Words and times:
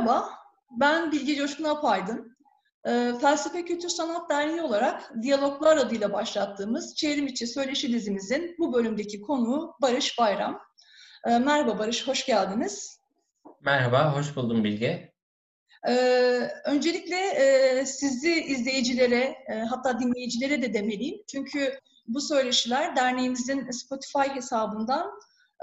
Merhaba, 0.00 0.30
ben 0.70 1.12
Bilge 1.12 1.36
Coşkun 1.36 1.64
Apaydın. 1.64 2.36
E, 2.84 3.12
Felsefe 3.20 3.64
Kültür 3.64 3.88
Sanat 3.88 4.30
Derneği 4.30 4.62
olarak 4.62 5.12
Diyaloglar 5.22 5.76
adıyla 5.76 6.12
başlattığımız 6.12 6.94
çevrim 6.96 7.26
içi 7.26 7.46
söyleşi 7.46 7.92
dizimizin 7.92 8.56
bu 8.58 8.72
bölümdeki 8.72 9.20
konuğu 9.20 9.76
Barış 9.82 10.18
Bayram. 10.18 10.60
E, 11.26 11.38
merhaba 11.38 11.78
Barış, 11.78 12.08
hoş 12.08 12.26
geldiniz. 12.26 13.00
Merhaba, 13.60 14.16
hoş 14.16 14.36
buldum 14.36 14.64
Bilge. 14.64 15.12
Ee, 15.88 16.50
öncelikle 16.64 17.16
e, 17.16 17.86
sizi 17.86 18.44
izleyicilere, 18.44 19.36
e, 19.48 19.54
hatta 19.54 20.00
dinleyicilere 20.00 20.62
de 20.62 20.74
demeliyim. 20.74 21.22
Çünkü 21.26 21.78
bu 22.06 22.20
söyleşiler 22.20 22.96
derneğimizin 22.96 23.70
Spotify 23.70 24.34
hesabından 24.34 25.10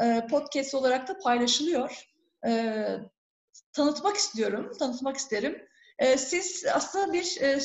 e, 0.04 0.27
podcast 0.30 0.76
olarak 0.76 1.08
da 1.08 1.18
paylaşılıyor. 1.24 2.04
E, 2.48 2.84
tanıtmak 3.77 4.16
istiyorum, 4.16 4.72
tanıtmak 4.80 5.17
isterim. 5.17 5.67
E, 5.99 6.18
siz 6.18 6.66
aslında 6.73 7.13
bir 7.13 7.38
e, 7.41 7.59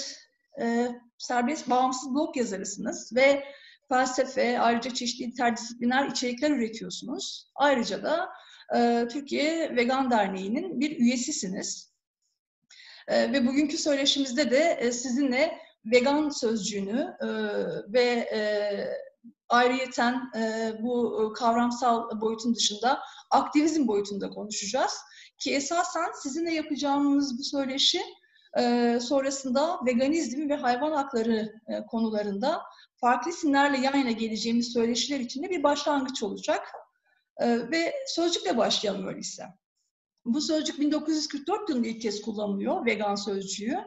e, 0.61 0.89
serbest, 1.19 1.71
bağımsız 1.71 2.15
blog 2.15 2.37
yazarısınız 2.37 3.17
ve 3.17 3.45
felsefe, 3.89 4.61
ayrıca 4.61 4.95
çeşitli 4.95 5.25
interdisipliner 5.25 6.09
içerikler 6.09 6.51
üretiyorsunuz. 6.51 7.51
Ayrıca 7.55 8.03
da 8.03 8.29
e, 8.77 9.09
Türkiye 9.11 9.77
Vegan 9.77 10.11
Derneği'nin 10.11 10.81
bir 10.81 10.99
üyesisiniz. 10.99 11.93
E, 13.09 13.33
ve 13.33 13.47
bugünkü 13.47 13.79
söyleşimizde 13.79 14.51
de 14.51 14.79
e, 14.81 14.93
sizinle 14.93 15.59
vegan 15.85 16.29
sözcüğünü 16.29 17.17
e, 17.21 17.29
ve 17.93 18.29
e, 18.35 18.41
ayrıyeten 19.49 20.31
e, 20.37 20.73
bu 20.83 21.33
kavramsal 21.37 22.21
boyutun 22.21 22.55
dışında 22.55 23.01
aktivizm 23.31 23.89
boyutunda 23.89 24.31
konuşacağız. 24.31 24.93
Ki 25.43 25.55
esasen 25.55 26.13
sizinle 26.23 26.55
yapacağımız 26.55 27.39
bu 27.39 27.43
söyleşi 27.43 28.03
e, 28.59 28.99
sonrasında 29.01 29.81
veganizm 29.87 30.49
ve 30.49 30.57
hayvan 30.57 30.93
hakları 30.93 31.53
e, 31.69 31.87
konularında 31.87 32.63
farklı 32.97 33.31
isimlerle 33.31 33.79
yan 33.79 33.97
yana 33.97 34.11
geleceğimiz 34.11 34.73
söyleşiler 34.73 35.21
için 35.21 35.43
de 35.43 35.51
bir 35.51 35.63
başlangıç 35.63 36.23
olacak. 36.23 36.73
E, 37.37 37.71
ve 37.71 37.95
sözcükle 38.07 38.57
başlayalım 38.57 39.07
öyleyse. 39.07 39.45
Bu 40.25 40.41
sözcük 40.41 40.81
1944 40.81 41.69
yılında 41.69 41.89
ilk 41.89 42.03
kez 42.03 42.23
kullanılıyor, 42.23 42.87
vegan 42.87 43.15
sözcüğü. 43.15 43.79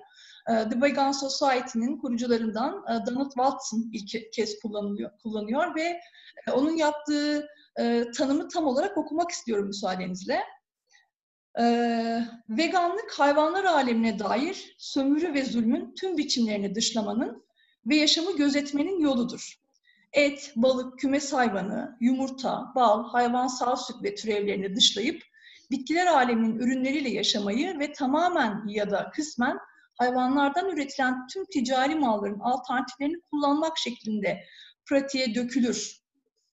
The 0.47 0.81
Vegan 0.81 1.11
Society'nin 1.11 1.97
kurucularından 1.97 2.85
Donald 3.07 3.31
Watson 3.31 3.89
ilk 3.93 4.33
kez 4.33 4.59
kullanılıyor, 4.59 5.11
kullanıyor 5.23 5.75
ve 5.75 5.99
onun 6.53 6.75
yaptığı 6.75 7.47
tanımı 8.17 8.47
tam 8.47 8.67
olarak 8.67 8.97
okumak 8.97 9.31
istiyorum 9.31 9.67
müsaadenizle. 9.67 10.43
Ee, 11.59 12.21
veganlık 12.49 13.11
hayvanlar 13.11 13.63
alemine 13.63 14.19
dair 14.19 14.75
sömürü 14.77 15.33
ve 15.33 15.45
zulmün 15.45 15.93
tüm 15.95 16.17
biçimlerini 16.17 16.75
dışlamanın 16.75 17.45
ve 17.85 17.95
yaşamı 17.95 18.37
gözetmenin 18.37 18.99
yoludur. 18.99 19.55
Et, 20.13 20.53
balık, 20.55 20.99
kümes 20.99 21.33
hayvanı, 21.33 21.97
yumurta, 22.01 22.71
bal, 22.75 23.03
hayvansal 23.03 23.75
süt 23.75 24.03
ve 24.03 24.15
türevlerini 24.15 24.75
dışlayıp 24.75 25.23
bitkiler 25.71 26.07
aleminin 26.07 26.59
ürünleriyle 26.59 27.09
yaşamayı 27.09 27.79
ve 27.79 27.93
tamamen 27.93 28.67
ya 28.67 28.91
da 28.91 29.11
kısmen 29.13 29.57
hayvanlardan 29.97 30.69
üretilen 30.69 31.27
tüm 31.27 31.45
ticari 31.45 31.95
malların 31.95 32.39
alternatiflerini 32.39 33.21
kullanmak 33.31 33.77
şeklinde 33.77 34.43
pratiğe 34.85 35.35
dökülür. 35.35 36.01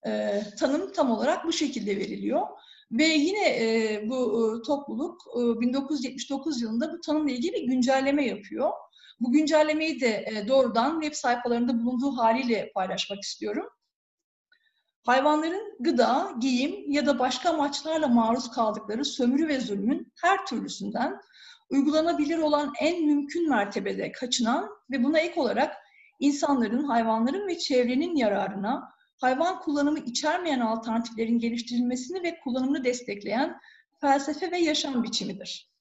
E, 0.06 0.42
tanım 0.58 0.92
tam 0.92 1.10
olarak 1.10 1.44
bu 1.44 1.52
şekilde 1.52 1.96
veriliyor. 1.96 2.46
Ve 2.92 3.04
yine 3.04 3.48
e, 3.48 4.00
bu 4.08 4.16
e, 4.16 4.62
topluluk 4.62 5.20
e, 5.36 5.60
1979 5.60 6.62
yılında 6.62 6.92
bu 6.92 7.00
tanımla 7.00 7.30
ilgili 7.30 7.52
bir 7.52 7.62
güncelleme 7.62 8.26
yapıyor. 8.26 8.70
Bu 9.20 9.32
güncellemeyi 9.32 10.00
de 10.00 10.24
e, 10.26 10.48
doğrudan 10.48 11.00
web 11.00 11.14
sayfalarında 11.14 11.84
bulunduğu 11.84 12.16
haliyle 12.16 12.72
paylaşmak 12.74 13.22
istiyorum. 13.22 13.66
Hayvanların 15.06 15.76
gıda, 15.80 16.32
giyim 16.40 16.92
ya 16.92 17.06
da 17.06 17.18
başka 17.18 17.50
amaçlarla 17.50 18.08
maruz 18.08 18.50
kaldıkları 18.50 19.04
sömürü 19.04 19.48
ve 19.48 19.60
zulmün 19.60 20.12
her 20.22 20.46
türlüsünden 20.46 21.20
uygulanabilir 21.70 22.38
olan 22.38 22.72
en 22.80 23.06
mümkün 23.06 23.48
mertebede 23.48 24.12
kaçınan 24.12 24.70
ve 24.90 25.04
buna 25.04 25.18
ek 25.18 25.40
olarak 25.40 25.76
insanların, 26.18 26.84
hayvanların 26.84 27.48
ve 27.48 27.58
çevrenin 27.58 28.16
yararına 28.16 28.92
hayvan 29.22 29.60
kullanımı 29.60 29.98
içermeyen 29.98 30.60
alternatiflerin 30.60 31.38
geliştirilmesini 31.38 32.22
ve 32.22 32.40
kullanımını 32.40 32.84
destekleyen 32.84 33.60
felsefe 34.00 34.50
ve 34.50 34.58
yaşam 34.58 35.02
biçimidir. 35.02 35.72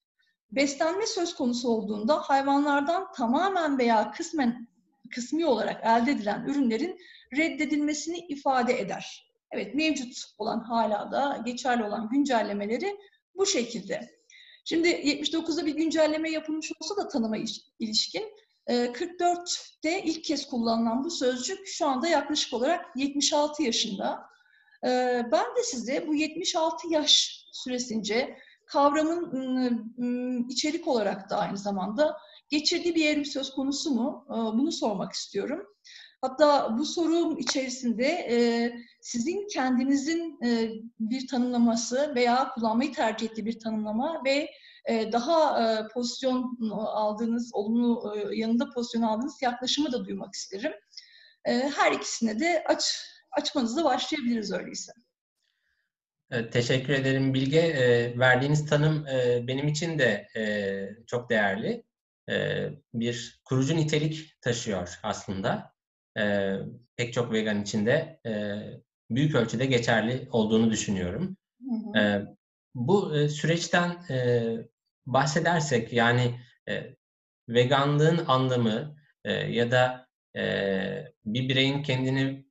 Beslenme 0.52 1.08
söz 1.08 1.36
konusu 1.36 1.70
olduğunda 1.70 2.16
hayvanlardan 2.18 3.12
tamamen 3.12 3.78
veya 3.78 4.12
kısmen 4.12 4.68
kısmi 5.16 5.46
olarak 5.46 5.86
elde 5.86 6.12
edilen 6.12 6.46
ürünlerin 6.46 7.00
reddedilmesini 7.38 8.18
ifade 8.18 8.80
eder. 8.80 9.32
Evet 9.52 9.76
mevcut 9.76 10.24
olan 10.38 10.60
hala 10.60 11.12
da 11.12 11.42
geçerli 11.46 11.84
olan 11.84 12.10
güncellemeleri 12.10 12.98
bu 13.36 13.46
şekilde. 13.46 14.22
Şimdi 14.66 14.88
79'da 14.88 15.66
bir 15.66 15.76
güncelleme 15.76 16.32
yapılmış 16.32 16.72
olsa 16.80 16.98
da 16.98 17.08
tanıma 17.08 17.38
ilişkin 17.80 18.24
44'te 18.68 19.90
e, 19.90 20.04
ilk 20.04 20.24
kez 20.24 20.48
kullanılan 20.48 21.04
bu 21.04 21.12
sözcük 21.12 21.68
şu 21.68 21.88
anda 21.88 22.08
yaklaşık 22.08 22.54
olarak 22.54 22.86
76 22.96 23.64
yaşında. 23.64 24.24
E, 24.84 24.90
ben 25.32 25.46
de 25.56 25.64
size 25.64 26.08
bu 26.08 26.16
76 26.16 26.88
yaş 26.90 27.44
süresince 27.52 28.38
kavramın 28.66 30.50
içerik 30.50 30.88
olarak 30.88 31.30
da 31.30 31.38
aynı 31.38 31.58
zamanda 31.58 32.18
geçirdiği 32.50 32.96
bir 32.96 33.06
evrim 33.06 33.26
söz 33.26 33.52
konusu 33.52 33.92
mu? 33.92 34.26
E, 34.30 34.34
bunu 34.34 34.72
sormak 34.72 35.14
istiyorum. 35.14 35.68
Hatta 36.22 36.78
bu 36.78 36.86
sorum 36.86 37.38
içerisinde 37.38 38.74
sizin 39.02 39.48
kendinizin 39.48 40.40
bir 41.00 41.28
tanımlaması 41.28 42.16
veya 42.16 42.50
kullanmayı 42.50 42.94
tercih 42.94 43.30
ettiği 43.30 43.46
bir 43.46 43.60
tanımlama 43.60 44.22
ve 44.26 44.50
daha 44.88 45.88
pozisyon 45.94 46.58
aldığınız, 46.72 47.52
olumlu 47.54 48.16
yanında 48.34 48.70
pozisyon 48.70 49.02
aldığınız 49.02 49.42
yaklaşımı 49.42 49.92
da 49.92 50.06
duymak 50.06 50.34
isterim. 50.34 50.74
her 51.46 51.92
ikisine 51.92 52.40
de 52.40 52.64
aç, 52.68 53.06
açmanızla 53.32 53.84
başlayabiliriz 53.84 54.52
öyleyse. 54.52 54.92
Teşekkür 56.52 56.94
ederim 56.94 57.34
Bilge. 57.34 57.74
verdiğiniz 58.18 58.66
tanım 58.66 59.06
benim 59.48 59.68
için 59.68 60.00
de 60.00 60.28
çok 61.08 61.30
değerli. 61.30 61.84
bir 62.94 63.42
kurucu 63.46 63.76
nitelik 63.76 64.42
taşıyor 64.42 65.00
aslında. 65.04 65.74
pek 66.98 67.14
çok 67.14 67.34
vegan 67.34 67.62
içinde 67.62 68.20
büyük 69.10 69.36
ölçüde 69.36 69.66
geçerli 69.66 70.28
olduğunu 70.32 70.72
düşünüyorum. 70.72 71.38
Hı 71.70 72.00
hı. 72.00 72.36
Bu 72.76 73.30
süreçten 73.30 74.06
bahsedersek 75.06 75.94
yani 75.94 76.40
veganlığın 77.50 78.26
anlamı 78.28 78.96
ya 79.48 79.72
da 79.72 80.08
bir 81.26 81.50
bireyin 81.50 81.84
kendini 81.84 82.46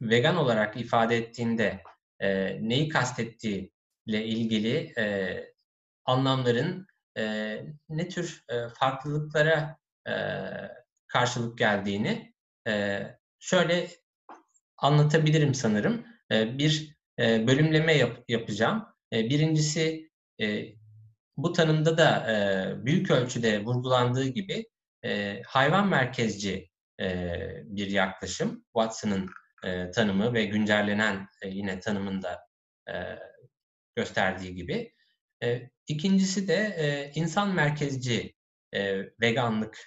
vegan 0.00 0.36
olarak 0.36 0.76
ifade 0.76 1.16
ettiğinde 1.16 1.82
neyi 2.60 2.88
kastettiği 2.88 3.72
ile 4.06 4.24
ilgili 4.24 4.94
anlamların 6.04 6.86
ne 7.88 8.08
tür 8.08 8.44
farklılıklara 8.74 9.78
karşılık 11.06 11.58
geldiğini 11.58 12.34
şöyle 13.38 13.88
anlatabilirim 14.76 15.54
sanırım. 15.54 16.06
Bir 16.30 16.96
bölümleme 17.18 17.92
yap, 17.92 18.24
yapacağım. 18.28 18.86
Birincisi 19.12 20.10
bu 21.36 21.52
tanımda 21.52 21.98
da 21.98 22.84
büyük 22.84 23.10
ölçüde 23.10 23.64
vurgulandığı 23.64 24.26
gibi 24.26 24.66
hayvan 25.46 25.88
merkezci 25.88 26.70
bir 27.64 27.90
yaklaşım. 27.90 28.64
Watson'ın 28.64 29.30
tanımı 29.92 30.34
ve 30.34 30.44
güncellenen 30.44 31.28
yine 31.44 31.80
tanımında 31.80 32.40
gösterdiği 33.96 34.54
gibi. 34.54 34.92
İkincisi 35.86 36.48
de 36.48 37.10
insan 37.14 37.54
merkezci 37.54 38.34
veganlık 39.20 39.78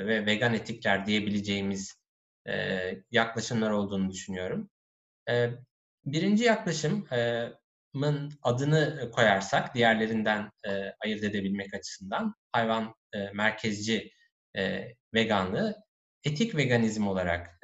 ve 0.00 0.26
vegan 0.26 0.54
etikler 0.54 1.06
diyebileceğimiz 1.06 2.02
yaklaşımlar 3.10 3.70
olduğunu 3.70 4.10
düşünüyorum. 4.10 4.70
Birinci 6.04 6.44
yaklaşımın 7.94 8.32
adını 8.42 9.10
koyarsak 9.10 9.74
diğerlerinden 9.74 10.50
ayırt 11.04 11.24
edebilmek 11.24 11.74
açısından 11.74 12.34
hayvan 12.52 12.94
merkezci 13.32 14.10
veganlığı 15.14 15.76
etik 16.24 16.54
veganizm 16.56 17.06
olarak 17.06 17.58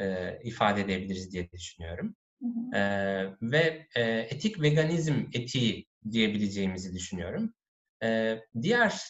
ifade 0.44 0.80
edebiliriz 0.80 1.32
diye 1.32 1.50
düşünüyorum. 1.50 2.16
Hı 2.42 2.78
hı. 2.78 3.36
Ve 3.42 3.86
etik 4.30 4.62
veganizm 4.62 5.24
etiği 5.32 5.86
diyebileceğimizi 6.10 6.94
düşünüyorum. 6.94 7.54
Diğer 8.62 9.02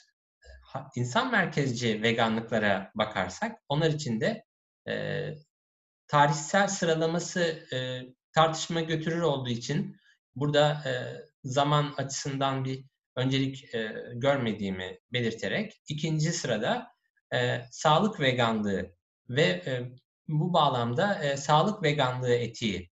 insan 0.96 1.30
merkezci 1.30 2.02
veganlıklara 2.02 2.90
bakarsak 2.94 3.58
onlar 3.68 3.90
için 3.90 4.20
de 4.20 4.44
e, 4.88 4.94
tarihsel 6.06 6.68
sıralaması 6.68 7.40
e, 7.72 8.00
tartışma 8.32 8.80
götürür 8.80 9.20
olduğu 9.20 9.48
için 9.48 9.96
burada 10.40 10.82
e, 10.86 10.92
zaman 11.44 11.94
açısından 11.96 12.64
bir 12.64 12.84
öncelik 13.16 13.74
e, 13.74 13.94
görmediğimi 14.14 14.98
belirterek 15.12 15.82
ikinci 15.88 16.32
sırada 16.32 16.88
e, 17.34 17.60
sağlık 17.70 18.20
veganlığı 18.20 18.94
ve 19.28 19.42
e, 19.42 19.92
bu 20.28 20.52
bağlamda 20.52 21.24
e, 21.24 21.36
sağlık 21.36 21.82
veganlığı 21.82 22.34
etiği 22.34 22.90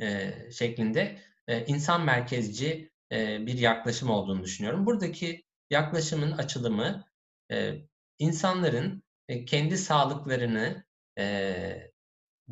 e, 0.00 0.32
şeklinde 0.52 1.18
e, 1.48 1.66
insan 1.66 2.04
merkezci 2.04 2.90
e, 3.12 3.46
bir 3.46 3.58
yaklaşım 3.58 4.10
olduğunu 4.10 4.42
düşünüyorum. 4.42 4.86
Buradaki 4.86 5.44
yaklaşımın 5.70 6.32
açılımı 6.32 7.04
e, 7.50 7.74
insanların 8.18 9.02
e, 9.28 9.44
kendi 9.44 9.78
sağlıklarını 9.78 10.84
e, 11.18 11.92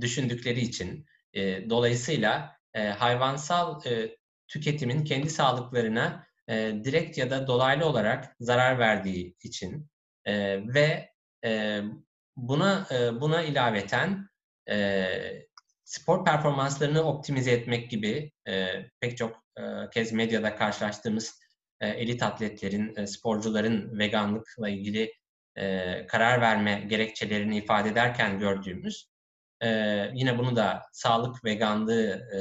düşündükleri 0.01 0.61
için 0.61 1.07
e, 1.35 1.71
dolayısıyla 1.71 2.57
e, 2.75 2.89
hayvansal 2.89 3.87
e, 3.87 4.17
tüketimin 4.49 5.05
kendi 5.05 5.31
sağlıklarına 5.31 6.27
e, 6.49 6.55
direkt 6.85 7.19
ya 7.19 7.31
da 7.31 7.47
dolaylı 7.47 7.87
olarak 7.87 8.37
zarar 8.41 8.79
verdiği 8.79 9.37
için 9.43 9.89
e, 10.25 10.61
ve 10.75 11.11
e, 11.45 11.83
buna 12.37 12.87
e, 12.91 13.21
buna 13.21 13.43
ilaveten 13.43 14.29
e, 14.71 15.09
spor 15.85 16.25
performanslarını 16.25 17.03
optimize 17.03 17.51
etmek 17.51 17.91
gibi 17.91 18.33
e, 18.49 18.67
pek 19.01 19.17
çok 19.17 19.37
e, 19.59 19.63
kez 19.91 20.13
medyada 20.13 20.57
karşılaştığımız 20.57 21.41
e, 21.81 21.89
elit 21.89 22.23
atletlerin, 22.23 22.97
e, 22.97 23.07
sporcuların 23.07 23.99
veganlıkla 23.99 24.69
ilgili 24.69 25.13
e, 25.57 26.07
karar 26.07 26.41
verme 26.41 26.85
gerekçelerini 26.89 27.59
ifade 27.59 27.89
ederken 27.89 28.39
gördüğümüz 28.39 29.12
e, 29.63 29.69
yine 30.15 30.39
bunu 30.39 30.57
da 30.57 30.83
sağlık 30.93 31.45
veganlığı 31.45 32.11
e, 32.11 32.39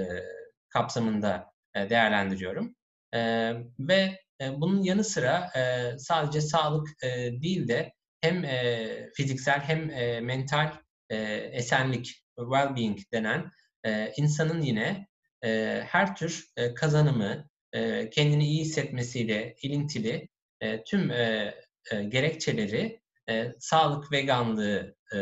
kapsamında 0.70 1.52
e, 1.76 1.90
değerlendiriyorum. 1.90 2.76
E, 3.14 3.54
ve 3.80 4.20
e, 4.42 4.62
bunun 4.62 4.84
yanı 4.84 5.04
sıra 5.04 5.50
e, 5.56 5.92
sadece 6.00 6.42
sağlık 6.42 6.88
e, 7.04 7.08
değil 7.42 7.68
de 7.68 7.94
hem 8.22 8.46
e, 8.46 9.10
fiziksel 9.16 9.60
hem 9.60 9.90
e, 9.90 10.22
mental 10.22 10.74
e, 11.10 11.16
esenlik, 11.34 12.24
well-being 12.38 13.00
denen 13.14 13.52
e, 13.84 14.14
insanın 14.18 14.62
yine 14.62 15.08
e, 15.44 15.82
her 15.88 16.16
tür 16.16 16.46
e, 16.58 16.74
kazanımı, 16.74 17.50
e, 17.74 18.10
kendini 18.10 18.46
iyi 18.46 18.62
hissetmesiyle 18.62 19.56
ilintili 19.62 20.30
e, 20.62 20.84
tüm 20.84 21.12
e, 21.12 21.56
e, 21.92 22.04
gerekçeleri 22.04 23.02
e, 23.30 23.52
sağlık 23.60 24.12
veganlığının 24.12 24.96
e, 25.16 25.20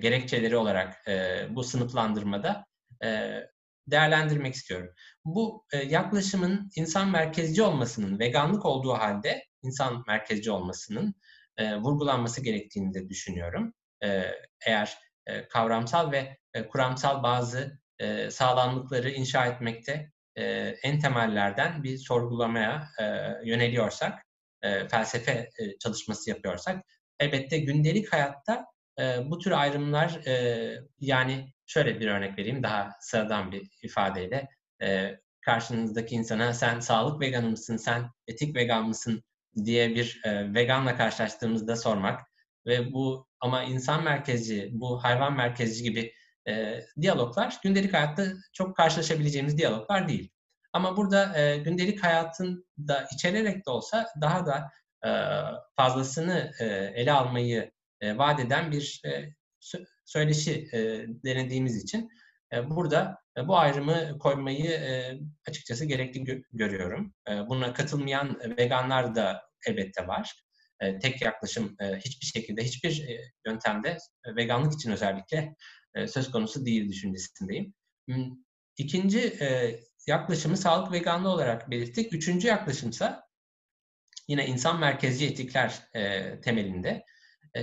gerekçeleri 0.00 0.56
olarak 0.56 1.08
e, 1.08 1.46
bu 1.50 1.64
sınıflandırmada 1.64 2.66
e, 3.04 3.40
değerlendirmek 3.86 4.54
istiyorum. 4.54 4.88
Bu 5.24 5.64
e, 5.72 5.78
yaklaşımın 5.78 6.70
insan 6.76 7.10
merkezci 7.10 7.62
olmasının, 7.62 8.18
veganlık 8.18 8.66
olduğu 8.66 8.92
halde 8.92 9.44
insan 9.62 10.04
merkezci 10.06 10.50
olmasının 10.50 11.14
e, 11.56 11.76
vurgulanması 11.76 12.42
gerektiğini 12.42 12.94
de 12.94 13.08
düşünüyorum. 13.08 13.74
E, 14.04 14.22
eğer 14.66 14.98
e, 15.26 15.48
kavramsal 15.48 16.12
ve 16.12 16.36
e, 16.54 16.68
kuramsal 16.68 17.22
bazı 17.22 17.80
e, 17.98 18.30
sağlamlıkları 18.30 19.10
inşa 19.10 19.46
etmekte 19.46 20.10
e, 20.36 20.44
en 20.82 21.00
temellerden 21.00 21.82
bir 21.82 21.98
sorgulamaya 21.98 22.88
e, 23.00 23.04
yöneliyorsak, 23.44 24.26
e, 24.62 24.88
felsefe 24.88 25.32
e, 25.32 25.78
çalışması 25.78 26.30
yapıyorsak, 26.30 26.84
elbette 27.20 27.58
gündelik 27.58 28.12
hayatta 28.12 28.64
e, 29.00 29.30
bu 29.30 29.38
tür 29.38 29.50
ayrımlar 29.50 30.26
e, 30.26 30.76
yani 31.00 31.52
şöyle 31.66 32.00
bir 32.00 32.08
örnek 32.08 32.38
vereyim 32.38 32.62
daha 32.62 32.90
sıradan 33.00 33.52
bir 33.52 33.70
ifadeyle 33.82 34.48
e, 34.82 35.16
karşınızdaki 35.40 36.14
insana 36.14 36.52
sen 36.52 36.80
sağlık 36.80 37.20
veganı 37.20 37.50
mısın, 37.50 37.76
sen 37.76 38.10
etik 38.26 38.56
vegan 38.56 38.88
mısın 38.88 39.22
diye 39.64 39.94
bir 39.94 40.20
e, 40.24 40.54
veganla 40.54 40.96
karşılaştığımızda 40.96 41.76
sormak 41.76 42.20
ve 42.66 42.92
bu 42.92 43.26
ama 43.40 43.62
insan 43.62 44.04
merkezci, 44.04 44.70
bu 44.72 45.04
hayvan 45.04 45.36
merkezci 45.36 45.82
gibi 45.82 46.12
e, 46.48 46.80
diyaloglar 47.00 47.58
gündelik 47.62 47.94
hayatta 47.94 48.26
çok 48.52 48.76
karşılaşabileceğimiz 48.76 49.58
diyaloglar 49.58 50.08
değil. 50.08 50.30
Ama 50.72 50.96
burada 50.96 51.38
e, 51.38 51.56
gündelik 51.56 52.04
hayatın 52.04 52.66
da 52.78 53.06
içererek 53.14 53.66
de 53.66 53.70
olsa 53.70 54.06
daha 54.20 54.46
da 54.46 54.70
e, 55.06 55.10
fazlasını 55.76 56.52
e, 56.60 56.64
ele 56.94 57.12
almayı 57.12 57.70
e, 58.00 58.18
vaat 58.18 58.40
eden 58.40 58.72
bir 58.72 59.02
e, 59.06 59.34
söyleşi 60.04 60.68
e, 60.72 61.06
denediğimiz 61.24 61.84
için 61.84 62.10
e, 62.52 62.70
burada 62.70 63.18
e, 63.38 63.48
bu 63.48 63.58
ayrımı 63.58 64.18
koymayı 64.18 64.70
e, 64.70 65.18
açıkçası 65.48 65.84
gerekli 65.84 66.20
gö- 66.20 66.44
görüyorum. 66.52 67.14
E, 67.28 67.48
buna 67.48 67.72
katılmayan 67.72 68.40
veganlar 68.58 69.14
da 69.14 69.42
elbette 69.66 70.06
var. 70.06 70.34
E, 70.80 70.98
tek 70.98 71.22
yaklaşım 71.22 71.76
e, 71.80 71.96
hiçbir 71.96 72.26
şekilde, 72.26 72.64
hiçbir 72.64 73.08
e, 73.08 73.20
yöntemde 73.46 73.98
e, 74.24 74.36
veganlık 74.36 74.74
için 74.74 74.90
özellikle 74.90 75.54
e, 75.94 76.06
söz 76.06 76.30
konusu 76.30 76.66
değil 76.66 76.88
düşüncesindeyim. 76.88 77.74
İkinci 78.78 79.20
e, 79.20 79.80
yaklaşımı 80.06 80.56
sağlık 80.56 80.92
veganlığı 80.92 81.28
olarak 81.28 81.70
belirttik. 81.70 82.14
Üçüncü 82.14 82.48
yaklaşımsa 82.48 83.26
yine 84.28 84.46
insan 84.46 84.80
merkezci 84.80 85.26
etikler 85.26 85.82
e, 85.94 86.40
temelinde 86.40 87.04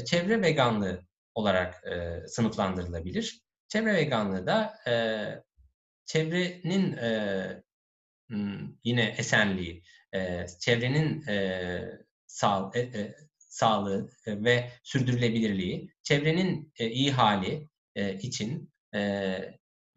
çevre 0.05 0.41
veganlığı 0.41 1.01
olarak 1.35 1.83
e, 1.87 2.27
sınıflandırılabilir. 2.27 3.41
Çevre 3.67 3.93
veganlığı 3.93 4.47
da 4.47 4.73
e, 4.87 4.93
çevrenin 6.05 6.97
e, 6.97 7.63
yine 8.83 9.15
esenliği, 9.17 9.83
e, 10.15 10.45
çevrenin 10.59 11.27
e, 11.27 11.81
sağ, 12.27 12.71
e, 12.73 12.79
e, 12.79 13.15
sağlığı 13.37 14.09
ve 14.27 14.71
sürdürülebilirliği, 14.83 15.93
çevrenin 16.03 16.73
e, 16.79 16.89
iyi 16.89 17.11
hali 17.11 17.69
e, 17.95 18.13
için 18.19 18.71
e, 18.95 18.99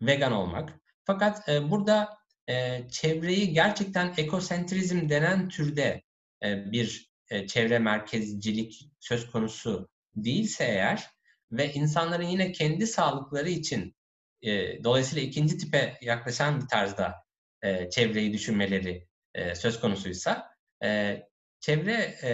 vegan 0.02 0.32
olmak. 0.32 0.80
Fakat 1.04 1.48
e, 1.48 1.70
burada 1.70 2.18
e, 2.48 2.82
çevreyi 2.90 3.52
gerçekten 3.52 4.14
ekosentrizm 4.16 5.08
denen 5.08 5.48
türde 5.48 6.02
e, 6.44 6.72
bir 6.72 7.10
e, 7.30 7.46
çevre 7.46 7.78
merkezcilik 7.78 8.90
söz 9.00 9.30
konusu 9.30 9.88
değilse 10.16 10.64
eğer 10.64 11.10
ve 11.52 11.72
insanların 11.72 12.26
yine 12.26 12.52
kendi 12.52 12.86
sağlıkları 12.86 13.50
için 13.50 13.96
e, 14.42 14.84
dolayısıyla 14.84 15.28
ikinci 15.28 15.58
tipe 15.58 15.98
yaklaşan 16.00 16.60
bir 16.60 16.66
tarzda 16.66 17.14
e, 17.62 17.90
çevreyi 17.90 18.32
düşünmeleri 18.32 19.06
e, 19.34 19.54
söz 19.54 19.80
konusuysa 19.80 20.50
e, 20.84 21.22
çevre 21.60 21.92
e, 22.22 22.32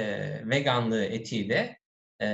veganlığı 0.48 1.04
etiği 1.04 1.48
de 1.48 1.78
e, 2.22 2.28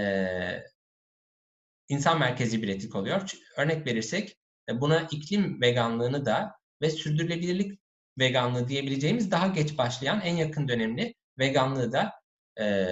insan 1.89 2.19
merkezi 2.19 2.63
bir 2.63 2.69
etik 2.69 2.95
oluyor. 2.95 3.31
Örnek 3.57 3.87
verirsek 3.87 4.37
e, 4.69 4.81
buna 4.81 5.09
iklim 5.11 5.61
veganlığını 5.61 6.27
da 6.27 6.55
ve 6.83 6.91
sürdürülebilirlik 6.91 7.81
veganlığı 8.19 8.69
diyebileceğimiz 8.69 9.31
daha 9.31 9.47
geç 9.47 9.79
başlayan 9.79 10.21
en 10.21 10.37
yakın 10.37 10.69
dönemli 10.69 11.15
veganlığı 11.39 11.93
da 11.93 12.13
e, 12.61 12.87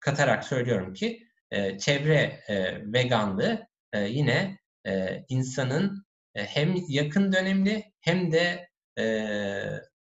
katarak 0.00 0.44
söylüyorum 0.44 0.94
ki 0.94 1.28
e, 1.52 1.78
çevre 1.78 2.40
e, 2.48 2.82
veganlığı 2.92 3.66
e, 3.92 4.00
yine 4.00 4.58
e, 4.86 5.24
insanın 5.28 6.04
e, 6.34 6.44
hem 6.44 6.76
yakın 6.88 7.32
dönemli 7.32 7.92
hem 8.00 8.32
de 8.32 8.68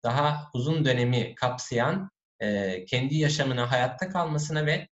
daha 0.04 0.50
uzun 0.54 0.86
dönemi 0.86 1.36
kapsayan 1.36 2.10
kendi 2.88 3.16
yaşamına, 3.16 3.72
hayatta 3.72 4.10
kalmasına 4.10 4.66
ve 4.66 4.88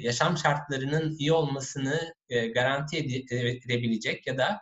yaşam 0.00 0.38
şartlarının 0.38 1.16
iyi 1.18 1.32
olmasını 1.32 2.14
garanti 2.54 2.96
edebilecek 3.64 4.26
ya 4.26 4.38
da 4.38 4.60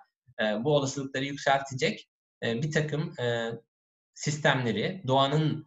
bu 0.65 0.77
olasılıkları 0.77 1.25
yükseltecek 1.25 2.09
bir 2.43 2.71
takım 2.71 3.15
sistemleri, 4.15 5.03
doğanın 5.07 5.67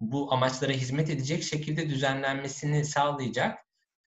bu 0.00 0.32
amaçlara 0.32 0.72
hizmet 0.72 1.10
edecek 1.10 1.42
şekilde 1.42 1.90
düzenlenmesini 1.90 2.84
sağlayacak 2.84 3.58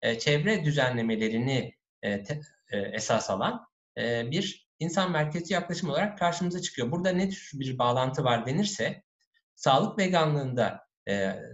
e, 0.03 0.19
çevre 0.19 0.65
düzenlemelerini 0.65 1.75
e, 2.03 2.11
e, 2.11 2.79
esas 2.79 3.31
alan 3.31 3.67
bir 3.99 4.69
insan 4.79 5.13
merkezli 5.13 5.53
yaklaşım 5.53 5.91
olarak 5.91 6.19
karşımıza 6.19 6.61
çıkıyor. 6.61 6.91
Burada 6.91 7.11
ne 7.11 7.29
tür 7.29 7.51
bir 7.55 7.79
bağlantı 7.79 8.25
var 8.25 8.47
denirse, 8.47 9.03
sağlık 9.55 9.99
veganlığında 9.99 10.87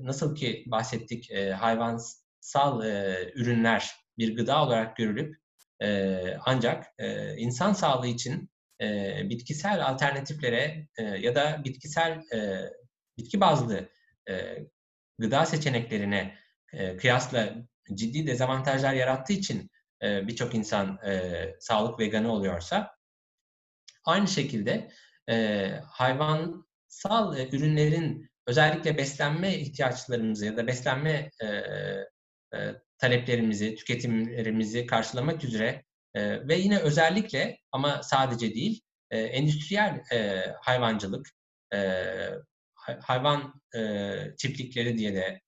nasıl 0.00 0.34
ki 0.34 0.64
bahsettik 0.66 1.30
hayvansal 1.56 2.82
ürünler 3.34 3.90
bir 4.18 4.36
gıda 4.36 4.64
olarak 4.64 4.96
görülüp 4.96 5.36
ancak 6.44 6.86
insan 7.36 7.72
sağlığı 7.72 8.06
için 8.06 8.50
bitkisel 9.24 9.86
alternatiflere 9.86 10.88
ya 11.18 11.34
da 11.34 11.62
bitkisel 11.64 12.22
bitki 13.18 13.40
bazlı 13.40 13.88
gıda 15.18 15.46
seçeneklerine 15.46 16.34
kıyasla 16.98 17.54
ciddi 17.94 18.26
dezavantajlar 18.26 18.94
yarattığı 18.94 19.32
için 19.32 19.70
e, 20.02 20.26
birçok 20.28 20.54
insan 20.54 20.98
e, 21.06 21.44
sağlık 21.60 21.98
veganı 21.98 22.32
oluyorsa 22.32 22.90
aynı 24.04 24.28
şekilde 24.28 24.90
e, 25.30 25.68
hayvansal 25.84 27.38
ürünlerin 27.52 28.30
özellikle 28.46 28.98
beslenme 28.98 29.54
ihtiyaçlarımızı 29.54 30.46
ya 30.46 30.56
da 30.56 30.66
beslenme 30.66 31.30
taleplerimizi, 32.98 33.74
tüketimlerimizi 33.74 34.86
karşılamak 34.86 35.44
üzere 35.44 35.84
ve 36.16 36.54
yine 36.54 36.78
özellikle 36.78 37.58
ama 37.72 38.02
sadece 38.02 38.54
değil 38.54 38.82
endüstriyel 39.10 40.02
e, 40.12 40.44
hayvancılık, 40.60 41.26
hayvan 43.00 43.62
çiftlikleri 44.38 44.98
diye 44.98 45.14
de 45.14 45.40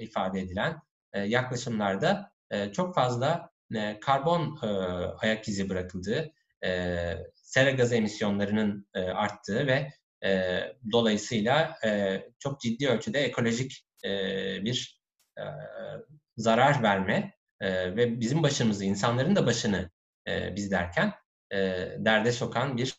ifade 0.00 0.40
edilen 0.40 0.80
yaklaşımlarda 1.14 2.30
e, 2.50 2.72
çok 2.72 2.94
fazla 2.94 3.50
e, 3.74 4.00
karbon 4.00 4.58
e, 4.62 4.66
ayak 5.18 5.48
izi 5.48 5.68
bırakıldığı, 5.68 6.32
e, 6.64 7.14
sera 7.34 7.70
gazı 7.70 7.94
emisyonlarının 7.94 8.86
e, 8.94 9.00
arttığı 9.00 9.66
ve 9.66 9.92
e, 10.24 10.60
dolayısıyla 10.92 11.76
e, 11.84 12.22
çok 12.38 12.60
ciddi 12.60 12.88
ölçüde 12.88 13.20
ekolojik 13.20 13.84
e, 14.04 14.10
bir 14.64 15.02
e, 15.38 15.42
zarar 16.36 16.82
verme 16.82 17.32
e, 17.60 17.96
ve 17.96 18.20
bizim 18.20 18.42
başımızı, 18.42 18.84
insanların 18.84 19.36
da 19.36 19.46
başını 19.46 19.90
e, 20.28 20.56
biz 20.56 20.70
derken 20.70 21.12
e, 21.52 21.58
derde 21.98 22.32
sokan 22.32 22.76
bir 22.76 22.96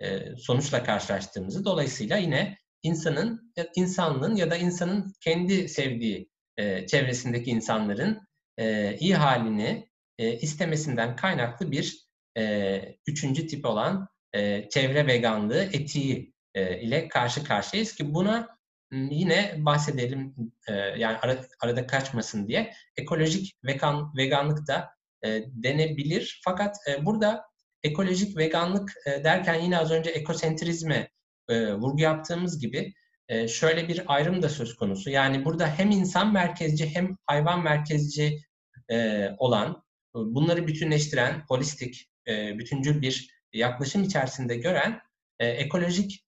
e, 0.00 0.36
sonuçla 0.36 0.84
karşılaştığımızı 0.84 1.64
dolayısıyla 1.64 2.16
yine 2.16 2.58
insanın, 2.82 3.54
insanlığın 3.76 4.36
ya 4.36 4.50
da 4.50 4.56
insanın 4.56 5.12
kendi 5.20 5.68
sevdiği 5.68 6.30
e, 6.60 6.86
çevresindeki 6.86 7.50
insanların 7.50 8.20
e, 8.58 8.96
iyi 8.96 9.14
halini 9.14 9.88
e, 10.18 10.32
istemesinden 10.38 11.16
kaynaklı 11.16 11.70
bir 11.70 12.06
e, 12.38 12.96
üçüncü 13.06 13.46
tip 13.46 13.66
olan 13.66 14.08
e, 14.32 14.68
çevre 14.68 15.06
veganlığı 15.06 15.62
etiği 15.62 16.34
e, 16.54 16.80
ile 16.80 17.08
karşı 17.08 17.44
karşıyayız 17.44 17.94
ki 17.94 18.14
buna 18.14 18.48
yine 18.92 19.54
bahsedelim 19.58 20.34
e, 20.68 20.72
yani 20.72 21.18
ara, 21.22 21.40
arada 21.60 21.86
kaçmasın 21.86 22.48
diye. 22.48 22.72
Ekolojik 22.96 23.54
vegan 23.64 24.16
veganlık 24.16 24.66
da 24.68 24.90
e, 25.24 25.42
denebilir. 25.46 26.40
Fakat 26.44 26.76
e, 26.88 27.06
burada 27.06 27.44
ekolojik 27.82 28.36
veganlık 28.36 28.92
e, 29.06 29.24
derken 29.24 29.54
yine 29.54 29.78
az 29.78 29.90
önce 29.90 30.10
ekosentrizme 30.10 31.10
e, 31.48 31.74
vurgu 31.74 32.00
yaptığımız 32.00 32.58
gibi 32.58 32.94
e, 33.30 33.48
şöyle 33.48 33.88
bir 33.88 34.02
ayrım 34.06 34.42
da 34.42 34.48
söz 34.48 34.76
konusu. 34.76 35.10
Yani 35.10 35.44
burada 35.44 35.66
hem 35.66 35.90
insan 35.90 36.32
merkezci 36.32 36.94
hem 36.94 37.16
hayvan 37.26 37.62
merkezci 37.62 38.42
e, 38.90 39.28
olan, 39.38 39.82
bunları 40.14 40.66
bütünleştiren, 40.66 41.44
holistik, 41.48 42.10
e, 42.28 42.58
bütüncül 42.58 43.02
bir 43.02 43.30
yaklaşım 43.52 44.02
içerisinde 44.02 44.56
gören 44.56 45.00
e, 45.38 45.46
ekolojik, 45.46 46.24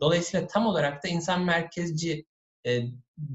dolayısıyla 0.00 0.46
tam 0.46 0.66
olarak 0.66 1.04
da 1.04 1.08
insan 1.08 1.44
merkezci 1.44 2.24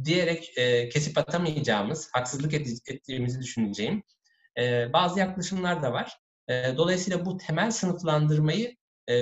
diyerek 0.04 0.54
kesip 0.94 1.18
atamayacağımız, 1.18 2.10
haksızlık 2.14 2.54
ettiğimizi 2.54 3.40
düşüneceğim 3.42 4.04
bazı 4.94 5.20
yaklaşımlar 5.20 5.84
da 5.84 5.94
var. 5.94 6.18
Dolayısıyla 6.50 7.26
bu 7.26 7.38
temel 7.38 7.72
sınıflandırmayı 7.72 8.76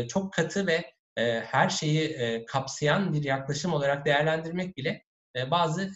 çok 0.10 0.34
katı 0.34 0.68
ve 0.68 0.93
her 1.22 1.70
şeyi 1.70 2.02
e, 2.02 2.46
kapsayan 2.46 3.14
bir 3.14 3.24
yaklaşım 3.24 3.74
olarak 3.74 4.06
değerlendirmek 4.06 4.78
bile 4.78 5.04
bazı 5.52 5.92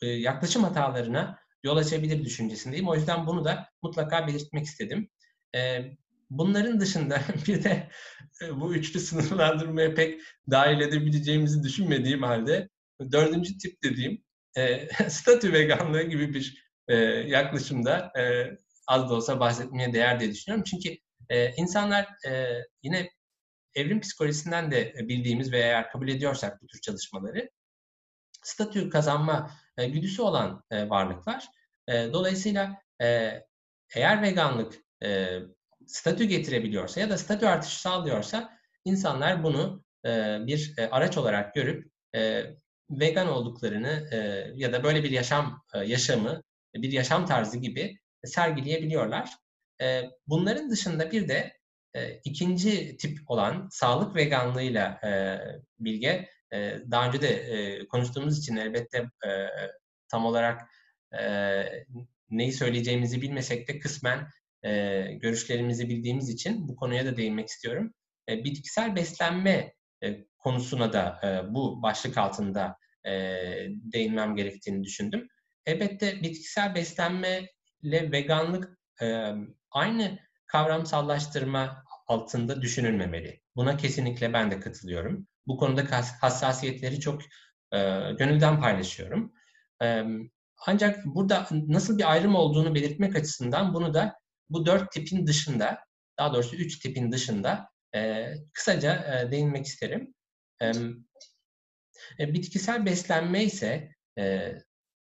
yaklaşım 0.00 0.64
hatalarına 0.64 1.38
yol 1.64 1.76
açabilir 1.76 2.24
düşüncesindeyim. 2.24 2.88
O 2.88 2.94
yüzden 2.94 3.26
bunu 3.26 3.44
da 3.44 3.68
mutlaka 3.82 4.26
belirtmek 4.26 4.64
istedim. 4.64 5.10
Bunların 6.30 6.80
dışında 6.80 7.20
bir 7.46 7.64
de 7.64 7.88
bu 8.50 8.74
üçlü 8.74 9.00
sınıflandırmaya 9.00 9.94
pek 9.94 10.20
dahil 10.50 10.80
edebileceğimizi 10.80 11.62
düşünmediğim 11.62 12.22
halde 12.22 12.68
dördüncü 13.12 13.58
tip 13.58 13.82
dediğim 13.82 14.22
e, 14.56 14.88
statü 15.08 15.52
veganlığı 15.52 16.02
gibi 16.02 16.34
bir 16.34 16.64
yaklaşımda 17.26 18.12
az 18.88 19.10
da 19.10 19.14
olsa 19.14 19.40
bahsetmeye 19.40 19.92
değer 19.92 20.20
diye 20.20 20.30
düşünüyorum. 20.30 20.64
Çünkü 20.70 20.96
insanlar 21.56 22.08
yine 22.82 23.10
evrim 23.74 24.00
psikolojisinden 24.00 24.70
de 24.70 24.94
bildiğimiz 24.98 25.52
veya 25.52 25.66
eğer 25.66 25.90
kabul 25.90 26.08
ediyorsak 26.08 26.62
bu 26.62 26.66
tür 26.66 26.80
çalışmaları 26.80 27.50
statü 28.42 28.90
kazanma 28.90 29.50
e, 29.78 29.88
güdüsü 29.88 30.22
olan 30.22 30.62
e, 30.70 30.88
varlıklar. 30.88 31.48
E, 31.88 32.12
dolayısıyla 32.12 32.82
e, 33.02 33.40
eğer 33.94 34.22
veganlık 34.22 34.74
e, 35.04 35.38
statü 35.86 36.24
getirebiliyorsa 36.24 37.00
ya 37.00 37.10
da 37.10 37.18
statü 37.18 37.46
artışı 37.46 37.80
sağlıyorsa 37.80 38.58
insanlar 38.84 39.42
bunu 39.42 39.84
e, 40.06 40.38
bir 40.46 40.74
e, 40.78 40.90
araç 40.90 41.18
olarak 41.18 41.54
görüp 41.54 41.92
e, 42.14 42.44
vegan 42.90 43.28
olduklarını 43.28 44.08
e, 44.12 44.16
ya 44.54 44.72
da 44.72 44.84
böyle 44.84 45.04
bir 45.04 45.10
yaşam 45.10 45.62
e, 45.74 45.78
yaşamı, 45.78 46.42
bir 46.74 46.92
yaşam 46.92 47.26
tarzı 47.26 47.58
gibi 47.58 47.98
sergileyebiliyorlar. 48.24 49.30
E, 49.82 50.02
bunların 50.26 50.70
dışında 50.70 51.12
bir 51.12 51.28
de 51.28 51.52
e, 51.94 52.20
ikinci 52.24 52.96
tip 52.96 53.18
olan 53.26 53.68
sağlık 53.70 54.16
veganlığıyla 54.16 55.00
e, 55.04 55.10
Bilge 55.78 56.28
e, 56.52 56.78
daha 56.90 57.08
önce 57.08 57.20
de 57.20 57.28
e, 57.28 57.88
konuştuğumuz 57.88 58.38
için 58.38 58.56
elbette 58.56 58.98
e, 58.98 59.30
tam 60.08 60.26
olarak 60.26 60.60
e, 61.20 61.24
neyi 62.30 62.52
söyleyeceğimizi 62.52 63.22
bilmesek 63.22 63.68
de 63.68 63.78
kısmen 63.78 64.28
e, 64.62 65.02
görüşlerimizi 65.12 65.88
bildiğimiz 65.88 66.28
için 66.28 66.68
bu 66.68 66.76
konuya 66.76 67.06
da 67.06 67.16
değinmek 67.16 67.48
istiyorum. 67.48 67.94
E, 68.28 68.44
bitkisel 68.44 68.96
beslenme 68.96 69.74
e, 70.04 70.24
konusuna 70.38 70.92
da 70.92 71.20
e, 71.24 71.54
bu 71.54 71.82
başlık 71.82 72.18
altında 72.18 72.76
e, 73.06 73.12
değinmem 73.68 74.36
gerektiğini 74.36 74.84
düşündüm. 74.84 75.28
Elbette 75.66 76.22
bitkisel 76.22 76.74
beslenme 76.74 77.48
ile 77.82 78.12
veganlık 78.12 78.78
e, 79.02 79.32
aynı 79.70 80.18
kavramsallaştırma 80.46 81.84
altında 82.06 82.62
düşünülmemeli. 82.62 83.40
Buna 83.56 83.76
kesinlikle 83.76 84.32
ben 84.32 84.50
de 84.50 84.60
katılıyorum. 84.60 85.26
Bu 85.46 85.56
konuda 85.56 85.82
hassasiyetleri 86.20 87.00
çok 87.00 87.22
e, 87.72 87.78
gönülden 88.18 88.60
paylaşıyorum. 88.60 89.32
E, 89.82 90.04
ancak 90.66 91.04
burada 91.06 91.46
nasıl 91.50 91.98
bir 91.98 92.12
ayrım 92.12 92.34
olduğunu 92.34 92.74
belirtmek 92.74 93.16
açısından 93.16 93.74
bunu 93.74 93.94
da 93.94 94.18
bu 94.50 94.66
dört 94.66 94.92
tipin 94.92 95.26
dışında, 95.26 95.78
daha 96.18 96.34
doğrusu 96.34 96.56
üç 96.56 96.78
tipin 96.78 97.12
dışında 97.12 97.68
e, 97.94 98.32
kısaca 98.52 98.94
e, 98.94 99.30
değinmek 99.30 99.66
isterim. 99.66 100.14
E, 100.62 100.72
e, 102.18 102.34
bitkisel 102.34 102.86
beslenme 102.86 103.44
ise 103.44 103.94
e, 104.18 104.54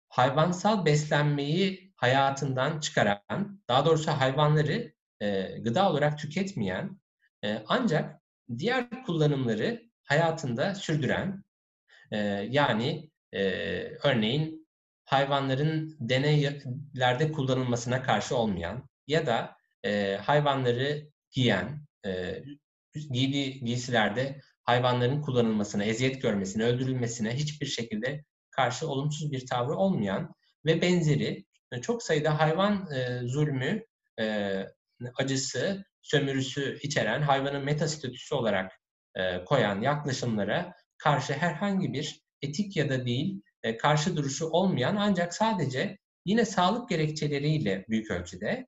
hayvansal 0.09 0.85
beslenmeyi 0.85 1.93
hayatından 1.95 2.79
çıkaran, 2.79 3.61
daha 3.67 3.85
doğrusu 3.85 4.11
hayvanları 4.11 4.94
e, 5.21 5.41
gıda 5.59 5.91
olarak 5.91 6.19
tüketmeyen 6.19 6.99
e, 7.43 7.63
ancak 7.67 8.21
diğer 8.57 9.03
kullanımları 9.05 9.83
hayatında 10.03 10.75
sürdüren 10.75 11.43
e, 12.11 12.17
yani 12.49 13.09
e, 13.33 13.41
örneğin 14.03 14.67
hayvanların 15.05 15.97
deneylerde 15.99 17.31
kullanılmasına 17.31 18.03
karşı 18.03 18.37
olmayan 18.37 18.89
ya 19.07 19.25
da 19.25 19.55
e, 19.83 20.15
hayvanları 20.15 21.07
giyen, 21.31 21.85
e, 22.05 22.43
giydiği 22.93 23.63
giysilerde 23.63 24.41
hayvanların 24.63 25.21
kullanılmasına, 25.21 25.83
eziyet 25.83 26.21
görmesine, 26.21 26.63
öldürülmesine 26.63 27.35
hiçbir 27.35 27.65
şekilde 27.65 28.23
karşı 28.51 28.87
olumsuz 28.87 29.31
bir 29.31 29.45
tavrı 29.45 29.75
olmayan 29.75 30.35
ve 30.65 30.81
benzeri 30.81 31.45
çok 31.81 32.03
sayıda 32.03 32.39
hayvan 32.39 32.91
e, 32.91 33.27
zulmü, 33.27 33.85
e, 34.19 34.65
acısı, 35.15 35.85
sömürüsü 36.01 36.79
içeren 36.83 37.21
hayvanın 37.21 37.63
metastatüsü 37.63 38.35
olarak 38.35 38.71
e, 39.15 39.43
koyan 39.45 39.81
yaklaşımlara 39.81 40.73
karşı 40.97 41.33
herhangi 41.33 41.93
bir 41.93 42.21
etik 42.41 42.77
ya 42.77 42.89
da 42.89 43.05
değil 43.05 43.41
e, 43.63 43.77
karşı 43.77 44.17
duruşu 44.17 44.45
olmayan 44.45 44.95
ancak 44.95 45.33
sadece 45.33 45.97
yine 46.25 46.45
sağlık 46.45 46.89
gerekçeleriyle 46.89 47.85
büyük 47.89 48.11
ölçüde 48.11 48.67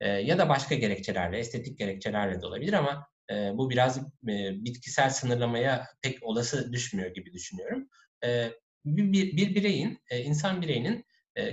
e, 0.00 0.08
ya 0.08 0.38
da 0.38 0.48
başka 0.48 0.74
gerekçelerle, 0.74 1.38
estetik 1.38 1.78
gerekçelerle 1.78 2.40
de 2.40 2.46
olabilir 2.46 2.72
ama 2.72 3.08
bu 3.52 3.70
biraz 3.70 4.00
bitkisel 4.32 5.10
sınırlamaya 5.10 5.86
pek 6.02 6.22
olası 6.22 6.72
düşmüyor 6.72 7.14
gibi 7.14 7.32
düşünüyorum. 7.32 7.88
Bir, 8.84 9.12
bir, 9.12 9.36
bir 9.36 9.54
bireyin, 9.54 9.98
insan 10.10 10.62
bireyinin 10.62 11.04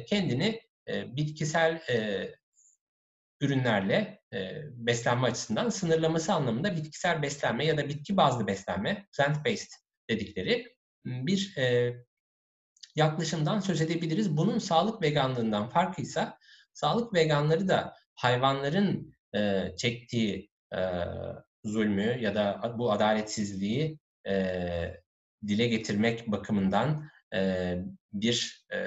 kendini 0.08 0.62
bitkisel 0.88 1.82
ürünlerle 3.42 4.22
e, 4.34 4.62
beslenme 4.72 5.27
açısından 5.27 5.70
sınırlaması 5.70 6.34
anlamında 6.34 6.75
bitkisel 6.75 7.22
beslenme 7.22 7.65
ya 7.65 7.77
da 7.77 7.89
bitki 7.89 8.18
bazlı 8.18 8.48
beslenme, 8.48 9.08
plant-based 9.18 9.70
dedikleri 10.10 10.75
bir 11.06 11.58
e, 11.58 11.96
yaklaşımdan 12.96 13.60
söz 13.60 13.82
edebiliriz. 13.82 14.38
Bunun 14.38 14.60
sağlık 14.60 15.01
veganlığından 15.01 15.70
farkıysa 15.70 16.38
sağlık 16.74 17.13
veganları 17.13 17.68
da 17.68 17.94
hayvanların 18.15 19.13
e, 19.36 19.72
çektiği 19.77 20.50
e, 20.75 20.80
zulmü 21.63 22.18
ya 22.22 22.36
da 22.36 22.75
bu 22.77 22.92
adaletsizliği 22.92 24.00
e, 24.27 24.34
dile 25.48 25.68
getirmek 25.68 26.27
bakımından 26.27 27.10
e, 27.36 27.75
bir 28.13 28.65
e, 28.74 28.80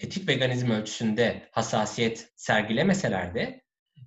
etik 0.00 0.28
veganizm 0.28 0.70
ölçüsünde 0.70 1.48
hassasiyet 1.52 2.32
sergilemeseler 2.36 3.34
de 3.34 3.62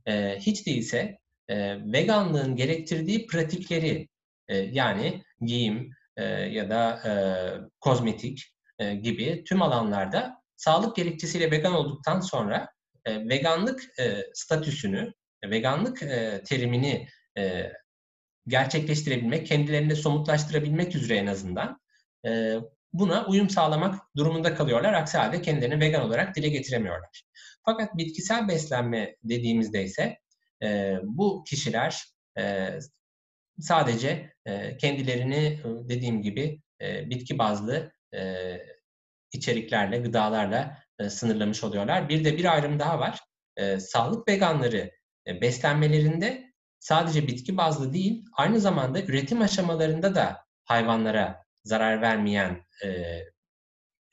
e, 0.05 0.39
hiç 0.39 0.67
değilse 0.67 1.19
e, 1.47 1.77
veganlığın 1.93 2.55
gerektirdiği 2.55 3.27
pratikleri 3.27 4.07
e, 4.47 4.57
yani 4.57 5.23
giyim 5.41 5.91
e, 6.17 6.23
ya 6.25 6.69
da 6.69 7.01
e, 7.09 7.11
kozmetik 7.79 8.43
e, 8.79 8.95
gibi 8.95 9.43
tüm 9.43 9.61
alanlarda 9.61 10.41
sağlık 10.55 10.95
gerekçesiyle 10.95 11.51
vegan 11.51 11.73
olduktan 11.73 12.19
sonra 12.19 12.69
e, 13.05 13.29
veganlık 13.29 13.99
e, 13.99 14.23
statüsünü, 14.33 15.13
veganlık 15.45 16.03
e, 16.03 16.41
terimini 16.45 17.07
e, 17.37 17.71
gerçekleştirebilmek, 18.47 19.47
kendilerinde 19.47 19.95
somutlaştırabilmek 19.95 20.95
üzere 20.95 21.17
en 21.17 21.27
azından 21.27 21.79
e, 22.25 22.55
buna 22.99 23.25
uyum 23.25 23.49
sağlamak 23.49 23.99
durumunda 24.15 24.55
kalıyorlar. 24.55 24.93
Aksi 24.93 25.17
halde 25.17 25.41
kendilerini 25.41 25.79
vegan 25.79 26.01
olarak 26.01 26.35
dile 26.35 26.49
getiremiyorlar. 26.49 27.23
Fakat 27.65 27.97
bitkisel 27.97 28.47
beslenme 28.47 29.15
dediğimizde 29.23 29.83
ise 29.83 30.17
e, 30.63 30.97
bu 31.03 31.43
kişiler 31.43 32.03
e, 32.37 32.69
sadece 33.59 34.33
e, 34.45 34.77
kendilerini 34.77 35.59
dediğim 35.65 36.21
gibi 36.21 36.61
e, 36.81 37.09
bitki 37.09 37.37
bazlı 37.37 37.91
e, 38.13 38.57
içeriklerle, 39.31 39.97
gıdalarla 39.97 40.77
e, 40.99 41.09
sınırlamış 41.09 41.63
oluyorlar. 41.63 42.09
Bir 42.09 42.25
de 42.25 42.37
bir 42.37 42.53
ayrım 42.53 42.79
daha 42.79 42.99
var. 42.99 43.19
E, 43.57 43.79
sağlık 43.79 44.27
veganları 44.27 44.91
e, 45.27 45.41
beslenmelerinde 45.41 46.53
sadece 46.79 47.27
bitki 47.27 47.57
bazlı 47.57 47.93
değil, 47.93 48.25
aynı 48.33 48.59
zamanda 48.59 49.01
üretim 49.01 49.41
aşamalarında 49.41 50.15
da 50.15 50.45
hayvanlara 50.63 51.44
zarar 51.65 52.01
vermeyen 52.01 52.65
e, 52.83 52.87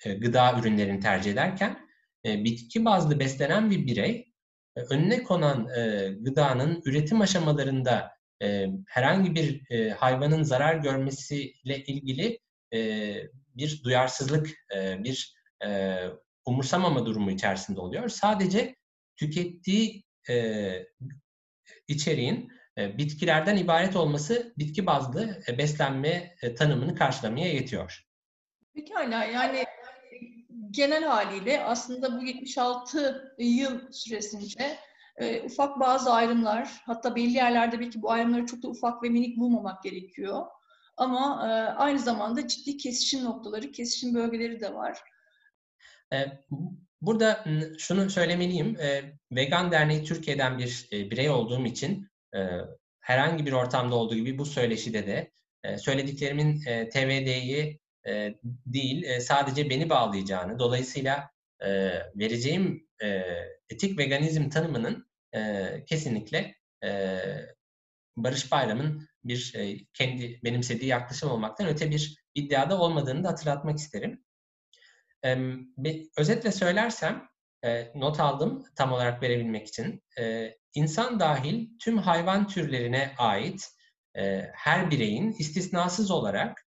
e, 0.05 0.15
gıda 0.15 0.59
ürünlerini 0.61 1.01
tercih 1.01 1.33
ederken 1.33 1.89
e, 2.27 2.45
bitki 2.45 2.85
bazlı 2.85 3.21
beslenen 3.21 3.71
bir 3.71 3.87
birey 3.87 4.33
e, 4.77 4.81
önüne 4.81 5.23
konan 5.23 5.69
e, 5.77 6.09
gıdanın 6.21 6.83
üretim 6.85 7.21
aşamalarında 7.21 8.11
e, 8.43 8.67
herhangi 8.87 9.35
bir 9.35 9.71
e, 9.71 9.91
hayvanın 9.91 10.43
zarar 10.43 10.75
görmesiyle 10.75 11.85
ilgili 11.85 12.39
e, 12.75 13.15
bir 13.57 13.83
duyarsızlık, 13.85 14.51
e, 14.77 15.05
bir 15.05 15.35
e, 15.65 15.99
umursamama 16.45 17.07
durumu 17.07 17.31
içerisinde 17.31 17.81
oluyor. 17.81 18.09
Sadece 18.09 18.77
tükettiği 19.17 20.05
e, 20.31 20.87
içeriğin 21.89 22.53
bitkilerden 22.77 23.57
ibaret 23.57 23.97
olması 23.97 24.53
bitki 24.59 24.87
bazlı 24.87 25.43
e, 25.49 25.59
beslenme 25.59 26.37
e, 26.43 26.55
tanımını 26.55 26.95
karşılamaya 26.95 27.53
yetiyor. 27.53 28.05
Pekala 28.75 29.25
yani 29.25 29.65
genel 30.71 31.05
haliyle 31.05 31.65
aslında 31.65 32.21
bu 32.21 32.25
76 32.25 33.35
yıl 33.39 33.93
süresince 33.93 34.79
e, 35.17 35.43
ufak 35.43 35.81
bazı 35.81 36.13
ayrımlar, 36.13 36.69
hatta 36.87 37.17
belli 37.17 37.33
yerlerde 37.33 37.81
belki 37.81 38.03
bu 38.03 38.11
ayrımları 38.11 38.47
çok 38.47 38.63
da 38.63 38.69
ufak 38.69 39.03
ve 39.03 39.09
minik 39.09 39.37
bulmamak 39.37 39.83
gerekiyor. 39.83 40.47
Ama 40.97 41.49
e, 41.49 41.51
aynı 41.77 41.99
zamanda 41.99 42.49
ciddi 42.49 42.77
kesişim 42.77 43.25
noktaları, 43.25 43.73
kesişim 43.73 44.15
bölgeleri 44.15 44.61
de 44.61 44.75
var. 44.75 44.99
E, 46.13 46.17
burada 47.01 47.45
şunu 47.79 48.11
söylemeliyim. 48.11 48.81
E, 48.81 49.03
Vegan 49.33 49.73
Derneği 49.73 50.05
Türkiye'den 50.05 50.59
bir 50.59 50.89
e, 50.93 51.11
birey 51.11 51.31
olduğum 51.31 51.67
için 51.67 52.12
e, 52.35 52.41
herhangi 53.01 53.47
bir 53.47 53.53
ortamda 53.53 53.95
olduğu 53.95 54.15
gibi 54.15 54.39
bu 54.39 54.47
söyleşide 54.47 55.07
de 55.07 55.31
e, 55.65 55.79
söylediklerimin 55.79 56.63
e, 56.67 56.89
TVD'yi 56.89 57.81
e, 58.07 58.35
değil 58.67 59.03
e, 59.03 59.21
sadece 59.21 59.71
beni 59.71 59.91
bağlayacağını, 59.91 60.59
dolayısıyla 60.59 61.31
e, 61.61 61.71
vereceğim 62.15 62.87
e, 63.03 63.23
etik 63.71 63.99
veganizm 63.99 64.49
tanımının 64.49 65.07
e, 65.35 65.67
kesinlikle 65.87 66.55
e, 66.85 67.21
Barış 68.17 68.53
Bayram'ın 68.53 69.09
bir 69.25 69.53
e, 69.57 69.79
kendi 69.95 70.41
benimsediği 70.45 70.91
yaklaşım 70.91 71.31
olmaktan 71.31 71.69
öte 71.69 71.91
bir 71.91 72.17
iddiada 72.35 72.81
olmadığını 72.81 73.25
da 73.25 73.29
hatırlatmak 73.29 73.79
isterim. 73.79 74.25
E, 75.25 75.37
bir, 75.77 76.09
özetle 76.17 76.53
söylersem, 76.53 77.29
e, 77.65 77.93
not 77.95 78.21
aldım 78.21 78.65
tam 78.77 78.93
olarak 78.93 79.23
verebilmek 79.23 79.69
için. 79.69 80.03
E, 80.19 80.55
insan 80.75 81.21
dahil 81.21 81.69
tüm 81.79 81.99
hayvan 81.99 82.49
türlerine 82.49 83.15
ait 83.19 83.69
e, 84.17 84.51
her 84.55 84.91
bireyin 84.91 85.33
istisnasız 85.33 86.11
olarak 86.11 86.67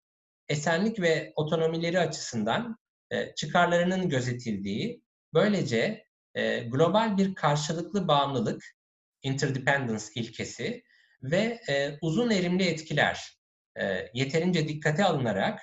esenlik 0.50 1.00
ve 1.00 1.34
otonomileri 1.36 2.00
açısından 2.00 2.78
e, 3.12 3.36
çıkarlarının 3.36 4.10
gözetildiği, 4.10 5.02
böylece 5.34 6.06
e, 6.36 6.60
global 6.60 7.18
bir 7.18 7.36
karşılıklı 7.36 8.08
bağımlılık, 8.08 8.76
interdependence 9.24 10.06
ilkesi 10.16 10.84
ve 11.24 11.60
e, 11.70 11.98
uzun 12.02 12.30
erimli 12.30 12.64
etkiler 12.64 13.38
e, 13.80 14.12
yeterince 14.14 14.68
dikkate 14.68 15.04
alınarak 15.04 15.60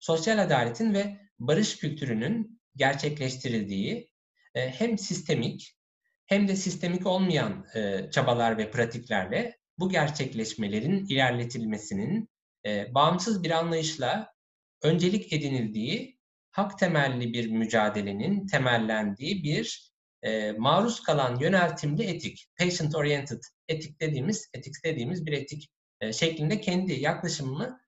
sosyal 0.00 0.38
adaletin 0.38 0.94
ve 0.94 1.16
barış 1.38 1.76
kültürünün 1.76 2.60
gerçekleştirildiği 2.76 4.10
e, 4.56 4.70
hem 4.70 4.98
sistemik 4.98 5.76
hem 6.26 6.48
de 6.48 6.56
sistemik 6.56 7.06
olmayan 7.06 7.66
e, 7.74 8.10
çabalar 8.10 8.58
ve 8.58 8.70
pratiklerle 8.70 9.58
bu 9.78 9.88
gerçekleşmelerin 9.88 11.06
ilerletilmesinin 11.06 12.28
e, 12.66 12.94
bağımsız 12.94 13.42
bir 13.42 13.50
anlayışla 13.50 14.32
öncelik 14.82 15.32
edinildiği 15.32 16.18
hak 16.50 16.78
temelli 16.78 17.32
bir 17.32 17.50
mücadelenin 17.50 18.46
temellendiği 18.46 19.42
bir 19.42 19.86
maruz 20.58 21.02
kalan 21.02 21.38
yöneltimli 21.38 22.02
etik, 22.02 22.46
patient 22.58 22.94
oriented 22.94 23.42
etik 23.68 24.00
dediğimiz, 24.00 24.50
etik 24.54 24.74
dediğimiz 24.84 25.26
bir 25.26 25.32
etik 25.32 25.70
şeklinde 26.12 26.60
kendi 26.60 26.92
yaklaşımımı 26.92 27.80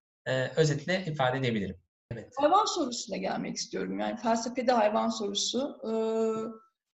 özetle 0.56 1.04
ifade 1.06 1.38
edebilirim. 1.38 1.76
Evet. 2.12 2.34
Hayvan 2.36 2.64
sorusuna 2.64 3.16
gelmek 3.16 3.56
istiyorum. 3.56 3.98
Yani 3.98 4.16
felsefede 4.16 4.72
hayvan 4.72 5.08
sorusu. 5.08 5.80
E, 5.84 5.92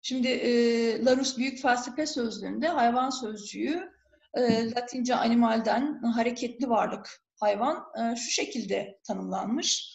şimdi 0.03 0.29
e, 0.29 1.05
Larus 1.05 1.39
Büyük 1.39 1.63
Felsefe 1.63 2.07
Sözlüğü'nde 2.07 2.69
hayvan 2.69 3.11
sözcüğü 3.11 3.93
e, 4.35 4.71
Latince 4.71 5.15
animalden 5.15 6.03
hareketli 6.03 6.69
varlık 6.69 7.25
hayvan 7.41 7.85
e, 7.99 8.17
şu 8.17 8.31
şekilde 8.31 9.01
tanımlanmış. 9.07 9.95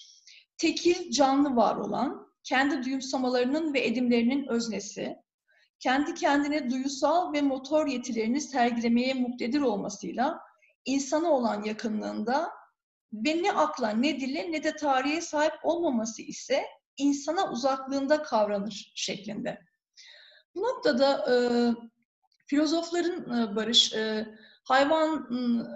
Tekil 0.58 1.12
canlı 1.12 1.55
var 1.55 1.75
olan, 1.75 2.27
kendi 2.43 2.86
duyumsamalarının 2.86 3.73
ve 3.73 3.86
edimlerinin 3.86 4.47
öznesi, 4.47 5.15
kendi 5.79 6.13
kendine 6.13 6.69
duyusal 6.69 7.34
ve 7.34 7.41
motor 7.41 7.88
yetilerini 7.88 8.41
sergilemeye 8.41 9.13
muktedir 9.13 9.62
olmasıyla 9.62 10.39
insana 10.86 11.27
olan 11.32 11.63
yakınlığında 11.63 12.58
ve 13.13 13.43
ne 13.43 13.51
akla, 13.51 13.89
ne 13.89 14.19
dile, 14.19 14.51
ne 14.51 14.63
de 14.63 14.75
tarihe 14.75 15.21
sahip 15.21 15.53
olmaması 15.63 16.21
ise 16.21 16.63
insana 16.97 17.51
uzaklığında 17.51 18.21
kavranır 18.23 18.91
şeklinde. 18.95 19.59
Bu 20.55 20.61
noktada 20.61 21.25
e, 21.33 21.35
filozofların 22.47 23.39
e, 23.39 23.55
Barış, 23.55 23.93
e, 23.93 24.27
hayvan 24.63 25.29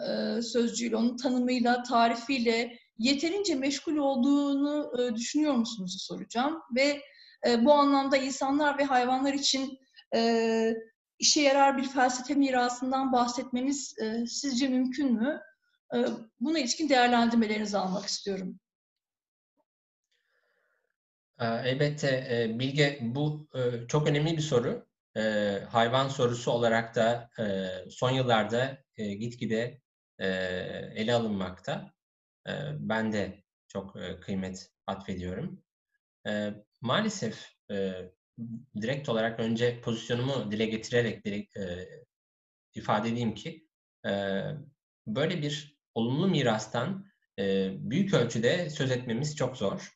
e, 0.09 0.41
sözcüğüyle, 0.41 0.95
onun 0.95 1.17
tanımıyla, 1.17 1.83
tarifiyle 1.83 2.77
yeterince 2.97 3.55
meşgul 3.55 3.97
olduğunu 3.97 4.91
e, 5.01 5.15
düşünüyor 5.15 5.53
musunuz 5.53 5.97
soracağım. 5.99 6.61
Ve 6.75 7.01
e, 7.47 7.65
bu 7.65 7.73
anlamda 7.73 8.17
insanlar 8.17 8.77
ve 8.77 8.83
hayvanlar 8.83 9.33
için 9.33 9.79
e, 10.15 10.73
işe 11.19 11.41
yarar 11.41 11.77
bir 11.77 11.87
felsefe 11.87 12.33
mirasından 12.33 13.11
bahsetmemiz 13.11 13.95
e, 14.01 14.25
sizce 14.27 14.67
mümkün 14.67 15.13
mü? 15.13 15.41
E, 15.93 15.97
buna 16.39 16.60
ilişkin 16.60 16.89
değerlendirmelerinizi 16.89 17.77
almak 17.77 18.06
istiyorum. 18.06 18.60
Elbette 21.39 22.56
Bilge 22.60 22.99
bu 23.01 23.47
çok 23.88 24.08
önemli 24.08 24.38
bir 24.38 24.41
soru. 24.41 24.88
Hayvan 25.69 26.08
sorusu 26.08 26.51
olarak 26.51 26.95
da 26.95 27.29
son 27.89 28.12
yıllarda 28.12 28.77
gitgide 28.97 29.82
ele 30.19 31.13
alınmakta. 31.13 31.93
Ben 32.79 33.13
de 33.13 33.43
çok 33.67 33.97
kıymet 34.21 34.71
atfediyorum. 34.88 35.63
Maalesef 36.82 37.53
direkt 38.82 39.10
olarak 39.10 39.39
önce 39.39 39.82
pozisyonumu 39.82 40.51
dile 40.51 40.65
getirerek 40.65 41.25
e, 41.58 41.88
ifade 42.73 43.10
edeyim 43.10 43.34
ki 43.36 43.67
e, 44.06 44.41
böyle 45.08 45.41
bir 45.41 45.72
olumlu 45.95 46.27
mirastan 46.27 47.06
e, 47.39 47.69
büyük 47.89 48.13
ölçüde 48.13 48.69
söz 48.69 48.91
etmemiz 48.91 49.36
çok 49.36 49.58
zor. 49.58 49.93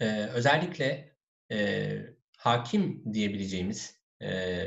e, 0.00 0.26
özellikle 0.26 1.16
e, 1.52 1.98
hakim 2.38 3.14
diyebileceğimiz 3.14 4.00
e, 4.22 4.66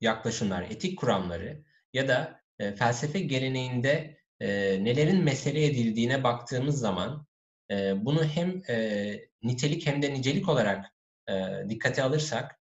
yaklaşımlar, 0.00 0.62
etik 0.62 0.98
kuramları 0.98 1.64
ya 1.92 2.08
da 2.08 2.40
e, 2.58 2.74
felsefe 2.76 3.20
geleneğinde 3.20 4.18
e, 4.40 4.48
nelerin 4.84 5.24
mesele 5.24 5.66
edildiğine 5.66 6.24
baktığımız 6.24 6.78
zaman 6.78 7.26
e, 7.70 8.04
bunu 8.04 8.24
hem 8.24 8.62
e, 8.70 9.14
nitelik 9.42 9.86
hem 9.86 10.02
de 10.02 10.14
nicelik 10.14 10.48
olarak 10.48 10.86
e, 11.28 11.34
dikkate 11.68 12.02
alırsak 12.02 12.60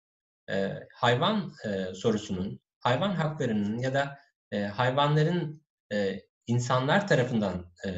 e, 0.51 0.75
hayvan 0.95 1.53
e, 1.64 1.95
sorusunun, 1.95 2.61
hayvan 2.81 3.11
haklarının 3.11 3.79
ya 3.79 3.95
da 3.95 4.19
e, 4.53 4.62
hayvanların 4.62 5.62
e, 5.92 6.20
insanlar 6.46 7.09
tarafından 7.09 7.72
e, 7.87 7.88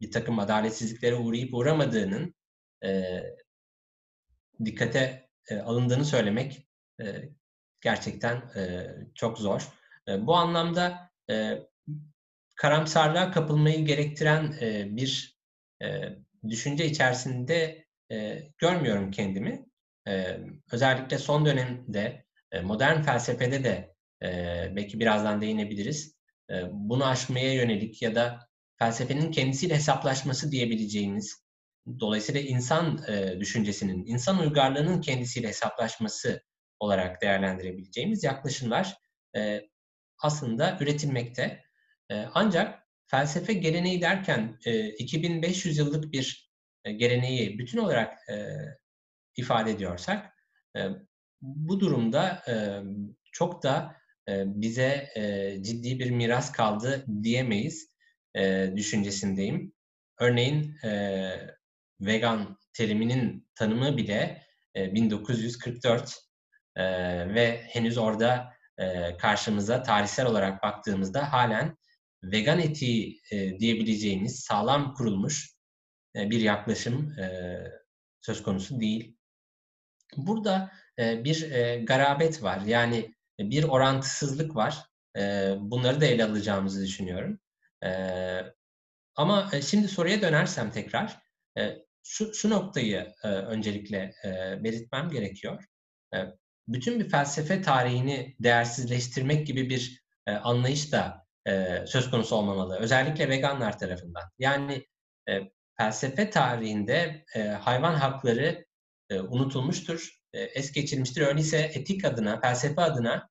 bir 0.00 0.10
takım 0.10 0.38
adaletsizliklere 0.38 1.14
uğrayıp 1.14 1.54
uğramadığının 1.54 2.34
e, 2.84 3.22
dikkate 4.64 5.28
e, 5.50 5.56
alındığını 5.56 6.04
söylemek 6.04 6.68
e, 7.00 7.04
gerçekten 7.80 8.36
e, 8.36 8.94
çok 9.14 9.38
zor. 9.38 9.68
E, 10.08 10.26
bu 10.26 10.36
anlamda 10.36 11.10
e, 11.30 11.58
karamsarlığa 12.54 13.30
kapılmayı 13.30 13.84
gerektiren 13.84 14.54
e, 14.60 14.96
bir 14.96 15.38
e, 15.82 16.02
düşünce 16.48 16.86
içerisinde 16.86 17.86
e, 18.12 18.42
görmüyorum 18.58 19.10
kendimi. 19.10 19.66
E, 20.08 20.38
özellikle 20.72 21.18
son 21.18 21.46
dönemde 21.46 22.24
e, 22.52 22.60
modern 22.60 23.02
felsefede 23.02 23.64
de 23.64 23.94
e, 24.22 24.28
belki 24.76 25.00
birazdan 25.00 25.40
değinebiliriz. 25.40 26.13
E, 26.50 26.54
bunu 26.72 27.06
aşmaya 27.06 27.54
yönelik 27.54 28.02
ya 28.02 28.14
da 28.14 28.48
felsefenin 28.78 29.30
kendisiyle 29.30 29.74
hesaplaşması 29.74 30.52
diyebileceğimiz, 30.52 31.44
dolayısıyla 32.00 32.40
insan 32.40 33.04
e, 33.08 33.40
düşüncesinin, 33.40 34.06
insan 34.06 34.38
uygarlığının 34.38 35.00
kendisiyle 35.00 35.48
hesaplaşması 35.48 36.42
olarak 36.80 37.22
değerlendirebileceğimiz 37.22 38.24
yaklaşımlar 38.24 38.94
e, 39.36 39.60
aslında 40.18 40.78
üretilmekte. 40.80 41.64
Ancak 42.34 42.82
felsefe 43.06 43.52
geleneği 43.52 44.00
derken 44.00 44.58
e, 44.64 44.88
2500 44.88 45.78
yıllık 45.78 46.12
bir 46.12 46.50
geleneği 46.84 47.58
bütün 47.58 47.78
olarak 47.78 48.18
ifade 49.36 49.70
ediyorsak, 49.70 50.34
bu 51.40 51.80
durumda 51.80 52.42
çok 53.32 53.62
da 53.62 53.96
bize 54.28 55.08
e, 55.16 55.56
ciddi 55.62 55.98
bir 55.98 56.10
miras 56.10 56.52
kaldı 56.52 57.04
diyemeyiz 57.22 57.88
e, 58.36 58.72
düşüncesindeyim. 58.76 59.72
Örneğin 60.20 60.76
e, 60.84 61.30
vegan 62.00 62.58
teriminin 62.72 63.48
tanımı 63.54 63.96
bile 63.96 64.42
e, 64.76 64.94
1944 64.94 66.18
e, 66.76 66.84
ve 67.34 67.62
henüz 67.62 67.98
orada 67.98 68.54
e, 68.78 69.16
karşımıza 69.16 69.82
tarihsel 69.82 70.26
olarak 70.26 70.62
baktığımızda 70.62 71.32
halen 71.32 71.76
vegan 72.22 72.58
etiği 72.58 73.20
e, 73.30 73.58
diyebileceğimiz 73.58 74.40
sağlam 74.40 74.94
kurulmuş 74.94 75.54
e, 76.16 76.30
bir 76.30 76.40
yaklaşım 76.40 77.18
e, 77.18 77.56
söz 78.20 78.42
konusu 78.42 78.80
değil. 78.80 79.16
Burada 80.16 80.72
e, 80.98 81.24
bir 81.24 81.50
e, 81.50 81.84
garabet 81.84 82.42
var. 82.42 82.60
Yani 82.60 83.13
bir 83.38 83.64
orantısızlık 83.64 84.56
var. 84.56 84.78
E, 85.16 85.54
bunları 85.58 86.00
da 86.00 86.06
ele 86.06 86.24
alacağımızı 86.24 86.82
düşünüyorum. 86.84 87.40
E, 87.84 87.90
ama 89.16 89.50
e, 89.52 89.62
şimdi 89.62 89.88
soruya 89.88 90.22
dönersem 90.22 90.70
tekrar, 90.70 91.18
e, 91.58 91.76
şu, 92.02 92.34
şu 92.34 92.50
noktayı 92.50 93.14
e, 93.22 93.28
öncelikle 93.28 94.14
belirtmem 94.64 95.10
gerekiyor. 95.10 95.64
Bütün 96.68 97.00
bir 97.00 97.08
felsefe 97.08 97.62
tarihini 97.62 98.36
değersizleştirmek 98.40 99.46
gibi 99.46 99.70
bir 99.70 100.04
anlayış 100.26 100.92
da 100.92 101.26
söz 101.86 102.10
konusu 102.10 102.36
olmamalı. 102.36 102.78
Özellikle 102.78 103.28
veganlar 103.28 103.78
tarafından. 103.78 104.22
Yani 104.38 104.86
felsefe 105.76 106.30
tarihinde 106.30 107.24
hayvan 107.60 107.94
hakları 107.94 108.66
unutulmuştur, 109.10 110.23
es 110.40 110.72
geçilmiştir. 110.72 111.20
Öyleyse 111.20 111.58
etik 111.58 112.04
adına, 112.04 112.40
felsefe 112.40 112.82
adına 112.82 113.28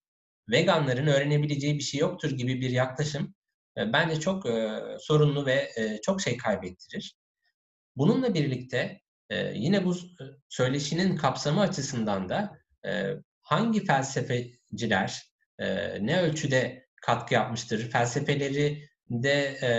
veganların 0.49 1.07
öğrenebileceği 1.07 1.75
bir 1.77 1.83
şey 1.83 1.99
yoktur 1.99 2.31
gibi 2.31 2.61
bir 2.61 2.69
yaklaşım 2.69 3.35
e, 3.77 3.93
bence 3.93 4.19
çok 4.19 4.45
e, 4.45 4.79
sorunlu 4.99 5.45
ve 5.45 5.71
e, 5.77 6.01
çok 6.01 6.21
şey 6.21 6.37
kaybettirir. 6.37 7.15
Bununla 7.95 8.33
birlikte 8.33 9.01
e, 9.29 9.53
yine 9.55 9.85
bu 9.85 9.95
söyleşinin 10.49 11.15
kapsamı 11.15 11.61
açısından 11.61 12.29
da 12.29 12.57
e, 12.85 13.13
hangi 13.41 13.85
felsefeciler 13.85 15.21
e, 15.59 15.67
ne 16.05 16.21
ölçüde 16.21 16.87
katkı 17.01 17.33
yapmıştır? 17.33 17.91
Felsefeleri 17.91 18.89
de 19.09 19.57
e, 19.61 19.69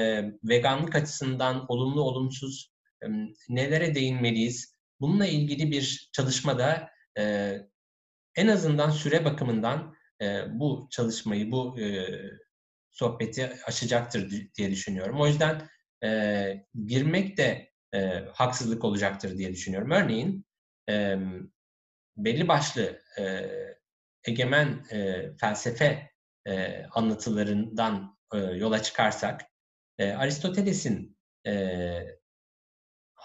veganlık 0.48 0.94
açısından 0.94 1.64
olumlu 1.68 2.02
olumsuz 2.02 2.72
e, 3.02 3.06
nelere 3.48 3.94
değinmeliyiz? 3.94 4.74
Bununla 5.00 5.26
ilgili 5.26 5.70
bir 5.70 6.10
çalışmada 6.12 6.93
e, 7.18 7.56
en 8.36 8.48
azından 8.48 8.90
süre 8.90 9.24
bakımından 9.24 9.94
e, 10.22 10.44
bu 10.48 10.88
çalışmayı, 10.90 11.50
bu 11.50 11.80
e, 11.80 12.08
sohbeti 12.90 13.52
aşacaktır 13.66 14.30
diye 14.54 14.70
düşünüyorum. 14.70 15.20
O 15.20 15.26
yüzden 15.26 15.68
e, 16.04 16.66
girmek 16.86 17.36
de 17.36 17.70
e, 17.94 18.24
haksızlık 18.32 18.84
olacaktır 18.84 19.38
diye 19.38 19.52
düşünüyorum. 19.52 19.90
Örneğin 19.90 20.46
e, 20.90 21.18
belli 22.16 22.48
başlı 22.48 23.00
e, 23.18 23.44
egemen 24.24 24.84
e, 24.90 25.30
felsefe 25.40 26.10
e, 26.46 26.84
anlatılarından 26.90 28.18
e, 28.34 28.38
yola 28.38 28.82
çıkarsak 28.82 29.42
e, 29.98 30.12
Aristoteles'in 30.12 31.18
e, 31.46 31.52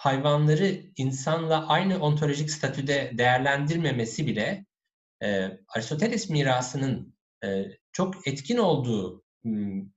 hayvanları 0.00 0.82
insanla 0.96 1.68
aynı 1.68 1.98
ontolojik 1.98 2.50
statüde 2.50 3.12
değerlendirmemesi 3.18 4.26
bile 4.26 4.66
e, 5.22 5.50
Aristoteles 5.68 6.30
mirasının 6.30 7.14
e, 7.44 7.64
çok 7.92 8.28
etkin 8.28 8.56
olduğu 8.56 9.24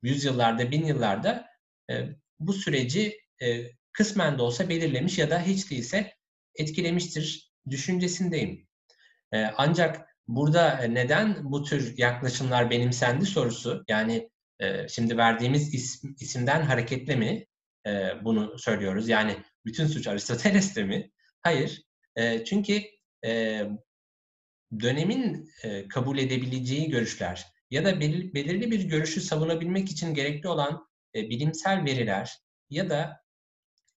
yüzyıllarda, 0.02 0.72
bin 0.72 0.86
yıllarda 0.86 1.46
e, 1.92 1.94
bu 2.40 2.54
süreci 2.54 3.18
e, 3.42 3.64
kısmen 3.92 4.38
de 4.38 4.42
olsa 4.42 4.70
belirlemiş 4.70 5.18
ya 5.18 5.30
da 5.30 5.42
hiç 5.42 5.72
değilse 5.72 6.14
etkilemiştir 6.56 7.52
düşüncesindeyim. 7.70 8.68
E, 9.34 9.44
ancak 9.58 10.08
burada 10.28 10.78
neden 10.78 11.52
bu 11.52 11.64
tür 11.64 11.98
yaklaşımlar 11.98 12.70
benimsendi 12.70 13.26
sorusu, 13.26 13.84
yani 13.88 14.30
e, 14.60 14.88
şimdi 14.88 15.18
verdiğimiz 15.18 15.74
isim, 15.74 16.16
isimden 16.20 16.62
hareketle 16.62 17.16
mi 17.16 17.46
e, 17.88 18.12
bunu 18.24 18.60
söylüyoruz? 18.60 19.10
Yani 19.10 19.38
bütün 19.66 19.88
suç 19.88 20.08
Aristoteles'te 20.08 20.84
mi? 20.84 21.12
Hayır. 21.42 21.82
E, 22.16 22.46
çünkü 22.46 22.82
e, 23.26 23.64
dönemin 24.80 25.50
e, 25.64 25.88
kabul 25.88 26.18
edebileceği 26.18 26.90
görüşler 26.90 27.46
ya 27.72 27.86
da 27.86 28.00
belir, 28.00 28.34
belirli 28.34 28.72
bir 28.72 28.84
görüşü 28.84 29.22
savunabilmek 29.22 29.92
için 29.92 30.14
gerekli 30.14 30.50
olan 30.50 30.88
e, 31.16 31.30
bilimsel 31.30 31.86
veriler 31.86 32.38
ya 32.70 32.90
da 32.90 33.24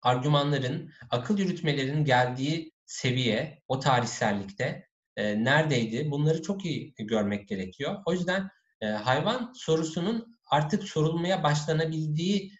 argümanların, 0.02 0.90
akıl 1.10 1.38
yürütmelerin 1.38 2.04
geldiği 2.04 2.72
seviye 2.86 3.62
o 3.68 3.80
tarihsellikte 3.80 4.88
e, 5.16 5.44
neredeydi? 5.44 6.10
Bunları 6.10 6.42
çok 6.42 6.64
iyi 6.64 6.94
görmek 6.98 7.48
gerekiyor. 7.48 8.02
O 8.06 8.12
yüzden 8.12 8.48
e, 8.80 8.86
hayvan 8.86 9.52
sorusunun 9.54 10.38
artık 10.46 10.84
sorulmaya 10.84 11.42
başlanabildiği 11.42 12.52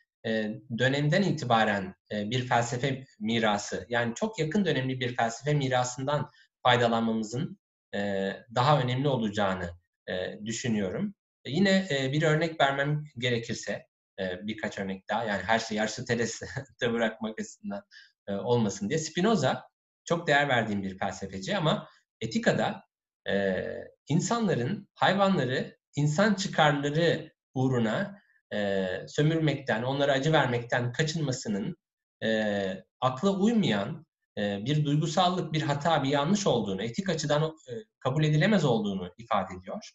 dönemden 0.79 1.23
itibaren 1.23 1.95
e, 2.13 2.31
bir 2.31 2.47
felsefe 2.47 3.05
mirası, 3.21 3.87
yani 3.89 4.15
çok 4.15 4.39
yakın 4.39 4.65
dönemli 4.65 5.01
bir 5.01 5.17
felsefe 5.17 5.55
mirasından 5.55 6.31
faydalanmamızın 6.63 7.59
e, 7.95 8.33
daha 8.55 8.81
önemli 8.81 9.09
olacağını 9.09 9.71
e, 10.09 10.45
düşünüyorum. 10.45 11.15
E, 11.45 11.51
yine 11.51 11.87
e, 11.91 12.13
bir 12.13 12.23
örnek 12.23 12.61
vermem 12.61 13.05
gerekirse, 13.19 13.87
e, 14.21 14.47
birkaç 14.47 14.79
örnek 14.79 15.09
daha, 15.09 15.25
yani 15.25 15.43
her 15.43 15.59
şeyi 15.59 15.83
Aristoteles'te 15.83 16.47
bırakmak 16.93 17.41
açısından 17.41 17.83
e, 18.27 18.33
olmasın 18.33 18.89
diye. 18.89 18.99
Spinoza 18.99 19.69
çok 20.05 20.27
değer 20.27 20.49
verdiğim 20.49 20.83
bir 20.83 20.99
felsefeci 20.99 21.57
ama 21.57 21.89
etikada 22.21 22.85
e, 23.29 23.65
insanların 24.09 24.89
hayvanları 24.95 25.79
insan 25.97 26.35
çıkarları 26.35 27.33
uğruna 27.55 28.24
e, 28.53 28.87
sömürmekten, 29.09 29.83
onlara 29.83 30.13
acı 30.13 30.33
vermekten 30.33 30.93
kaçınmasının 30.93 31.77
e, 32.25 32.85
akla 33.01 33.31
uymayan 33.31 34.07
e, 34.39 34.65
bir 34.65 34.85
duygusallık, 34.85 35.53
bir 35.53 35.63
hata, 35.63 36.03
bir 36.03 36.09
yanlış 36.09 36.47
olduğunu, 36.47 36.83
etik 36.83 37.09
açıdan 37.09 37.43
e, 37.43 37.73
kabul 37.99 38.25
edilemez 38.25 38.65
olduğunu 38.65 39.15
ifade 39.19 39.55
ediyor. 39.55 39.91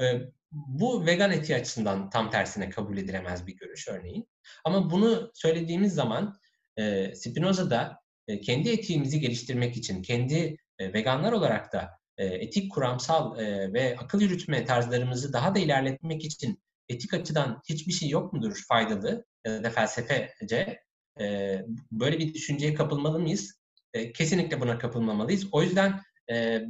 E, 0.00 0.20
bu 0.52 1.06
vegan 1.06 1.32
etiği 1.32 1.58
açısından 1.58 2.10
tam 2.10 2.30
tersine 2.30 2.70
kabul 2.70 2.96
edilemez 2.96 3.46
bir 3.46 3.56
görüş 3.56 3.88
örneğin. 3.88 4.28
Ama 4.64 4.90
bunu 4.90 5.30
söylediğimiz 5.34 5.94
zaman 5.94 6.38
e, 6.76 7.14
Spinoza 7.14 7.70
da 7.70 8.00
e, 8.28 8.40
kendi 8.40 8.70
etiğimizi 8.70 9.20
geliştirmek 9.20 9.76
için, 9.76 10.02
kendi 10.02 10.56
e, 10.78 10.92
veganlar 10.92 11.32
olarak 11.32 11.72
da 11.72 11.98
e, 12.18 12.26
etik, 12.26 12.72
kuramsal 12.72 13.38
e, 13.38 13.72
ve 13.72 13.96
akıl 13.98 14.20
yürütme 14.20 14.64
tarzlarımızı 14.64 15.32
daha 15.32 15.54
da 15.54 15.58
ilerletmek 15.58 16.24
için 16.24 16.62
etik 16.88 17.14
açıdan 17.14 17.62
hiçbir 17.68 17.92
şey 17.92 18.08
yok 18.08 18.32
mudur 18.32 18.64
faydalı 18.68 19.24
ya 19.46 19.64
da 19.64 19.70
felsefece? 19.70 20.82
E, 21.20 21.58
böyle 21.92 22.18
bir 22.18 22.34
düşünceye 22.34 22.74
kapılmalı 22.74 23.18
mıyız? 23.18 23.60
E, 23.94 24.12
kesinlikle 24.12 24.60
buna 24.60 24.78
kapılmamalıyız. 24.78 25.46
O 25.52 25.62
yüzden 25.62 26.02
e, 26.30 26.62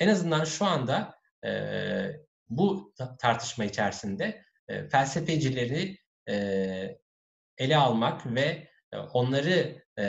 en 0.00 0.08
azından 0.08 0.44
şu 0.44 0.64
anda 0.64 1.14
e, 1.46 1.50
bu 2.48 2.94
tartışma 3.18 3.64
içerisinde 3.64 4.42
e, 4.68 4.88
felsefecileri 4.88 5.98
e, 6.28 6.34
ele 7.58 7.76
almak 7.76 8.34
ve 8.34 8.68
e, 8.92 8.96
onları 8.96 9.82
e, 9.98 10.04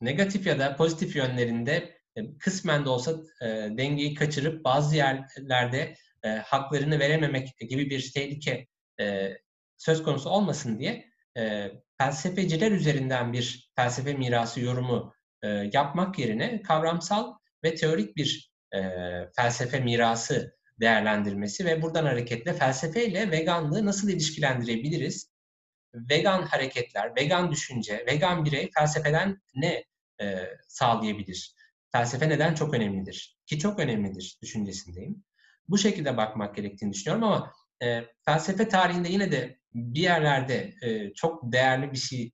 negatif 0.00 0.46
ya 0.46 0.58
da 0.58 0.76
pozitif 0.76 1.16
yönlerinde 1.16 1.96
e, 2.16 2.38
kısmen 2.38 2.84
de 2.84 2.88
olsa 2.88 3.12
e, 3.42 3.46
dengeyi 3.48 4.14
kaçırıp 4.14 4.64
bazı 4.64 4.96
yerlerde 4.96 5.94
e, 6.26 6.28
haklarını 6.28 6.98
verememek 6.98 7.58
gibi 7.58 7.90
bir 7.90 8.12
tehlike 8.12 8.66
e, 9.00 9.36
söz 9.76 10.02
konusu 10.02 10.30
olmasın 10.30 10.78
diye 10.78 11.04
e, 11.38 11.72
felsefeciler 11.98 12.72
üzerinden 12.72 13.32
bir 13.32 13.70
felsefe 13.76 14.14
mirası 14.14 14.60
yorumu 14.60 15.14
e, 15.42 15.48
yapmak 15.48 16.18
yerine 16.18 16.62
kavramsal 16.62 17.34
ve 17.64 17.74
teorik 17.74 18.16
bir 18.16 18.52
e, 18.74 18.80
felsefe 19.36 19.80
mirası 19.80 20.56
değerlendirmesi 20.80 21.64
ve 21.64 21.82
buradan 21.82 22.04
hareketle 22.04 22.52
felsefeyle 22.52 23.30
veganlığı 23.30 23.86
nasıl 23.86 24.08
ilişkilendirebiliriz? 24.08 25.30
Vegan 25.94 26.42
hareketler, 26.42 27.16
vegan 27.16 27.52
düşünce, 27.52 28.04
vegan 28.06 28.44
birey 28.44 28.70
felsefeden 28.78 29.42
ne 29.54 29.84
e, 30.20 30.48
sağlayabilir? 30.68 31.54
Felsefe 31.92 32.28
neden 32.28 32.54
çok 32.54 32.74
önemlidir? 32.74 33.38
Ki 33.46 33.58
çok 33.58 33.78
önemlidir 33.80 34.38
düşüncesindeyim. 34.42 35.24
Bu 35.68 35.78
şekilde 35.78 36.16
bakmak 36.16 36.56
gerektiğini 36.56 36.92
düşünüyorum 36.92 37.24
ama 37.24 37.52
e, 37.82 38.04
felsefe 38.24 38.68
tarihinde 38.68 39.08
yine 39.08 39.32
de 39.32 39.58
bir 39.74 40.00
yerlerde 40.00 40.74
e, 40.82 41.14
çok 41.14 41.52
değerli 41.52 41.92
bir 41.92 41.98
şey 41.98 42.32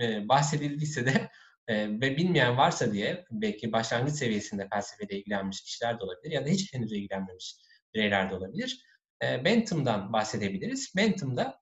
e, 0.00 0.28
bahsedildiyse 0.28 1.06
de 1.06 1.30
e, 1.68 1.88
ve 1.88 2.16
bilmeyen 2.16 2.56
varsa 2.56 2.92
diye 2.92 3.24
belki 3.30 3.72
başlangıç 3.72 4.14
seviyesinde 4.14 4.68
felsefeyle 4.68 5.18
ilgilenmiş 5.18 5.62
kişiler 5.62 6.00
de 6.00 6.04
olabilir 6.04 6.30
ya 6.32 6.46
da 6.46 6.48
hiç 6.48 6.74
henüz 6.74 6.92
ilgilenmemiş 6.92 7.56
bireyler 7.94 8.30
de 8.30 8.34
olabilir. 8.34 8.84
E, 9.24 9.44
Bentham'dan 9.44 10.12
bahsedebiliriz. 10.12 10.92
Bentham'da 10.96 11.60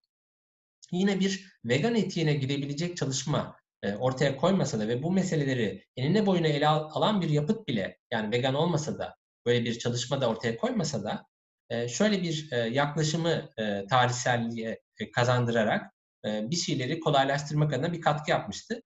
yine 0.92 1.20
bir 1.20 1.46
vegan 1.64 1.94
etiğine 1.94 2.34
gidebilecek 2.34 2.96
çalışma 2.96 3.56
e, 3.82 3.94
ortaya 3.94 4.36
koymasa 4.36 4.80
da 4.80 4.88
ve 4.88 5.02
bu 5.02 5.12
meseleleri 5.12 5.84
enine 5.96 6.26
boyuna 6.26 6.46
ele 6.46 6.68
alan 6.68 7.20
bir 7.20 7.28
yapıt 7.28 7.68
bile 7.68 7.98
yani 8.12 8.32
vegan 8.32 8.54
olmasa 8.54 8.98
da 8.98 9.19
böyle 9.46 9.64
bir 9.64 9.78
çalışma 9.78 10.20
da 10.20 10.28
ortaya 10.28 10.56
koymasa 10.56 11.04
da 11.04 11.30
e, 11.70 11.88
şöyle 11.88 12.22
bir 12.22 12.48
e, 12.52 12.56
yaklaşımı 12.56 13.50
e, 13.58 13.86
tarihselliğe 13.86 14.80
kazandırarak 15.14 15.92
bir 16.24 16.56
şeyleri 16.56 17.00
kolaylaştırmak 17.00 17.72
adına 17.72 17.92
bir 17.92 18.00
katkı 18.00 18.30
yapmıştı. 18.30 18.82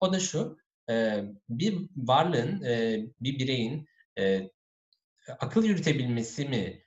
O 0.00 0.12
da 0.12 0.20
şu, 0.20 0.58
bir 1.48 1.88
varlığın, 1.96 2.60
bir 3.20 3.38
bireyin 3.38 3.86
akıl 5.38 5.64
yürütebilmesi 5.64 6.48
mi 6.48 6.82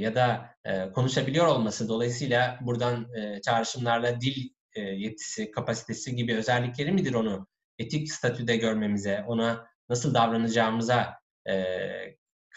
ya 0.00 0.14
da 0.14 0.54
konuşabiliyor 0.94 1.46
olması 1.46 1.88
dolayısıyla 1.88 2.58
buradan 2.60 3.08
çağrışımlarla 3.44 4.20
dil 4.20 4.48
yetisi, 4.76 5.50
kapasitesi 5.50 6.16
gibi 6.16 6.36
özellikleri 6.36 6.92
midir 6.92 7.14
onu 7.14 7.46
etik 7.78 8.12
statüde 8.12 8.56
görmemize, 8.56 9.24
ona 9.26 9.66
nasıl 9.88 10.14
davranacağımıza 10.14 11.14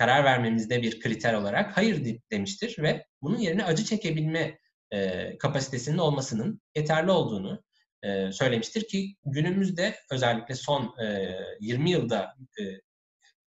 karar 0.01 0.23
vermemizde 0.23 0.81
bir 0.81 0.99
kriter 0.99 1.33
olarak 1.33 1.77
hayır 1.77 2.17
demiştir 2.31 2.75
ve 2.83 3.05
bunun 3.21 3.37
yerine 3.37 3.65
acı 3.65 3.85
çekebilme 3.85 4.59
e, 4.91 5.37
kapasitesinin 5.37 5.97
olmasının 5.97 6.61
yeterli 6.75 7.11
olduğunu 7.11 7.63
e, 8.03 8.31
söylemiştir 8.31 8.87
ki 8.87 9.15
günümüzde 9.25 9.95
özellikle 10.11 10.55
son 10.55 10.95
e, 11.03 11.35
20 11.59 11.91
yılda 11.91 12.35
e, 12.59 12.63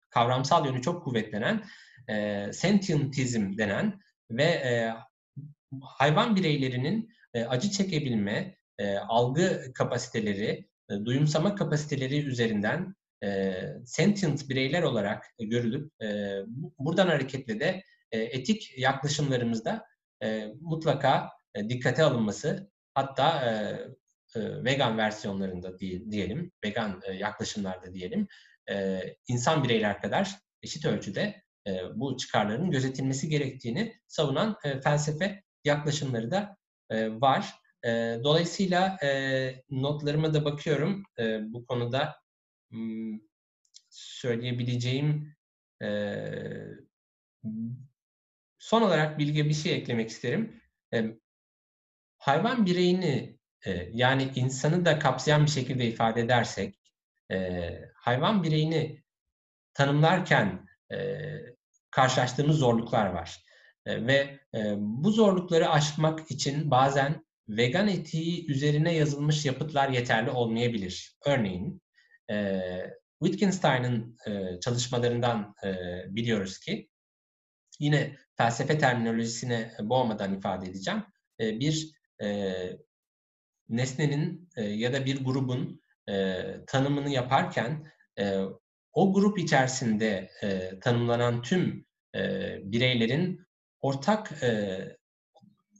kavramsal 0.10 0.66
yönü 0.66 0.82
çok 0.82 1.04
kuvvetlenen 1.04 1.64
e, 2.10 2.48
sentientizm 2.54 3.58
denen 3.58 4.00
ve 4.32 4.94
hayvan 5.82 6.36
bireylerinin 6.36 7.10
acı 7.48 7.72
çekebilme, 7.72 8.56
algı 9.08 9.74
kapasiteleri, 9.74 10.68
e, 10.90 11.06
duyumsama 11.06 11.56
kapasiteleri 11.56 12.26
üzerinden 12.26 12.96
e, 13.24 13.54
sentient 13.86 14.50
bireyler 14.50 14.84
olarak 14.84 15.26
görülüp 15.40 16.02
e, 16.02 16.40
buradan 16.80 17.08
hareketle 17.08 17.60
de 17.60 17.84
e, 18.12 18.20
etik 18.20 18.78
yaklaşımlarımızda 18.78 19.86
e, 20.24 20.48
mutlaka 20.62 21.30
e, 21.56 21.70
dikkate 21.70 22.04
alınması 22.04 22.72
hatta 22.94 23.46
e, 23.46 23.52
e, 24.40 24.64
vegan 24.64 24.98
versiyonlarında 24.98 25.80
diye, 25.80 26.12
diyelim, 26.12 26.52
vegan 26.66 27.02
e, 27.06 27.14
yaklaşımlarda 27.14 27.94
diyelim, 27.94 28.28
e, 28.70 29.02
insan 29.28 29.64
bireyler 29.64 30.02
kadar 30.02 30.32
eşit 30.64 30.86
ölçüde 30.86 31.44
e, 31.68 31.82
bu 31.96 32.18
çıkarların 32.18 32.72
gözetilmesi 32.72 33.30
gerektiğini 33.30 33.96
savunan 34.08 34.58
e, 34.64 34.82
felsefe 34.82 35.44
yaklaşımları 35.64 36.32
da 36.32 36.58
e, 36.90 37.22
var. 37.22 37.54
E, 37.86 37.90
dolayısıyla 38.24 38.98
e, 39.04 39.64
notlarıma 39.70 40.34
da 40.34 40.46
bakıyorum 40.46 41.04
e, 41.20 41.54
bu 41.54 41.66
konuda 41.66 42.21
söyleyebileceğim 43.90 45.36
e, 45.84 45.88
son 48.58 48.82
olarak 48.82 49.20
bilgi 49.20 49.46
bir 49.46 49.54
şey 49.54 49.76
eklemek 49.76 50.10
isterim. 50.10 50.62
Hayvan 52.18 52.66
bireyini 52.66 53.40
yani 53.92 54.32
insanı 54.36 54.86
da 54.86 55.00
kapsayan 55.00 55.46
bir 55.46 55.52
şekilde 55.52 55.88
ifade 55.88 56.22
edersek 56.22 56.82
hayvan 57.96 58.44
bireyini 58.44 59.04
tanımlarken 59.74 60.68
karşılaştığımız 61.92 62.58
zorluklar 62.58 63.06
var. 63.06 63.44
Ve 63.88 64.40
bu 64.78 65.12
zorlukları 65.12 65.70
aşmak 65.70 66.32
için 66.32 66.72
bazen 66.72 67.26
vegan 67.50 67.88
etiği 67.88 68.48
üzerine 68.48 68.96
yazılmış 68.96 69.46
yapıtlar 69.46 69.90
yeterli 69.90 70.30
olmayabilir. 70.30 71.18
Örneğin 71.26 71.82
e, 72.32 72.62
Wittgenstein'ın 73.24 74.17
e, 74.28 74.60
çalışmalarından 74.60 75.56
e, 75.63 75.76
biliyoruz 76.15 76.60
ki 76.60 76.89
yine 77.80 78.15
felsefe 78.38 78.78
terminolojisine 78.78 79.72
boğmadan 79.82 80.34
ifade 80.34 80.65
edeceğim. 80.70 81.04
E, 81.39 81.60
bir 81.60 81.91
e, 82.22 82.54
nesnenin 83.70 84.50
e, 84.58 84.63
ya 84.63 84.94
da 84.94 85.06
bir 85.06 85.26
grubun 85.26 85.82
e, 86.10 86.46
tanımını 86.67 87.10
yaparken 87.10 87.91
e, 88.20 88.39
o 88.94 89.13
grup 89.13 89.39
içerisinde 89.39 90.30
e, 90.44 90.80
tanımlanan 90.80 91.41
tüm 91.41 91.86
e, 92.15 92.22
bireylerin 92.63 93.46
ortak 93.82 94.44
e, 94.44 94.80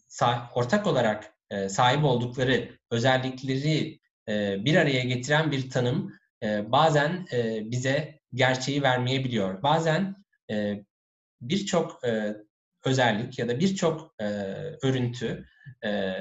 sa- 0.10 0.54
ortak 0.54 0.88
olarak 0.88 1.34
e, 1.50 1.70
sahip 1.70 2.04
oldukları 2.04 2.80
özellikleri 2.92 4.00
e, 4.30 4.66
bir 4.66 4.76
araya 4.76 5.04
getiren 5.04 5.52
bir 5.52 5.70
tanım 5.70 6.21
e, 6.44 6.72
bazen 6.72 7.26
e, 7.34 7.72
bize 7.72 8.20
gerçeği 8.34 8.84
vermeyebiliyor. 8.84 9.64
Bazen 9.64 10.16
e, 10.52 10.84
birçok 11.42 12.06
e, 12.06 12.36
özellik 12.86 13.40
ya 13.40 13.48
da 13.50 13.60
birçok 13.60 14.16
örüntü 14.84 15.46
e, 15.86 16.14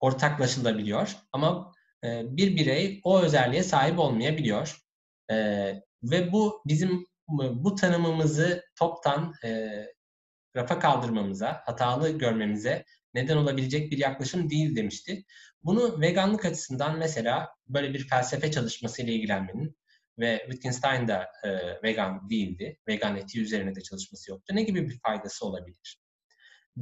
ortaklaşılabiliyor 0.00 1.16
ama 1.32 1.72
bir 2.04 2.56
birey 2.56 3.00
o 3.04 3.20
özelliğe 3.20 3.62
sahip 3.62 3.98
olmayabiliyor. 3.98 4.78
Ve 6.02 6.32
bu 6.32 6.62
bizim 6.66 7.06
bu 7.38 7.74
tanımımızı 7.74 8.64
toptan 8.78 9.34
rafa 10.56 10.78
kaldırmamıza, 10.78 11.62
hatalı 11.64 12.18
görmemize 12.18 12.84
neden 13.14 13.36
olabilecek 13.36 13.92
bir 13.92 13.98
yaklaşım 13.98 14.50
değil 14.50 14.76
demişti. 14.76 15.24
Bunu 15.64 16.00
veganlık 16.00 16.44
açısından 16.44 16.98
mesela 16.98 17.48
böyle 17.68 17.94
bir 17.94 18.08
felsefe 18.08 18.50
çalışmasıyla 18.50 19.12
ilgilenmenin 19.12 19.76
ve 20.18 20.38
Wittgenstein 20.38 21.08
de 21.08 21.26
e, 21.44 21.82
vegan 21.82 22.30
değildi. 22.30 22.78
Vegan 22.88 23.16
etiği 23.16 23.40
üzerine 23.40 23.74
de 23.74 23.80
çalışması 23.80 24.30
yoktu. 24.30 24.54
Ne 24.56 24.62
gibi 24.62 24.88
bir 24.88 25.00
faydası 25.06 25.46
olabilir? 25.46 26.02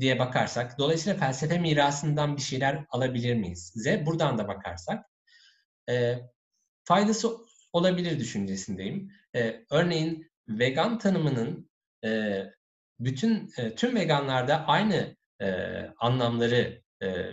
diye 0.00 0.18
bakarsak, 0.18 0.78
dolayısıyla 0.78 1.18
felsefe 1.18 1.58
mirasından 1.58 2.36
bir 2.36 2.42
şeyler 2.42 2.84
alabilir 2.90 3.34
miyiz? 3.34 3.72
Z 3.74 4.06
buradan 4.06 4.38
da 4.38 4.48
bakarsak, 4.48 5.06
e, 5.90 6.18
faydası 6.84 7.36
olabilir 7.72 8.18
düşüncesindeyim. 8.18 9.12
E, 9.36 9.64
örneğin 9.70 10.30
vegan 10.48 10.98
tanımının 10.98 11.70
e, 12.04 12.42
bütün 13.00 13.52
e, 13.58 13.74
tüm 13.74 13.94
veganlarda 13.94 14.66
aynı 14.66 15.16
e, 15.40 15.48
anlamları 15.98 16.82
e, 17.02 17.30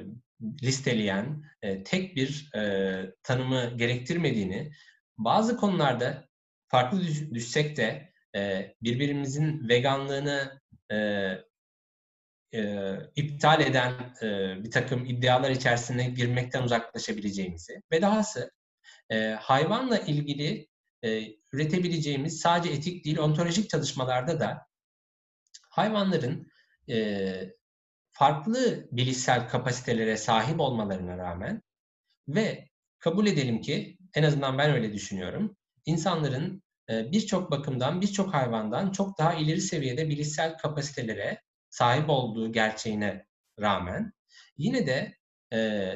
listeleyen 0.64 1.44
e, 1.62 1.84
tek 1.84 2.16
bir 2.16 2.50
e, 2.56 3.14
tanımı 3.24 3.78
gerektirmediğini, 3.78 4.72
bazı 5.18 5.58
konularda 5.58 6.28
farklı 6.68 7.02
düş, 7.02 7.32
düşsek 7.34 7.78
de 7.78 8.14
e, 8.36 8.74
birbirimizin 8.84 9.70
veganlığını 9.70 10.62
e, 10.92 10.98
e, 12.54 12.94
iptal 13.16 13.62
eden 13.62 13.94
e, 14.22 14.28
bir 14.64 14.72
takım 14.72 15.06
iddialar 15.06 15.52
içerisine 15.52 16.10
girmekten 16.10 16.64
uzaklaşabileceğimizi 16.64 17.82
ve 17.92 18.02
dahası 18.02 18.52
e, 19.10 19.30
hayvanla 19.30 19.98
ilgili 19.98 20.68
e, 21.04 21.24
üretebileceğimiz 21.54 22.40
sadece 22.40 22.74
etik 22.74 23.06
değil 23.06 23.18
ontolojik 23.18 23.70
çalışmalarda 23.70 24.40
da 24.40 24.68
hayvanların 25.70 26.52
e, 26.90 27.57
farklı 28.18 28.88
bilişsel 28.92 29.48
kapasitelere 29.50 30.18
sahip 30.18 30.60
olmalarına 30.60 31.18
rağmen 31.18 31.62
ve 32.28 32.70
kabul 33.00 33.28
edelim 33.28 33.62
ki 33.62 33.98
en 34.16 34.24
azından 34.24 34.58
ben 34.58 34.72
öyle 34.72 34.94
düşünüyorum. 34.94 35.58
insanların 35.86 36.64
e, 36.90 37.12
birçok 37.12 37.52
bakımdan, 37.52 38.02
birçok 38.02 38.34
hayvandan 38.34 38.92
çok 38.92 39.18
daha 39.18 39.34
ileri 39.34 39.62
seviyede 39.62 40.10
bilişsel 40.10 40.58
kapasitelere 40.58 41.42
sahip 41.70 42.10
olduğu 42.10 42.52
gerçeğine 42.52 43.26
rağmen 43.62 44.14
yine 44.58 44.88
de 44.88 45.18
e, 45.54 45.92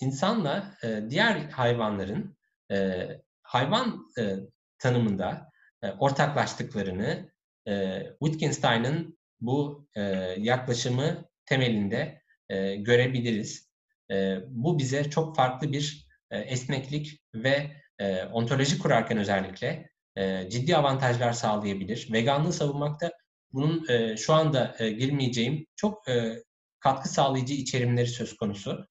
insanla 0.00 0.74
e, 0.84 1.10
diğer 1.10 1.36
hayvanların 1.50 2.36
e, 2.70 3.08
hayvan 3.42 4.06
e, 4.18 4.36
tanımında 4.78 5.50
e, 5.82 5.90
ortaklaştıklarını 5.90 7.30
e, 7.68 8.02
Wittgenstein'ın 8.22 9.18
bu 9.40 9.88
e, 9.96 10.02
yaklaşımı 10.38 11.31
temelinde 11.52 12.22
e, 12.48 12.76
görebiliriz. 12.76 13.68
E, 14.10 14.38
bu 14.48 14.78
bize 14.78 15.10
çok 15.10 15.36
farklı 15.36 15.72
bir 15.72 16.08
e, 16.30 16.38
esneklik 16.38 17.20
ve 17.34 17.70
e, 17.98 18.24
ontoloji 18.24 18.78
kurarken 18.78 19.18
özellikle 19.18 19.90
e, 20.16 20.50
ciddi 20.50 20.76
avantajlar 20.76 21.32
sağlayabilir. 21.32 22.08
Veganlığı 22.12 22.52
savunmakta 22.52 23.12
bunun 23.52 23.88
e, 23.88 24.16
şu 24.16 24.32
anda 24.32 24.76
e, 24.78 24.90
girmeyeceğim 24.90 25.66
çok 25.76 26.08
e, 26.08 26.42
katkı 26.80 27.08
sağlayıcı 27.08 27.54
içerimleri 27.54 28.08
söz 28.08 28.36
konusu. 28.36 28.86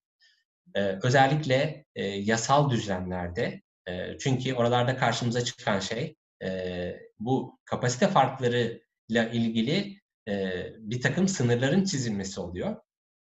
E, 0.76 0.82
özellikle 1.04 1.86
e, 1.96 2.04
yasal 2.06 2.70
düzlemlerde 2.70 3.62
e, 3.88 4.18
çünkü 4.18 4.54
oralarda 4.54 4.98
karşımıza 4.98 5.44
çıkan 5.44 5.80
şey 5.80 6.16
e, 6.44 6.92
bu 7.20 7.60
kapasite 7.66 8.08
farklarıyla 8.08 9.30
ilgili 9.34 10.01
e, 10.28 10.66
bir 10.80 11.02
takım 11.02 11.28
sınırların 11.28 11.84
çizilmesi 11.84 12.40
oluyor. 12.40 12.76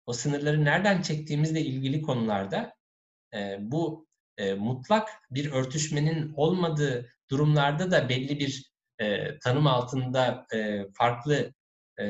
O 0.05 0.13
sınırları 0.13 0.65
nereden 0.65 1.01
çektiğimizle 1.01 1.61
ilgili 1.61 2.01
konularda 2.01 2.73
e, 3.33 3.57
bu 3.59 4.07
e, 4.37 4.53
mutlak 4.53 5.09
bir 5.31 5.51
örtüşmenin 5.51 6.33
olmadığı 6.35 7.09
durumlarda 7.29 7.91
da 7.91 8.09
belli 8.09 8.39
bir 8.39 8.71
e, 8.99 9.39
tanım 9.39 9.67
altında 9.67 10.47
e, 10.53 10.85
farklı 10.93 11.53
e, 11.99 12.05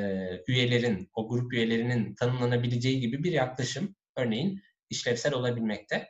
üyelerin, 0.47 1.09
o 1.15 1.29
grup 1.29 1.53
üyelerinin 1.53 2.15
tanımlanabileceği 2.15 2.99
gibi 2.99 3.23
bir 3.23 3.31
yaklaşım 3.31 3.95
örneğin 4.15 4.61
işlevsel 4.89 5.33
olabilmekte. 5.33 6.07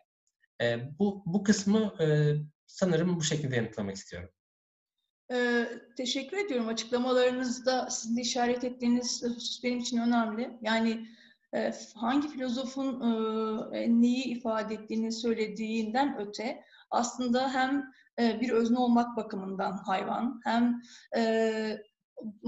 E, 0.62 0.80
bu, 1.00 1.24
bu 1.26 1.44
kısmı 1.44 1.96
e, 2.04 2.36
sanırım 2.68 3.16
bu 3.16 3.24
şekilde 3.24 3.56
yanıtlamak 3.56 3.96
istiyorum. 3.96 4.30
Ee, 5.32 5.68
teşekkür 5.98 6.38
ediyorum. 6.38 6.68
Açıklamalarınızda 6.68 7.90
sizin 7.90 8.18
işaret 8.18 8.64
ettiğiniz 8.64 9.24
husus 9.24 9.64
benim 9.64 9.80
için 9.80 9.98
önemli. 9.98 10.58
Yani 10.62 11.08
e, 11.56 11.74
hangi 11.96 12.28
filozofun 12.28 13.02
e, 13.74 14.02
neyi 14.02 14.24
ifade 14.24 14.74
ettiğini 14.74 15.12
söylediğinden 15.12 16.18
öte 16.20 16.64
aslında 16.92 17.54
hem 17.54 17.92
e, 18.20 18.42
bir 18.42 18.50
özne 18.50 18.80
olmak 18.80 19.18
bakımından 19.18 19.72
hayvan 19.72 20.42
hem 20.44 20.82
e, 21.18 21.78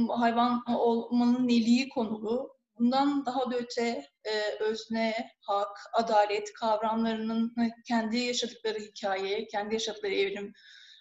hayvan 0.10 0.64
olmanın 0.68 1.48
neliği 1.48 1.90
konulu. 1.90 2.58
Bundan 2.80 3.26
daha 3.26 3.52
da 3.52 3.56
öte 3.56 4.06
e, 4.24 4.64
özne, 4.64 5.14
hak, 5.42 5.78
adalet 5.94 6.54
kavramlarının 6.54 7.56
kendi 7.88 8.18
yaşadıkları 8.18 8.80
hikaye, 8.80 9.48
kendi 9.48 9.74
yaşadıkları 9.74 10.14
evrim 10.14 10.54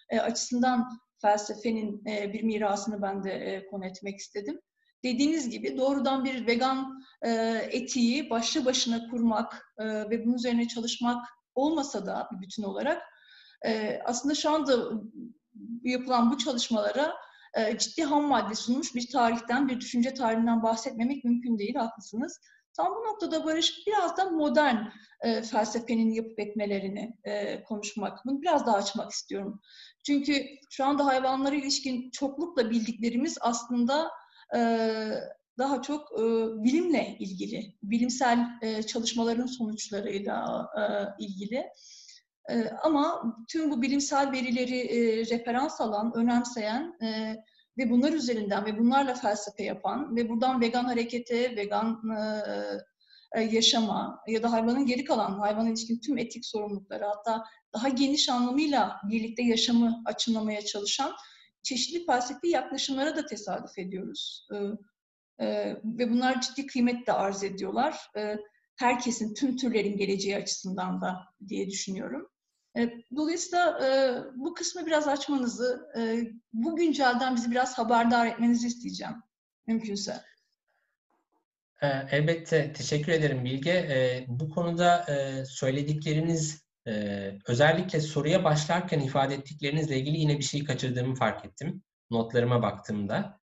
e, 0.09 0.19
açısından 0.19 1.06
felsefenin 1.21 2.05
e, 2.05 2.33
bir 2.33 2.43
mirasını 2.43 3.01
ben 3.01 3.23
de 3.23 3.31
e, 3.31 3.67
konu 3.67 3.85
etmek 3.85 4.19
istedim. 4.19 4.59
Dediğiniz 5.03 5.49
gibi 5.49 5.77
doğrudan 5.77 6.25
bir 6.25 6.47
vegan 6.47 7.03
e, 7.21 7.31
etiği 7.71 8.29
başlı 8.29 8.65
başına 8.65 9.09
kurmak 9.09 9.73
e, 9.77 9.85
ve 9.85 10.25
bunun 10.25 10.35
üzerine 10.35 10.67
çalışmak 10.67 11.25
olmasa 11.55 12.05
da 12.05 12.29
bir 12.31 12.41
bütün 12.41 12.63
olarak 12.63 13.01
e, 13.65 13.99
aslında 14.05 14.35
şu 14.35 14.49
anda 14.49 14.91
yapılan 15.83 16.31
bu 16.31 16.37
çalışmalara 16.37 17.13
e, 17.53 17.77
ciddi 17.77 18.03
ham 18.03 18.23
madde 18.23 18.55
sunmuş 18.55 18.95
bir 18.95 19.11
tarihten, 19.11 19.67
bir 19.67 19.79
düşünce 19.79 20.13
tarihinden 20.13 20.63
bahsetmemek 20.63 21.23
mümkün 21.23 21.57
değil, 21.57 21.75
haklısınız. 21.75 22.39
Tam 22.77 22.95
bu 22.95 23.05
noktada 23.07 23.45
Barış 23.45 23.87
biraz 23.87 24.17
da 24.17 24.29
modern 24.29 24.75
e, 25.21 25.41
felsefenin 25.41 26.11
yapıp 26.11 26.39
etmelerini 26.39 27.17
e, 27.23 27.63
konuşmak, 27.63 28.25
bunu 28.25 28.41
biraz 28.41 28.65
daha 28.65 28.75
açmak 28.75 29.11
istiyorum. 29.11 29.61
Çünkü 30.05 30.45
şu 30.69 30.85
anda 30.85 31.05
hayvanlara 31.05 31.55
ilişkin 31.55 32.11
çoklukla 32.11 32.69
bildiklerimiz 32.69 33.37
aslında 33.41 34.11
e, 34.55 34.59
daha 35.57 35.81
çok 35.81 36.11
e, 36.19 36.23
bilimle 36.63 37.15
ilgili, 37.19 37.75
bilimsel 37.83 38.39
e, 38.61 38.83
çalışmaların 38.83 39.45
sonuçlarıyla 39.45 40.67
e, 40.77 40.81
ilgili. 41.25 41.65
E, 42.49 42.69
ama 42.83 43.35
tüm 43.47 43.71
bu 43.71 43.81
bilimsel 43.81 44.31
verileri 44.31 44.79
e, 44.79 45.25
referans 45.25 45.81
alan, 45.81 46.11
önemseyen 46.15 46.97
e, 47.03 47.35
ve 47.77 47.89
bunlar 47.89 48.13
üzerinden 48.13 48.65
ve 48.65 48.77
bunlarla 48.77 49.13
felsefe 49.13 49.63
yapan 49.63 50.15
ve 50.15 50.29
buradan 50.29 50.61
vegan 50.61 50.83
harekete, 50.83 51.55
vegan 51.55 52.01
e, 53.35 53.41
yaşama 53.41 54.19
ya 54.27 54.43
da 54.43 54.51
hayvanın 54.51 54.85
geri 54.85 55.05
kalan 55.05 55.39
hayvana 55.39 55.69
ilişkin 55.69 55.99
tüm 55.99 56.17
etik 56.17 56.45
sorumlulukları 56.45 57.05
hatta 57.05 57.43
daha 57.73 57.89
geniş 57.89 58.29
anlamıyla 58.29 59.01
birlikte 59.09 59.43
yaşamı 59.43 60.01
açımlamaya 60.05 60.61
çalışan 60.61 61.13
çeşitli 61.63 62.05
felsefi 62.05 62.47
yaklaşımlara 62.47 63.15
da 63.15 63.25
tesadüf 63.25 63.77
ediyoruz. 63.77 64.47
E, 64.53 64.57
e, 65.45 65.75
ve 65.83 66.11
bunlar 66.11 66.41
ciddi 66.41 66.67
kıymet 66.67 67.07
de 67.07 67.13
arz 67.13 67.43
ediyorlar. 67.43 67.97
E, 68.17 68.35
herkesin, 68.75 69.33
tüm 69.33 69.57
türlerin 69.57 69.97
geleceği 69.97 70.37
açısından 70.37 71.01
da 71.01 71.19
diye 71.47 71.69
düşünüyorum. 71.69 72.29
E, 72.77 72.93
dolayısıyla 73.15 73.79
e, 73.85 73.89
bu 74.35 74.53
kısmı 74.53 74.85
biraz 74.85 75.07
açmanızı, 75.07 75.87
e, 75.97 76.21
bu 76.53 76.75
güncelden 76.75 77.35
bizi 77.35 77.51
biraz 77.51 77.77
haberdar 77.77 78.25
etmenizi 78.25 78.67
isteyeceğim, 78.67 79.13
mümkünse. 79.67 80.21
Elbette, 82.11 82.73
teşekkür 82.73 83.11
ederim 83.11 83.45
Bilge. 83.45 84.25
Bu 84.27 84.49
konuda 84.49 85.05
söyledikleriniz, 85.45 86.65
özellikle 87.47 88.01
soruya 88.01 88.43
başlarken 88.43 88.99
ifade 88.99 89.35
ettiklerinizle 89.35 89.97
ilgili 89.97 90.17
yine 90.17 90.37
bir 90.37 90.43
şey 90.43 90.63
kaçırdığımı 90.63 91.15
fark 91.15 91.45
ettim. 91.45 91.83
Notlarıma 92.11 92.61
baktığımda. 92.61 93.39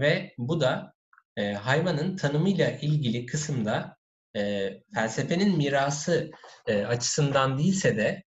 Ve 0.00 0.34
bu 0.38 0.60
da 0.60 0.94
hayvanın 1.38 2.16
tanımıyla 2.16 2.70
ilgili 2.70 3.26
kısımda 3.26 3.95
e, 4.36 4.72
felsefenin 4.94 5.56
mirası 5.56 6.30
e, 6.66 6.84
açısından 6.84 7.58
değilse 7.58 7.96
de 7.96 8.22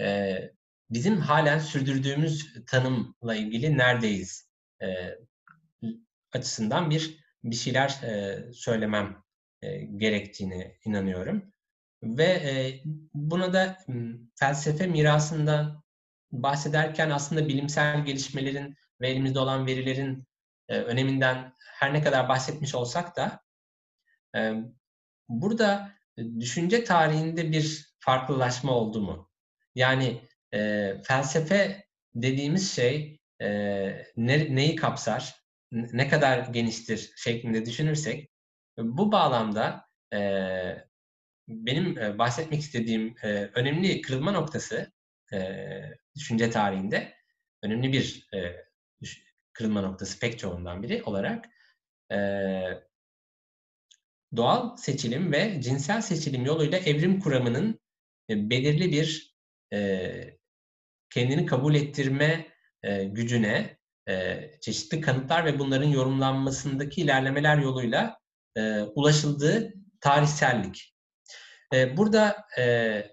e, 0.00 0.38
bizim 0.90 1.16
halen 1.16 1.58
sürdürdüğümüz 1.58 2.64
tanımla 2.66 3.34
ilgili 3.34 3.78
neredeyiz 3.78 4.48
e, 4.82 4.86
açısından 6.32 6.90
bir 6.90 7.22
bir 7.44 7.56
şeyler 7.56 7.88
e, 8.02 8.38
söylemem 8.52 9.22
e, 9.62 9.76
gerektiğini 9.76 10.78
inanıyorum. 10.84 11.52
Ve 12.02 12.24
e, 12.24 12.82
buna 13.14 13.52
da 13.52 13.78
felsefe 14.34 14.86
mirasından 14.86 15.82
bahsederken 16.32 17.10
aslında 17.10 17.48
bilimsel 17.48 18.04
gelişmelerin 18.04 18.76
ve 19.00 19.08
elimizde 19.08 19.38
olan 19.38 19.66
verilerin 19.66 20.26
e, 20.68 20.78
öneminden 20.78 21.52
her 21.58 21.92
ne 21.92 22.02
kadar 22.02 22.28
bahsetmiş 22.28 22.74
olsak 22.74 23.16
da 23.16 23.40
e, 24.36 24.54
burada 25.40 25.92
düşünce 26.40 26.84
tarihinde 26.84 27.52
bir 27.52 27.94
farklılaşma 27.98 28.72
oldu 28.72 29.00
mu? 29.00 29.30
Yani 29.74 30.20
e, 30.54 30.92
felsefe 31.04 31.84
dediğimiz 32.14 32.72
şey 32.72 33.20
e, 33.40 33.48
ne, 34.16 34.56
neyi 34.56 34.76
kapsar, 34.76 35.34
ne 35.72 36.08
kadar 36.08 36.38
geniştir 36.38 37.12
şeklinde 37.16 37.66
düşünürsek 37.66 38.30
bu 38.78 39.12
bağlamda 39.12 39.84
e, 40.14 40.18
benim 41.48 41.98
e, 41.98 42.18
bahsetmek 42.18 42.60
istediğim 42.60 43.14
e, 43.22 43.28
önemli 43.54 44.00
kırılma 44.00 44.32
noktası 44.32 44.92
e, 45.32 45.38
düşünce 46.16 46.50
tarihinde 46.50 47.14
önemli 47.62 47.92
bir 47.92 48.28
e, 48.34 48.56
kırılma 49.52 49.80
noktası 49.80 50.20
pek 50.20 50.38
çoğundan 50.38 50.82
biri 50.82 51.02
olarak 51.02 51.48
e, 52.12 52.18
doğal 54.36 54.76
seçilim 54.76 55.32
ve 55.32 55.60
cinsel 55.60 56.00
seçilim 56.00 56.44
yoluyla 56.44 56.78
evrim 56.78 57.20
kuramının 57.20 57.80
e, 58.30 58.50
belirli 58.50 58.92
bir 58.92 59.36
e, 59.72 60.38
kendini 61.10 61.46
kabul 61.46 61.74
ettirme 61.74 62.46
e, 62.82 63.04
gücüne 63.04 63.78
e, 64.08 64.40
çeşitli 64.60 65.00
kanıtlar 65.00 65.44
ve 65.44 65.58
bunların 65.58 65.88
yorumlanmasındaki 65.88 67.00
ilerlemeler 67.00 67.58
yoluyla 67.58 68.18
e, 68.56 68.80
ulaşıldığı 68.82 69.74
tarihsellik. 70.00 70.94
E, 71.74 71.96
burada 71.96 72.46
e, 72.58 73.04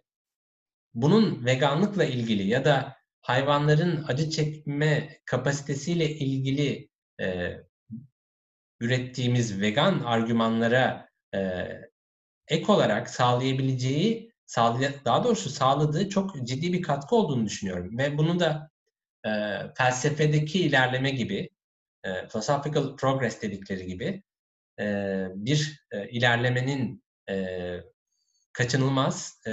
bunun 0.93 1.45
veganlıkla 1.45 2.05
ilgili 2.05 2.47
ya 2.47 2.65
da 2.65 2.95
hayvanların 3.21 4.05
acı 4.07 4.29
çekme 4.29 5.19
kapasitesiyle 5.25 6.09
ilgili 6.09 6.89
e, 7.21 7.57
ürettiğimiz 8.79 9.61
vegan 9.61 9.99
argümanlara 9.99 11.08
e, 11.35 11.67
ek 12.47 12.71
olarak 12.71 13.09
sağlayabileceği, 13.09 14.33
sağlay 14.45 14.93
daha 15.05 15.23
doğrusu 15.23 15.49
sağladığı 15.49 16.09
çok 16.09 16.47
ciddi 16.47 16.73
bir 16.73 16.81
katkı 16.81 17.15
olduğunu 17.15 17.45
düşünüyorum. 17.45 17.97
Ve 17.97 18.17
bunu 18.17 18.39
da 18.39 18.69
e, 19.25 19.29
felsefedeki 19.77 20.59
ilerleme 20.59 21.09
gibi, 21.09 21.49
e, 22.03 22.27
philosophical 22.27 22.95
progress 22.95 23.41
dedikleri 23.41 23.85
gibi 23.85 24.23
e, 24.79 25.25
bir 25.35 25.85
e, 25.91 26.09
ilerlemenin 26.09 27.03
e, 27.29 27.77
kaçınılmaz 28.53 29.41
e, 29.45 29.51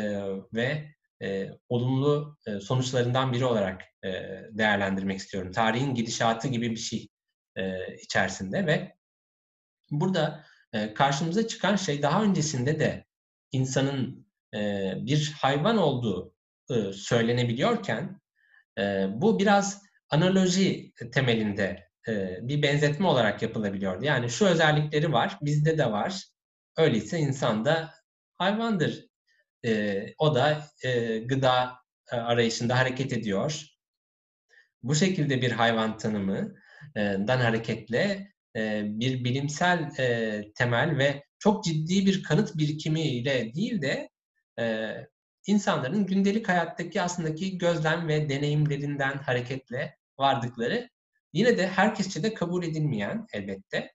ve 0.55 0.95
e, 1.23 1.51
olumlu 1.69 2.39
e, 2.47 2.61
sonuçlarından 2.61 3.33
biri 3.33 3.45
olarak 3.45 3.83
e, 4.05 4.11
değerlendirmek 4.51 5.19
istiyorum. 5.19 5.53
Tarihin 5.53 5.95
gidişatı 5.95 6.49
gibi 6.49 6.71
bir 6.71 6.77
şey 6.77 7.09
e, 7.57 7.95
içerisinde 7.97 8.67
ve 8.67 8.97
burada 9.91 10.45
karşımıza 10.95 11.47
çıkan 11.47 11.77
şey 11.77 12.03
daha 12.03 12.23
öncesinde 12.23 12.81
de 12.81 13.05
insanın 13.53 14.27
bir 15.07 15.33
hayvan 15.41 15.77
olduğu 15.77 16.35
söylenebiliyorken 16.93 18.21
bu 19.09 19.39
biraz 19.39 19.83
analoji 20.11 20.93
temelinde 21.13 21.89
bir 22.41 22.63
benzetme 22.63 23.07
olarak 23.07 23.43
yapılabiliyordu. 23.43 24.05
Yani 24.05 24.31
şu 24.31 24.47
özellikleri 24.47 25.13
var, 25.13 25.39
bizde 25.43 25.79
de 25.79 25.91
var. 25.91 26.25
Öyleyse 26.77 27.19
insan 27.19 27.65
da 27.65 27.95
hayvandır. 28.39 29.07
O 30.19 30.35
da 30.35 30.67
gıda 31.25 31.75
arayışında 32.11 32.79
hareket 32.79 33.13
ediyor. 33.13 33.65
Bu 34.83 34.95
şekilde 34.95 35.43
bir 35.43 35.53
hayvan 35.53 35.99
tanımından 35.99 37.39
hareketle 37.39 38.33
e, 38.57 38.83
bir 38.85 39.25
bilimsel 39.25 39.91
e, 39.99 40.43
temel 40.55 40.99
ve 40.99 41.25
çok 41.39 41.65
ciddi 41.65 42.07
bir 42.07 42.23
kanıt 42.23 42.57
birikimiyle 42.59 43.55
değil 43.55 43.83
de 43.83 44.11
e, 44.59 44.95
insanların 45.47 46.07
gündelik 46.07 46.49
hayattaki 46.49 47.03
aslındaki 47.03 47.59
gözlem 47.59 48.09
ve 48.09 48.29
deneyimlerinden 48.29 49.19
hareketle 49.19 49.97
vardıkları 50.19 50.91
yine 51.33 51.59
de 51.59 51.69
herkesçe 51.69 52.23
de 52.23 52.35
kabul 52.35 52.65
edilmeyen 52.65 53.27
elbette. 53.33 53.93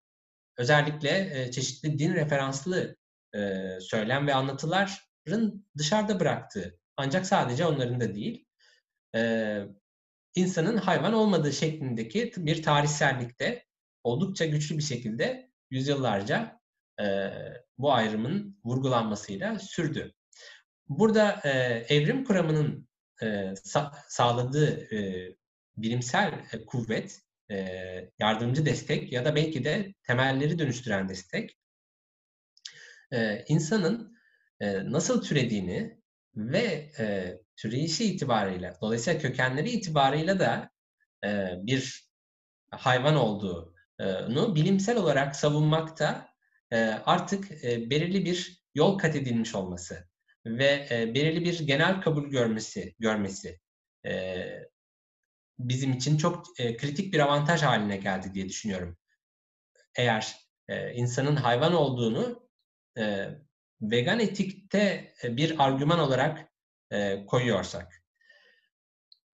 Özellikle 0.58 1.52
çeşitli 1.52 2.00
din 2.00 2.14
referanslı 2.14 2.96
söylem 3.80 4.28
ve 4.28 4.34
anlatıların 4.34 5.66
dışarıda 5.78 6.20
bıraktığı 6.20 6.80
ancak 6.98 7.26
sadece 7.26 7.66
onların 7.66 8.02
da 8.02 8.16
değil 8.16 8.46
insanın 10.36 10.78
hayvan 10.78 11.14
olmadığı 11.14 11.54
şeklindeki 11.54 12.32
bir 12.38 12.64
tarihsellikte 12.64 13.66
oldukça 14.04 14.46
güçlü 14.46 14.78
bir 14.78 14.84
şekilde 14.84 15.52
yüzyıllarca 15.70 16.60
e, 17.02 17.32
bu 17.78 17.94
ayrımın 17.94 18.60
vurgulanmasıyla 18.66 19.60
sürdü. 19.60 20.14
Burada 20.90 21.42
e, 21.44 21.50
evrim 21.96 22.24
kuramının 22.24 22.88
e, 23.22 23.26
sa- 23.54 23.94
sağladığı 24.08 24.96
e, 24.96 25.30
bilimsel 25.78 26.46
e, 26.54 26.66
kuvvet, 26.66 27.22
e, 27.52 27.58
yardımcı 28.20 28.66
destek 28.66 29.14
ya 29.14 29.26
da 29.26 29.36
belki 29.36 29.64
de 29.64 29.94
temelleri 30.04 30.60
dönüştüren 30.60 31.10
destek, 31.10 31.58
e, 33.12 33.46
insanın 33.48 34.18
e, 34.60 34.92
nasıl 34.92 35.24
türediğini 35.24 36.02
ve 36.36 36.92
e, 37.00 37.38
türeyişi 37.56 38.06
itibariyle, 38.14 38.74
dolayısıyla 38.82 39.20
kökenleri 39.20 39.70
itibarıyla 39.70 40.40
da 40.40 40.70
e, 41.26 41.54
bir 41.58 42.10
hayvan 42.72 43.16
olduğu 43.16 43.76
bilimsel 44.56 44.98
olarak 44.98 45.36
savunmakta 45.36 46.30
artık 47.06 47.64
belirli 47.64 48.26
bir 48.26 48.64
yol 48.76 48.98
kat 48.98 49.16
edilmiş 49.16 49.56
olması 49.56 50.08
ve 50.46 50.88
belirli 51.16 51.46
bir 51.46 51.60
genel 51.60 52.02
kabul 52.02 52.30
görmesi 52.30 52.96
görmesi 53.00 53.60
bizim 55.60 55.94
için 55.94 56.18
çok 56.18 56.46
kritik 56.56 57.14
bir 57.14 57.20
avantaj 57.20 57.62
haline 57.62 57.98
geldi 57.98 58.34
diye 58.34 58.50
düşünüyorum. 58.50 58.98
Eğer 59.96 60.36
insanın 60.94 61.36
hayvan 61.36 61.74
olduğunu 61.74 62.50
vegan 63.82 64.20
etikte 64.20 65.14
bir 65.24 65.66
argüman 65.66 66.00
olarak 66.00 66.52
koyuyorsak. 67.28 68.04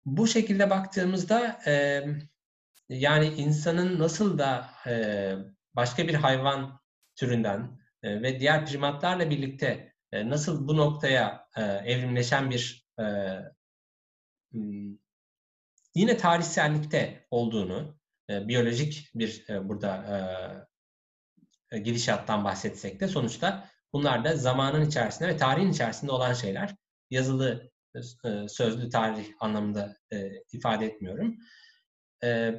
Bu 0.05 0.27
şekilde 0.27 0.71
baktığımızda 0.71 1.61
yani 2.89 3.27
insanın 3.27 3.99
nasıl 3.99 4.39
da 4.39 4.71
e, 4.87 5.35
başka 5.75 6.09
bir 6.09 6.15
hayvan 6.15 6.81
türünden 7.17 7.81
e, 8.03 8.23
ve 8.23 8.41
diğer 8.41 8.67
primatlarla 8.67 9.31
birlikte 9.31 9.93
e, 10.13 10.29
nasıl 10.29 10.69
bu 10.69 10.77
noktaya 10.77 11.49
e, 11.57 11.63
evrimleşen 11.63 12.51
bir 12.51 12.87
e, 12.99 13.05
hmm, 14.53 14.99
yine 15.95 16.17
tarihsellikte 16.17 17.27
olduğunu, 17.31 17.99
e, 18.31 18.49
biyolojik 18.49 19.11
bir 19.15 19.45
e, 19.49 19.69
burada 19.69 19.97
e, 21.73 21.79
gidişattan 21.79 22.45
bahsetsek 22.45 23.01
de 23.01 23.09
sonuçta 23.09 23.71
bunlar 23.93 24.25
da 24.25 24.37
zamanın 24.37 24.87
içerisinde 24.87 25.29
ve 25.29 25.37
tarihin 25.37 25.71
içerisinde 25.71 26.13
olan 26.13 26.33
şeyler. 26.33 26.75
Yazılı, 27.11 27.71
e, 28.25 28.49
sözlü 28.49 28.91
tarih 28.91 29.27
anlamında 29.41 29.97
e, 30.13 30.31
ifade 30.53 30.87
etmiyorum. 30.87 31.37
E, 32.25 32.55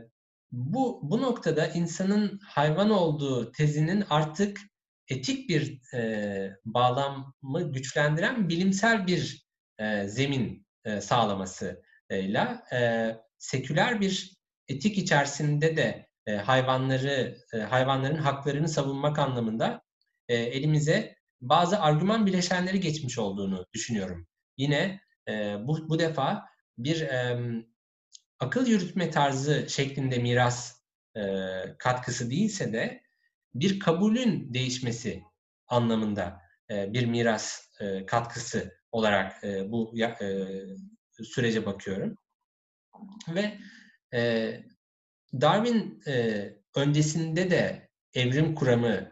bu, 0.52 1.00
bu 1.04 1.22
noktada 1.22 1.68
insanın 1.68 2.40
hayvan 2.44 2.90
olduğu 2.90 3.52
tezinin 3.52 4.04
artık 4.10 4.60
etik 5.08 5.50
bir 5.50 5.94
e, 5.94 6.58
bağlamı 6.66 7.72
güçlendiren 7.72 8.50
bilimsel 8.50 9.08
bir 9.08 9.46
e, 9.80 10.08
zemin 10.08 10.68
e, 10.86 11.02
sağlamasıyla 11.02 12.64
e, 12.74 13.10
seküler 13.38 14.02
bir 14.02 14.36
etik 14.68 14.98
içerisinde 14.98 15.78
de 15.78 16.08
e, 16.26 16.36
hayvanları 16.36 17.38
e, 17.54 17.58
hayvanların 17.58 18.18
haklarını 18.18 18.68
savunmak 18.70 19.20
anlamında 19.20 19.82
e, 20.28 20.36
elimize 20.36 21.16
bazı 21.42 21.80
argüman 21.80 22.26
bileşenleri 22.26 22.80
geçmiş 22.80 23.18
olduğunu 23.18 23.66
düşünüyorum. 23.74 24.28
Yine 24.58 25.00
e, 25.30 25.56
bu, 25.68 25.90
bu 25.90 26.00
defa 26.00 26.46
bir 26.78 27.02
e, 27.02 27.40
akıl 28.40 28.68
yürütme 28.68 29.10
tarzı 29.10 29.66
şeklinde 29.70 30.18
miras 30.18 30.82
e, 31.16 31.22
katkısı 31.78 32.32
değilse 32.32 32.74
de 32.74 33.02
bir 33.54 33.80
kabulün 33.80 34.54
değişmesi 34.54 35.24
anlamında 35.68 36.42
e, 36.70 36.94
bir 36.94 37.06
miras 37.06 37.68
e, 37.80 38.06
katkısı 38.06 38.78
olarak 38.92 39.44
e, 39.44 39.72
bu 39.72 39.94
e, 40.00 40.48
sürece 41.24 41.66
bakıyorum. 41.66 42.18
Ve 43.30 43.58
e, 44.14 44.54
Darwin 45.42 46.02
e, 46.08 46.46
öncesinde 46.76 47.52
de 47.52 47.90
evrim 48.14 48.56
kuramı 48.56 49.12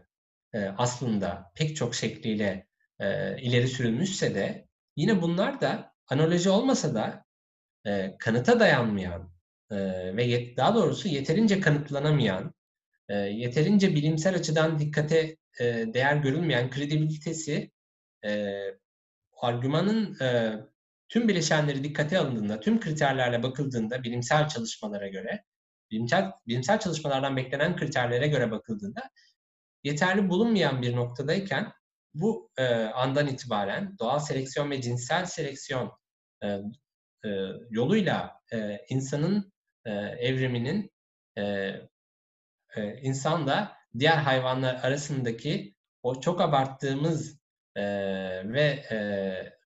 e, 0.54 0.60
aslında 0.78 1.52
pek 1.56 1.76
çok 1.76 1.96
şekliyle 1.96 2.68
e, 3.00 3.38
ileri 3.42 3.68
sürülmüşse 3.68 4.36
de 4.36 4.68
yine 4.96 5.22
bunlar 5.22 5.62
da 5.62 5.94
analoji 6.08 6.50
olmasa 6.50 6.96
da 6.96 7.23
e, 7.86 8.16
kanıta 8.20 8.60
dayanmayan 8.60 9.32
e, 9.72 9.76
ve 10.18 10.24
yet, 10.24 10.58
daha 10.58 10.76
doğrusu 10.76 11.08
yeterince 11.08 11.60
kanıtlanamayan, 11.60 12.54
e, 13.10 13.16
yeterince 13.16 13.96
bilimsel 13.96 14.36
açıdan 14.36 14.80
dikkate 14.80 15.38
e, 15.60 15.66
değer 15.94 16.16
görülmeyen 16.16 16.70
kredibilitesi 16.70 17.72
e, 18.26 18.62
argümanın 19.42 20.20
e, 20.22 20.54
tüm 21.10 21.28
bileşenleri 21.28 21.84
dikkate 21.84 22.20
alındığında, 22.20 22.60
tüm 22.60 22.80
kriterlerle 22.80 23.44
bakıldığında 23.44 24.04
bilimsel 24.04 24.48
çalışmalara 24.48 25.08
göre, 25.08 25.44
bilimsel, 25.92 26.32
bilimsel 26.48 26.80
çalışmalardan 26.80 27.38
beklenen 27.38 27.76
kriterlere 27.76 28.28
göre 28.28 28.52
bakıldığında 28.52 29.02
yeterli 29.84 30.30
bulunmayan 30.30 30.82
bir 30.82 30.96
noktadayken 30.96 31.74
bu 32.14 32.52
e, 32.58 32.66
andan 32.74 33.28
itibaren 33.28 33.96
doğal 34.00 34.20
seleksiyon 34.20 34.72
ve 34.72 34.82
cinsel 34.82 35.26
seleksiyon 35.26 35.92
e, 36.44 36.60
e, 37.26 37.30
yoluyla 37.70 38.42
e, 38.54 38.86
insanın 38.90 39.54
e, 39.86 39.92
evriminin 40.20 40.92
e, 41.38 41.44
e, 42.76 43.02
insanla 43.02 43.78
diğer 44.00 44.18
hayvanlar 44.18 44.76
arasındaki 44.76 45.76
o 46.04 46.22
çok 46.22 46.42
abarttığımız 46.42 47.40
e, 47.76 47.84
ve 48.54 48.64
e, 48.92 48.98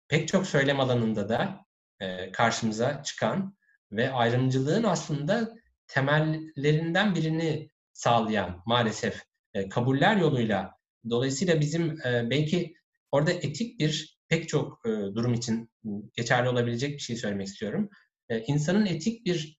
pek 0.08 0.28
çok 0.28 0.46
söylem 0.46 0.80
alanında 0.80 1.28
da 1.28 1.64
e, 2.00 2.32
karşımıza 2.32 3.02
çıkan 3.02 3.56
ve 3.92 4.10
ayrımcılığın 4.10 4.82
aslında 4.82 5.54
temellerinden 5.88 7.14
birini 7.14 7.70
sağlayan 7.92 8.62
maalesef 8.66 9.22
e, 9.54 9.68
kabuller 9.68 10.16
yoluyla. 10.16 10.74
Dolayısıyla 11.10 11.60
bizim 11.60 12.06
e, 12.06 12.30
belki 12.30 12.74
orada 13.10 13.30
etik 13.32 13.80
bir 13.80 14.18
pek 14.28 14.48
çok 14.48 14.80
e, 14.86 14.90
durum 14.90 15.34
için 15.34 15.70
geçerli 16.12 16.48
olabilecek 16.48 16.92
bir 16.92 17.02
şey 17.02 17.16
söylemek 17.16 17.46
istiyorum. 17.46 17.88
E, 18.28 18.40
insanın 18.40 18.86
etik 18.86 19.26
bir 19.26 19.58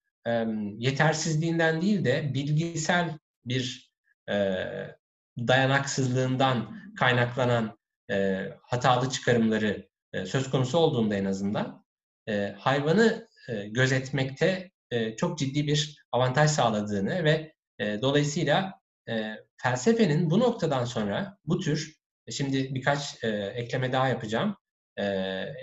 yetersizliğinden 0.78 1.82
değil 1.82 2.05
de 2.05 2.34
bilgisel 2.34 3.20
bir 3.45 3.91
e, 4.30 4.36
dayanaksızlığından 5.38 6.78
kaynaklanan 6.99 7.78
e, 8.11 8.47
hatalı 8.61 9.09
çıkarımları 9.09 9.89
söz 10.26 10.49
konusu 10.49 10.78
olduğunda 10.78 11.16
en 11.16 11.26
azından 11.26 11.86
hayvanı 12.57 13.28
e, 13.49 13.68
gözetmekte 13.68 14.72
çok 15.18 15.39
ciddi 15.39 15.68
bir 15.68 16.05
avantaj 16.11 16.51
sağladığını 16.51 17.24
ve 17.24 17.53
dolayısıyla 17.80 18.82
felsefenin 19.57 20.30
bu 20.30 20.39
noktadan 20.39 20.86
sonra 20.86 21.38
bu 21.45 21.59
tür 21.59 21.95
şimdi 22.32 22.76
birkaç 22.76 23.24
e, 23.24 23.28
ekleme 23.56 23.92
daha 23.92 24.08
yapacağım 24.08 24.58
e, 24.98 25.04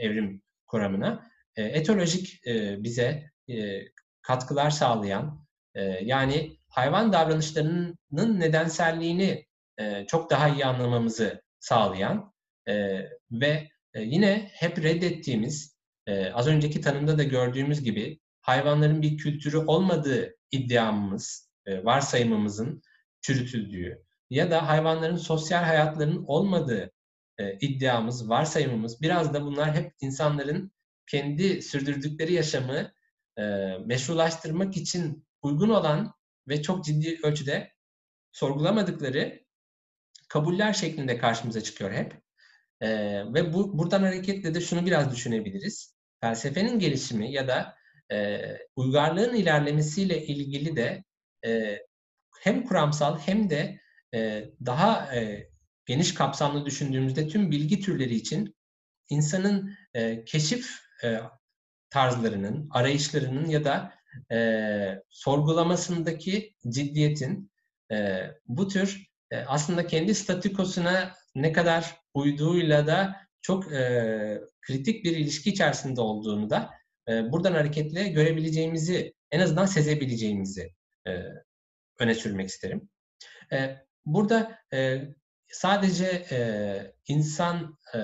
evrim 0.00 0.42
kuramına. 0.66 1.30
E, 1.56 1.62
etolojik 1.62 2.46
e, 2.46 2.82
bize 2.84 3.30
e, 3.48 3.82
katkılar 4.22 4.70
sağlayan 4.70 5.46
e, 5.74 5.82
yani 5.84 6.58
hayvan 6.68 7.12
davranışlarının 7.12 7.98
nedenselliğini 8.40 9.46
e, 9.78 10.06
çok 10.06 10.30
daha 10.30 10.48
iyi 10.48 10.66
anlamamızı 10.66 11.42
sağlayan 11.60 12.32
e, 12.68 13.06
ve 13.30 13.68
e, 13.94 14.02
yine 14.02 14.50
hep 14.52 14.82
reddettiğimiz 14.82 15.76
e, 16.06 16.32
az 16.32 16.46
önceki 16.46 16.80
tanımda 16.80 17.18
da 17.18 17.22
gördüğümüz 17.22 17.82
gibi 17.82 18.20
hayvanların 18.40 19.02
bir 19.02 19.16
kültürü 19.16 19.56
olmadığı 19.56 20.36
iddiamız, 20.50 21.50
e, 21.66 21.84
varsayımımızın 21.84 22.82
çürütüldüğü 23.20 24.02
ya 24.32 24.50
da 24.50 24.68
hayvanların 24.68 25.16
sosyal 25.16 25.64
hayatlarının 25.64 26.24
olmadığı 26.26 26.92
e, 27.38 27.58
iddiamız, 27.58 28.28
varsayımımız 28.28 29.02
biraz 29.02 29.34
da 29.34 29.44
bunlar 29.44 29.74
hep 29.74 29.92
insanların 30.00 30.72
kendi 31.06 31.62
sürdürdükleri 31.62 32.32
yaşamı 32.32 32.92
e, 33.38 33.42
meşrulaştırmak 33.86 34.76
için 34.76 35.26
uygun 35.42 35.68
olan 35.68 36.14
ve 36.48 36.62
çok 36.62 36.84
ciddi 36.84 37.20
ölçüde 37.22 37.72
sorgulamadıkları 38.32 39.40
kabuller 40.28 40.72
şeklinde 40.72 41.18
karşımıza 41.18 41.60
çıkıyor 41.60 41.92
hep. 41.92 42.22
E, 42.80 42.88
ve 43.34 43.52
bu 43.52 43.78
buradan 43.78 44.02
hareketle 44.02 44.54
de 44.54 44.60
şunu 44.60 44.86
biraz 44.86 45.12
düşünebiliriz. 45.12 45.94
Felsefenin 46.20 46.78
gelişimi 46.78 47.32
ya 47.32 47.48
da 47.48 47.76
e, 48.12 48.40
uygarlığın 48.76 49.34
ilerlemesiyle 49.34 50.26
ilgili 50.26 50.76
de 50.76 51.04
e, 51.46 51.78
hem 52.40 52.64
kuramsal 52.64 53.18
hem 53.18 53.50
de 53.50 53.81
e, 54.14 54.50
daha 54.66 55.14
e, 55.16 55.48
geniş 55.86 56.14
kapsamlı 56.14 56.66
düşündüğümüzde 56.66 57.28
tüm 57.28 57.50
bilgi 57.50 57.80
türleri 57.80 58.14
için 58.14 58.56
insanın 59.08 59.74
e, 59.94 60.24
keşif 60.24 60.82
tarzlarının, 61.90 62.68
arayışlarının 62.70 63.48
ya 63.48 63.64
da 63.64 63.94
sorgulamasındaki 65.10 66.54
ciddiyetin 66.68 67.50
bu 68.46 68.68
tür 68.68 69.06
aslında 69.46 69.86
kendi 69.86 70.14
statükosuna 70.14 71.14
ne 71.34 71.52
kadar 71.52 71.96
uyduğuyla 72.14 72.86
da 72.86 73.16
çok 73.40 73.64
kritik 74.60 75.04
bir 75.04 75.16
ilişki 75.16 75.50
içerisinde 75.50 76.00
olduğunu 76.00 76.50
da 76.50 76.70
buradan 77.08 77.52
hareketle 77.52 78.08
görebileceğimizi, 78.08 79.14
en 79.30 79.40
azından 79.40 79.66
sezebileceğimizi 79.66 80.74
öne 81.98 82.14
sürmek 82.14 82.48
isterim. 82.48 82.88
Burada 84.04 84.58
e, 84.72 85.02
sadece 85.48 86.26
e, 86.30 86.38
insan 87.08 87.78
e, 87.94 87.98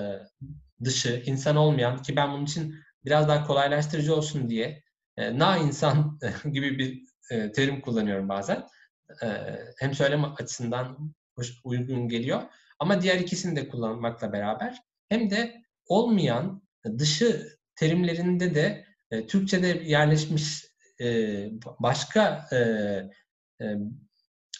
dışı, 0.83 1.23
insan 1.25 1.55
olmayan 1.55 2.01
ki 2.01 2.15
ben 2.15 2.31
bunun 2.31 2.45
için 2.45 2.75
biraz 3.05 3.27
daha 3.27 3.47
kolaylaştırıcı 3.47 4.15
olsun 4.15 4.49
diye 4.49 4.83
e, 5.17 5.39
na 5.39 5.57
insan 5.57 6.19
gibi 6.51 6.79
bir 6.79 7.03
e, 7.31 7.51
terim 7.51 7.81
kullanıyorum 7.81 8.29
bazen. 8.29 8.67
E, 9.23 9.27
hem 9.79 9.93
söyleme 9.93 10.27
açısından 10.27 11.13
uygun 11.63 12.07
geliyor 12.07 12.41
ama 12.79 13.01
diğer 13.01 13.19
ikisini 13.19 13.55
de 13.55 13.69
kullanmakla 13.69 14.33
beraber 14.33 14.77
hem 15.09 15.29
de 15.29 15.61
olmayan 15.85 16.61
dışı 16.97 17.57
terimlerinde 17.75 18.55
de 18.55 18.85
e, 19.11 19.27
Türkçe'de 19.27 19.67
yerleşmiş 19.67 20.65
e, 21.01 21.05
başka 21.79 22.47
e, 22.51 22.57
e, 23.61 23.77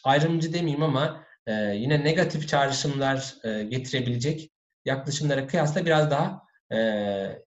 ayrımcı 0.04 0.54
demeyeyim 0.54 0.84
ama 0.84 1.26
e, 1.50 1.76
yine 1.76 2.04
negatif 2.04 2.48
çağrışımlar 2.48 3.36
e, 3.44 3.64
getirebilecek 3.64 4.52
yaklaşımlara 4.86 5.48
kıyasla 5.48 5.86
biraz 5.86 6.12
daha 6.12 6.42
e, 6.72 7.44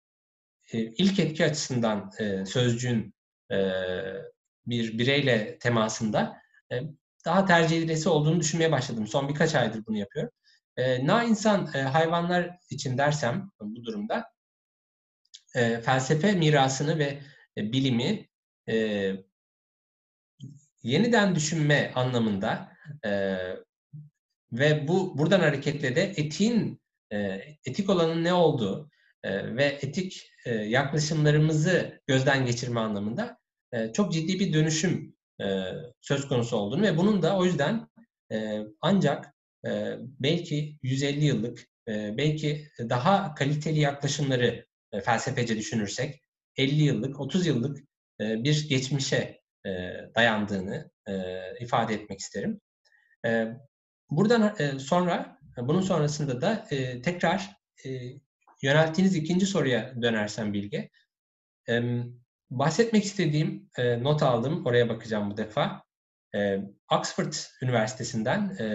ilk 0.72 1.18
etki 1.18 1.44
açısından 1.44 2.10
sözcüğün 2.44 3.14
bir 4.66 4.98
bireyle 4.98 5.58
temasında 5.58 6.36
daha 7.24 7.46
tercih 7.46 7.78
edilesi 7.78 8.08
olduğunu 8.08 8.40
düşünmeye 8.40 8.72
başladım. 8.72 9.06
Son 9.06 9.28
birkaç 9.28 9.54
aydır 9.54 9.86
bunu 9.86 9.98
yapıyorum. 9.98 10.32
E, 10.76 11.06
na 11.06 11.24
insan 11.24 11.66
hayvanlar 11.66 12.58
için 12.70 12.98
dersem 12.98 13.50
bu 13.60 13.84
durumda 13.84 14.24
felsefe 15.82 16.32
mirasını 16.32 16.98
ve 16.98 17.20
bilimi 17.56 18.28
yeniden 20.82 21.34
düşünme 21.34 21.92
anlamında 21.94 22.72
ve 24.52 24.88
bu 24.88 25.18
buradan 25.18 25.40
hareketle 25.40 25.96
de 25.96 26.02
etiğin 26.16 26.82
e, 27.12 27.40
etik 27.66 27.90
olanın 27.90 28.24
ne 28.24 28.32
olduğu 28.32 28.90
e, 29.24 29.56
ve 29.56 29.64
etik 29.64 30.30
e, 30.44 30.54
yaklaşımlarımızı 30.54 32.00
gözden 32.06 32.46
geçirme 32.46 32.80
anlamında 32.80 33.38
çok 33.94 34.12
ciddi 34.12 34.40
bir 34.40 34.52
dönüşüm 34.52 35.16
söz 36.00 36.28
konusu 36.28 36.56
olduğunu 36.56 36.82
ve 36.82 36.96
bunun 36.96 37.22
da 37.22 37.36
o 37.36 37.44
yüzden 37.44 37.88
ancak 38.80 39.34
belki 40.20 40.78
150 40.82 41.24
yıllık, 41.24 41.68
belki 41.88 42.68
daha 42.78 43.34
kaliteli 43.34 43.80
yaklaşımları 43.80 44.66
felsefece 45.04 45.56
düşünürsek 45.56 46.22
50 46.56 46.82
yıllık, 46.82 47.20
30 47.20 47.46
yıllık 47.46 47.78
bir 48.20 48.68
geçmişe 48.68 49.40
dayandığını 50.14 50.90
ifade 51.60 51.94
etmek 51.94 52.18
isterim. 52.18 52.60
Buradan 54.16 54.54
e, 54.58 54.78
sonra, 54.78 55.38
bunun 55.56 55.80
sonrasında 55.80 56.40
da 56.40 56.66
e, 56.70 57.02
tekrar 57.02 57.50
e, 57.86 57.90
yönelttiğiniz 58.62 59.16
ikinci 59.16 59.46
soruya 59.46 60.02
dönersem 60.02 60.52
Bilge. 60.52 60.90
E, 61.68 61.82
bahsetmek 62.50 63.04
istediğim, 63.04 63.70
e, 63.78 64.02
not 64.02 64.22
aldım, 64.22 64.66
oraya 64.66 64.88
bakacağım 64.88 65.30
bu 65.30 65.36
defa. 65.36 65.82
E, 66.34 66.58
Oxford 66.92 67.32
Üniversitesi'nden 67.62 68.56
e, 68.60 68.66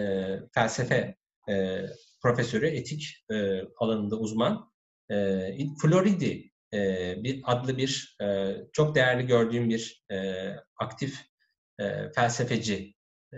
felsefe 0.54 1.16
e, 1.50 1.86
profesörü, 2.22 2.68
etik 2.68 3.26
e, 3.32 3.62
alanında 3.78 4.16
uzman 4.16 4.72
e, 5.12 5.16
Floridi 5.82 6.52
e, 6.74 6.80
bir 7.24 7.42
adlı 7.44 7.78
bir 7.78 8.18
e, 8.22 8.56
çok 8.74 8.96
değerli 8.96 9.28
gördüğüm 9.28 9.70
bir 9.70 10.06
e, 10.12 10.48
aktif 10.78 11.22
e, 11.80 12.12
felsefeci 12.16 12.96
e, 13.34 13.38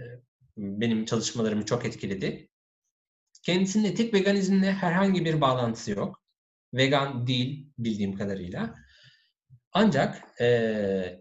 benim 0.60 1.06
çalışmalarımı 1.06 1.66
çok 1.66 1.86
etkiledi. 1.86 2.50
Kendisinin 3.44 3.92
etik 3.92 4.14
veganizmle 4.14 4.72
herhangi 4.72 5.26
bir 5.26 5.42
bağlantısı 5.42 5.92
yok. 5.92 6.22
Vegan 6.74 7.28
değil 7.28 7.74
bildiğim 7.78 8.14
kadarıyla. 8.18 8.76
Ancak 9.74 10.24
e, 10.42 10.46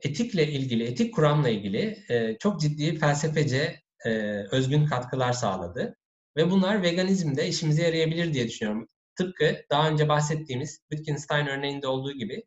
etikle 0.02 0.52
ilgili, 0.52 0.84
etik 0.84 1.14
kuramla 1.14 1.48
ilgili 1.48 2.04
e, 2.08 2.38
çok 2.38 2.60
ciddi 2.60 2.98
felsefece 2.98 3.82
e, 4.04 4.10
özgün 4.50 4.86
katkılar 4.86 5.32
sağladı. 5.32 5.96
Ve 6.36 6.50
bunlar 6.50 6.82
veganizmde 6.82 7.48
işimize 7.48 7.82
yarayabilir 7.82 8.34
diye 8.34 8.48
düşünüyorum. 8.48 8.88
Tıpkı 9.16 9.64
daha 9.70 9.90
önce 9.90 10.08
bahsettiğimiz 10.08 10.80
Wittgenstein 10.90 11.46
örneğinde 11.46 11.86
olduğu 11.86 12.12
gibi 12.12 12.44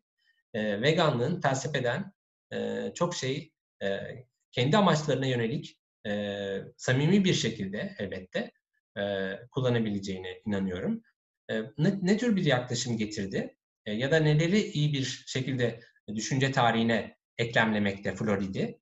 e, 0.54 0.82
veganlığın 0.82 1.40
felsefeden 1.40 2.12
e, 2.52 2.88
çok 2.94 3.14
şey 3.14 3.52
e, 3.82 3.98
kendi 4.52 4.76
amaçlarına 4.76 5.26
yönelik 5.26 5.78
e, 6.06 6.58
samimi 6.76 7.24
bir 7.24 7.34
şekilde 7.34 7.94
elbette 7.98 8.52
e, 8.98 9.32
kullanabileceğine 9.50 10.40
inanıyorum. 10.46 11.02
E, 11.50 11.60
ne, 11.78 11.98
ne 12.02 12.18
tür 12.18 12.36
bir 12.36 12.44
yaklaşım 12.44 12.96
getirdi? 12.96 13.56
E, 13.86 13.92
ya 13.92 14.10
da 14.10 14.16
neleri 14.16 14.60
iyi 14.60 14.92
bir 14.92 15.24
şekilde 15.26 15.80
düşünce 16.14 16.52
tarihine 16.52 17.16
eklemlemekte 17.38 18.14
Floridi. 18.14 18.78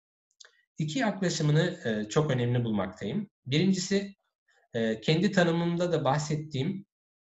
İki 0.78 0.98
yaklaşımını 0.98 1.80
e, 1.84 2.08
çok 2.08 2.30
önemli 2.30 2.64
bulmaktayım. 2.64 3.30
Birincisi 3.46 4.14
e, 4.74 5.00
kendi 5.00 5.32
tanımımda 5.32 5.92
da 5.92 6.04
bahsettiğim 6.04 6.86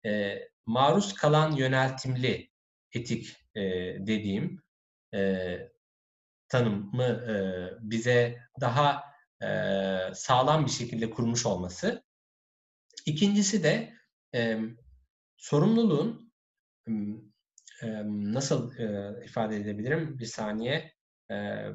e, 0.06 0.40
maruz 0.66 1.14
kalan 1.14 1.52
yöneltimli 1.52 2.50
etik 2.94 3.36
e, 3.56 3.62
dediğim 4.00 4.62
e, 5.14 5.58
tanımı 6.48 7.04
e, 7.04 7.36
bize 7.82 8.40
daha 8.62 9.11
sağlam 10.14 10.66
bir 10.66 10.72
şekilde 10.72 11.10
kurmuş 11.10 11.46
olması. 11.46 12.04
İkincisi 13.06 13.64
de 13.64 13.94
e, 14.36 14.60
sorumluluğun 15.38 16.34
nasıl 18.08 18.74
ifade 19.24 19.58
edebilirim? 19.58 20.20
Bir 20.20 20.26
saniye. 20.26 20.94
E, 21.32 21.66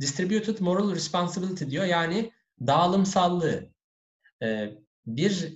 distributed 0.00 0.58
moral 0.58 0.94
responsibility 0.94 1.64
diyor. 1.64 1.84
Yani 1.84 2.32
dağılımsallığı. 2.66 3.70
Bir 5.06 5.54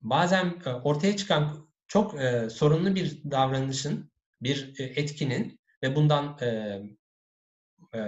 bazen 0.00 0.60
ortaya 0.84 1.16
çıkan 1.16 1.68
çok 1.88 2.20
sorunlu 2.52 2.94
bir 2.94 3.30
davranışın, 3.30 4.12
bir 4.40 4.74
etkinin 4.78 5.60
ve 5.82 5.96
bundan 5.96 6.38
e, 7.94 7.98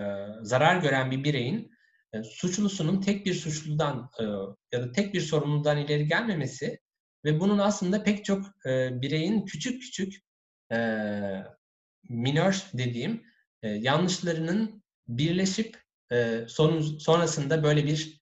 zarar 0.43 0.77
gören 0.77 1.11
bir 1.11 1.25
bireyin 1.25 1.71
e, 2.13 2.23
suçlusunun 2.23 3.01
tek 3.01 3.27
bir 3.27 3.35
suçludan 3.35 4.11
e, 4.21 4.25
ya 4.77 4.83
da 4.83 4.93
tek 4.93 5.15
bir 5.15 5.21
sorumludan 5.21 5.79
ileri 5.79 6.09
gelmemesi 6.09 6.81
ve 7.25 7.41
bunun 7.41 7.59
aslında 7.59 8.03
pek 8.03 8.25
çok 8.25 8.47
bireyin 8.67 9.45
küçük 9.45 9.83
küçük 9.83 10.15
e, 10.73 10.79
minör 12.09 12.65
dediğim 12.75 13.23
yanlışlarının 13.63 14.83
birleşip 15.09 15.77
son, 16.47 16.81
sonrasında 16.81 17.63
böyle 17.63 17.87
bir 17.87 18.21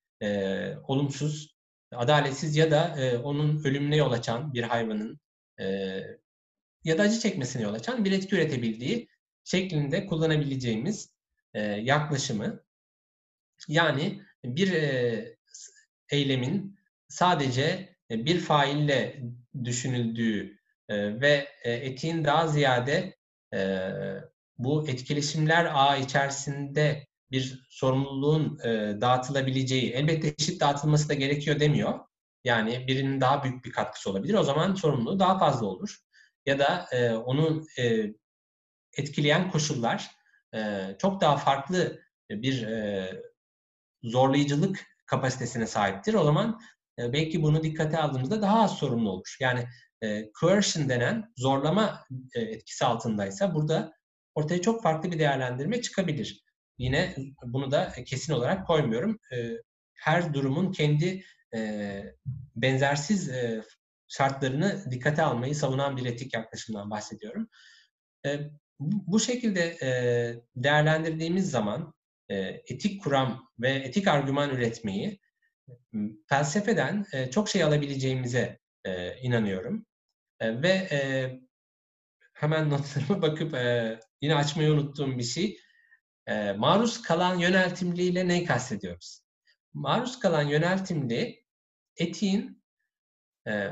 olumsuz, 0.88 1.56
adaletsiz 1.92 2.56
ya 2.56 2.70
da 2.70 2.96
onun 3.24 3.64
ölümüne 3.64 3.96
yol 3.96 4.12
açan 4.12 4.54
bir 4.54 4.62
hayvanın 4.62 5.20
e, 5.60 5.64
ya 6.84 6.98
da 6.98 7.02
acı 7.02 7.20
çekmesine 7.20 7.62
yol 7.62 7.74
açan 7.74 8.04
bir 8.04 8.12
etki 8.12 8.34
üretebildiği 8.34 9.08
şeklinde 9.44 10.06
kullanabileceğimiz 10.06 11.12
yaklaşımı 11.80 12.64
yani 13.68 14.22
bir 14.44 14.72
eylemin 16.10 16.78
sadece 17.08 17.96
bir 18.10 18.40
faille 18.40 19.22
düşünüldüğü 19.64 20.58
ve 20.90 21.48
etiğin 21.64 22.24
daha 22.24 22.48
ziyade 22.48 23.16
bu 24.58 24.88
etkileşimler 24.88 25.64
ağı 25.74 26.00
içerisinde 26.00 27.06
bir 27.30 27.66
sorumluluğun 27.70 28.58
dağıtılabileceği, 29.00 29.92
elbette 29.92 30.34
eşit 30.38 30.60
dağıtılması 30.60 31.08
da 31.08 31.14
gerekiyor 31.14 31.60
demiyor. 31.60 32.00
Yani 32.44 32.86
birinin 32.86 33.20
daha 33.20 33.44
büyük 33.44 33.64
bir 33.64 33.72
katkısı 33.72 34.10
olabilir. 34.10 34.34
O 34.34 34.42
zaman 34.42 34.74
sorumluluğu 34.74 35.18
daha 35.18 35.38
fazla 35.38 35.66
olur. 35.66 35.98
Ya 36.46 36.58
da 36.58 36.88
onu 37.26 37.66
e, 37.78 38.12
etkileyen 38.96 39.50
koşullar 39.50 40.10
e, 40.54 40.90
çok 40.98 41.20
daha 41.20 41.36
farklı 41.36 42.00
bir 42.30 42.62
e, 42.62 43.10
zorlayıcılık 44.02 44.86
kapasitesine 45.06 45.66
sahiptir. 45.66 46.14
O 46.14 46.24
zaman 46.24 46.60
e, 46.98 47.12
belki 47.12 47.42
bunu 47.42 47.62
dikkate 47.62 47.98
aldığımızda 47.98 48.42
daha 48.42 48.62
az 48.62 48.78
sorumlu 48.78 49.10
olur. 49.10 49.36
Yani 49.40 49.66
e, 50.02 50.30
coercion 50.40 50.88
denen 50.88 51.32
zorlama 51.36 52.06
e, 52.34 52.40
etkisi 52.40 52.84
altındaysa 52.84 53.54
burada 53.54 53.92
ortaya 54.34 54.60
çok 54.62 54.82
farklı 54.82 55.12
bir 55.12 55.18
değerlendirme 55.18 55.82
çıkabilir. 55.82 56.44
Yine 56.78 57.16
bunu 57.46 57.70
da 57.70 57.92
kesin 58.06 58.32
olarak 58.32 58.66
koymuyorum. 58.66 59.18
E, 59.32 59.50
her 59.94 60.34
durumun 60.34 60.72
kendi 60.72 61.24
e, 61.54 62.02
benzersiz 62.56 63.28
e, 63.28 63.62
şartlarını 64.08 64.90
dikkate 64.90 65.22
almayı 65.22 65.54
savunan 65.54 65.96
bir 65.96 66.06
etik 66.06 66.34
yaklaşımdan 66.34 66.90
bahsediyorum. 66.90 67.48
E, 68.26 68.40
bu 68.90 69.20
şekilde 69.20 69.60
e, 69.82 69.90
değerlendirdiğimiz 70.56 71.50
zaman 71.50 71.94
e, 72.28 72.36
etik 72.38 73.02
kuram 73.02 73.48
ve 73.58 73.70
etik 73.70 74.08
argüman 74.08 74.50
üretmeyi 74.50 75.20
felsefeden 76.28 77.06
e, 77.12 77.30
çok 77.30 77.48
şey 77.48 77.64
alabileceğimize 77.64 78.58
e, 78.84 79.16
inanıyorum. 79.16 79.86
E, 80.40 80.62
ve 80.62 80.68
e, 80.68 81.00
hemen 82.32 82.70
notlarıma 82.70 83.22
bakıp 83.22 83.54
e, 83.54 84.00
yine 84.20 84.34
açmayı 84.34 84.72
unuttuğum 84.72 85.18
bir 85.18 85.22
şey. 85.22 85.58
E, 86.26 86.52
maruz 86.52 87.02
kalan 87.02 87.38
yöneltimliyle 87.38 88.28
neyi 88.28 88.44
kastediyoruz? 88.44 89.22
Maruz 89.74 90.18
kalan 90.18 90.42
yöneltimli 90.42 91.44
etiğin 91.96 92.62
e, 93.48 93.70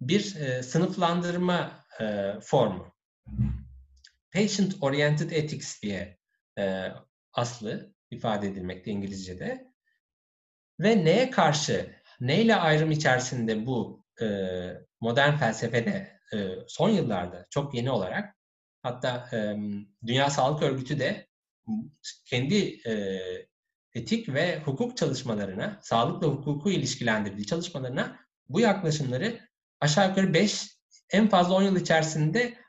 bir 0.00 0.36
e, 0.36 0.62
sınıflandırma 0.62 1.84
e, 2.00 2.32
formu. 2.40 2.94
Patient 4.34 4.74
Oriented 4.80 5.30
Ethics 5.30 5.82
diye 5.82 6.18
e, 6.58 6.88
aslı 7.32 7.94
ifade 8.10 8.48
edilmekte 8.48 8.90
İngilizce'de. 8.90 9.72
Ve 10.80 11.04
neye 11.04 11.30
karşı, 11.30 11.94
neyle 12.20 12.56
ayrım 12.56 12.90
içerisinde 12.90 13.66
bu 13.66 14.04
e, 14.22 14.26
modern 15.00 15.36
felsefede 15.36 16.20
e, 16.34 16.48
son 16.68 16.90
yıllarda 16.90 17.46
çok 17.50 17.74
yeni 17.74 17.90
olarak 17.90 18.36
hatta 18.82 19.28
e, 19.32 19.56
Dünya 20.06 20.30
Sağlık 20.30 20.62
Örgütü 20.62 20.98
de 20.98 21.26
kendi 22.24 22.88
e, 22.88 23.20
etik 23.94 24.34
ve 24.34 24.60
hukuk 24.60 24.96
çalışmalarına, 24.96 25.80
sağlıkla 25.82 26.28
hukuku 26.28 26.70
ilişkilendirdiği 26.70 27.46
çalışmalarına 27.46 28.20
bu 28.48 28.60
yaklaşımları 28.60 29.40
aşağı 29.80 30.08
yukarı 30.08 30.34
5, 30.34 30.78
en 31.10 31.28
fazla 31.28 31.54
10 31.54 31.62
yıl 31.62 31.76
içerisinde 31.76 32.63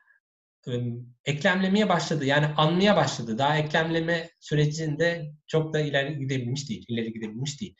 eklemlemeye 1.25 1.89
başladı. 1.89 2.25
Yani 2.25 2.45
anmaya 2.45 2.95
başladı. 2.95 3.37
Daha 3.37 3.57
eklemleme 3.57 4.29
sürecinde 4.39 5.31
çok 5.47 5.73
da 5.73 5.79
ileri 5.79 6.19
gidebilmiş 6.19 6.69
değil. 6.69 6.85
ileri 6.87 7.13
gidebilmiş 7.13 7.61
değil. 7.61 7.75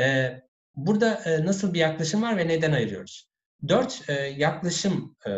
E, 0.00 0.32
burada 0.74 1.14
e, 1.14 1.46
nasıl 1.46 1.74
bir 1.74 1.78
yaklaşım 1.78 2.22
var 2.22 2.36
ve 2.36 2.48
neden 2.48 2.72
ayırıyoruz? 2.72 3.32
Dört 3.68 4.04
e, 4.08 4.12
yaklaşım 4.12 5.16
e, 5.26 5.30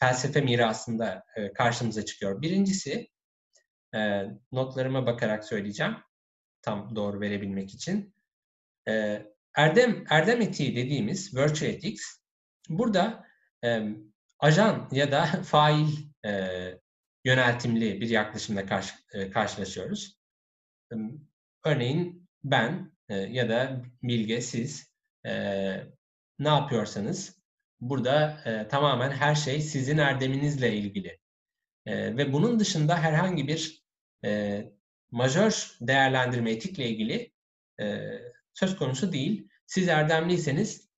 felsefe 0.00 0.40
mirasında 0.40 1.24
e, 1.36 1.52
karşımıza 1.52 2.04
çıkıyor. 2.04 2.42
Birincisi, 2.42 3.08
e, 3.94 4.22
notlarıma 4.52 5.06
bakarak 5.06 5.44
söyleyeceğim, 5.44 5.96
tam 6.62 6.96
doğru 6.96 7.20
verebilmek 7.20 7.74
için. 7.74 8.14
E, 8.88 9.22
erdem, 9.56 10.04
erdem 10.10 10.40
etiği 10.40 10.76
dediğimiz 10.76 11.36
virtue 11.36 11.68
ethics, 11.68 12.02
burada 12.68 13.24
e, 13.64 13.82
ajan 14.38 14.88
ya 14.92 15.12
da 15.12 15.26
fail 15.44 16.07
e, 16.26 16.50
yöneltimli 17.24 18.00
bir 18.00 18.08
yaklaşımla 18.08 18.66
karşı, 18.66 18.94
e, 19.12 19.30
karşılaşıyoruz. 19.30 20.18
Örneğin 21.64 22.28
ben 22.44 22.92
e, 23.08 23.14
ya 23.14 23.48
da 23.48 23.82
Bilge 24.02 24.40
siz 24.40 24.92
e, 25.26 25.32
ne 26.38 26.48
yapıyorsanız 26.48 27.38
burada 27.80 28.42
e, 28.44 28.68
tamamen 28.68 29.10
her 29.10 29.34
şey 29.34 29.60
sizin 29.60 29.98
erdeminizle 29.98 30.76
ilgili. 30.76 31.18
E, 31.86 32.16
ve 32.16 32.32
bunun 32.32 32.60
dışında 32.60 32.98
herhangi 32.98 33.48
bir 33.48 33.84
e, 34.24 34.62
majör 35.10 35.76
değerlendirme 35.80 36.50
etikle 36.50 36.88
ilgili 36.88 37.32
e, 37.80 38.08
söz 38.54 38.76
konusu 38.76 39.12
değil. 39.12 39.48
Siz 39.66 39.88
erdemliyseniz 39.88 40.88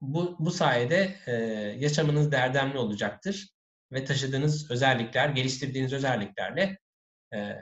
bu, 0.00 0.36
bu 0.38 0.50
sayede 0.50 1.16
e, 1.26 1.32
yaşamınız 1.78 2.32
da 2.32 2.38
erdemli 2.38 2.78
olacaktır 2.78 3.57
ve 3.92 4.04
taşıdığınız 4.04 4.70
özellikler, 4.70 5.28
geliştirdiğiniz 5.28 5.92
özelliklerle 5.92 6.78
e, 7.34 7.56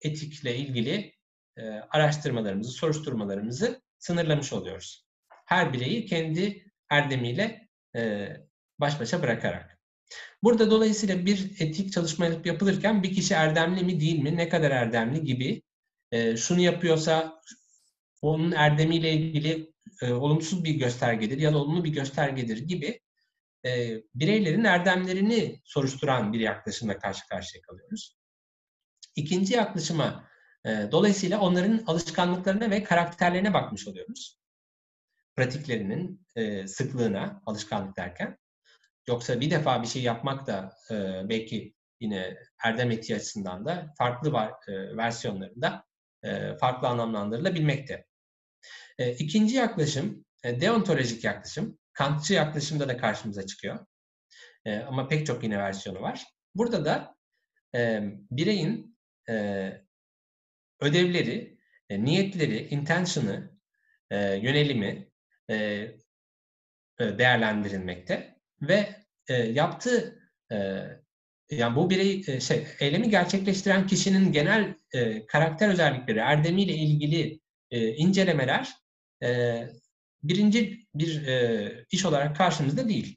etikle 0.00 0.56
ilgili 0.56 1.14
e, 1.56 1.62
araştırmalarımızı, 1.68 2.70
soruşturmalarımızı 2.70 3.82
sınırlamış 3.98 4.52
oluyoruz. 4.52 5.06
Her 5.46 5.72
bireyi 5.72 6.06
kendi 6.06 6.64
erdemiyle 6.90 7.68
e, 7.96 8.28
baş 8.80 9.00
başa 9.00 9.22
bırakarak. 9.22 9.78
Burada 10.42 10.70
dolayısıyla 10.70 11.26
bir 11.26 11.50
etik 11.60 11.92
çalışma 11.92 12.26
yapılırken 12.44 13.02
bir 13.02 13.14
kişi 13.14 13.34
erdemli 13.34 13.84
mi 13.84 14.00
değil 14.00 14.18
mi, 14.18 14.36
ne 14.36 14.48
kadar 14.48 14.70
erdemli 14.70 15.24
gibi 15.24 15.62
e, 16.12 16.36
şunu 16.36 16.60
yapıyorsa 16.60 17.40
onun 18.22 18.52
erdemiyle 18.52 19.12
ilgili 19.12 19.72
e, 20.02 20.12
olumsuz 20.12 20.64
bir 20.64 20.74
göstergedir 20.74 21.38
ya 21.38 21.52
da 21.52 21.58
olumlu 21.58 21.84
bir 21.84 21.92
göstergedir 21.92 22.58
gibi 22.58 23.00
e, 23.66 24.02
bireylerin 24.14 24.64
erdemlerini 24.64 25.60
soruşturan 25.64 26.32
bir 26.32 26.40
yaklaşımla 26.40 26.98
karşı 26.98 27.28
karşıya 27.28 27.62
kalıyoruz. 27.62 28.16
İkinci 29.16 29.54
yaklaşıma 29.54 30.28
e, 30.66 30.88
dolayısıyla 30.92 31.40
onların 31.40 31.84
alışkanlıklarına 31.86 32.70
ve 32.70 32.82
karakterlerine 32.82 33.54
bakmış 33.54 33.88
oluyoruz. 33.88 34.38
Pratiklerinin 35.36 36.26
e, 36.36 36.66
sıklığına, 36.66 37.42
alışkanlık 37.46 37.96
derken. 37.96 38.38
Yoksa 39.08 39.40
bir 39.40 39.50
defa 39.50 39.82
bir 39.82 39.86
şey 39.86 40.02
yapmak 40.02 40.46
da 40.46 40.72
e, 40.90 40.94
belki 41.28 41.74
yine 42.00 42.36
erdem 42.64 42.90
etiği 42.90 43.16
açısından 43.16 43.66
da 43.66 43.94
farklı 43.98 44.32
var, 44.32 44.52
e, 44.68 44.96
versiyonlarında 44.96 45.84
e, 46.22 46.56
farklı 46.56 46.88
anlamlandırılabilmekte. 46.88 48.06
E, 48.98 49.12
ikinci 49.12 49.56
yaklaşım, 49.56 50.24
e, 50.44 50.60
deontolojik 50.60 51.24
yaklaşım. 51.24 51.78
Kantçı 51.94 52.34
yaklaşımda 52.34 52.88
da 52.88 52.96
karşımıza 52.96 53.46
çıkıyor. 53.46 53.86
E, 54.64 54.78
ama 54.78 55.08
pek 55.08 55.26
çok 55.26 55.42
yine 55.44 55.58
versiyonu 55.58 56.00
var. 56.00 56.24
Burada 56.54 56.84
da 56.84 57.16
e, 57.74 58.02
bireyin 58.30 58.98
e, 59.28 59.34
ödevleri, 60.80 61.58
e, 61.90 62.04
niyetleri, 62.04 62.68
intention'ı, 62.68 63.58
e, 64.10 64.34
yönelimi 64.34 65.08
e, 65.50 65.54
e, 65.54 67.18
değerlendirilmekte 67.18 68.38
ve 68.62 68.88
e, 69.28 69.34
yaptığı 69.34 70.18
e, 70.52 70.56
yani 71.50 71.76
bu 71.76 71.90
birey 71.90 72.24
e, 72.26 72.40
şey 72.40 72.66
eylemi 72.80 73.10
gerçekleştiren 73.10 73.86
kişinin 73.86 74.32
genel 74.32 74.74
e, 74.92 75.26
karakter 75.26 75.68
özellikleri, 75.68 76.18
erdemiyle 76.18 76.72
ilgili 76.72 77.40
e, 77.70 77.88
incelemeler 77.94 78.72
e, 79.22 79.60
birinci 80.24 80.86
bir 80.94 81.26
e, 81.26 81.86
iş 81.90 82.04
olarak 82.04 82.36
karşımızda 82.36 82.88
değil. 82.88 83.16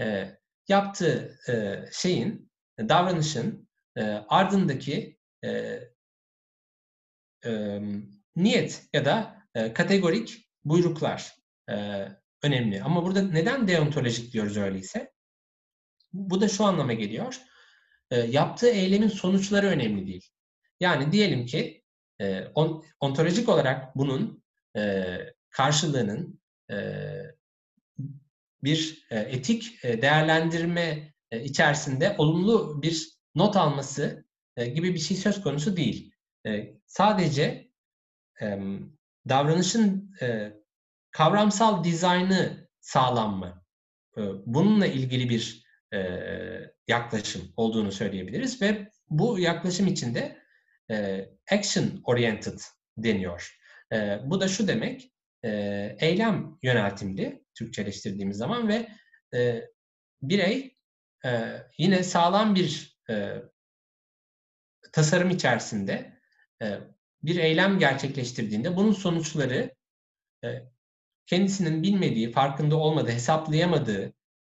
E, 0.00 0.36
yaptığı 0.68 1.38
e, 1.48 1.84
şeyin, 1.92 2.50
davranışın 2.78 3.68
e, 3.96 4.02
ardındaki 4.28 5.18
e, 5.44 5.80
e, 7.44 7.80
niyet 8.36 8.88
ya 8.92 9.04
da 9.04 9.46
e, 9.54 9.72
kategorik 9.72 10.48
buyruklar 10.64 11.34
e, 11.70 12.06
önemli. 12.42 12.82
Ama 12.82 13.04
burada 13.04 13.22
neden 13.22 13.68
deontolojik 13.68 14.32
diyoruz 14.32 14.56
öyleyse? 14.56 15.12
Bu 16.12 16.40
da 16.40 16.48
şu 16.48 16.64
anlama 16.64 16.92
geliyor. 16.92 17.40
E, 18.10 18.20
yaptığı 18.20 18.68
eylemin 18.68 19.08
sonuçları 19.08 19.66
önemli 19.66 20.06
değil. 20.06 20.28
Yani 20.80 21.12
diyelim 21.12 21.46
ki 21.46 21.84
e, 22.20 22.44
on, 22.54 22.84
ontolojik 23.00 23.48
olarak 23.48 23.96
bunun 23.96 24.44
e, 24.76 25.16
karşılığının 25.50 26.40
e, 26.70 26.76
bir 28.62 29.06
e, 29.10 29.18
etik 29.18 29.84
e, 29.84 30.02
değerlendirme 30.02 31.14
içerisinde 31.42 32.14
olumlu 32.18 32.82
bir 32.82 33.08
not 33.34 33.56
alması 33.56 34.24
gibi 34.56 34.94
bir 34.94 34.98
şey 34.98 35.16
söz 35.16 35.42
konusu 35.42 35.76
değil. 35.76 36.14
Sadece 36.86 37.70
davranışın 39.28 40.14
kavramsal 41.10 41.84
dizaynı 41.84 42.68
sağlanma. 42.80 43.64
E, 44.16 44.20
bununla 44.46 44.86
ilgili 44.86 45.28
bir 45.28 45.70
yaklaşım 46.88 47.52
olduğunu 47.56 47.92
söyleyebiliriz 47.92 48.62
ve 48.62 48.90
bu 49.08 49.38
yaklaşım 49.38 49.86
içinde 49.86 50.38
action 51.52 52.02
oriented 52.04 52.58
deniyor. 52.96 53.58
Bu 54.24 54.40
da 54.40 54.48
şu 54.48 54.68
demek, 54.68 55.12
e, 55.44 55.50
eylem 56.00 56.58
yöneltimli 56.62 57.44
Türkçeleştirdiğimiz 57.54 58.36
zaman 58.36 58.68
ve 58.68 58.88
e, 59.34 59.64
birey 60.22 60.76
e, 61.24 61.56
yine 61.78 62.02
sağlam 62.02 62.54
bir 62.54 62.98
e, 63.10 63.42
tasarım 64.92 65.30
içerisinde 65.30 66.20
e, 66.62 66.78
bir 67.22 67.36
eylem 67.36 67.78
gerçekleştirdiğinde 67.78 68.76
bunun 68.76 68.92
sonuçları 68.92 69.74
e, 70.44 70.48
kendisinin 71.26 71.82
bilmediği, 71.82 72.32
farkında 72.32 72.76
olmadığı, 72.76 73.10
hesaplayamadığı 73.10 74.12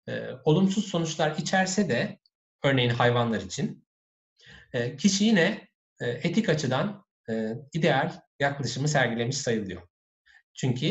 e, 0.08 0.30
olumsuz 0.44 0.86
sonuçlar 0.86 1.36
içerse 1.36 1.88
de 1.88 2.18
örneğin 2.64 2.90
hayvanlar 2.90 3.40
için 3.40 3.86
e, 4.72 4.96
kişi 4.96 5.24
yine 5.24 5.68
e, 6.00 6.06
etik 6.08 6.48
açıdan 6.48 7.06
e, 7.30 7.52
ideal 7.72 8.20
yaklaşımı 8.40 8.88
sergilemiş 8.88 9.36
sayılıyor. 9.36 9.91
Çünkü 10.54 10.86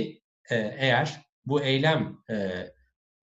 e, 0.50 0.56
eğer 0.78 1.22
bu 1.46 1.62
eylem 1.62 2.18
e, 2.30 2.66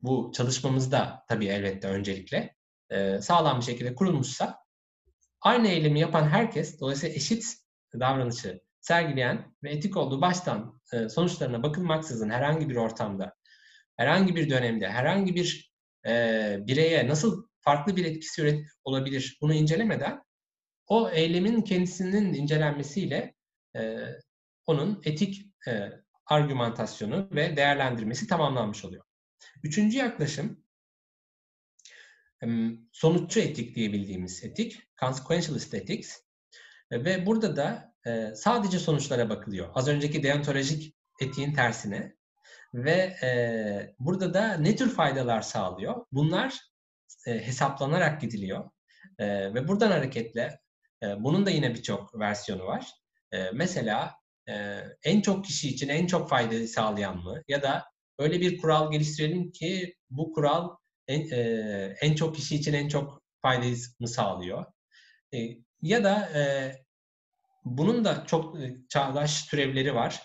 bu 0.02 0.32
çalışmamızda 0.34 1.24
tabii 1.28 1.46
elbette 1.46 1.88
öncelikle 1.88 2.54
e, 2.90 3.20
sağlam 3.20 3.60
bir 3.60 3.64
şekilde 3.64 3.94
kurulmuşsa 3.94 4.58
aynı 5.40 5.68
eylemi 5.68 6.00
yapan 6.00 6.28
herkes 6.28 6.80
dolayısıyla 6.80 7.14
eşit 7.14 7.44
davranışı 8.00 8.60
sergileyen 8.80 9.54
ve 9.62 9.70
etik 9.70 9.96
olduğu 9.96 10.20
baştan 10.20 10.80
e, 10.92 11.08
sonuçlarına 11.08 11.62
bakılmaksızın 11.62 12.30
herhangi 12.30 12.68
bir 12.68 12.76
ortamda, 12.76 13.34
herhangi 13.96 14.36
bir 14.36 14.50
dönemde, 14.50 14.88
herhangi 14.88 15.34
bir 15.34 15.68
bireye 16.66 17.08
nasıl 17.08 17.48
farklı 17.60 17.96
bir 17.96 18.04
etkisi 18.04 18.42
üret 18.42 18.66
olabilir 18.84 19.38
bunu 19.42 19.54
incelemeden 19.54 20.22
o 20.86 21.10
eylemin 21.10 21.62
kendisinin 21.62 22.34
incelenmesiyle 22.34 23.34
onun 24.66 25.02
etik 25.04 25.46
argümantasyonu 26.28 27.28
ve 27.32 27.56
değerlendirmesi 27.56 28.26
tamamlanmış 28.26 28.84
oluyor. 28.84 29.04
Üçüncü 29.62 29.98
yaklaşım 29.98 30.64
sonuççu 32.92 33.40
etik 33.40 33.74
diyebildiğimiz 33.74 34.44
etik, 34.44 34.82
consequentialist 35.00 35.74
ethics. 35.74 36.16
Ve 36.92 37.26
burada 37.26 37.56
da 37.56 37.94
sadece 38.34 38.78
sonuçlara 38.78 39.30
bakılıyor. 39.30 39.70
Az 39.74 39.88
önceki 39.88 40.22
deontolojik 40.22 40.96
etiğin 41.20 41.52
tersine. 41.52 42.16
Ve 42.74 43.16
burada 43.98 44.34
da 44.34 44.54
ne 44.54 44.76
tür 44.76 44.90
faydalar 44.90 45.42
sağlıyor? 45.42 46.06
Bunlar 46.12 46.60
hesaplanarak 47.24 48.20
gidiliyor. 48.20 48.70
Ve 49.20 49.68
buradan 49.68 49.90
hareketle 49.90 50.60
bunun 51.02 51.46
da 51.46 51.50
yine 51.50 51.74
birçok 51.74 52.18
versiyonu 52.18 52.66
var. 52.66 52.92
Mesela 53.52 54.17
en 55.02 55.20
çok 55.20 55.44
kişi 55.44 55.68
için 55.68 55.88
en 55.88 56.06
çok 56.06 56.28
faydayı 56.30 56.68
sağlayan 56.68 57.16
mı? 57.16 57.42
Ya 57.48 57.62
da 57.62 57.84
öyle 58.18 58.40
bir 58.40 58.58
kural 58.58 58.92
geliştirelim 58.92 59.50
ki 59.52 59.94
bu 60.10 60.32
kural 60.32 60.76
en, 61.08 61.30
e, 61.30 61.96
en 62.00 62.14
çok 62.14 62.36
kişi 62.36 62.56
için 62.56 62.72
en 62.72 62.88
çok 62.88 63.22
faydayı 63.42 63.76
mı 64.00 64.08
sağlıyor? 64.08 64.64
E, 65.34 65.38
ya 65.82 66.04
da 66.04 66.30
e, 66.34 66.72
bunun 67.64 68.04
da 68.04 68.24
çok 68.26 68.60
e, 68.60 68.76
çağdaş 68.88 69.46
türevleri 69.46 69.94
var. 69.94 70.22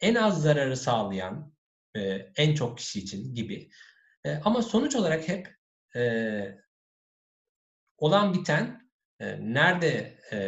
En 0.00 0.14
az 0.14 0.42
zararı 0.42 0.76
sağlayan 0.76 1.52
e, 1.96 2.00
en 2.36 2.54
çok 2.54 2.78
kişi 2.78 3.00
için 3.00 3.34
gibi. 3.34 3.70
E, 4.24 4.34
ama 4.34 4.62
sonuç 4.62 4.96
olarak 4.96 5.28
hep 5.28 5.54
e, 5.96 6.02
olan 7.98 8.34
biten 8.34 8.90
e, 9.20 9.54
nerede 9.54 10.18
e, 10.32 10.38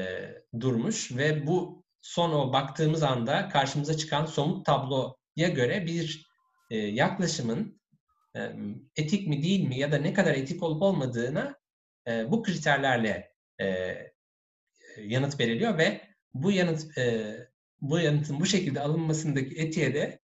durmuş 0.61 1.17
ve 1.17 1.47
bu 1.47 1.78
son 2.01 2.33
o 2.33 2.53
baktığımız 2.53 3.03
anda 3.03 3.49
karşımıza 3.49 3.97
çıkan 3.97 4.27
somut 4.27 4.67
tabloya 4.67 5.49
göre 5.55 5.87
bir 5.87 6.29
e, 6.71 6.77
yaklaşımın 6.77 7.81
e, 8.37 8.53
etik 8.97 9.29
mi 9.29 9.43
değil 9.43 9.69
mi 9.69 9.79
ya 9.79 9.93
da 9.93 9.99
ne 9.99 10.13
kadar 10.13 10.35
etik 10.35 10.63
olup 10.63 10.83
olmadığına 10.83 11.59
e, 12.09 12.31
bu 12.31 12.43
kriterlerle 12.43 13.33
e, 13.61 13.97
yanıt 14.99 15.41
veriliyor 15.41 15.79
ve 15.79 16.01
bu 16.35 16.53
yanıt 16.53 16.99
e, 16.99 17.37
bu 17.81 17.99
yanıtın 17.99 18.41
bu 18.41 18.47
şekilde 18.47 18.81
alınmasındaki 18.81 19.57
etiğe 19.57 19.95
de 19.95 20.21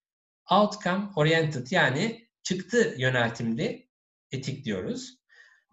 outcome 0.51 1.09
oriented 1.17 1.67
yani 1.71 2.29
çıktı 2.43 2.95
yöneltimli 2.99 3.89
etik 4.31 4.65
diyoruz. 4.65 5.19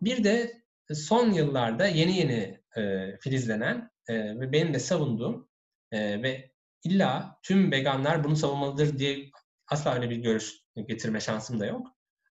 Bir 0.01 0.23
de 0.23 0.61
son 0.93 1.31
yıllarda 1.31 1.87
yeni 1.87 2.17
yeni 2.17 2.61
e, 2.77 3.11
filizlenen 3.19 3.91
e, 4.07 4.39
ve 4.39 4.51
benim 4.51 4.73
de 4.73 4.79
savunduğum 4.79 5.50
e, 5.91 6.23
ve 6.23 6.51
illa 6.83 7.39
tüm 7.43 7.71
veganlar 7.71 8.23
bunu 8.23 8.35
savunmalıdır 8.35 8.99
diye 8.99 9.29
asla 9.67 9.95
öyle 9.95 10.09
bir 10.09 10.17
görüş 10.17 10.53
getirme 10.87 11.19
şansım 11.19 11.59
da 11.59 11.65
yok. 11.65 11.87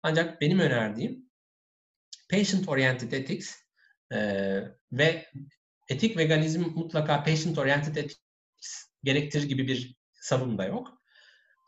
Ancak 0.02 0.40
benim 0.40 0.58
önerdiğim 0.58 1.30
patient 2.30 2.68
oriented 2.68 3.12
ethics 3.12 3.54
e, 4.12 4.18
ve 4.92 5.26
etik 5.88 6.16
veganizm 6.16 6.60
mutlaka 6.60 7.22
patient 7.24 7.58
oriented 7.58 7.96
ethics 7.96 8.18
gerektirir 9.02 9.48
gibi 9.48 9.68
bir 9.68 9.96
savım 10.20 10.58
da 10.58 10.64
yok. 10.64 11.02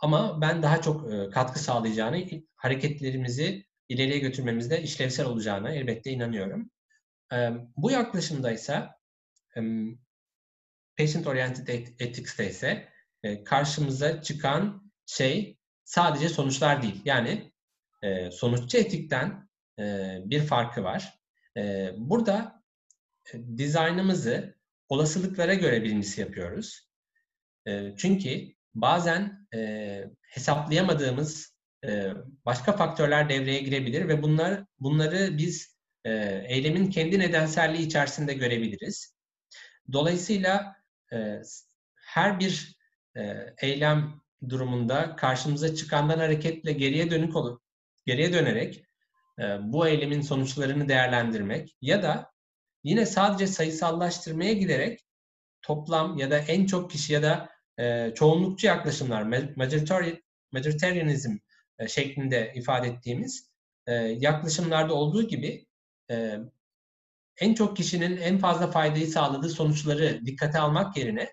Ama 0.00 0.40
ben 0.40 0.62
daha 0.62 0.80
çok 0.80 1.12
e, 1.12 1.30
katkı 1.30 1.58
sağlayacağını, 1.58 2.26
hareketlerimizi 2.56 3.66
ileriye 3.88 4.18
götürmemizde 4.18 4.82
işlevsel 4.82 5.26
olacağına 5.26 5.70
elbette 5.70 6.10
inanıyorum. 6.10 6.70
E, 7.32 7.50
bu 7.76 7.90
yaklaşımda 7.90 8.52
ise 8.52 8.88
patient 10.98 11.26
oriented 11.26 11.68
ethics'te 11.98 12.50
ise 12.50 12.88
e, 13.22 13.44
karşımıza 13.44 14.22
çıkan 14.22 14.92
şey 15.06 15.58
sadece 15.84 16.28
sonuçlar 16.28 16.82
değil. 16.82 17.02
Yani 17.04 17.52
e, 18.02 18.30
sonuççu 18.30 18.78
etikten 18.78 19.48
e, 19.78 20.16
bir 20.24 20.40
farkı 20.40 20.84
var. 20.84 21.18
E, 21.56 21.90
burada 21.96 22.62
dizaynımızı 23.56 24.58
olasılıklara 24.88 25.54
göre 25.54 25.84
birincisi 25.84 26.20
yapıyoruz. 26.20 26.88
Çünkü 27.96 28.54
bazen 28.74 29.48
hesaplayamadığımız 30.22 31.56
başka 32.44 32.76
faktörler 32.76 33.28
devreye 33.28 33.60
girebilir 33.60 34.08
ve 34.08 34.22
bunlar 34.22 34.64
bunları 34.80 35.38
biz 35.38 35.76
eylemin 36.04 36.90
kendi 36.90 37.18
nedenselliği 37.18 37.86
içerisinde 37.86 38.34
görebiliriz. 38.34 39.14
Dolayısıyla 39.92 40.77
e, 41.12 41.42
her 42.06 42.40
bir 42.40 42.76
e, 43.16 43.54
eylem 43.58 44.20
durumunda 44.48 45.16
karşımıza 45.16 45.74
çıkandan 45.74 46.18
hareketle 46.18 46.72
geriye 46.72 47.10
dönük 47.10 47.36
olup 47.36 47.62
geriye 48.06 48.32
dönerek 48.32 48.84
bu 49.60 49.88
eylemin 49.88 50.20
sonuçlarını 50.20 50.88
değerlendirmek 50.88 51.76
ya 51.80 52.02
da 52.02 52.32
yine 52.84 53.06
sadece 53.06 53.46
sayısallaştırmaya 53.46 54.52
giderek 54.52 55.00
toplam 55.62 56.18
ya 56.18 56.30
da 56.30 56.38
en 56.38 56.66
çok 56.66 56.90
kişi 56.90 57.12
ya 57.12 57.22
da 57.22 57.48
e, 57.78 58.14
çoğunlukçu 58.14 58.66
yaklaşımlar, 58.66 59.22
majoritarianizm 60.52 61.36
e, 61.78 61.88
şeklinde 61.88 62.52
ifade 62.54 62.88
ettiğimiz 62.88 63.50
e, 63.86 63.94
yaklaşımlarda 63.94 64.94
olduğu 64.94 65.28
gibi 65.28 65.66
e, 66.10 66.38
en 67.40 67.54
çok 67.54 67.76
kişinin 67.76 68.16
en 68.16 68.38
fazla 68.38 68.70
faydayı 68.70 69.06
sağladığı 69.06 69.48
sonuçları 69.48 70.26
dikkate 70.26 70.58
almak 70.58 70.96
yerine 70.96 71.32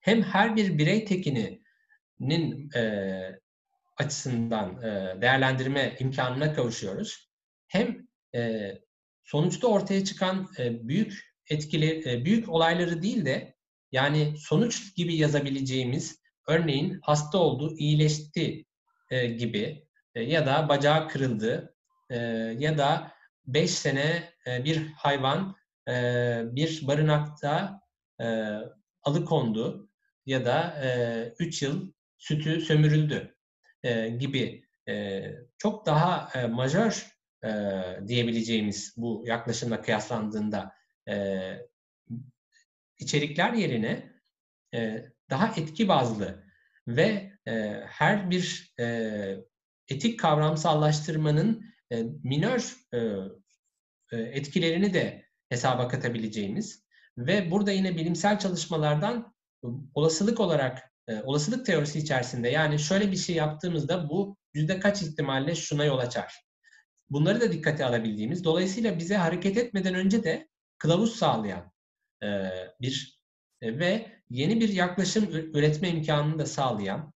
hem 0.00 0.22
her 0.22 0.56
bir 0.56 0.78
birey 0.78 1.04
tekininin 1.04 2.70
e, 2.76 2.82
açısından 3.96 4.82
e, 4.82 5.20
değerlendirme 5.22 5.96
imkanına 5.98 6.52
kavuşuyoruz. 6.54 7.30
Hem 7.66 8.06
e, 8.34 8.72
sonuçta 9.24 9.66
ortaya 9.66 10.04
çıkan 10.04 10.48
e, 10.58 10.88
büyük 10.88 11.32
etkili, 11.50 12.10
e, 12.10 12.24
büyük 12.24 12.48
olayları 12.48 13.02
değil 13.02 13.24
de 13.24 13.54
yani 13.92 14.34
sonuç 14.38 14.96
gibi 14.96 15.16
yazabileceğimiz 15.16 16.22
örneğin 16.48 16.98
hasta 17.02 17.38
oldu, 17.38 17.74
iyileşti 17.78 18.64
e, 19.10 19.26
gibi 19.26 19.86
e, 20.14 20.22
ya 20.22 20.46
da 20.46 20.68
bacağı 20.68 21.08
kırıldı 21.08 21.74
e, 22.10 22.16
ya 22.58 22.78
da 22.78 23.12
5 23.46 23.70
sene 23.70 24.32
e, 24.46 24.64
bir 24.64 24.86
hayvan 24.86 25.56
e, 25.88 25.92
bir 26.44 26.86
barınakta 26.86 27.80
e, 28.20 28.56
alıkondu 29.02 29.90
ya 30.26 30.44
da 30.44 30.74
3 31.38 31.62
e, 31.62 31.66
yıl 31.66 31.92
sütü 32.18 32.60
sömürüldü 32.60 33.36
gibi 34.18 34.64
çok 35.58 35.86
daha 35.86 36.30
majör 36.48 37.16
diyebileceğimiz 38.08 38.94
bu 38.96 39.24
yaklaşımla 39.26 39.82
kıyaslandığında 39.82 40.72
içerikler 42.98 43.52
yerine 43.52 44.12
daha 45.30 45.46
etki 45.56 45.88
bazlı 45.88 46.44
ve 46.88 47.32
her 47.86 48.30
bir 48.30 48.74
etik 49.88 50.20
kavramsallaştırmanın 50.20 51.71
e, 51.92 52.04
minör 52.22 52.76
e, 52.92 52.98
e, 54.12 54.16
etkilerini 54.16 54.94
de 54.94 55.24
hesaba 55.48 55.88
katabileceğimiz 55.88 56.84
ve 57.18 57.50
burada 57.50 57.72
yine 57.72 57.96
bilimsel 57.96 58.38
çalışmalardan 58.38 59.34
olasılık 59.94 60.40
olarak 60.40 60.92
e, 61.08 61.22
olasılık 61.22 61.66
teorisi 61.66 61.98
içerisinde 61.98 62.48
yani 62.48 62.78
şöyle 62.78 63.12
bir 63.12 63.16
şey 63.16 63.36
yaptığımızda 63.36 64.08
bu 64.08 64.36
yüzde 64.54 64.80
kaç 64.80 65.02
ihtimalle 65.02 65.54
şuna 65.54 65.84
yol 65.84 65.98
açar. 65.98 66.44
Bunları 67.10 67.40
da 67.40 67.52
dikkate 67.52 67.84
alabildiğimiz, 67.84 68.44
dolayısıyla 68.44 68.98
bize 68.98 69.16
hareket 69.16 69.56
etmeden 69.56 69.94
önce 69.94 70.24
de 70.24 70.48
kılavuz 70.78 71.16
sağlayan 71.16 71.72
bir 72.80 73.22
ve 73.62 74.06
yeni 74.30 74.60
bir 74.60 74.68
yaklaşım 74.68 75.24
üretme 75.30 75.88
imkanını 75.88 76.38
da 76.38 76.46
sağlayan. 76.46 77.12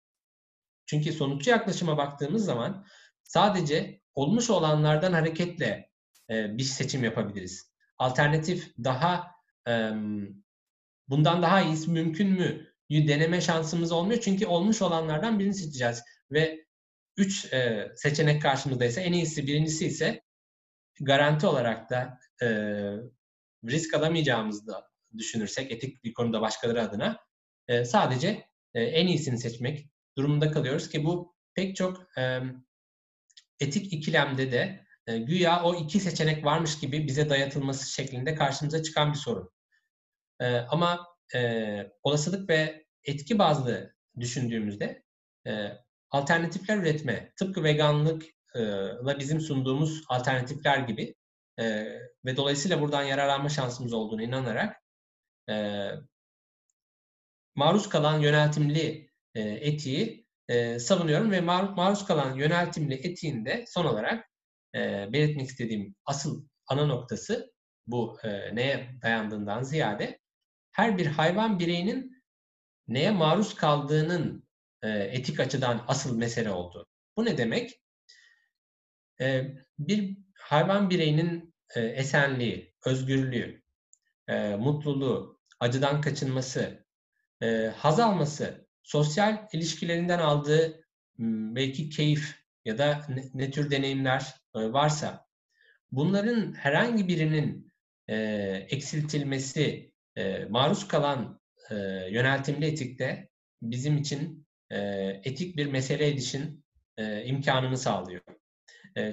Çünkü 0.86 1.12
sonuççu 1.12 1.50
yaklaşıma 1.50 1.96
baktığımız 1.96 2.44
zaman 2.44 2.86
sadece 3.24 4.00
olmuş 4.16 4.50
olanlardan 4.50 5.12
hareketle 5.12 5.90
e, 6.30 6.58
bir 6.58 6.62
seçim 6.62 7.04
yapabiliriz. 7.04 7.70
Alternatif 7.98 8.72
daha 8.84 9.30
e, 9.68 9.90
bundan 11.08 11.42
daha 11.42 11.60
iyisi 11.60 11.90
mümkün 11.90 12.28
mü 12.28 12.66
deneme 12.90 13.40
şansımız 13.40 13.92
olmuyor. 13.92 14.20
Çünkü 14.20 14.46
olmuş 14.46 14.82
olanlardan 14.82 15.38
birini 15.38 15.54
seçeceğiz. 15.54 16.02
Ve 16.30 16.66
üç 17.16 17.52
e, 17.52 17.92
seçenek 17.96 18.42
karşımızdaysa 18.42 19.00
en 19.00 19.12
iyisi 19.12 19.46
birincisi 19.46 19.86
ise 19.86 20.22
garanti 21.00 21.46
olarak 21.46 21.90
da 21.90 22.18
e, 22.42 22.46
risk 23.64 23.94
alamayacağımızı 23.94 24.66
da 24.66 24.88
düşünürsek 25.18 25.72
etik 25.72 26.04
bir 26.04 26.14
konuda 26.14 26.40
başkaları 26.40 26.82
adına 26.82 27.18
e, 27.68 27.84
sadece 27.84 28.48
e, 28.74 28.82
en 28.82 29.06
iyisini 29.06 29.38
seçmek 29.38 29.90
durumunda 30.18 30.50
kalıyoruz 30.50 30.88
ki 30.88 31.04
bu 31.04 31.34
pek 31.54 31.76
çok 31.76 32.18
e, 32.18 32.40
etik 33.60 33.92
ikilemde 33.92 34.52
de 34.52 34.86
e, 35.06 35.18
güya 35.18 35.62
o 35.62 35.74
iki 35.74 36.00
seçenek 36.00 36.44
varmış 36.44 36.78
gibi 36.78 37.06
bize 37.06 37.30
dayatılması 37.30 37.92
şeklinde 37.92 38.34
karşımıza 38.34 38.82
çıkan 38.82 39.12
bir 39.12 39.18
sorun. 39.18 39.50
E, 40.40 40.56
ama 40.56 41.06
e, 41.34 41.92
olasılık 42.02 42.50
ve 42.50 42.84
etki 43.04 43.38
bazlı 43.38 43.94
düşündüğümüzde 44.20 45.02
e, 45.46 45.68
alternatifler 46.10 46.76
üretme, 46.76 47.32
tıpkı 47.36 47.64
veganlıkla 47.64 49.18
bizim 49.18 49.40
sunduğumuz 49.40 50.04
alternatifler 50.08 50.78
gibi 50.78 51.14
e, 51.58 51.84
ve 52.24 52.36
dolayısıyla 52.36 52.80
buradan 52.80 53.02
yararlanma 53.02 53.48
şansımız 53.48 53.92
olduğunu 53.92 54.22
inanarak 54.22 54.82
e, 55.50 55.88
maruz 57.54 57.88
kalan 57.88 58.20
yöneltimli 58.20 59.10
e, 59.34 59.40
etiği 59.40 60.25
e, 60.48 60.78
savunuyorum 60.78 61.30
ve 61.30 61.38
mar- 61.38 61.74
maruz 61.74 62.04
kalan 62.04 62.34
yöneltimli 62.34 62.94
etiğin 62.94 63.44
de 63.44 63.64
son 63.68 63.84
olarak 63.84 64.30
e, 64.74 65.12
belirtmek 65.12 65.48
istediğim 65.48 65.94
asıl 66.06 66.46
ana 66.68 66.86
noktası 66.86 67.52
bu 67.86 68.18
e, 68.22 68.56
neye 68.56 68.90
dayandığından 69.02 69.62
ziyade 69.62 70.18
her 70.72 70.98
bir 70.98 71.06
hayvan 71.06 71.58
bireyinin 71.58 72.22
neye 72.88 73.10
maruz 73.10 73.54
kaldığının 73.54 74.48
e, 74.82 74.88
etik 74.90 75.40
açıdan 75.40 75.84
asıl 75.88 76.16
mesele 76.16 76.50
oldu. 76.50 76.86
Bu 77.16 77.24
ne 77.24 77.38
demek? 77.38 77.80
E, 79.20 79.54
bir 79.78 80.18
hayvan 80.34 80.90
bireyinin 80.90 81.54
e, 81.74 81.80
esenliği, 81.80 82.74
özgürlüğü, 82.86 83.62
e, 84.28 84.56
mutluluğu, 84.56 85.40
acıdan 85.60 86.00
kaçınması, 86.00 86.86
e, 87.42 87.72
haz 87.76 88.00
alması, 88.00 88.65
sosyal 88.86 89.48
ilişkilerinden 89.52 90.18
aldığı 90.18 90.84
belki 91.56 91.90
keyif 91.90 92.34
ya 92.64 92.78
da 92.78 93.06
ne, 93.34 93.50
tür 93.50 93.70
deneyimler 93.70 94.34
e, 94.54 94.72
varsa 94.72 95.26
bunların 95.92 96.52
herhangi 96.52 97.08
birinin 97.08 97.72
e, 98.08 98.16
eksiltilmesi, 98.70 99.92
e, 100.16 100.44
maruz 100.44 100.88
kalan 100.88 101.40
yöneltimli 102.10 102.66
etikte 102.66 103.28
bizim 103.62 103.96
için 103.96 104.46
etik 105.24 105.56
bir 105.56 105.66
mesele 105.66 106.08
edişin 106.08 106.64
e, 106.96 107.24
imkanını 107.24 107.78
sağlıyor. 107.78 108.22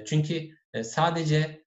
Çünkü 0.06 0.50
sadece 0.82 1.64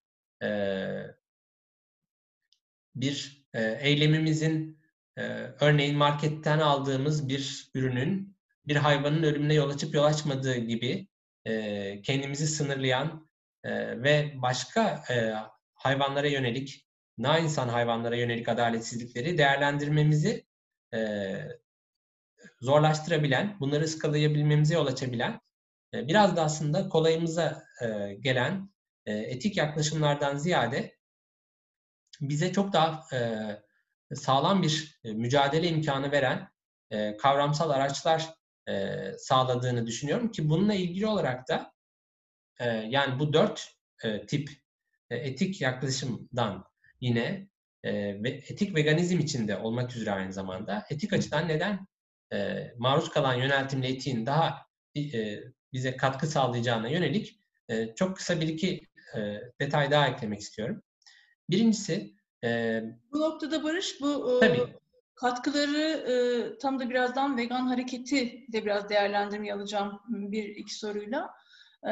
bir 2.96 3.46
eylemimizin 3.54 4.77
e, 5.18 5.22
örneğin 5.60 5.98
marketten 5.98 6.60
aldığımız 6.60 7.30
bir 7.30 7.72
ürünün 7.76 8.38
bir 8.68 8.76
hayvanın 8.76 9.24
ölümüne 9.24 9.54
yol 9.54 9.70
açıp 9.70 9.96
yol 9.96 10.04
açmadığı 10.04 10.58
gibi 10.58 11.08
e, 11.46 12.02
kendimizi 12.02 12.48
sınırlayan 12.48 13.30
e, 13.64 14.04
ve 14.04 14.34
başka 14.36 15.04
e, 15.10 15.34
hayvanlara 15.74 16.28
yönelik 16.28 16.88
na 17.18 17.40
insan 17.40 17.70
hayvanlara 17.70 18.16
yönelik 18.16 18.50
adaletsizlikleri 18.50 19.38
değerlendirmemizi 19.38 20.46
e, 20.94 21.00
zorlaştırabilen, 22.62 23.58
bunları 23.60 23.84
ıskalayabilmemize 23.84 24.74
yol 24.74 24.88
açabilen, 24.88 25.40
biraz 25.94 26.36
da 26.36 26.44
aslında 26.44 26.90
kolayımıza 26.90 27.64
gelen 28.20 28.70
etik 29.06 29.58
yaklaşımlardan 29.58 30.38
ziyade 30.38 30.98
bize 32.22 32.54
çok 32.54 32.74
daha 32.74 33.06
sağlam 34.16 34.64
bir 34.64 35.00
e, 35.04 35.14
mücadele 35.14 35.68
imkanı 35.68 36.12
veren 36.12 36.50
e, 36.92 37.18
kavramsal 37.18 37.70
araçlar 37.70 38.34
e, 38.70 38.98
sağladığını 39.18 39.88
düşünüyorum 39.88 40.32
ki 40.32 40.50
bununla 40.50 40.74
ilgili 40.74 41.08
olarak 41.08 41.48
da 41.48 41.72
yani 42.90 43.20
bu 43.20 43.34
dört 43.34 43.74
tip 44.28 44.50
etik 45.10 45.62
yaklaşımdan 45.62 46.66
yine 47.02 47.48
etik 48.24 48.76
veganizm 48.76 49.20
içinde 49.20 49.58
olmak 49.58 49.96
üzere 49.96 50.12
aynı 50.12 50.34
zamanda 50.34 50.86
etik 50.90 51.14
açıdan 51.14 51.48
neden 51.48 51.88
maruz 52.78 53.10
kalan 53.10 53.34
yöneltimli 53.34 53.88
etiğin 53.88 54.26
daha 54.26 54.66
bize 55.74 55.98
katkı 55.98 56.28
sağlayacağına 56.28 56.90
yönelik 56.90 57.40
çok 57.96 58.18
kısa 58.18 58.42
bir 58.42 58.48
iki 58.48 58.88
detay 59.62 59.92
daha 59.92 60.08
eklemek 60.08 60.40
istiyorum. 60.40 60.84
Birincisi 61.50 62.17
e, 62.44 62.82
bu 63.12 63.20
noktada 63.20 63.64
Barış 63.64 64.02
bu 64.02 64.38
e, 64.38 64.48
tabii. 64.48 64.74
katkıları 65.16 65.82
e, 65.82 66.58
tam 66.58 66.80
da 66.80 66.90
birazdan 66.90 67.38
vegan 67.38 67.68
hareketi 67.68 68.46
de 68.54 68.66
biraz 68.66 68.90
değerlendirmeye 68.90 69.54
alacağım 69.54 70.00
bir 70.08 70.44
iki 70.44 70.76
soruyla. 70.76 71.30
E, 71.88 71.92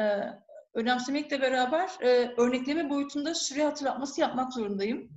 önemsemekle 0.74 1.40
beraber 1.40 1.90
e, 2.02 2.34
örnekleme 2.36 2.90
boyutunda 2.90 3.34
süre 3.34 3.64
hatırlatması 3.64 4.20
yapmak 4.20 4.52
zorundayım. 4.52 5.10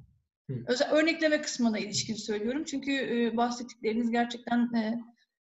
Özel 0.68 0.92
örnekleme 0.92 1.42
kısmına 1.42 1.80
ilişkin 1.80 2.16
söylüyorum. 2.16 2.64
Çünkü 2.64 2.92
e, 2.92 3.38
bahsettikleriniz 3.38 4.12
gerçekten 4.12 4.74
e, 4.74 5.00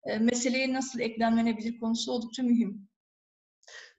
e, 0.05 0.19
meseleye 0.19 0.73
nasıl 0.73 1.01
eklemlenebilir 1.01 1.81
konusu 1.81 2.13
oldukça 2.13 2.43
mühim. 2.43 2.89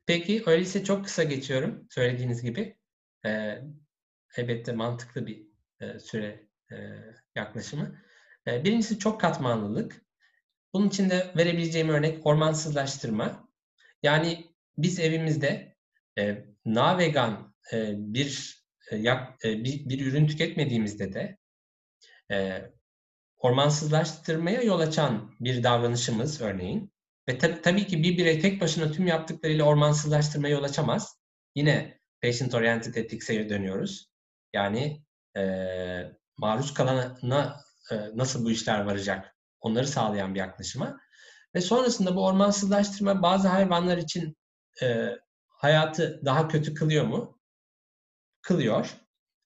Peki 0.05 0.43
öyleyse 0.45 0.83
çok 0.83 1.05
kısa 1.05 1.23
geçiyorum 1.23 1.87
söylediğiniz 1.89 2.41
gibi. 2.43 2.77
Ee, 3.25 3.61
elbette 4.37 4.71
mantıklı 4.71 5.27
bir 5.27 5.44
e, 5.79 5.99
süre 5.99 6.47
e, 6.71 6.75
yaklaşımı. 7.35 8.01
E, 8.47 8.63
birincisi 8.63 8.99
çok 8.99 9.21
katmanlılık. 9.21 10.05
Bunun 10.73 10.87
için 10.87 11.09
de 11.09 11.33
verebileceğim 11.37 11.89
örnek 11.89 12.25
ormansızlaştırma. 12.25 13.49
Yani 14.03 14.45
biz 14.77 14.99
evimizde 14.99 15.75
e, 16.17 16.45
na-vegan 16.65 17.55
e, 17.73 17.93
bir, 17.97 18.65
bir 19.63 20.05
ürün 20.05 20.27
tüketmediğimizde 20.27 21.13
de 21.13 21.37
ormansızlaştırmaya 23.37 24.61
yol 24.61 24.79
açan 24.79 25.35
bir 25.39 25.63
davranışımız 25.63 26.41
örneğin 26.41 26.91
ve 27.29 27.37
tab- 27.37 27.61
tabii 27.61 27.87
ki 27.87 28.03
bir 28.03 28.17
birey 28.17 28.39
tek 28.39 28.61
başına 28.61 28.91
tüm 28.91 29.07
yaptıklarıyla 29.07 29.65
ormansızlaştırmaya 29.65 30.55
yol 30.55 30.63
açamaz. 30.63 31.19
Yine 31.55 31.99
patient 32.21 32.55
oriented 32.55 32.95
ethics'e 32.95 33.49
dönüyoruz. 33.49 34.09
Yani 34.53 35.04
e, 35.37 35.43
maruz 36.37 36.73
kalana 36.73 37.61
e, 37.91 37.95
nasıl 38.15 38.45
bu 38.45 38.51
işler 38.51 38.79
varacak 38.79 39.35
onları 39.61 39.87
sağlayan 39.87 40.35
bir 40.35 40.39
yaklaşıma. 40.39 40.99
Ve 41.55 41.61
sonrasında 41.61 42.15
bu 42.15 42.25
ormansızlaştırma 42.25 43.21
bazı 43.21 43.47
hayvanlar 43.47 43.97
için 43.97 44.37
e, 44.81 45.09
hayatı 45.47 46.21
daha 46.25 46.47
kötü 46.47 46.73
kılıyor 46.73 47.05
mu? 47.05 47.39
Kılıyor. 48.41 48.95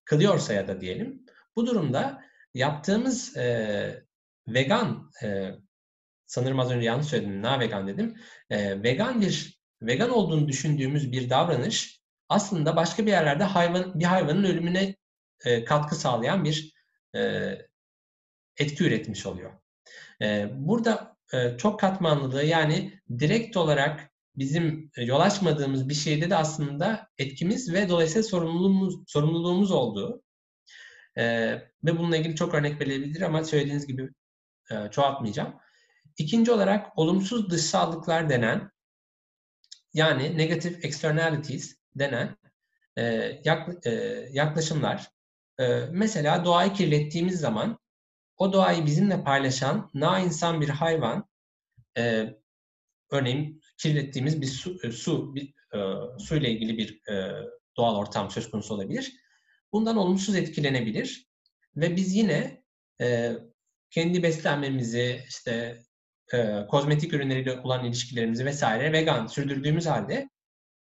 Kılıyorsa 0.06 0.54
ya 0.54 0.68
da 0.68 0.82
diyelim. 0.82 1.26
Bu 1.56 1.66
durumda 1.66 2.22
yaptığımız 2.54 3.38
e, 3.38 4.04
vegan 4.48 5.12
e, 5.24 5.52
sanırım 6.26 6.60
az 6.60 6.72
önce 6.72 6.86
yanlış 6.86 7.08
söyledim, 7.08 7.42
na 7.42 7.60
vegan 7.60 7.88
dedim. 7.88 8.18
E, 8.50 8.84
vegan 8.84 9.22
bir 9.22 9.60
vegan 9.82 10.10
olduğunu 10.10 10.48
düşündüğümüz 10.48 11.12
bir 11.12 11.30
davranış 11.30 12.02
aslında 12.30 12.76
başka 12.76 13.06
bir 13.06 13.12
yerlerde 13.12 13.44
hayvan 13.44 14.00
bir 14.00 14.06
hayvanın 14.06 14.44
ölümüne 14.44 14.96
e, 15.46 15.66
katkı 15.66 15.96
sağlayan 15.96 16.44
bir 16.44 16.74
e, 17.16 17.52
etki 18.58 18.84
üretmiş 18.84 19.26
oluyor. 19.26 19.52
E, 20.22 20.50
burada 20.54 21.18
e, 21.34 21.58
çok 21.58 21.80
katmanlılığı 21.80 22.44
yani 22.44 23.00
direkt 23.20 23.58
olarak 23.58 24.12
bizim 24.36 24.92
yol 24.98 25.20
açmadığımız 25.20 25.90
bir 25.90 25.94
şeyde 25.94 26.30
de 26.30 26.36
aslında 26.36 27.08
etkimiz 27.18 27.74
ve 27.74 27.90
dolayısıyla 27.90 28.24
sorumluluğumuz, 28.24 28.96
sorumluluğumuz 29.08 29.72
olduğu 29.72 30.24
e, 31.16 31.54
ve 31.84 31.98
bununla 31.98 32.18
ilgili 32.18 32.36
çok 32.36 32.54
örnek 32.54 32.82
verilebilir 32.82 33.22
ama 33.22 33.44
söylediğiniz 33.44 33.88
gibi 33.88 34.10
e, 34.72 34.92
çoğaltmayacağım. 34.92 35.56
İkinci 36.18 36.52
olarak 36.52 37.00
olumsuz 37.00 37.50
dışsallıklar 37.50 38.30
denen 38.30 38.72
yani 39.94 40.38
negative 40.38 40.88
externalities 40.88 41.76
denen 41.96 42.38
e, 42.98 43.04
yak, 43.46 43.86
e, 43.86 43.92
yaklaşımlar. 44.32 45.08
E, 45.60 45.66
mesela 45.92 46.46
doğayı 46.46 46.74
kirlettiğimiz 46.74 47.40
zaman 47.40 47.80
o 48.38 48.54
doğayı 48.54 48.86
bizimle 48.86 49.24
paylaşan 49.24 49.90
na 49.94 50.20
insan 50.20 50.62
bir 50.62 50.70
hayvan 50.70 51.30
e, 51.98 52.34
örneğin 53.12 53.62
kirlettiğimiz 53.78 54.42
bir 54.42 54.48
su, 54.48 54.78
e, 54.84 54.92
su 54.92 55.36
bir, 55.36 55.54
e, 55.74 55.80
su 56.20 56.36
ile 56.36 56.50
ilgili 56.50 56.78
bir 56.78 57.12
e, 57.14 57.46
doğal 57.78 57.96
ortam 57.96 58.32
söz 58.32 58.52
konusu 58.52 58.74
olabilir. 58.74 59.14
Bundan 59.74 59.98
olumsuz 59.98 60.36
etkilenebilir 60.36 61.28
ve 61.76 61.96
biz 61.96 62.16
yine 62.16 62.64
e, 63.02 63.34
kendi 63.90 64.24
beslenmemizi, 64.24 65.24
işte 65.28 65.84
e, 66.34 66.66
kozmetik 66.70 67.14
ürünleriyle 67.14 67.60
olan 67.60 67.86
ilişkilerimizi 67.86 68.46
vesaire 68.46 68.94
vegan 68.94 69.28
sürdürdüğümüz 69.28 69.86
halde 69.86 70.30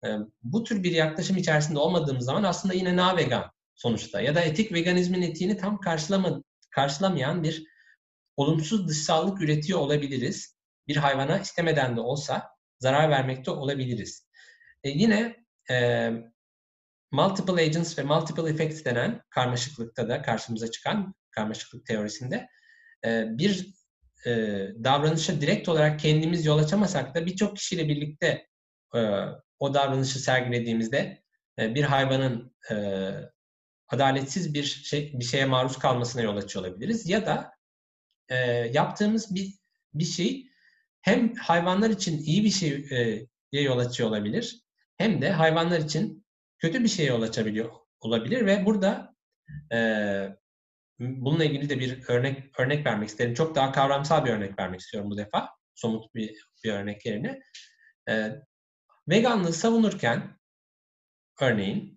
e, 0.05 0.07
bu 0.43 0.63
tür 0.63 0.83
bir 0.83 0.91
yaklaşım 0.91 1.37
içerisinde 1.37 1.79
olmadığımız 1.79 2.25
zaman 2.25 2.43
aslında 2.43 2.73
yine 2.73 2.95
na 2.95 3.17
vegan 3.17 3.51
sonuçta 3.77 4.21
ya 4.21 4.35
da 4.35 4.41
etik 4.41 4.71
veganizmin 4.71 5.21
etiğini 5.21 5.57
tam 5.57 5.79
karşılama, 5.79 6.43
karşılamayan 6.69 7.43
bir 7.43 7.63
olumsuz 8.37 8.87
dışsallık 8.87 9.41
üretiyor 9.41 9.79
olabiliriz. 9.79 10.57
Bir 10.87 10.95
hayvana 10.95 11.39
istemeden 11.39 11.97
de 11.97 12.01
olsa 12.01 12.49
zarar 12.79 13.09
vermekte 13.09 13.51
olabiliriz. 13.51 14.27
E, 14.83 14.89
yine 14.89 15.35
e, 15.71 16.09
multiple 17.11 17.61
agents 17.61 17.97
ve 17.97 18.03
multiple 18.03 18.49
effects 18.49 18.85
denen 18.85 19.21
karmaşıklıkta 19.29 20.09
da 20.09 20.21
karşımıza 20.21 20.71
çıkan 20.71 21.15
karmaşıklık 21.31 21.85
teorisinde 21.85 22.47
e, 23.05 23.25
bir 23.37 23.73
e, 24.25 24.31
davranışa 24.83 25.41
direkt 25.41 25.69
olarak 25.69 25.99
kendimiz 25.99 26.45
yol 26.45 26.57
açamasak 26.57 27.15
da 27.15 27.25
birçok 27.25 27.55
kişiyle 27.55 27.87
birlikte 27.87 28.47
e, 28.95 28.99
o 29.59 29.73
davranışı 29.73 30.19
sergilediğimizde 30.19 31.23
e, 31.59 31.75
bir 31.75 31.83
hayvanın 31.83 32.55
e, 32.71 32.75
adaletsiz 33.89 34.53
bir 34.53 34.63
şey 34.63 35.11
bir 35.13 35.25
şeye 35.25 35.45
maruz 35.45 35.79
kalmasına 35.79 36.21
yol 36.21 36.37
açıyor 36.37 36.65
olabiliriz 36.65 37.09
ya 37.09 37.25
da 37.25 37.51
e, 38.29 38.35
yaptığımız 38.73 39.35
bir 39.35 39.53
bir 39.93 40.05
şey 40.05 40.47
hem 41.01 41.35
hayvanlar 41.35 41.89
için 41.89 42.19
iyi 42.19 42.43
bir 42.43 42.49
şeye 42.49 43.27
yol 43.51 43.77
açıyor 43.77 44.09
olabilir 44.09 44.61
hem 44.97 45.21
de 45.21 45.31
hayvanlar 45.31 45.79
için 45.79 46.25
kötü 46.59 46.83
bir 46.83 46.89
şeye 46.89 47.09
yol 47.09 47.21
açabiliyor 47.21 47.71
olabilir 47.99 48.45
ve 48.45 48.65
burada 48.65 49.15
e, 49.73 49.77
bununla 50.99 51.45
ilgili 51.45 51.69
de 51.69 51.79
bir 51.79 52.03
örnek 52.07 52.59
örnek 52.59 52.85
vermek 52.85 53.09
isterim. 53.09 53.33
Çok 53.33 53.55
daha 53.55 53.71
kavramsal 53.71 54.25
bir 54.25 54.31
örnek 54.31 54.59
vermek 54.59 54.79
istiyorum 54.79 55.11
bu 55.11 55.17
defa. 55.17 55.49
Somut 55.75 56.15
bir, 56.15 56.47
bir 56.63 56.73
örnek 56.73 57.05
yerine. 57.05 57.41
E, 58.09 58.31
veganlığı 59.09 59.53
savunurken 59.53 60.37
örneğin 61.41 61.96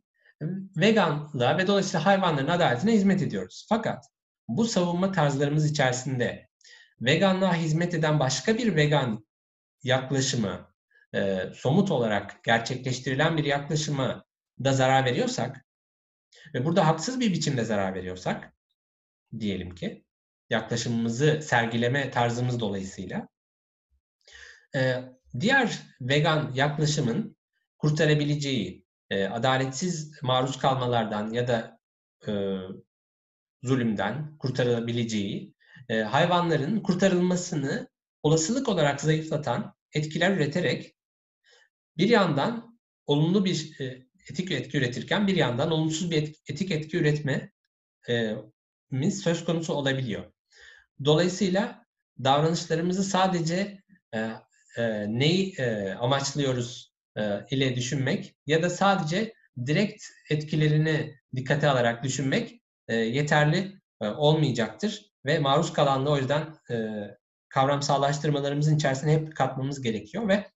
veganlığa 0.76 1.58
ve 1.58 1.66
dolayısıyla 1.66 2.06
hayvanların 2.06 2.48
adaletine 2.48 2.92
hizmet 2.92 3.22
ediyoruz. 3.22 3.66
Fakat 3.68 4.04
bu 4.48 4.64
savunma 4.64 5.12
tarzlarımız 5.12 5.70
içerisinde 5.70 6.48
veganlığa 7.00 7.54
hizmet 7.54 7.94
eden 7.94 8.20
başka 8.20 8.58
bir 8.58 8.76
vegan 8.76 9.26
yaklaşımı 9.82 10.70
e, 11.14 11.42
somut 11.54 11.90
olarak 11.90 12.44
gerçekleştirilen 12.44 13.36
bir 13.36 13.44
yaklaşımı 13.44 14.24
da 14.64 14.72
zarar 14.72 15.04
veriyorsak 15.04 15.66
ve 16.54 16.64
burada 16.64 16.86
haksız 16.86 17.20
bir 17.20 17.32
biçimde 17.32 17.64
zarar 17.64 17.94
veriyorsak 17.94 18.54
diyelim 19.38 19.74
ki 19.74 20.04
yaklaşımımızı 20.50 21.40
sergileme 21.42 22.10
tarzımız 22.10 22.60
dolayısıyla 22.60 23.28
e, 24.74 25.04
diğer 25.40 25.78
vegan 26.00 26.52
yaklaşımın 26.54 27.36
kurtarabileceği 27.78 28.84
e, 29.10 29.24
adaletsiz 29.24 30.22
maruz 30.22 30.58
kalmalardan 30.58 31.32
ya 31.32 31.48
da 31.48 31.78
e, 32.28 32.32
zulümden 33.62 34.38
kurtarılabileceği 34.38 35.54
e, 35.88 36.00
hayvanların 36.00 36.80
kurtarılmasını 36.80 37.88
olasılık 38.22 38.68
olarak 38.68 39.00
zayıflatan 39.00 39.74
etkiler 39.92 40.30
üreterek 40.30 40.96
bir 41.96 42.08
yandan 42.08 42.78
olumlu 43.06 43.44
bir 43.44 43.80
e, 43.80 44.06
etik 44.30 44.50
etki 44.50 44.78
üretirken 44.78 45.26
bir 45.26 45.36
yandan 45.36 45.70
olumsuz 45.70 46.10
bir 46.10 46.36
etik 46.46 46.70
etki 46.70 46.96
üretme 46.96 47.52
e, 48.08 48.34
söz 49.10 49.44
konusu 49.44 49.72
olabiliyor. 49.74 50.32
Dolayısıyla 51.04 51.86
davranışlarımızı 52.24 53.04
sadece 53.04 53.82
e, 54.14 54.18
e, 54.76 55.06
neyi 55.08 55.54
e, 55.58 55.94
amaçlıyoruz 55.94 56.89
ile 57.50 57.76
düşünmek 57.76 58.36
ya 58.46 58.62
da 58.62 58.70
sadece 58.70 59.34
direkt 59.66 60.04
etkilerini 60.30 61.14
dikkate 61.36 61.68
alarak 61.68 62.04
düşünmek 62.04 62.62
e, 62.88 62.96
yeterli 62.96 63.72
e, 64.00 64.06
olmayacaktır 64.06 65.12
ve 65.26 65.38
maruz 65.38 65.72
kalanlığı 65.72 66.10
o 66.10 66.16
yüzden 66.16 66.54
e, 66.70 66.76
kavramsallaştırmalarımızın 67.48 68.76
içerisine 68.76 69.12
hep 69.12 69.36
katmamız 69.36 69.82
gerekiyor 69.82 70.28
ve 70.28 70.50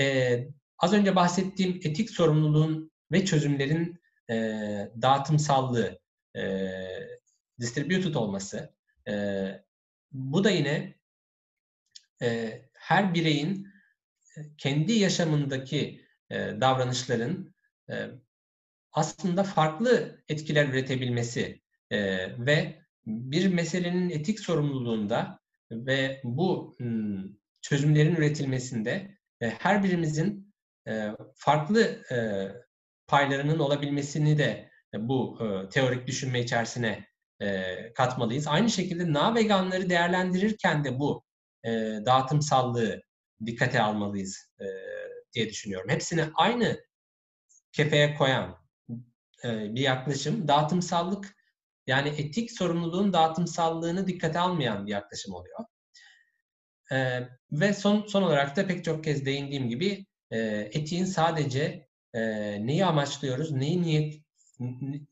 e, 0.00 0.38
az 0.78 0.92
önce 0.92 1.16
bahsettiğim 1.16 1.80
etik 1.84 2.10
sorumluluğun 2.10 2.92
ve 3.12 3.24
çözümlerin 3.24 4.00
e, 4.30 4.34
dağıtımsallığı, 5.02 5.98
e, 6.36 6.70
distributed 7.60 8.14
olması, 8.14 8.74
e, 9.08 9.44
bu 10.12 10.44
da 10.44 10.50
yine 10.50 10.94
e, 12.22 12.58
her 12.74 13.14
bireyin 13.14 13.71
kendi 14.58 14.92
yaşamındaki 14.92 16.04
e, 16.30 16.36
davranışların 16.60 17.54
e, 17.90 18.06
aslında 18.92 19.44
farklı 19.44 20.22
etkiler 20.28 20.68
üretebilmesi 20.68 21.60
e, 21.90 21.98
ve 22.46 22.82
bir 23.06 23.46
meselenin 23.46 24.10
etik 24.10 24.40
sorumluluğunda 24.40 25.40
ve 25.70 26.20
bu 26.24 26.76
çözümlerin 27.60 28.16
üretilmesinde 28.16 29.18
her 29.40 29.84
birimizin 29.84 30.54
farklı 31.34 32.02
paylarının 33.06 33.58
olabilmesini 33.58 34.38
de 34.38 34.70
bu 34.98 35.38
teorik 35.72 36.06
düşünme 36.06 36.40
içerisine 36.40 37.06
katmalıyız. 37.94 38.46
Aynı 38.46 38.70
şekilde 38.70 39.12
na 39.12 39.34
veganları 39.34 39.90
değerlendirirken 39.90 40.84
de 40.84 40.98
bu 40.98 41.24
dağıtımsallığı 42.06 43.02
dikkate 43.46 43.82
almalıyız 43.82 44.52
diye 45.34 45.48
düşünüyorum. 45.48 45.90
Hepsini 45.90 46.24
aynı 46.34 46.84
kefeye 47.72 48.14
koyan 48.14 48.58
e, 49.44 49.74
bir 49.74 49.80
yaklaşım 49.80 50.48
dağıtımsallık 50.48 51.36
yani 51.86 52.08
etik 52.08 52.52
sorumluluğun 52.52 53.12
dağıtımsallığını 53.12 54.06
dikkate 54.06 54.38
almayan 54.38 54.86
bir 54.86 54.92
yaklaşım 54.92 55.34
oluyor. 55.34 55.58
E, 56.92 57.28
ve 57.52 57.72
son 57.72 58.06
son 58.06 58.22
olarak 58.22 58.56
da 58.56 58.66
pek 58.66 58.84
çok 58.84 59.04
kez 59.04 59.26
değindiğim 59.26 59.68
gibi 59.68 60.06
e, 60.30 60.38
etiğin 60.72 61.04
sadece 61.04 61.88
e, 62.14 62.20
neyi 62.66 62.84
amaçlıyoruz, 62.84 63.50
neyi 63.50 63.82
niyet 63.82 64.22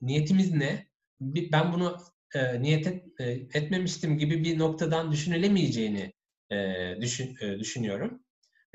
niyetimiz 0.01 0.53
ne? 0.53 0.87
Ben 1.20 1.72
bunu 1.72 1.97
e, 2.35 2.62
niyet 2.62 2.87
et, 2.87 3.05
e, 3.20 3.24
etmemiştim 3.31 4.18
gibi 4.18 4.45
bir 4.45 4.59
noktadan 4.59 5.12
düşünülemeyeceğini 5.12 6.12
e, 6.53 6.96
düşün, 7.01 7.36
e, 7.40 7.59
düşünüyorum. 7.59 8.24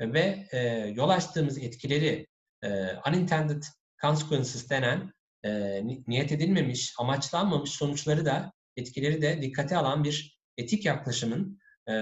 Ve 0.00 0.48
e, 0.52 0.58
yol 0.94 1.08
açtığımız 1.08 1.58
etkileri 1.58 2.26
e, 2.62 2.68
unintended 3.08 3.62
consequences 4.02 4.70
denen 4.70 5.12
e, 5.44 5.82
niyet 6.06 6.32
edilmemiş, 6.32 6.94
amaçlanmamış 6.98 7.70
sonuçları 7.70 8.24
da 8.24 8.52
etkileri 8.76 9.22
de 9.22 9.42
dikkate 9.42 9.76
alan 9.76 10.04
bir 10.04 10.38
etik 10.56 10.84
yaklaşımın 10.84 11.58
e, 11.88 11.92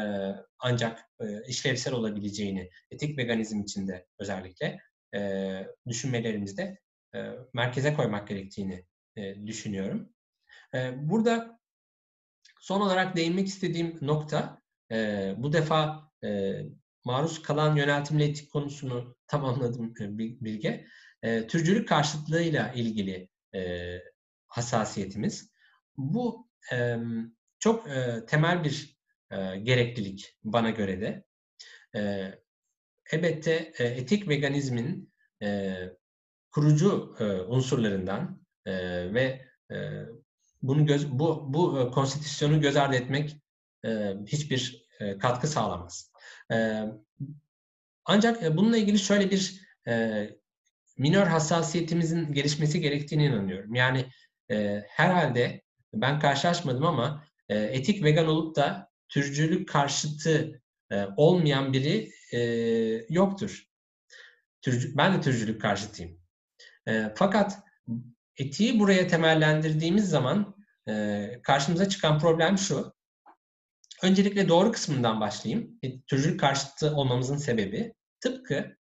ancak 0.59 1.01
e, 1.21 1.47
işlevsel 1.49 1.95
olabileceğini, 1.95 2.71
etik 2.91 3.19
veganizm 3.19 3.61
içinde 3.61 4.07
özellikle 4.19 4.81
e, 5.15 5.67
düşünmelerimizde 5.89 6.79
e, 7.15 7.31
merkeze 7.53 7.95
koymak 7.95 8.29
gerektiğini 8.29 8.85
e, 9.17 9.47
düşünüyorum. 9.47 10.13
E, 10.75 11.09
burada 11.09 11.61
son 12.61 12.81
olarak 12.81 13.17
değinmek 13.17 13.47
istediğim 13.47 13.99
nokta 14.01 14.63
e, 14.93 15.35
bu 15.39 15.53
defa 15.53 16.11
e, 16.25 16.61
maruz 17.05 17.43
kalan 17.43 17.77
yöneltimli 17.77 18.25
etik 18.25 18.51
konusunu 18.51 19.17
tamamladım 19.27 19.95
Bilge. 20.19 20.87
E, 21.23 21.47
türcülük 21.47 21.89
karşıtlığıyla 21.89 22.73
ilgili 22.73 23.29
e, 23.55 24.01
hassasiyetimiz. 24.47 25.51
Bu 25.97 26.49
e, 26.73 26.97
çok 27.59 27.89
e, 27.89 28.27
temel 28.27 28.65
bir 28.65 28.99
e, 29.31 29.57
gereklilik 29.57 30.39
bana 30.45 30.71
göre 30.71 31.01
de. 31.01 31.25
E, 31.97 32.33
elbette 33.13 33.73
e, 33.79 33.85
etik 33.85 34.29
veganizmin 34.29 35.13
e, 35.43 35.77
kurucu 36.51 37.17
e, 37.21 37.25
unsurlarından 37.25 38.43
e, 38.67 38.75
ve 39.15 39.47
e, 39.71 39.77
bunu 40.63 40.87
göz, 40.87 41.11
bu 41.11 41.55
bu 41.55 41.91
konstitüsyonu 41.91 42.61
göz 42.61 42.77
ardı 42.77 42.97
etmek 42.97 43.37
e, 43.85 44.17
hiçbir 44.27 44.85
e, 45.01 45.19
katkı 45.19 45.47
sağlamaz. 45.49 46.13
E, 46.53 46.85
ancak 48.05 48.57
bununla 48.57 48.77
ilgili 48.77 48.99
şöyle 48.99 49.31
bir 49.31 49.61
e, 49.89 50.27
minör 50.99 51.27
hassasiyetimizin 51.27 52.33
gelişmesi 52.33 52.81
gerektiğine 52.81 53.25
inanıyorum. 53.25 53.75
Yani 53.75 54.07
herhalde 54.89 55.63
ben 55.95 56.21
karşılaşmadım 56.21 56.87
ama 56.87 57.25
etik 57.49 58.05
vegan 58.05 58.27
olup 58.27 58.57
da 58.57 58.91
türcülük 59.09 59.69
karşıtı 59.69 60.63
olmayan 61.17 61.73
biri 61.73 62.11
yoktur. 63.09 63.65
Ben 64.67 65.15
de 65.15 65.21
türcülük 65.21 65.61
karşıtıyım. 65.61 66.21
Fakat 67.15 67.59
etiği 68.37 68.81
buraya 68.81 69.09
temellendirdiğimiz 69.09 70.09
zaman 70.11 70.57
karşımıza 71.43 71.89
çıkan 71.89 72.19
problem 72.19 72.59
şu. 72.59 72.94
Öncelikle 74.03 74.49
doğru 74.49 74.73
kısmından 74.73 75.21
başlayayım. 75.21 75.79
E, 75.83 76.01
türcülük 76.01 76.41
karşıtı 76.41 76.97
olmamızın 76.97 77.37
sebebi 77.37 77.95
tıpkı 78.21 78.77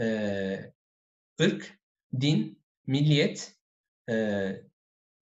e, 0.00 0.72
ırk, 1.40 1.78
din, 2.20 2.62
milliyet, 2.86 3.54
e, 4.10 4.48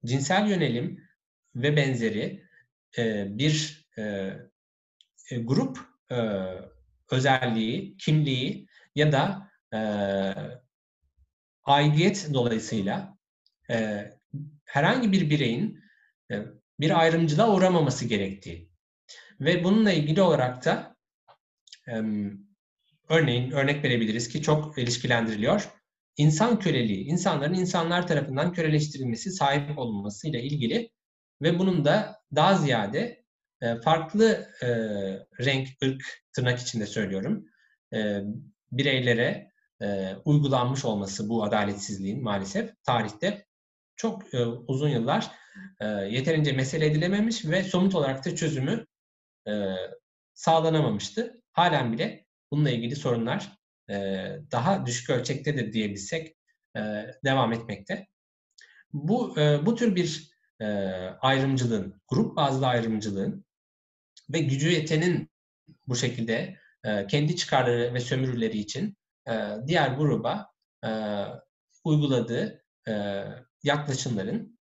cinsel 0.04 0.48
yönelim 0.48 1.08
ve 1.54 1.76
benzeri 1.76 2.44
e, 2.98 3.26
bir 3.38 3.86
e, 3.98 4.02
e, 5.30 5.38
grup 5.38 5.78
e, 6.10 6.16
özelliği, 7.10 7.96
kimliği 7.96 8.66
ya 8.94 9.12
da 9.12 9.50
e, 9.74 9.80
aidiyet 11.64 12.28
dolayısıyla 12.34 13.18
e, 13.70 14.10
herhangi 14.64 15.12
bir 15.12 15.30
bireyin 15.30 15.80
e, 16.32 16.42
bir 16.80 17.00
ayrımcılığa 17.00 17.54
uğramaması 17.54 18.04
gerektiği 18.04 18.75
ve 19.40 19.64
bununla 19.64 19.92
ilgili 19.92 20.22
olarak 20.22 20.64
da 20.64 20.96
örneğin 23.08 23.50
örnek 23.50 23.84
verebiliriz 23.84 24.28
ki 24.28 24.42
çok 24.42 24.78
ilişkilendiriliyor. 24.78 25.68
İnsan 26.16 26.58
köleliği, 26.58 27.04
insanların 27.04 27.54
insanlar 27.54 28.06
tarafından 28.06 28.52
köleleştirilmesi, 28.52 29.30
sahip 29.30 29.78
olunması 29.78 30.28
ile 30.28 30.42
ilgili 30.42 30.90
ve 31.42 31.58
bunun 31.58 31.84
da 31.84 32.16
daha 32.34 32.54
ziyade 32.54 33.24
e, 33.60 33.80
farklı 33.80 34.48
e, 34.62 34.68
renk, 35.44 35.68
ırk, 35.84 36.02
tırnak 36.32 36.58
içinde 36.58 36.86
söylüyorum, 36.86 37.44
e, 37.94 38.20
bireylere 38.72 39.46
uygulanmış 40.24 40.84
olması 40.84 41.28
bu 41.28 41.44
adaletsizliğin 41.44 42.22
maalesef 42.22 42.70
tarihte 42.84 43.46
çok 43.96 44.22
uzun 44.68 44.88
yıllar 44.88 45.30
yeterince 46.08 46.52
mesele 46.52 46.86
edilememiş 46.86 47.44
ve 47.44 47.62
somut 47.62 47.94
olarak 47.94 48.24
da 48.24 48.36
çözümü 48.36 48.86
e, 49.48 49.74
sağlanamamıştı. 50.34 51.42
Halen 51.52 51.92
bile 51.92 52.26
bununla 52.50 52.70
ilgili 52.70 52.96
sorunlar 52.96 53.52
daha 54.52 54.86
düşük 54.86 55.10
ölçekte 55.10 55.56
de 55.56 55.72
diyebilsek 55.72 56.36
devam 57.24 57.52
etmekte. 57.52 58.06
Bu 58.92 59.36
bu 59.66 59.74
tür 59.74 59.96
bir 59.96 60.30
ayrımcılığın, 61.20 62.02
grup 62.08 62.36
bazlı 62.36 62.66
ayrımcılığın 62.66 63.44
ve 64.32 64.38
gücü 64.38 64.70
yetenin 64.70 65.30
bu 65.86 65.96
şekilde 65.96 66.56
kendi 67.08 67.36
çıkarları 67.36 67.94
ve 67.94 68.00
sömürüleri 68.00 68.58
için 68.58 68.96
diğer 69.66 69.88
gruba 69.88 70.50
uyguladığı 71.84 72.64
yaklaşımların 73.62 74.58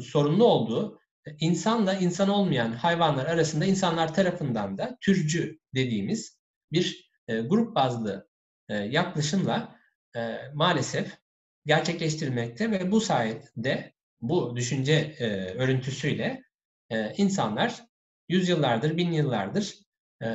sorunlu 0.00 0.44
olduğu 0.44 1.00
insanla 1.38 1.94
insan 1.94 2.28
olmayan 2.28 2.72
hayvanlar 2.72 3.26
arasında 3.26 3.64
insanlar 3.64 4.14
tarafından 4.14 4.78
da 4.78 4.98
türcü 5.00 5.58
dediğimiz 5.74 6.38
bir 6.72 7.10
grup 7.28 7.74
bazlı 7.74 8.28
e, 8.68 8.74
yaklaşımla 8.74 9.76
e, 10.16 10.38
maalesef 10.54 11.18
gerçekleştirilmekte 11.66 12.70
ve 12.70 12.90
bu 12.90 13.00
sayede 13.00 13.94
bu 14.20 14.56
düşünce 14.56 14.92
e, 15.18 15.26
örüntüsüyle 15.54 16.42
e, 16.90 17.12
insanlar 17.16 17.82
yüzyıllardır, 18.28 18.96
bin 18.96 19.12
yıllardır 19.12 19.74
e, 20.22 20.26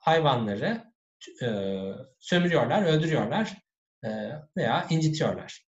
hayvanları 0.00 0.84
e, 1.42 1.48
sömürüyorlar, 2.18 2.82
öldürüyorlar 2.82 3.58
e, 4.04 4.08
veya 4.56 4.86
incitiyorlar. 4.90 5.71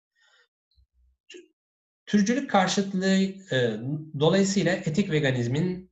Türcülük 2.08 2.50
karşıtlığı 2.50 3.14
e, 3.52 3.80
dolayısıyla 4.20 4.72
etik 4.72 5.10
veganizmin 5.10 5.90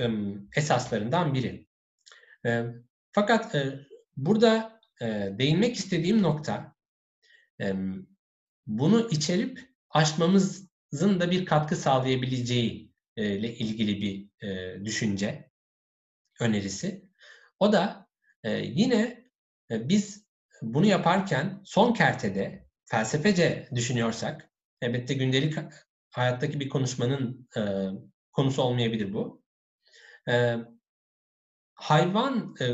e, 0.00 0.08
esaslarından 0.56 1.34
biri. 1.34 1.66
E, 2.46 2.64
fakat 3.12 3.54
e, 3.54 3.86
burada 4.16 4.80
e, 5.00 5.06
değinmek 5.38 5.76
istediğim 5.76 6.22
nokta 6.22 6.74
e, 7.60 7.74
bunu 8.66 9.10
içerip 9.10 9.68
aşmamızın 9.90 11.20
da 11.20 11.30
bir 11.30 11.46
katkı 11.46 11.76
sağlayabileceği 11.76 12.92
e, 13.16 13.36
ile 13.38 13.54
ilgili 13.54 14.00
bir 14.00 14.46
e, 14.48 14.84
düşünce 14.84 15.50
önerisi. 16.40 17.08
O 17.58 17.72
da 17.72 18.08
e, 18.44 18.50
yine 18.58 19.24
e, 19.70 19.88
biz 19.88 20.26
bunu 20.62 20.86
yaparken 20.86 21.60
son 21.64 21.94
kertede 21.94 22.68
felsefece 22.84 23.68
düşünüyorsak, 23.74 24.47
elbette 24.82 25.14
gündelik 25.14 25.54
hayattaki 26.10 26.60
bir 26.60 26.68
konuşmanın 26.68 27.48
e, 27.56 27.62
konusu 28.32 28.62
olmayabilir 28.62 29.12
bu. 29.12 29.42
E, 30.28 30.56
hayvan 31.74 32.56
e, 32.60 32.64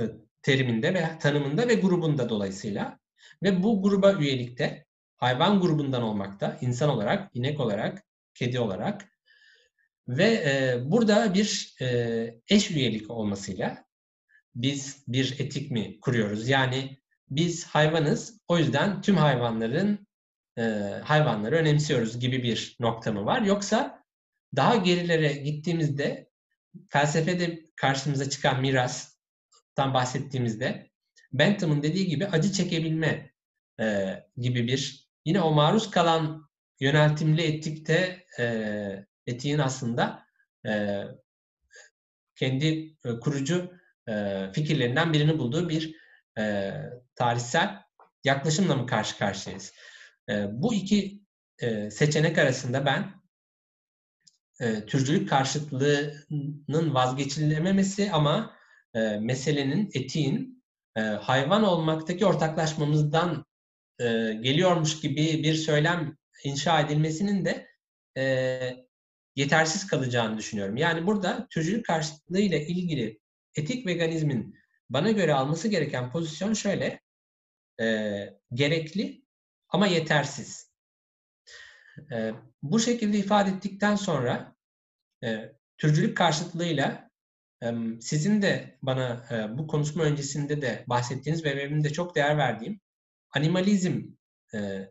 e 0.00 0.10
teriminde 0.42 0.94
ve 0.94 1.18
tanımında 1.18 1.68
ve 1.68 1.74
grubunda 1.74 2.28
dolayısıyla 2.28 2.98
ve 3.42 3.62
bu 3.62 3.82
gruba 3.82 4.12
üyelikte 4.12 4.86
hayvan 5.16 5.60
grubundan 5.60 6.02
olmakta, 6.02 6.58
insan 6.60 6.90
olarak, 6.90 7.30
inek 7.36 7.60
olarak, 7.60 8.04
kedi 8.34 8.60
olarak 8.60 9.08
ve 10.08 10.24
e, 10.24 10.80
burada 10.84 11.34
bir 11.34 11.76
e, 11.80 12.40
eş 12.48 12.70
üyelik 12.70 13.10
olmasıyla 13.10 13.84
biz 14.54 15.04
bir 15.08 15.40
etik 15.40 15.70
mi 15.70 16.00
kuruyoruz? 16.00 16.48
Yani 16.48 16.98
biz 17.30 17.66
hayvanız, 17.66 18.40
o 18.48 18.58
yüzden 18.58 19.02
tüm 19.02 19.16
hayvanların 19.16 20.06
e, 20.58 20.62
hayvanları 21.04 21.56
önemsiyoruz 21.56 22.20
gibi 22.20 22.42
bir 22.42 22.76
nokta 22.80 23.12
mı 23.12 23.24
var? 23.24 23.42
Yoksa 23.42 24.04
daha 24.56 24.76
gerilere 24.76 25.32
gittiğimizde 25.32 26.30
felsefede 26.88 27.64
karşımıza 27.76 28.30
çıkan 28.30 28.60
miras, 28.60 29.16
bahsettiğimizde 29.78 30.90
Bentham'ın 31.32 31.82
dediği 31.82 32.06
gibi 32.06 32.26
acı 32.26 32.52
çekebilme 32.52 33.30
e, 33.80 34.16
gibi 34.36 34.66
bir 34.66 35.08
yine 35.24 35.40
o 35.40 35.52
maruz 35.52 35.90
kalan 35.90 36.50
yöneltimli 36.80 37.42
etikte 37.42 38.26
e, 38.38 39.06
etiğin 39.26 39.58
aslında 39.58 40.26
e, 40.66 41.02
kendi 42.36 42.96
e, 43.04 43.20
kurucu 43.20 43.72
e, 44.08 44.44
fikirlerinden 44.52 45.12
birini 45.12 45.38
bulduğu 45.38 45.68
bir 45.68 45.96
e, 46.38 46.72
tarihsel 47.14 47.82
yaklaşımla 48.24 48.76
mı 48.76 48.86
karşı 48.86 49.18
karşıyayız? 49.18 49.72
E, 50.30 50.62
bu 50.62 50.74
iki 50.74 51.20
e, 51.58 51.90
seçenek 51.90 52.38
arasında 52.38 52.86
ben 52.86 53.14
e, 54.60 54.86
türcülük 54.86 55.28
karşıtlığının 55.28 56.94
vazgeçilememesi 56.94 58.10
ama 58.12 58.56
e, 58.94 59.00
meselenin, 59.18 59.90
etiğin 59.94 60.64
e, 60.96 61.00
hayvan 61.00 61.64
olmaktaki 61.64 62.26
ortaklaşmamızdan 62.26 63.44
e, 63.98 64.04
geliyormuş 64.42 65.00
gibi 65.00 65.42
bir 65.42 65.54
söylem 65.54 66.16
inşa 66.44 66.80
edilmesinin 66.80 67.44
de 67.44 67.74
yetersiz 69.36 69.86
kalacağını 69.86 70.38
düşünüyorum. 70.38 70.76
Yani 70.76 71.06
burada 71.06 71.46
türcülük 71.50 71.86
karşıtlığıyla 71.86 72.58
ilgili 72.58 73.20
etik 73.56 73.86
veganizmin 73.86 74.54
bana 74.90 75.10
göre 75.10 75.34
alması 75.34 75.68
gereken 75.68 76.12
pozisyon 76.12 76.52
şöyle, 76.52 77.00
e, 77.80 77.86
gerekli 78.52 79.23
ama 79.74 79.86
yetersiz. 79.86 80.72
E, 82.12 82.32
bu 82.62 82.80
şekilde 82.80 83.18
ifade 83.18 83.50
ettikten 83.50 83.96
sonra 83.96 84.56
e, 85.24 85.52
türcülük 85.78 86.16
karşıtlığıyla 86.16 87.10
e, 87.62 87.72
sizin 88.00 88.42
de 88.42 88.78
bana 88.82 89.26
e, 89.30 89.58
bu 89.58 89.66
konuşma 89.66 90.02
öncesinde 90.02 90.62
de 90.62 90.84
bahsettiğiniz 90.86 91.44
ve 91.44 91.56
benim 91.56 91.84
de 91.84 91.92
çok 91.92 92.14
değer 92.16 92.38
verdiğim 92.38 92.80
animalizm 93.30 94.02
e, 94.54 94.88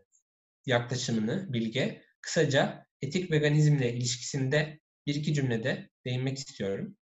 yaklaşımını 0.66 1.52
Bilge 1.52 2.02
kısaca 2.20 2.86
etik 3.02 3.30
veganizmle 3.30 3.92
ilişkisinde 3.92 4.80
bir 5.06 5.14
iki 5.14 5.34
cümlede 5.34 5.90
değinmek 6.04 6.38
istiyorum. 6.38 6.96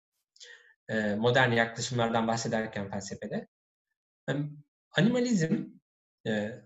E, 0.89 1.15
modern 1.15 1.53
yaklaşımlardan 1.53 2.29
bahsederken 2.29 2.91
felsefede. 2.91 3.49
Animalizm 4.97 5.65
e, 6.27 6.61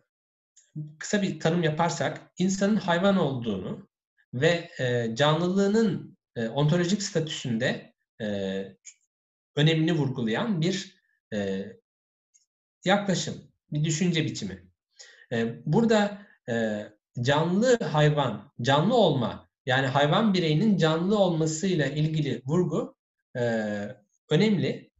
kısa 0.99 1.23
bir 1.23 1.41
tanım 1.41 1.63
yaparsak 1.63 2.21
insanın 2.39 2.77
hayvan 2.77 3.17
olduğunu 3.17 3.89
ve 4.35 4.71
e, 4.79 5.15
canlılığının 5.17 6.19
e, 6.37 6.49
ontolojik 6.49 7.03
statüsünde 7.03 7.95
e, 8.21 8.27
önemini 9.57 9.93
vurgulayan 9.93 10.61
bir 10.61 11.01
e, 11.33 11.67
yaklaşım, 12.85 13.35
bir 13.73 13.85
düşünce 13.85 14.25
biçimi. 14.25 14.65
E, 15.33 15.63
burada 15.67 16.27
e, 16.49 16.85
canlı 17.21 17.79
hayvan, 17.79 18.53
canlı 18.63 18.95
olma, 18.95 19.49
yani 19.67 19.87
hayvan 19.87 20.35
bireyinin 20.35 20.77
canlı 20.77 21.19
olmasıyla 21.19 21.87
ilgili 21.87 22.43
vurgu 22.47 22.97
e, 23.37 23.41
önemli. 24.31 24.91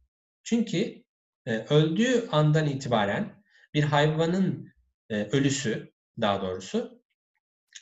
Çünkü 0.43 1.03
e, 1.45 1.57
öldüğü 1.57 2.27
andan 2.31 2.67
itibaren 2.67 3.43
bir 3.73 3.83
hayvanın 3.83 4.74
e, 5.09 5.23
ölüsü 5.23 5.93
daha 6.21 6.41
doğrusu 6.41 7.03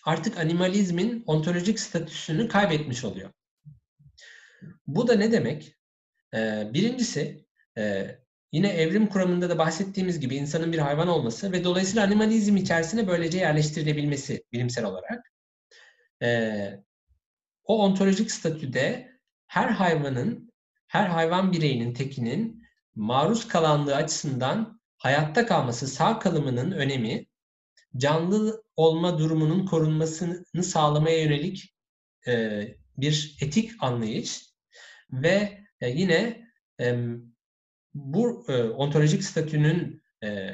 artık 0.05 0.37
animalizmin 0.37 1.23
ontolojik 1.25 1.79
statüsünü 1.79 2.47
kaybetmiş 2.47 3.03
oluyor. 3.03 3.29
Bu 4.87 5.07
da 5.07 5.15
ne 5.15 5.31
demek? 5.31 5.75
E, 6.33 6.69
birincisi 6.73 7.45
e, 7.77 8.15
yine 8.51 8.69
evrim 8.69 9.07
kuramında 9.07 9.49
da 9.49 9.57
bahsettiğimiz 9.57 10.19
gibi 10.19 10.35
insanın 10.35 10.73
bir 10.73 10.79
hayvan 10.79 11.07
olması 11.07 11.51
ve 11.51 11.63
dolayısıyla 11.63 12.03
animalizm 12.03 12.57
içerisine 12.57 13.07
böylece 13.07 13.37
yerleştirilebilmesi 13.37 14.43
bilimsel 14.51 14.85
olarak. 14.85 15.33
O 17.63 17.83
ontolojik 17.83 18.31
statüde 18.31 19.11
her 19.47 19.69
hayvanın, 19.69 20.53
her 20.87 21.05
hayvan 21.05 21.51
bireyinin, 21.51 21.93
tekinin 21.93 22.63
maruz 22.95 23.47
kalanlığı 23.47 23.95
açısından 23.95 24.81
hayatta 25.03 25.45
kalması, 25.45 25.88
sağ 25.88 26.19
kalımının 26.19 26.71
önemi 26.71 27.27
canlı 27.97 28.63
olma 28.75 29.19
durumunun 29.19 29.65
korunmasını 29.65 30.63
sağlamaya 30.63 31.21
yönelik 31.21 31.75
e, 32.27 32.63
bir 32.97 33.38
etik 33.41 33.71
anlayış 33.80 34.41
ve 35.11 35.59
e, 35.81 35.89
yine 35.89 36.47
e, 36.81 37.05
bu 37.93 38.45
e, 38.49 38.63
ontolojik 38.63 39.23
statünün 39.23 40.03
e, 40.23 40.49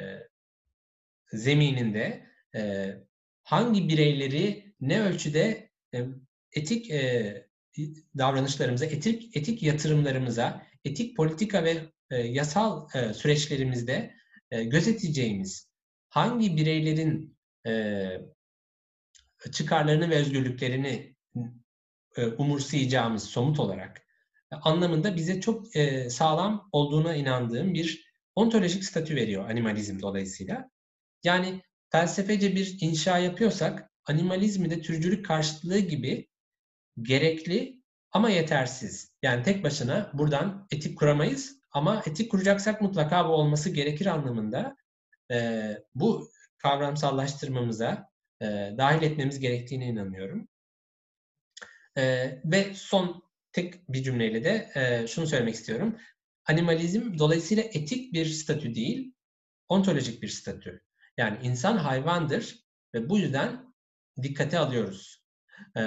zemininde 1.32 2.26
e, 2.54 2.94
hangi 3.42 3.88
bireyleri 3.88 4.74
ne 4.80 5.00
ölçüde 5.00 5.70
e, 5.94 6.06
etik 6.52 6.90
e, 6.90 7.46
davranışlarımıza, 8.18 8.84
etik 8.84 9.36
etik 9.36 9.62
yatırımlarımıza, 9.62 10.66
etik 10.84 11.16
politika 11.16 11.64
ve 11.64 11.76
e, 12.10 12.16
yasal 12.16 12.88
e, 12.94 13.14
süreçlerimizde 13.14 14.19
e, 14.50 14.64
gözeteceğimiz 14.64 15.68
hangi 16.08 16.56
bireylerin 16.56 17.38
e, 17.66 18.04
çıkarlarını 19.52 20.10
ve 20.10 20.16
özgürlüklerini 20.16 21.16
e, 22.16 22.26
umursayacağımız 22.26 23.24
somut 23.24 23.60
olarak 23.60 24.06
anlamında 24.50 25.16
bize 25.16 25.40
çok 25.40 25.76
e, 25.76 26.10
sağlam 26.10 26.68
olduğuna 26.72 27.14
inandığım 27.14 27.74
bir 27.74 28.10
ontolojik 28.34 28.84
statü 28.84 29.16
veriyor 29.16 29.50
animalizm 29.50 30.00
dolayısıyla. 30.00 30.70
Yani 31.24 31.62
felsefece 31.90 32.54
bir 32.54 32.76
inşa 32.80 33.18
yapıyorsak 33.18 33.90
animalizmi 34.04 34.70
de 34.70 34.80
türcülük 34.80 35.24
karşıtlığı 35.24 35.78
gibi 35.78 36.28
gerekli 37.02 37.80
ama 38.12 38.30
yetersiz. 38.30 39.12
Yani 39.22 39.42
tek 39.42 39.64
başına 39.64 40.10
buradan 40.14 40.66
etik 40.70 40.98
kuramayız 40.98 41.59
ama 41.72 42.02
etik 42.06 42.30
kuracaksak 42.30 42.80
mutlaka 42.80 43.28
bu 43.28 43.32
olması 43.32 43.70
gerekir 43.70 44.06
anlamında 44.06 44.76
e, 45.30 45.76
bu 45.94 46.30
kavramsallaştırmamıza 46.58 48.08
e, 48.42 48.46
dahil 48.78 49.02
etmemiz 49.02 49.38
gerektiğine 49.38 49.86
inanıyorum. 49.86 50.48
E, 51.96 52.02
ve 52.44 52.74
son 52.74 53.22
tek 53.52 53.88
bir 53.88 54.02
cümleyle 54.02 54.44
de 54.44 54.70
e, 54.74 55.06
şunu 55.06 55.26
söylemek 55.26 55.54
istiyorum. 55.54 55.96
Animalizm 56.46 57.18
dolayısıyla 57.18 57.62
etik 57.62 58.12
bir 58.12 58.26
statü 58.26 58.74
değil, 58.74 59.14
ontolojik 59.68 60.22
bir 60.22 60.28
statü. 60.28 60.82
Yani 61.16 61.38
insan 61.42 61.76
hayvandır 61.76 62.64
ve 62.94 63.10
bu 63.10 63.18
yüzden 63.18 63.74
dikkate 64.22 64.58
alıyoruz. 64.58 65.24
E, 65.76 65.82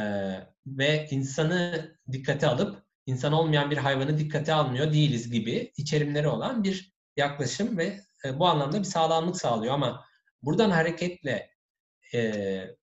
ve 0.68 1.07
insanı 1.11 1.91
dikkate 2.11 2.47
alıp 2.47 2.82
insan 3.05 3.34
olmayan 3.34 3.71
bir 3.71 3.77
hayvanı 3.77 4.17
dikkate 4.17 4.53
almıyor 4.53 4.93
değiliz 4.93 5.31
gibi 5.31 5.71
içerimleri 5.77 6.27
olan 6.27 6.63
bir 6.63 6.93
yaklaşım 7.17 7.77
ve 7.77 7.99
e, 8.25 8.39
bu 8.39 8.47
anlamda 8.47 8.80
bir 8.80 8.84
sağlamlık 8.84 9.38
sağlıyor 9.38 9.73
ama 9.73 10.05
buradan 10.41 10.69
hareketle 10.69 11.49
e, 12.13 12.31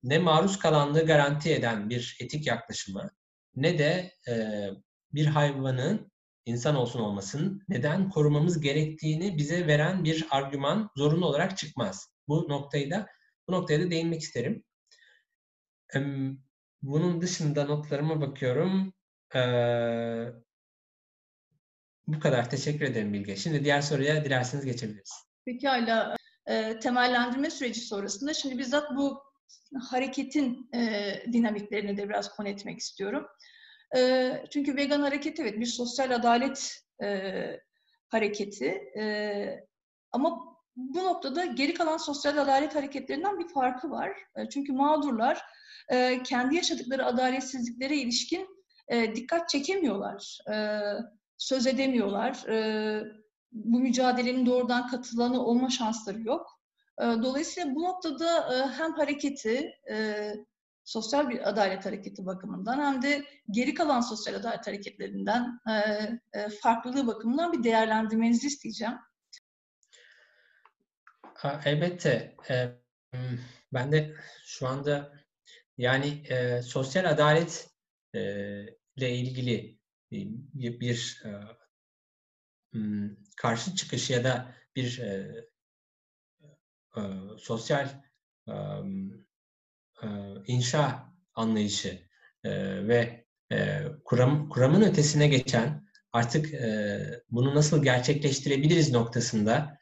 ne 0.02 0.18
maruz 0.18 0.58
kalanlığı 0.58 1.06
garanti 1.06 1.54
eden 1.54 1.90
bir 1.90 2.16
etik 2.20 2.46
yaklaşımı 2.46 3.10
ne 3.56 3.78
de 3.78 4.12
e, 4.28 4.34
bir 5.14 5.26
hayvanın 5.26 6.12
insan 6.44 6.76
olsun 6.76 7.00
olmasın 7.00 7.62
neden 7.68 8.10
korumamız 8.10 8.60
gerektiğini 8.60 9.38
bize 9.38 9.66
veren 9.66 10.04
bir 10.04 10.26
argüman 10.30 10.90
zorunlu 10.96 11.26
olarak 11.26 11.58
çıkmaz. 11.58 12.08
Bu 12.28 12.48
noktayı 12.48 12.90
da 12.90 13.06
bu 13.48 13.52
noktaya 13.52 13.80
da 13.80 13.90
değinmek 13.90 14.20
isterim. 14.20 14.64
Bunun 16.82 17.20
dışında 17.20 17.64
notlarıma 17.64 18.20
bakıyorum. 18.20 18.92
Bu 22.06 22.20
kadar. 22.20 22.50
Teşekkür 22.50 22.84
ederim 22.84 23.12
Bilge. 23.12 23.36
Şimdi 23.36 23.64
diğer 23.64 23.80
soruya 23.80 24.24
dilerseniz 24.24 24.64
geçebiliriz. 24.64 25.12
Pekala. 25.44 26.16
E, 26.46 26.78
temellendirme 26.78 27.50
süreci 27.50 27.80
sonrasında 27.80 28.34
şimdi 28.34 28.58
bizzat 28.58 28.96
bu 28.96 29.22
hareketin 29.90 30.68
e, 30.74 31.12
dinamiklerini 31.32 31.96
de 31.96 32.08
biraz 32.08 32.36
konu 32.36 32.48
etmek 32.48 32.78
istiyorum. 32.78 33.26
E, 33.96 34.32
çünkü 34.50 34.76
vegan 34.76 35.00
hareket 35.00 35.40
evet 35.40 35.60
bir 35.60 35.66
sosyal 35.66 36.10
adalet 36.10 36.74
e, 37.02 37.32
hareketi 38.08 38.66
e, 38.98 39.44
ama 40.12 40.56
bu 40.76 41.04
noktada 41.04 41.44
geri 41.44 41.74
kalan 41.74 41.96
sosyal 41.96 42.36
adalet 42.36 42.74
hareketlerinden 42.74 43.38
bir 43.38 43.48
farkı 43.48 43.90
var. 43.90 44.10
E, 44.36 44.48
çünkü 44.48 44.72
mağdurlar 44.72 45.42
e, 45.88 46.22
kendi 46.22 46.56
yaşadıkları 46.56 47.06
adaletsizliklere 47.06 47.96
ilişkin 47.96 48.59
e, 48.90 49.14
dikkat 49.14 49.48
çekemiyorlar, 49.48 50.38
e, 50.52 50.80
söz 51.36 51.66
edemiyorlar. 51.66 52.48
E, 52.48 53.02
bu 53.52 53.80
mücadelenin 53.80 54.46
doğrudan 54.46 54.88
katılanı 54.88 55.44
olma 55.44 55.70
şansları 55.70 56.20
yok. 56.20 56.60
E, 57.00 57.04
dolayısıyla 57.04 57.74
bu 57.74 57.82
noktada 57.82 58.54
e, 58.54 58.66
hem 58.68 58.92
hareketi, 58.92 59.72
e, 59.90 60.32
sosyal 60.84 61.28
bir 61.28 61.48
adalet 61.48 61.86
hareketi 61.86 62.26
bakımından 62.26 62.78
hem 62.78 63.02
de 63.02 63.24
geri 63.50 63.74
kalan 63.74 64.00
sosyal 64.00 64.34
adalet 64.34 64.66
hareketlerinden 64.66 65.60
e, 65.68 65.74
e, 66.32 66.48
farklılığı 66.48 67.06
bakımından 67.06 67.52
bir 67.52 67.64
değerlendirmenizi 67.64 68.46
isteyeceğim. 68.46 68.94
Elbette. 71.64 72.36
E, 72.50 72.68
ben 73.72 73.92
de 73.92 74.14
şu 74.44 74.68
anda 74.68 75.12
yani 75.78 76.22
e, 76.28 76.62
sosyal 76.62 77.04
adalet 77.04 77.70
e, 78.14 78.20
ile 79.00 79.16
ilgili 79.16 79.78
bir, 80.10 80.80
bir 80.80 81.22
e, 81.24 82.78
karşı 83.36 83.74
çıkış 83.74 84.10
ya 84.10 84.24
da 84.24 84.54
bir 84.76 84.98
e, 84.98 85.44
e, 86.96 87.00
sosyal 87.38 87.88
e, 88.48 88.52
e, 90.02 90.06
inşa 90.46 91.14
anlayışı 91.34 92.08
e, 92.44 92.50
ve 92.88 93.24
e, 93.52 93.82
kuram, 94.04 94.48
kuramın 94.48 94.82
ötesine 94.82 95.28
geçen 95.28 95.88
artık 96.12 96.54
e, 96.54 97.22
bunu 97.30 97.54
nasıl 97.54 97.82
gerçekleştirebiliriz 97.82 98.92
noktasında 98.92 99.78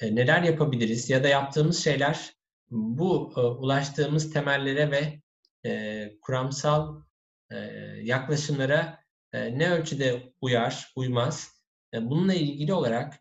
e, 0.00 0.14
neler 0.14 0.42
yapabiliriz 0.42 1.10
ya 1.10 1.24
da 1.24 1.28
yaptığımız 1.28 1.84
şeyler 1.84 2.34
bu 2.70 3.32
e, 3.36 3.40
ulaştığımız 3.40 4.32
temellere 4.32 4.90
ve 4.90 5.22
e, 5.68 6.10
kuramsal 6.20 6.96
e, 6.98 7.02
yaklaşımlara 8.02 9.04
e, 9.32 9.58
ne 9.58 9.70
ölçüde 9.70 10.32
uyar, 10.40 10.92
uymaz? 10.96 11.62
E, 11.94 12.10
bununla 12.10 12.34
ilgili 12.34 12.72
olarak 12.72 13.14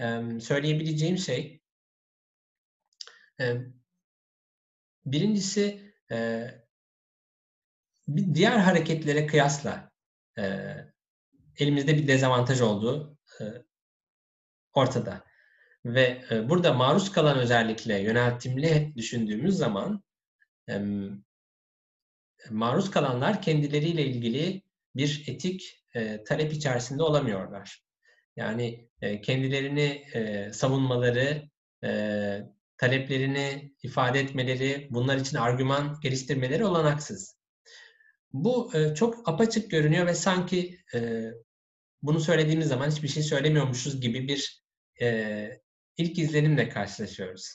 e, 0.00 0.22
söyleyebileceğim 0.40 1.18
şey 1.18 1.62
e, 3.40 3.56
birincisi 5.06 5.92
e, 6.10 6.48
bir 8.08 8.34
diğer 8.34 8.58
hareketlere 8.58 9.26
kıyasla 9.26 9.92
e, 10.38 10.74
elimizde 11.56 11.96
bir 11.96 12.08
dezavantaj 12.08 12.60
olduğu 12.60 13.18
e, 13.40 13.44
ortada. 14.72 15.24
Ve 15.84 16.24
e, 16.30 16.48
burada 16.48 16.72
maruz 16.72 17.12
kalan 17.12 17.38
özellikle 17.38 17.98
yöneltimli 17.98 18.92
düşündüğümüz 18.96 19.56
zaman 19.56 20.02
e, 20.68 20.82
maruz 22.50 22.90
kalanlar 22.90 23.42
kendileriyle 23.42 24.06
ilgili 24.06 24.62
bir 24.96 25.24
etik 25.26 25.84
e, 25.94 26.24
talep 26.24 26.52
içerisinde 26.52 27.02
olamıyorlar. 27.02 27.82
Yani 28.36 28.88
e, 29.02 29.20
kendilerini 29.20 30.04
e, 30.14 30.52
savunmaları, 30.52 31.42
e, 31.84 31.90
taleplerini 32.76 33.72
ifade 33.82 34.20
etmeleri, 34.20 34.88
bunlar 34.90 35.16
için 35.16 35.36
argüman 35.36 35.98
geliştirmeleri 36.02 36.64
olanaksız. 36.64 37.38
Bu 38.32 38.76
e, 38.76 38.94
çok 38.94 39.28
apaçık 39.28 39.70
görünüyor 39.70 40.06
ve 40.06 40.14
sanki 40.14 40.78
e, 40.94 41.30
bunu 42.02 42.20
söylediğimiz 42.20 42.68
zaman 42.68 42.90
hiçbir 42.90 43.08
şey 43.08 43.22
söylemiyormuşuz 43.22 44.00
gibi 44.00 44.28
bir 44.28 44.62
e, 45.00 45.60
ilk 45.96 46.18
izlenimle 46.18 46.68
karşılaşıyoruz. 46.68 47.54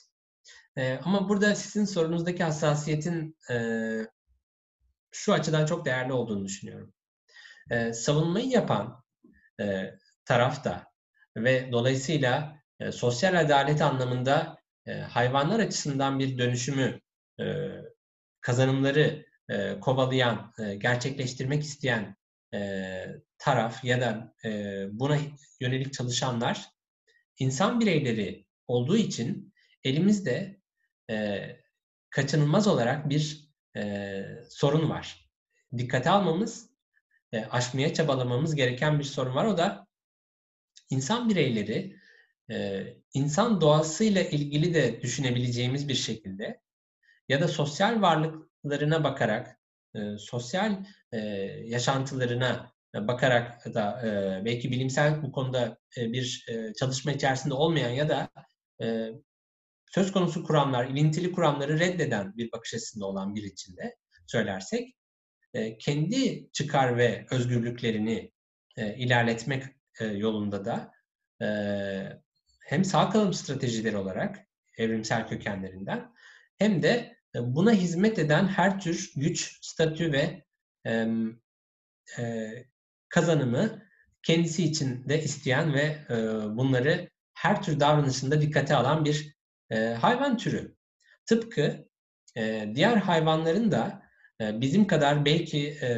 E, 0.76 0.98
ama 1.04 1.28
burada 1.28 1.54
sizin 1.54 1.84
sorunuzdaki 1.84 2.44
hassasiyetin 2.44 3.36
e, 3.50 3.56
şu 5.14 5.32
açıdan 5.32 5.66
çok 5.66 5.86
değerli 5.86 6.12
olduğunu 6.12 6.44
düşünüyorum. 6.44 6.92
E, 7.70 7.92
savunmayı 7.92 8.48
yapan 8.48 9.02
e, 9.60 9.94
tarafta 10.24 10.86
ve 11.36 11.72
dolayısıyla 11.72 12.58
e, 12.80 12.92
sosyal 12.92 13.40
adalet 13.40 13.82
anlamında 13.82 14.58
e, 14.86 14.92
hayvanlar 14.92 15.60
açısından 15.60 16.18
bir 16.18 16.38
dönüşümü, 16.38 17.00
e, 17.40 17.44
kazanımları 18.40 19.26
e, 19.48 19.80
kovalayan, 19.80 20.52
e, 20.58 20.74
gerçekleştirmek 20.74 21.62
isteyen 21.62 22.16
e, 22.54 23.06
taraf 23.38 23.84
ya 23.84 24.00
da 24.00 24.34
e, 24.44 24.48
buna 24.90 25.18
yönelik 25.60 25.92
çalışanlar 25.92 26.68
insan 27.38 27.80
bireyleri 27.80 28.46
olduğu 28.66 28.96
için 28.96 29.54
elimizde 29.84 30.60
e, 31.10 31.46
kaçınılmaz 32.10 32.66
olarak 32.66 33.08
bir 33.08 33.53
e, 33.76 34.24
sorun 34.50 34.90
var. 34.90 35.30
Dikkate 35.78 36.10
almamız, 36.10 36.70
e, 37.32 37.44
aşmaya 37.44 37.94
çabalamamız 37.94 38.54
gereken 38.54 38.98
bir 38.98 39.04
sorun 39.04 39.34
var. 39.34 39.44
O 39.44 39.58
da 39.58 39.86
insan 40.90 41.28
bireyleri 41.28 41.96
e, 42.50 42.86
insan 43.14 43.60
doğasıyla 43.60 44.22
ilgili 44.22 44.74
de 44.74 45.02
düşünebileceğimiz 45.02 45.88
bir 45.88 45.94
şekilde 45.94 46.60
ya 47.28 47.40
da 47.40 47.48
sosyal 47.48 48.02
varlıklarına 48.02 49.04
bakarak, 49.04 49.58
e, 49.94 50.18
sosyal 50.18 50.84
e, 51.12 51.18
yaşantılarına 51.64 52.74
bakarak 52.94 53.74
da 53.74 54.02
e, 54.06 54.44
belki 54.44 54.70
bilimsel 54.70 55.22
bu 55.22 55.32
konuda 55.32 55.78
e, 55.96 56.12
bir 56.12 56.46
e, 56.48 56.74
çalışma 56.74 57.12
içerisinde 57.12 57.54
olmayan 57.54 57.90
ya 57.90 58.08
da 58.08 58.30
e, 58.82 59.10
söz 59.94 60.12
konusu 60.12 60.44
kuramlar, 60.44 60.84
ilintili 60.84 61.32
kuramları 61.32 61.78
reddeden 61.78 62.36
bir 62.36 62.52
bakış 62.52 62.74
açısında 62.74 63.06
olan 63.06 63.34
bir 63.34 63.42
içinde 63.42 63.96
söylersek, 64.26 64.96
e, 65.54 65.78
kendi 65.78 66.50
çıkar 66.52 66.96
ve 66.96 67.26
özgürlüklerini 67.30 68.32
e, 68.76 68.94
ilerletmek 68.96 69.64
e, 70.00 70.06
yolunda 70.06 70.64
da 70.64 70.90
hem 72.66 72.84
sağ 72.84 73.10
kalım 73.10 73.34
stratejileri 73.34 73.96
olarak 73.96 74.38
evrimsel 74.78 75.28
kökenlerinden 75.28 76.12
hem 76.58 76.82
de 76.82 77.16
buna 77.34 77.72
hizmet 77.72 78.18
eden 78.18 78.48
her 78.48 78.80
tür 78.80 79.12
güç, 79.16 79.58
statü 79.62 80.12
ve 80.12 80.44
kazanımı 83.08 83.82
kendisi 84.22 84.64
için 84.64 85.08
de 85.08 85.22
isteyen 85.22 85.74
ve 85.74 85.98
bunları 86.56 87.10
her 87.34 87.62
tür 87.62 87.80
davranışında 87.80 88.40
dikkate 88.40 88.74
alan 88.76 89.04
bir 89.04 89.34
hayvan 90.00 90.36
türü. 90.36 90.76
Tıpkı 91.26 91.88
e, 92.36 92.72
diğer 92.74 92.96
hayvanların 92.96 93.72
da 93.72 94.02
e, 94.40 94.60
bizim 94.60 94.86
kadar 94.86 95.24
belki 95.24 95.68
e, 95.68 95.90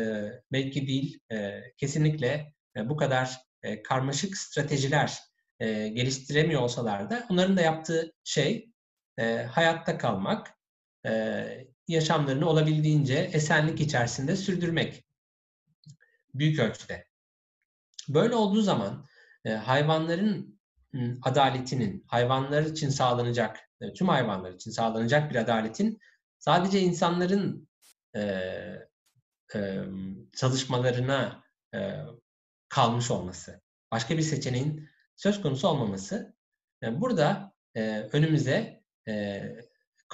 belki 0.53 0.87
değil 0.87 1.21
e, 1.33 1.63
kesinlikle 1.77 2.53
e, 2.77 2.89
bu 2.89 2.97
kadar 2.97 3.37
e, 3.63 3.83
karmaşık 3.83 4.37
stratejiler 4.37 5.19
e, 5.61 5.89
geliştiremiyor 5.89 6.63
olsalar 6.63 7.11
da 7.11 7.27
onların 7.31 7.57
da 7.57 7.61
yaptığı 7.61 8.13
şey 8.25 8.71
e, 9.19 9.43
hayatta 9.43 9.99
kalmak, 9.99 10.51
e, 11.07 11.45
yaşamlarını 11.89 12.49
olabildiğince 12.49 13.15
esenlik 13.33 13.81
içerisinde 13.81 14.37
sürdürmek 14.37 15.05
büyük 16.35 16.59
ölçüde. 16.59 17.07
Böyle 18.09 18.35
olduğu 18.35 18.63
zaman 18.63 19.07
e, 19.45 19.51
hayvanların 19.51 20.56
adaletinin, 21.23 22.05
hayvanlar 22.07 22.63
için 22.63 22.89
sağlanacak, 22.89 23.71
e, 23.81 23.93
tüm 23.93 24.09
hayvanlar 24.09 24.53
için 24.53 24.71
sağlanacak 24.71 25.31
bir 25.31 25.37
adaletin 25.37 25.99
sadece 26.39 26.81
insanların 26.81 27.69
e, 28.17 28.21
e, 29.55 29.85
çalışmalarına 30.37 31.45
e, 31.75 31.97
kalmış 32.69 33.11
olması, 33.11 33.61
başka 33.93 34.17
bir 34.17 34.23
seçeneğin 34.23 34.89
söz 35.17 35.43
konusu 35.43 35.69
olmaması. 35.69 36.35
E, 36.83 37.01
burada 37.01 37.53
e, 37.75 38.09
önümüze 38.13 38.83
e, 39.09 39.43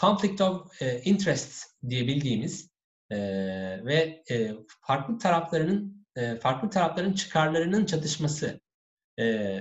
conflict 0.00 0.40
of 0.40 0.82
e, 0.82 1.00
interest 1.02 1.64
diye 1.88 2.06
bildiğimiz 2.06 2.70
e, 3.10 3.18
ve 3.84 4.22
e, 4.30 4.54
farklı 4.80 5.18
taraflarının 5.18 6.06
e, 6.16 6.36
farklı 6.36 6.70
tarafların 6.70 7.12
çıkarlarının 7.12 7.86
çatışması 7.86 8.60
e, 9.18 9.56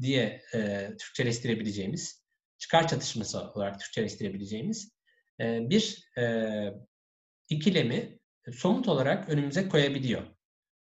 diye 0.00 0.42
e, 0.54 0.90
Türkçeleştirebileceğimiz, 0.98 2.24
çıkar 2.58 2.88
çatışması 2.88 3.40
olarak 3.40 3.80
Türkçeleştirebileceğimiz 3.80 4.92
e, 5.40 5.70
bir 5.70 6.10
e, 6.18 6.24
ikilemi 7.48 8.18
somut 8.52 8.88
olarak 8.88 9.28
önümüze 9.28 9.68
koyabiliyor. 9.68 10.22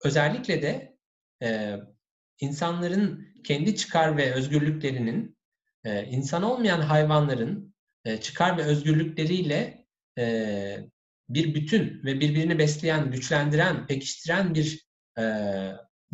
Özellikle 0.05 0.63
de 0.63 0.97
e, 1.43 1.77
insanların 2.41 3.29
kendi 3.45 3.77
çıkar 3.77 4.17
ve 4.17 4.35
özgürlüklerinin 4.35 5.37
e, 5.85 6.05
insan 6.05 6.43
olmayan 6.43 6.81
hayvanların 6.81 7.75
e, 8.05 8.21
çıkar 8.21 8.59
ve 8.59 8.63
özgürlükleriyle 8.63 9.87
e, 10.19 10.91
bir 11.29 11.55
bütün 11.55 12.05
ve 12.05 12.21
birbirini 12.21 12.59
besleyen, 12.59 13.11
güçlendiren, 13.11 13.87
pekiştiren 13.87 14.55
bir 14.55 14.87
e, 15.19 15.25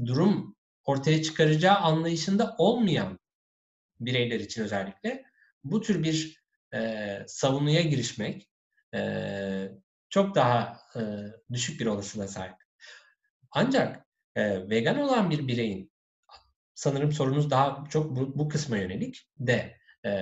durum 0.06 0.55
ortaya 0.86 1.22
çıkaracağı 1.22 1.76
anlayışında 1.76 2.54
olmayan 2.58 3.18
bireyler 4.00 4.40
için 4.40 4.62
özellikle 4.62 5.24
bu 5.64 5.80
tür 5.80 6.02
bir 6.02 6.42
e, 6.74 7.18
savunuya 7.26 7.82
girişmek 7.82 8.48
e, 8.94 9.68
çok 10.10 10.34
daha 10.34 10.80
e, 10.96 11.00
düşük 11.52 11.80
bir 11.80 11.86
olasılığa 11.86 12.28
sahip. 12.28 12.56
Ancak 13.50 14.06
e, 14.36 14.70
vegan 14.70 14.98
olan 14.98 15.30
bir 15.30 15.48
bireyin 15.48 15.92
sanırım 16.74 17.12
sorunuz 17.12 17.50
daha 17.50 17.84
çok 17.90 18.16
bu, 18.16 18.38
bu 18.38 18.48
kısma 18.48 18.78
yönelik 18.78 19.28
de 19.38 19.78
e, 20.04 20.12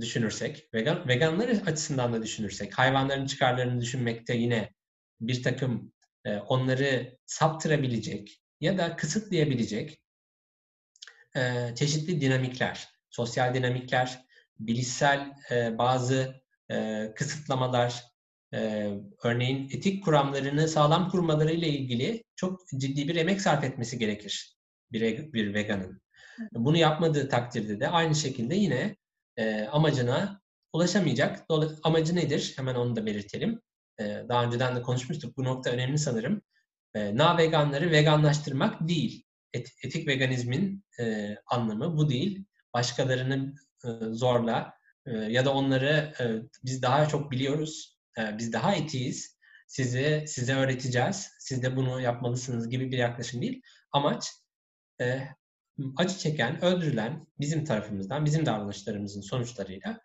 düşünürsek, 0.00 0.68
vegan 0.74 1.08
veganlar 1.08 1.48
açısından 1.48 2.12
da 2.12 2.22
düşünürsek, 2.22 2.78
hayvanların 2.78 3.26
çıkarlarını 3.26 3.80
düşünmekte 3.80 4.36
yine 4.36 4.72
bir 5.20 5.42
takım 5.42 5.92
e, 6.24 6.36
onları 6.36 7.18
saptırabilecek 7.26 8.42
ya 8.60 8.78
da 8.78 8.96
kısıtlayabilecek 8.96 10.00
e, 11.36 11.74
çeşitli 11.74 12.20
dinamikler 12.20 12.96
sosyal 13.16 13.54
dinamikler, 13.54 14.24
bilişsel 14.58 15.32
e, 15.50 15.78
bazı 15.78 16.42
e, 16.70 17.06
kısıtlamalar, 17.16 18.04
e, 18.54 18.90
örneğin 19.24 19.68
etik 19.70 20.04
kuramlarını 20.04 20.68
sağlam 20.68 21.10
kurmaları 21.10 21.52
ile 21.52 21.68
ilgili 21.68 22.24
çok 22.36 22.60
ciddi 22.68 23.08
bir 23.08 23.16
emek 23.16 23.40
sarf 23.40 23.64
etmesi 23.64 23.98
gerekir 23.98 24.56
bir, 24.92 25.32
bir 25.32 25.54
veganın. 25.54 26.00
Bunu 26.52 26.76
yapmadığı 26.76 27.28
takdirde 27.28 27.80
de 27.80 27.88
aynı 27.88 28.14
şekilde 28.14 28.54
yine 28.54 28.96
e, 29.36 29.64
amacına 29.64 30.40
ulaşamayacak. 30.72 31.46
Amacı 31.82 32.16
nedir? 32.16 32.52
Hemen 32.56 32.74
onu 32.74 32.96
da 32.96 33.06
belirtelim. 33.06 33.60
E, 34.00 34.04
daha 34.28 34.44
önceden 34.44 34.76
de 34.76 34.82
konuşmuştuk. 34.82 35.36
Bu 35.36 35.44
nokta 35.44 35.70
önemli 35.70 35.98
sanırım. 35.98 36.42
E, 36.96 37.16
na 37.16 37.38
veganları 37.38 37.90
veganlaştırmak 37.90 38.88
değil. 38.88 39.24
Et, 39.52 39.72
etik 39.82 40.08
veganizmin 40.08 40.84
e, 41.00 41.36
anlamı 41.46 41.96
bu 41.96 42.08
değil. 42.08 42.44
Başkalarını 42.74 43.54
e, 43.84 43.88
zorla 44.10 44.74
e, 45.06 45.10
ya 45.16 45.44
da 45.44 45.54
onları 45.54 46.14
e, 46.20 46.24
biz 46.64 46.82
daha 46.82 47.08
çok 47.08 47.30
biliyoruz, 47.30 47.98
e, 48.18 48.38
biz 48.38 48.52
daha 48.52 48.74
etiyiz, 48.74 49.38
size 49.66 50.26
size 50.26 50.54
öğreteceğiz, 50.54 51.30
siz 51.38 51.62
de 51.62 51.76
bunu 51.76 52.00
yapmalısınız 52.00 52.68
gibi 52.68 52.92
bir 52.92 52.98
yaklaşım 52.98 53.42
değil. 53.42 53.62
Amaç 53.92 54.30
e, 55.00 55.20
acı 55.96 56.18
çeken, 56.18 56.64
öldürülen 56.64 57.26
bizim 57.40 57.64
tarafımızdan, 57.64 58.24
bizim 58.24 58.46
davranışlarımızın 58.46 59.20
sonuçlarıyla 59.20 60.00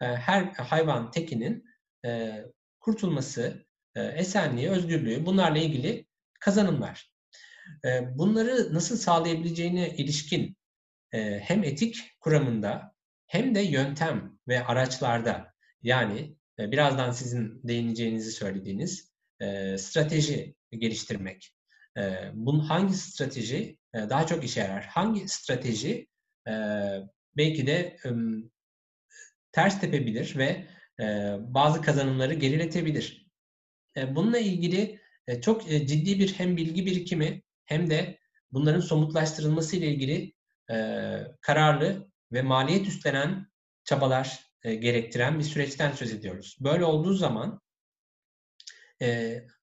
e, 0.00 0.06
her 0.06 0.44
hayvan 0.44 1.10
tekinin 1.10 1.64
e, 2.04 2.42
kurtulması, 2.80 3.66
e, 3.94 4.02
esenliği, 4.02 4.70
özgürlüğü 4.70 5.26
bunlarla 5.26 5.58
ilgili 5.58 6.09
kazanımlar. 6.40 7.12
Bunları 8.14 8.74
nasıl 8.74 8.96
sağlayabileceğine 8.96 9.96
ilişkin 9.96 10.56
hem 11.40 11.64
etik 11.64 12.16
kuramında 12.20 12.94
hem 13.26 13.54
de 13.54 13.60
yöntem 13.60 14.38
ve 14.48 14.64
araçlarda 14.64 15.54
yani 15.82 16.36
birazdan 16.58 17.10
sizin 17.10 17.60
değineceğinizi 17.64 18.32
söylediğiniz 18.32 19.12
strateji 19.76 20.54
geliştirmek. 20.72 21.54
Bunun 22.32 22.60
hangi 22.60 22.94
strateji 22.94 23.78
daha 23.94 24.26
çok 24.26 24.44
işe 24.44 24.60
yarar? 24.60 24.84
Hangi 24.84 25.28
strateji 25.28 26.08
belki 27.36 27.66
de 27.66 27.96
ters 29.52 29.80
tepebilir 29.80 30.36
ve 30.36 30.66
bazı 31.38 31.82
kazanımları 31.82 32.34
geriletebilir? 32.34 33.26
Bununla 33.96 34.38
ilgili 34.38 35.00
e, 35.26 35.40
çok 35.40 35.72
e, 35.72 35.86
ciddi 35.86 36.18
bir 36.18 36.34
hem 36.34 36.56
bilgi 36.56 36.86
birikimi 36.86 37.42
hem 37.64 37.90
de 37.90 38.18
bunların 38.52 38.80
somutlaştırılması 38.80 39.76
ile 39.76 39.86
ilgili 39.86 40.32
e, 40.70 40.76
kararlı 41.40 42.10
ve 42.32 42.42
maliyet 42.42 42.86
üstlenen 42.86 43.50
çabalar 43.84 44.50
gerektiren 44.64 45.38
bir 45.38 45.44
süreçten 45.44 45.92
söz 45.92 46.12
ediyoruz. 46.12 46.56
Böyle 46.60 46.84
olduğu 46.84 47.14
zaman 47.14 47.60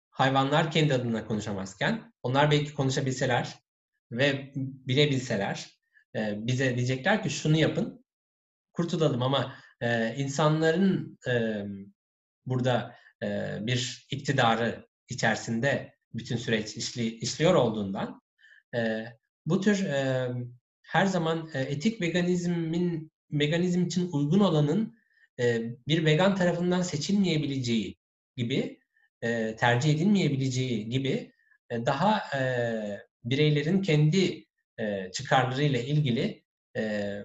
hayvanlar 0.09 0.71
kendi 0.71 0.93
adına 0.93 1.25
konuşamazken 1.25 2.13
onlar 2.23 2.51
belki 2.51 2.73
konuşabilseler 2.73 3.55
ve 4.11 4.51
bilebilseler 4.55 5.79
bize 6.15 6.75
diyecekler 6.75 7.23
ki 7.23 7.29
şunu 7.29 7.57
yapın 7.57 8.05
kurtulalım 8.73 9.21
ama 9.21 9.55
insanların 10.17 11.19
burada 12.45 12.95
bir 13.61 14.07
iktidarı 14.11 14.87
içerisinde 15.09 15.93
bütün 16.13 16.37
süreç 16.37 16.77
işli, 16.77 17.15
işliyor 17.15 17.55
olduğundan 17.55 18.21
e, 18.75 19.05
bu 19.45 19.61
tür 19.61 19.85
e, 19.85 20.29
her 20.81 21.05
zaman 21.05 21.49
e, 21.53 21.59
etik 21.61 22.01
veganizmin 22.01 23.11
veganizm 23.31 23.85
için 23.85 24.11
uygun 24.11 24.39
olanın 24.39 24.97
e, 25.39 25.61
bir 25.87 26.05
vegan 26.05 26.35
tarafından 26.35 26.81
seçilmeyebileceği 26.81 27.97
gibi 28.37 28.79
e, 29.21 29.55
tercih 29.55 29.95
edilmeyebileceği 29.95 30.89
gibi 30.89 31.31
e, 31.69 31.85
daha 31.85 32.37
e, 32.39 32.41
bireylerin 33.23 33.81
kendi 33.81 34.45
e, 34.79 35.11
çıkarlarıyla 35.11 35.79
ilgili 35.79 36.43
e, 36.77 37.21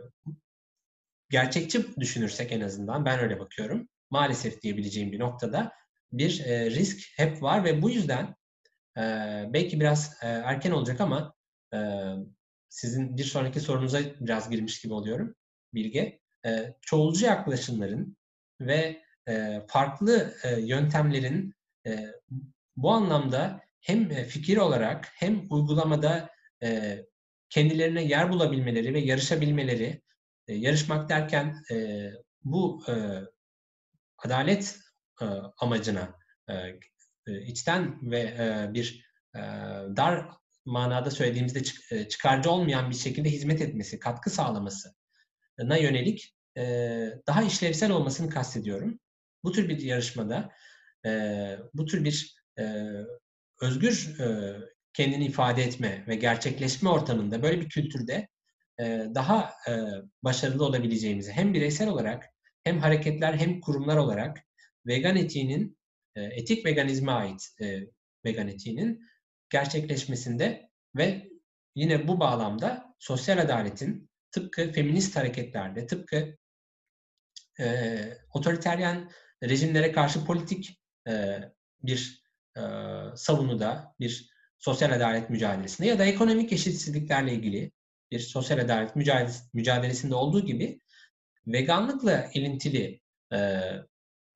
gerçekçi 1.30 1.96
düşünürsek 2.00 2.52
en 2.52 2.60
azından 2.60 3.04
ben 3.04 3.18
öyle 3.18 3.40
bakıyorum. 3.40 3.88
Maalesef 4.10 4.62
diyebileceğim 4.62 5.12
bir 5.12 5.18
noktada 5.18 5.72
bir 6.12 6.40
e, 6.47 6.70
risk 6.70 7.01
hep 7.16 7.43
var 7.43 7.64
ve 7.64 7.82
bu 7.82 7.90
yüzden 7.90 8.34
e, 8.98 9.02
belki 9.52 9.80
biraz 9.80 10.16
e, 10.22 10.26
erken 10.26 10.70
olacak 10.70 11.01
ama 11.01 11.34
e, 11.74 11.78
sizin 12.68 13.16
bir 13.16 13.24
sonraki 13.24 13.60
sorunuza 13.60 14.01
biraz 14.20 14.51
girmiş 14.51 14.80
gibi 14.80 14.94
oluyorum 14.94 15.34
Bilge. 15.74 16.20
E, 16.47 16.74
çoğulcu 16.80 17.24
yaklaşımların 17.24 18.16
ve 18.60 19.02
e, 19.28 19.62
farklı 19.68 20.34
e, 20.44 20.60
yöntemlerin 20.60 21.55
e, 21.86 22.06
bu 22.76 22.90
anlamda 22.90 23.60
hem 23.80 24.09
fikir 24.09 24.56
olarak 24.56 25.09
hem 25.14 25.47
uygulamada 25.51 26.30
e, 26.62 26.98
kendilerine 27.51 28.05
yer 28.05 28.32
bulabilmeleri 28.32 28.94
ve 28.94 29.01
yarışabilmeleri, 29.01 30.02
e, 30.48 30.55
yarışmak 30.55 31.09
derken 31.09 31.56
e, 31.70 32.09
bu 32.44 32.84
e, 32.89 32.93
adalet 34.18 34.64
e, 34.64 34.91
amacına 35.58 36.18
e, 36.48 36.54
e 37.26 37.42
içten 37.42 38.10
ve 38.10 38.20
e, 38.20 38.70
bir 38.74 39.06
e, 39.34 39.40
dar 39.96 40.28
manada 40.64 41.10
söylediğimizde 41.10 41.62
çık, 41.62 41.92
e, 41.92 42.08
çıkarcı 42.08 42.50
olmayan 42.50 42.90
bir 42.90 42.96
şekilde 42.96 43.30
hizmet 43.30 43.60
etmesi, 43.60 43.98
katkı 43.98 44.30
sağlamasına 44.30 45.76
yönelik 45.80 46.34
e, 46.58 46.62
daha 47.26 47.42
işlevsel 47.42 47.90
olmasını 47.90 48.30
kastediyorum. 48.30 48.98
Bu 49.44 49.52
tür 49.52 49.68
bir 49.68 49.78
yarışmada, 49.78 50.50
e, 51.06 51.56
bu 51.74 51.86
tür 51.86 52.04
bir 52.04 52.34
e, 52.58 52.86
özgür 53.60 54.20
e, 54.20 54.56
kendini 54.92 55.26
ifade 55.26 55.62
etme 55.62 56.04
ve 56.08 56.14
gerçekleşme 56.14 56.88
ortamında 56.88 57.42
böyle 57.42 57.60
bir 57.60 57.68
kültürde 57.68 58.28
e, 58.80 59.06
daha 59.14 59.52
e, 59.68 59.72
başarılı 60.22 60.64
olabileceğimizi 60.64 61.32
hem 61.32 61.54
bireysel 61.54 61.88
olarak 61.88 62.24
hem 62.64 62.78
hareketler 62.78 63.34
hem 63.34 63.60
kurumlar 63.60 63.96
olarak 63.96 64.38
vegan 64.86 65.16
etiğinin 65.16 65.78
e, 66.14 66.22
etik 66.22 66.66
veganizme 66.66 67.12
ait 67.12 67.48
e, 67.60 67.80
vegan 68.24 68.48
etiğinin 68.48 69.00
gerçekleşmesinde 69.50 70.70
ve 70.96 71.28
yine 71.74 72.09
bu 72.09 72.20
bağlamda 72.20 72.94
sosyal 72.98 73.38
adaletin 73.38 74.10
tıpkı 74.30 74.72
feminist 74.72 75.16
hareketlerde, 75.16 75.86
tıpkı 75.86 76.36
e, 77.60 77.98
otoriteryen 78.32 79.10
rejimlere 79.42 79.92
karşı 79.92 80.24
politik 80.24 80.80
e, 81.09 81.38
bir 81.82 82.22
e, 82.56 82.60
savunuda, 83.16 83.94
bir 84.00 84.32
sosyal 84.59 84.92
adalet 84.92 85.30
mücadelesinde 85.30 85.88
ya 85.88 85.98
da 85.98 86.04
ekonomik 86.04 86.52
eşitsizliklerle 86.52 87.32
ilgili 87.32 87.72
bir 88.10 88.20
sosyal 88.20 88.59
adalet 88.59 88.96
mücadelesinde 89.54 90.14
olduğu 90.14 90.46
gibi 90.46 90.80
veganlıkla 91.46 92.30
ilintili 92.34 93.00
e, 93.32 93.60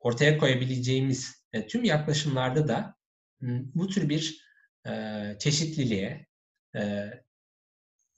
ortaya 0.07 0.39
koyabileceğimiz 0.39 1.43
e, 1.53 1.67
tüm 1.67 1.85
yaklaşımlarda 1.85 2.69
da 2.69 2.97
bu 3.75 3.89
tür 3.89 4.09
bir 4.09 4.47
e, 4.87 4.93
çeşitliliğe 5.39 6.27
e, 6.77 7.11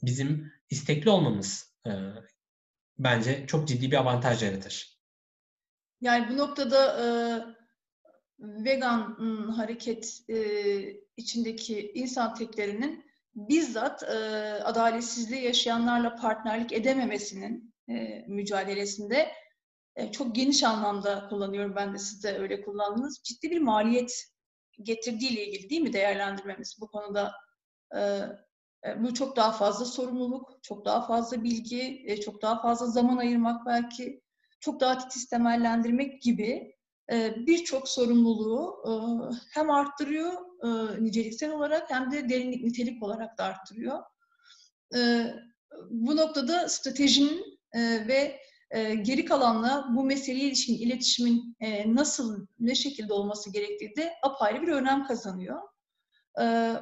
bizim 0.03 0.53
istekli 0.71 1.11
olmamız 1.11 1.75
bence 2.99 3.47
çok 3.47 3.69
ciddi 3.69 3.91
bir 3.91 3.97
avantaj 3.97 4.43
yaratır. 4.43 4.99
Yani 6.01 6.29
bu 6.29 6.39
noktada 6.39 7.57
vegan 8.39 9.17
hareket 9.57 10.23
içindeki 11.17 11.93
insan 11.95 12.35
teklerinin 12.35 13.05
bizzat 13.35 14.03
e, 14.03 14.17
adaletsizliği 14.65 15.43
yaşayanlarla 15.43 16.17
partnerlik 16.17 16.73
edememesinin 16.73 17.75
mücadelesinde 18.27 19.33
çok 20.13 20.35
geniş 20.35 20.65
anlamda 20.65 21.29
kullanıyorum 21.29 21.77
ben 21.77 21.95
de 21.95 21.99
siz 21.99 22.25
de 22.25 22.39
öyle 22.39 22.61
kullandınız. 22.61 23.21
Ciddi 23.25 23.51
bir 23.51 23.61
maliyet 23.61 24.25
getirdiği 24.83 25.31
ile 25.31 25.47
ilgili 25.47 25.71
değil 25.71 25.81
mi 25.81 25.93
değerlendirmemiz 25.93 26.77
bu 26.81 26.89
konuda 26.89 27.33
e, 27.95 28.01
e, 28.87 29.03
bu 29.03 29.15
çok 29.15 29.37
daha 29.37 29.53
fazla 29.53 29.85
sorumluluk, 29.85 30.59
çok 30.63 30.85
daha 30.85 31.07
fazla 31.07 31.45
bilgi, 31.45 32.03
e, 32.07 32.21
çok 32.21 32.43
daha 32.43 32.63
fazla 32.63 32.87
zaman 32.87 33.17
ayırmak 33.17 33.67
belki, 33.67 34.23
çok 34.61 34.81
daha 34.81 34.99
titiz 34.99 35.29
temellendirmek 35.29 36.23
gibi 36.23 36.75
e, 37.13 37.35
birçok 37.47 37.89
sorumluluğu 37.89 38.83
e, 38.87 38.93
hem 39.55 39.71
arttırıyor 39.71 40.33
e, 40.65 40.69
niceliksel 41.05 41.51
olarak 41.51 41.91
hem 41.91 42.11
de 42.11 42.29
derinlik 42.29 42.65
nitelik 42.65 43.03
olarak 43.03 43.39
da 43.39 43.45
arttırıyor. 43.45 43.99
E, 44.95 45.33
bu 45.91 46.17
noktada 46.17 46.69
stratejinin 46.69 47.59
e, 47.73 47.81
ve 47.81 48.41
e, 48.71 48.95
geri 48.95 49.25
kalanla 49.25 49.89
bu 49.95 50.05
meseleye 50.05 50.45
ilişkin 50.45 50.79
iletişimin 50.79 51.57
e, 51.61 51.95
nasıl, 51.95 52.47
ne 52.59 52.75
şekilde 52.75 53.13
olması 53.13 53.53
gerektiği 53.53 53.97
de 53.97 54.13
apayrı 54.23 54.63
bir 54.63 54.73
önem 54.73 55.07
kazanıyor. 55.07 55.63
E, 56.41 56.75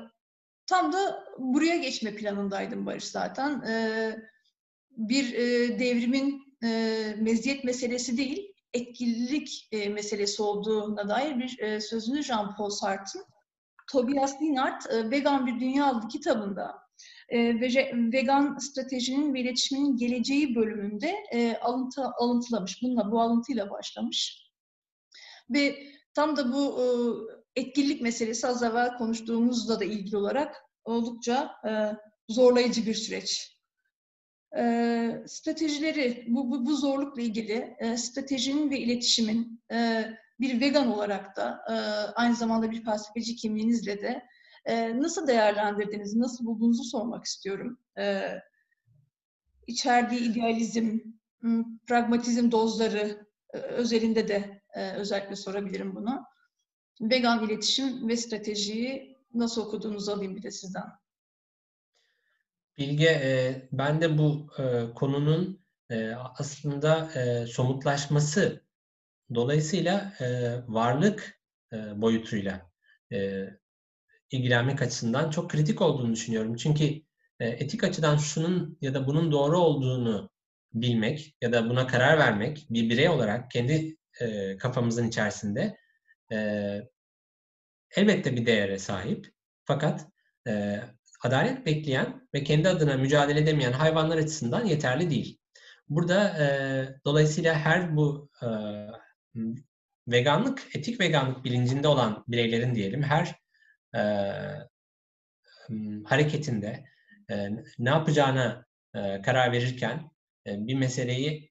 tam 0.66 0.92
da 0.92 1.24
buraya 1.38 1.76
geçme 1.76 2.14
planındaydım 2.14 2.86
Barış 2.86 3.04
zaten. 3.04 3.62
E, 3.62 4.16
bir 4.90 5.32
devrimin 5.78 6.46
meziyet 7.22 7.64
meselesi 7.64 8.16
değil, 8.16 8.52
etkililik 8.72 9.68
meselesi 9.72 10.42
olduğuna 10.42 11.08
dair 11.08 11.38
bir 11.38 11.80
sözünü 11.80 12.20
Jean-Paul 12.20 12.70
Sartre'ın 12.70 13.24
Tobias 13.92 14.42
Linhart 14.42 14.90
Vegan 14.92 15.46
Bir 15.46 15.60
Dünya 15.60 15.86
adlı 15.86 16.08
kitabında 16.08 16.85
e, 17.28 17.60
vegan 18.12 18.58
stratejinin 18.58 19.34
ve 19.34 19.40
iletişimin 19.40 19.96
geleceği 19.96 20.54
bölümünde 20.54 21.14
e, 21.32 21.56
alıntı, 21.56 22.02
alıntılamış. 22.18 22.82
Bununla, 22.82 23.12
bu 23.12 23.20
alıntıyla 23.20 23.70
başlamış. 23.70 24.46
Ve 25.50 25.76
tam 26.14 26.36
da 26.36 26.52
bu 26.52 26.80
e, 26.82 26.86
etkinlik 27.60 28.00
meselesi 28.00 28.46
az 28.46 28.62
evvel 28.62 28.96
konuştuğumuzla 28.98 29.80
da 29.80 29.84
ilgili 29.84 30.16
olarak 30.16 30.56
oldukça 30.84 31.50
e, 31.68 31.70
zorlayıcı 32.28 32.86
bir 32.86 32.94
süreç. 32.94 33.56
E, 34.58 35.22
stratejileri, 35.26 36.24
bu, 36.28 36.50
bu, 36.50 36.66
bu 36.66 36.76
zorlukla 36.76 37.22
ilgili 37.22 37.76
stratejinin 37.96 38.70
ve 38.70 38.78
iletişimin 38.78 39.62
bir 40.40 40.60
vegan 40.60 40.92
olarak 40.92 41.36
da 41.36 41.64
aynı 42.14 42.36
zamanda 42.36 42.70
bir 42.70 42.84
felsefeci 42.84 43.36
kimliğinizle 43.36 44.02
de 44.02 44.22
e, 44.66 45.00
nasıl 45.02 45.26
değerlendirdiniz, 45.26 46.14
nasıl 46.14 46.44
bulduğunuzu 46.44 46.84
sormak 46.84 47.24
istiyorum. 47.24 47.78
E, 47.98 48.32
içerdiği 49.66 50.20
idealizm, 50.20 50.98
pragmatizm 51.86 52.50
dozları 52.50 53.26
e, 53.54 53.58
özelinde 53.58 54.28
de 54.28 54.62
e, 54.74 54.92
özellikle 54.92 55.36
sorabilirim 55.36 55.96
bunu. 55.96 56.24
Vegan 57.00 57.44
iletişim 57.44 58.08
ve 58.08 58.16
stratejiyi 58.16 59.18
nasıl 59.34 59.66
okuduğunuzu 59.66 60.12
alayım 60.12 60.36
bir 60.36 60.42
de 60.42 60.50
sizden. 60.50 60.84
Bilge, 62.78 63.08
e, 63.08 63.68
ben 63.72 64.00
de 64.00 64.18
bu 64.18 64.46
e, 64.58 64.94
konunun 64.94 65.60
e, 65.90 66.12
aslında 66.14 67.12
e, 67.12 67.46
somutlaşması 67.46 68.66
dolayısıyla 69.34 70.12
e, 70.20 70.56
varlık 70.68 71.40
e, 71.72 72.00
boyutuyla 72.00 72.70
e, 73.12 73.48
ilgilenmek 74.30 74.82
açısından 74.82 75.30
çok 75.30 75.50
kritik 75.50 75.82
olduğunu 75.82 76.12
düşünüyorum. 76.12 76.56
Çünkü 76.56 76.84
e, 77.40 77.48
etik 77.48 77.84
açıdan 77.84 78.16
şunun 78.16 78.78
ya 78.80 78.94
da 78.94 79.06
bunun 79.06 79.32
doğru 79.32 79.58
olduğunu 79.58 80.30
bilmek 80.74 81.36
ya 81.40 81.52
da 81.52 81.70
buna 81.70 81.86
karar 81.86 82.18
vermek 82.18 82.66
bir 82.70 82.90
birey 82.90 83.08
olarak 83.08 83.50
kendi 83.50 83.96
e, 84.20 84.56
kafamızın 84.56 85.08
içerisinde 85.08 85.76
e, 86.32 86.36
elbette 87.96 88.36
bir 88.36 88.46
değere 88.46 88.78
sahip. 88.78 89.32
Fakat 89.64 90.06
adalet 91.22 91.66
bekleyen 91.66 92.28
ve 92.34 92.44
kendi 92.44 92.68
adına 92.68 92.96
mücadele 92.96 93.40
edemeyen 93.40 93.72
hayvanlar 93.72 94.16
açısından 94.16 94.64
yeterli 94.64 95.10
değil. 95.10 95.38
Burada 95.88 96.38
e, 96.38 96.46
dolayısıyla 97.04 97.54
her 97.54 97.96
bu 97.96 98.30
e, 98.42 98.48
veganlık, 100.08 100.62
etik 100.74 101.00
veganlık 101.00 101.44
bilincinde 101.44 101.88
olan 101.88 102.24
bireylerin 102.28 102.74
diyelim 102.74 103.02
her 103.02 103.45
e, 103.96 104.02
hareketinde 106.04 106.84
e, 107.30 107.50
ne 107.78 107.90
yapacağına 107.90 108.66
e, 108.94 109.22
karar 109.22 109.52
verirken 109.52 110.10
e, 110.46 110.66
bir 110.66 110.74
meseleyi 110.74 111.50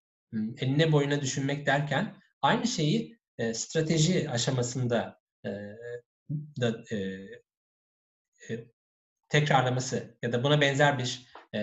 eline 0.57 0.91
boyuna 0.91 1.21
düşünmek 1.21 1.65
derken 1.65 2.15
aynı 2.41 2.67
şeyi 2.67 3.19
e, 3.37 3.53
strateji 3.53 4.29
aşamasında 4.29 5.19
e, 5.45 5.49
da 6.61 6.95
e, 6.95 6.97
tekrarlaması 9.29 10.17
ya 10.21 10.33
da 10.33 10.43
buna 10.43 10.61
benzer 10.61 10.99
bir 10.99 11.27
e, 11.53 11.59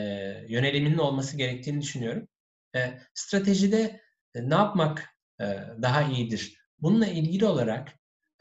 yöneliminin 0.48 0.98
olması 0.98 1.36
gerektiğini 1.36 1.82
düşünüyorum. 1.82 2.28
E, 2.76 2.98
stratejide 3.14 4.00
e, 4.34 4.50
ne 4.50 4.54
yapmak 4.54 5.08
e, 5.40 5.44
daha 5.82 6.02
iyidir? 6.02 6.56
Bununla 6.78 7.06
ilgili 7.06 7.46
olarak 7.46 7.88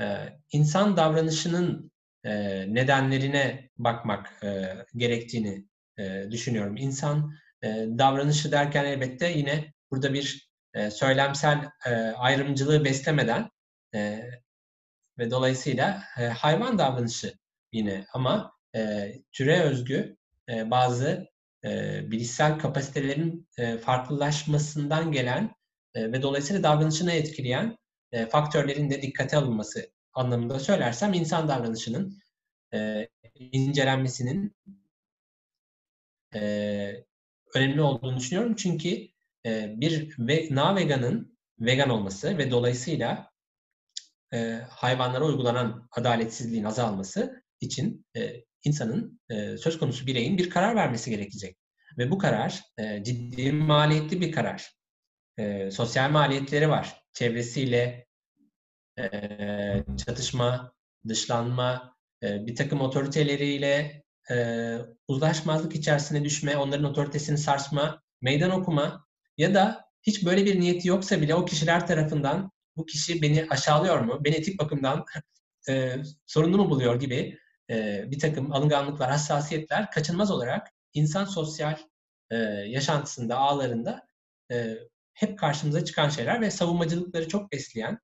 e, 0.01 0.05
insan 0.51 0.97
davranışının 0.97 1.90
e, 2.23 2.31
nedenlerine 2.73 3.69
bakmak 3.77 4.43
e, 4.43 4.76
gerektiğini 4.95 5.65
e, 5.98 6.31
düşünüyorum. 6.31 6.77
İnsan 6.77 7.34
davranışı 7.98 8.52
derken 8.52 8.85
elbette 8.85 9.31
yine 9.31 9.73
burada 9.91 10.14
bir 10.14 10.49
e, 10.73 10.91
söylemsel 10.91 11.69
ayrımcılığı 12.15 12.85
beslemeden 12.85 13.49
ve 15.18 15.31
dolayısıyla 15.31 16.03
hayvan 16.38 16.80
davranışı 16.80 17.34
yine 17.72 18.06
ama 18.14 18.53
e, 18.76 19.14
türe 19.31 19.61
özgü 19.61 20.18
bazı 20.49 21.31
bilişsel 22.03 22.60
kapasitelerin 22.60 23.49
farklılaşmasından 23.81 25.11
gelen 25.11 25.56
ve 25.95 26.22
dolayısıyla 26.22 26.64
davranışını 26.64 27.11
etkileyen 27.11 27.77
faktörlerin 28.30 28.89
de 28.89 29.02
dikkate 29.02 29.38
alınması 29.38 29.91
anlamında 30.13 30.59
söylersem 30.59 31.13
insan 31.13 31.47
davranışının 31.47 32.17
e, 32.73 33.07
incelenmesinin 33.33 34.55
e, 36.35 37.03
önemli 37.55 37.81
olduğunu 37.81 38.17
düşünüyorum. 38.17 38.55
Çünkü 38.55 39.07
e, 39.45 39.73
bir 39.81 40.15
ve, 40.19 40.47
na 40.51 40.75
veganın 40.75 41.38
vegan 41.59 41.89
olması 41.89 42.38
ve 42.38 42.51
dolayısıyla 42.51 43.31
e, 44.33 44.61
hayvanlara 44.69 45.25
uygulanan 45.25 45.88
adaletsizliğin 45.91 46.63
azalması 46.63 47.43
için 47.59 48.05
e, 48.17 48.43
insanın, 48.63 49.21
e, 49.29 49.57
söz 49.57 49.79
konusu 49.79 50.07
bireyin 50.07 50.38
bir 50.38 50.49
karar 50.49 50.75
vermesi 50.75 51.09
gerekecek. 51.09 51.57
Ve 51.97 52.11
bu 52.11 52.17
karar 52.17 52.61
e, 52.77 53.03
ciddi 53.03 53.51
maliyetli 53.51 54.21
bir 54.21 54.31
karar. 54.31 54.71
E, 55.38 55.71
sosyal 55.71 56.11
maliyetleri 56.11 56.69
var. 56.69 57.03
Çevresiyle 57.13 58.07
çatışma, 60.06 60.73
dışlanma, 61.07 61.95
bir 62.22 62.56
takım 62.56 62.82
otoriteleriyle 62.82 64.03
e, 64.32 64.78
uzlaşmazlık 65.07 65.76
içerisine 65.76 66.23
düşme, 66.23 66.57
onların 66.57 66.86
otoritesini 66.86 67.38
sarsma, 67.38 68.02
meydan 68.22 68.52
okuma 68.52 69.06
ya 69.38 69.53
da 69.53 69.86
hiç 70.02 70.26
böyle 70.26 70.45
bir 70.45 70.60
niyeti 70.60 70.88
yoksa 70.88 71.22
bile 71.22 71.36
o 71.36 71.45
kişiler 71.45 71.88
tarafından 71.88 72.52
bu 72.78 72.86
kişi 72.86 73.22
beni 73.22 73.48
aşağılıyor 73.49 73.99
mu, 73.99 74.19
beni 74.23 74.36
etik 74.36 74.60
bakımdan 74.60 75.06
sorunlu 76.26 76.57
mu 76.57 76.69
buluyor 76.69 76.99
gibi 76.99 77.40
bir 78.11 78.19
takım 78.19 78.53
alınganlıklar, 78.53 79.11
hassasiyetler 79.11 79.91
kaçınmaz 79.91 80.32
olarak 80.32 80.68
insan 80.94 81.26
sosyal 81.26 81.78
yaşantısında, 82.65 83.38
ağlarında 83.38 84.07
hep 85.14 85.40
karşımıza 85.40 85.86
çıkan 85.86 86.10
şeyler 86.10 86.41
ve 86.41 86.52
savunmacılıkları 86.52 87.28
çok 87.28 87.52
besleyen, 87.52 87.99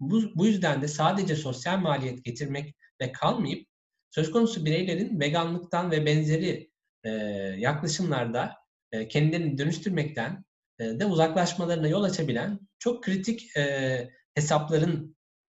bu, 0.00 0.22
bu 0.34 0.46
yüzden 0.46 0.82
de 0.82 0.88
sadece 0.88 1.36
sosyal 1.36 1.78
maliyet 1.78 2.24
getirmekle 2.24 3.12
kalmayıp 3.12 3.68
söz 4.10 4.30
konusu 4.30 4.64
bireylerin 4.64 5.20
veganlıktan 5.20 5.90
ve 5.90 6.06
benzeri 6.06 6.70
e, 7.04 7.10
yaklaşımlarda 7.58 8.54
e, 8.92 9.08
kendilerini 9.08 9.58
dönüştürmekten 9.58 10.44
e, 10.78 10.84
de 10.84 11.06
uzaklaşmalarına 11.06 11.88
yol 11.88 12.02
açabilen 12.02 12.60
çok 12.78 13.04
kritik 13.04 13.56
e, 13.56 14.10
hesapların 14.34 15.16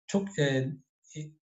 çok 0.06 0.38
e, 0.38 0.68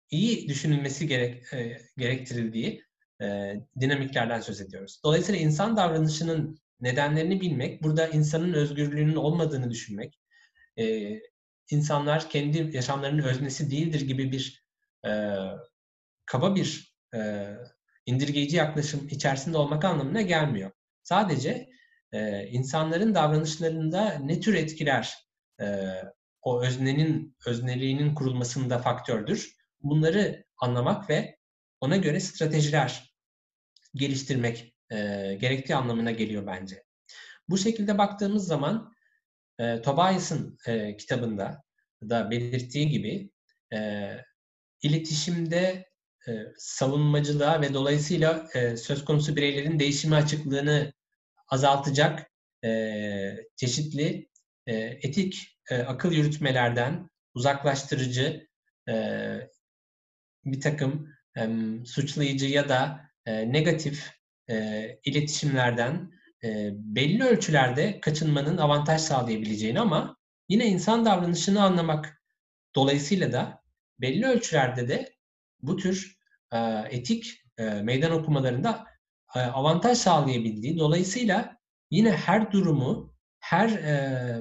iyi 0.10 0.50
düşünülmesi 0.50 1.08
gerek, 1.08 1.54
e, 1.54 1.78
gerektirildiği 1.98 2.84
e, 3.22 3.56
dinamiklerden 3.80 4.40
söz 4.40 4.62
ediyoruz. 4.62 5.02
Dolayısıyla 5.04 5.42
insan 5.42 5.78
davranışının 5.78 6.60
nedenlerini 6.82 7.42
bilmek, 7.42 7.84
burada 7.84 8.08
insanın 8.08 8.54
özgürlüğünün 8.54 9.16
olmadığını 9.16 9.72
düşünmek, 9.72 10.20
e, 10.80 11.14
insanlar 11.70 12.30
kendi 12.30 12.76
yaşamlarının 12.78 13.24
öznesi 13.24 13.72
değildir 13.72 14.02
gibi 14.02 14.32
bir 14.32 14.66
e, 15.06 15.38
kaba 16.26 16.56
bir 16.56 16.96
e, 17.16 17.50
indirgeyici 18.06 18.58
yaklaşım 18.58 19.08
içerisinde 19.08 19.58
olmak 19.58 19.86
anlamına 19.86 20.22
gelmiyor. 20.22 20.72
Sadece 21.04 21.70
e, 22.12 22.48
insanların 22.48 23.16
davranışlarında 23.16 24.20
ne 24.20 24.40
tür 24.40 24.54
etkiler 24.54 25.14
e, 25.62 25.90
o 26.42 26.64
öznenin 26.64 27.36
özneliğinin 27.46 28.16
kurulmasında 28.16 28.80
faktördür. 28.80 29.56
Bunları 29.82 30.46
anlamak 30.58 31.10
ve 31.10 31.38
ona 31.82 31.98
göre 31.98 32.20
stratejiler 32.20 33.16
geliştirmek 33.96 34.76
e, 34.92 34.98
gerektiği 35.42 35.76
anlamına 35.76 36.12
geliyor 36.12 36.48
bence. 36.48 36.84
Bu 37.50 37.58
şekilde 37.58 37.98
baktığımız 37.98 38.48
zaman 38.48 38.95
e, 39.60 39.82
Tobias'ın 39.82 40.58
e, 40.68 40.98
kitabında 40.98 41.64
da 42.10 42.32
belirttiği 42.32 42.90
gibi 42.90 43.30
e, 43.74 44.10
iletişimde 44.82 45.86
e, 46.28 46.32
savunmacılığa 46.58 47.62
ve 47.62 47.74
dolayısıyla 47.74 48.48
e, 48.54 48.78
söz 48.78 49.06
konusu 49.06 49.36
bireylerin 49.36 49.80
değişimi 49.80 50.16
açıklığını 50.16 50.94
azaltacak 51.48 52.32
e, 52.66 52.70
çeşitli 53.56 54.30
e, 54.68 54.74
etik 54.76 55.60
e, 55.70 55.78
akıl 55.78 56.12
yürütmelerden 56.12 57.10
uzaklaştırıcı 57.34 58.48
e, 58.90 58.94
bir 60.46 60.62
takım 60.62 61.10
e, 61.38 61.50
suçlayıcı 61.86 62.46
ya 62.46 62.70
da 62.70 63.02
e, 63.26 63.54
negatif 63.54 64.12
e, 64.50 65.00
iletişimlerden 65.04 66.12
e, 66.46 66.72
belli 66.74 67.24
ölçülerde 67.24 68.00
kaçınmanın 68.00 68.58
avantaj 68.58 69.02
sağlayabileceğini 69.02 69.80
ama 69.80 70.18
yine 70.50 70.66
insan 70.66 71.06
davranışını 71.06 71.64
anlamak 71.64 72.22
dolayısıyla 72.76 73.32
da 73.32 73.64
belli 74.02 74.26
ölçülerde 74.26 74.88
de 74.88 75.16
bu 75.62 75.78
tür 75.78 76.18
e, 76.52 76.58
etik 76.90 77.42
e, 77.58 77.64
meydan 77.64 78.12
okumalarında 78.12 78.86
e, 79.36 79.40
avantaj 79.40 79.98
sağlayabildiği 79.98 80.80
dolayısıyla 80.80 81.58
yine 81.92 82.12
her 82.12 82.52
durumu, 82.52 83.14
her 83.40 83.70
e, 83.70 84.40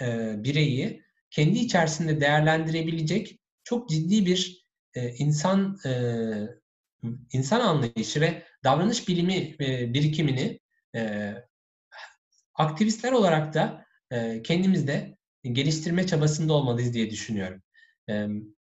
e, 0.00 0.34
bireyi 0.44 1.02
kendi 1.30 1.58
içerisinde 1.58 2.20
değerlendirebilecek 2.20 3.40
çok 3.64 3.88
ciddi 3.88 4.26
bir 4.26 4.66
e, 4.94 5.08
insan 5.08 5.78
e, 5.86 5.92
insan 7.32 7.60
anlayışı 7.60 8.20
ve 8.20 8.42
davranış 8.64 9.08
bilimi 9.08 9.56
e, 9.60 9.94
birikimini 9.94 10.59
e, 10.94 11.34
aktivistler 12.54 13.12
olarak 13.12 13.54
da 13.54 13.86
e, 14.10 14.42
kendimizde 14.42 15.16
geliştirme 15.42 16.06
çabasında 16.06 16.52
olmalıyız 16.52 16.94
diye 16.94 17.10
düşünüyorum. 17.10 17.62
E, 18.08 18.26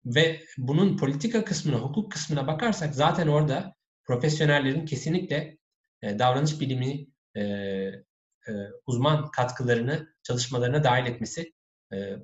ve 0.06 0.42
bunun 0.58 0.98
politika 0.98 1.46
kısmına, 1.46 1.78
hukuk 1.78 2.12
kısmına 2.12 2.48
bakarsak 2.48 2.96
zaten 2.96 3.28
orada 3.28 3.76
profesyonellerin 4.04 4.86
kesinlikle 4.86 5.58
e, 6.02 6.20
davranış 6.20 6.60
bilimi 6.60 7.08
e, 7.36 7.42
e, 8.48 8.52
uzman 8.86 9.32
katkılarını 9.32 10.14
çalışmalarına 10.24 10.84
dahil 10.84 11.06
etmesi 11.06 11.54
e, 11.94 12.16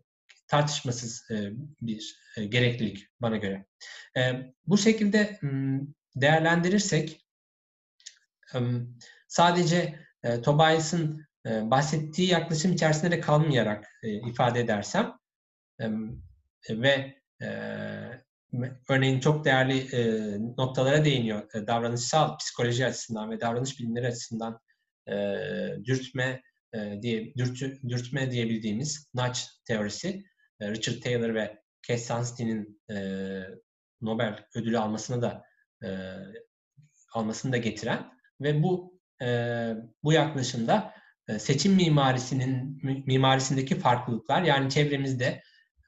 tartışmasız 0.48 1.32
e, 1.32 1.52
bir 1.82 2.20
e, 2.38 2.46
gereklilik 2.46 3.08
bana 3.22 3.38
göre. 3.38 3.66
E, 4.18 4.34
bu 4.66 4.78
şekilde 4.78 5.40
değerlendirirsek 6.16 7.26
sadece 9.28 10.00
e, 10.24 10.42
Tobias'ın 10.42 11.28
e, 11.46 11.72
bahsettiği 11.72 12.30
yaklaşım 12.30 12.74
içerisinde 12.74 13.12
de 13.12 13.20
kalmayarak 13.20 13.88
e, 14.04 14.30
ifade 14.30 14.60
edersem 14.60 15.14
e, 15.80 15.90
ve 16.70 17.16
e, 17.42 17.48
örneğin 18.90 19.20
çok 19.20 19.46
değerli 19.46 19.96
e, 19.96 20.32
noktalara 20.58 21.06
değiniyor 21.06 21.56
e, 21.56 21.68
davranışsal 21.68 22.38
psikoloji 22.38 22.86
açısından 22.86 23.32
ve 23.32 23.42
davranış 23.42 23.80
bilimleri 23.80 24.08
açısından 24.08 24.60
e, 25.08 25.16
dürtme 25.86 26.42
e, 26.74 27.02
diye 27.02 27.34
dürtü, 27.36 27.82
dürtme 27.90 28.32
diyebildiğimiz 28.32 29.10
nudge 29.14 29.40
teorisi 29.68 30.24
e, 30.60 30.72
Richard 30.72 31.02
Taylor 31.02 31.34
ve 31.34 31.62
Cass 31.88 32.08
Sunstein'in 32.08 32.82
e, 32.92 32.98
Nobel 34.02 34.46
ödülü 34.56 34.80
almasını 34.80 35.22
da 35.22 35.44
e, 35.84 35.90
almasını 37.14 37.52
da 37.52 37.58
getiren 37.58 38.12
ve 38.42 38.64
bu 38.64 38.97
e, 39.22 39.28
bu 40.04 40.14
yaklaşımda 40.14 40.94
e, 41.28 41.40
seçim 41.40 41.74
mimarisinin 41.74 42.82
mimarisindeki 43.06 43.80
farklılıklar 43.80 44.42
yani 44.42 44.70
çevremizde 44.70 45.42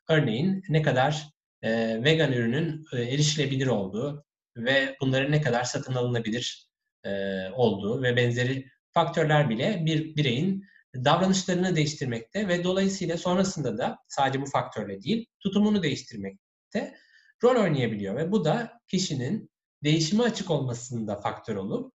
örneğin 0.09 0.63
ne 0.69 0.81
kadar 0.81 1.29
e, 1.61 2.03
vegan 2.03 2.31
ürünün 2.31 2.85
e, 2.93 3.01
erişilebilir 3.01 3.67
olduğu 3.67 4.25
ve 4.57 4.95
bunların 5.01 5.31
ne 5.31 5.41
kadar 5.41 5.63
satın 5.63 5.93
alınabilir 5.93 6.69
e, 7.03 7.09
olduğu 7.49 8.03
ve 8.03 8.15
benzeri 8.15 8.65
faktörler 8.91 9.49
bile 9.49 9.85
bir 9.85 10.15
bireyin 10.15 10.63
davranışlarını 10.95 11.75
değiştirmekte 11.75 12.47
ve 12.47 12.63
dolayısıyla 12.63 13.17
sonrasında 13.17 13.77
da 13.77 13.97
sadece 14.07 14.41
bu 14.41 14.45
faktörle 14.45 15.01
değil 15.01 15.25
tutumunu 15.39 15.83
değiştirmekte 15.83 16.95
rol 17.43 17.63
oynayabiliyor 17.63 18.15
ve 18.15 18.31
bu 18.31 18.45
da 18.45 18.81
kişinin 18.87 19.51
değişime 19.83 20.23
açık 20.23 20.51
olmasında 20.51 21.15
faktör 21.15 21.55
olup 21.55 21.93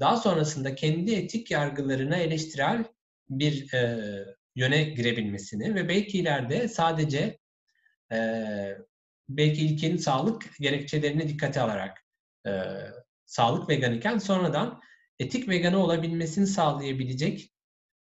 daha 0.00 0.16
sonrasında 0.16 0.74
kendi 0.74 1.14
etik 1.14 1.50
yargılarına 1.50 2.16
eleştirel 2.16 2.84
bir 3.30 3.72
e, 3.74 4.00
yöne 4.54 4.82
girebilmesini 4.82 5.74
ve 5.74 5.88
belki 5.88 6.18
ileride 6.18 6.68
sadece 6.68 7.38
e, 8.12 8.18
belki 9.28 9.66
ilkenin 9.66 9.96
sağlık 9.96 10.58
gerekçelerini 10.60 11.28
dikkate 11.28 11.60
alarak 11.60 12.04
e, 12.46 12.50
sağlık 13.26 13.68
vegan 13.68 13.94
iken 13.94 14.18
sonradan 14.18 14.80
etik 15.18 15.48
veganı 15.48 15.84
olabilmesini 15.84 16.46
sağlayabilecek 16.46 17.52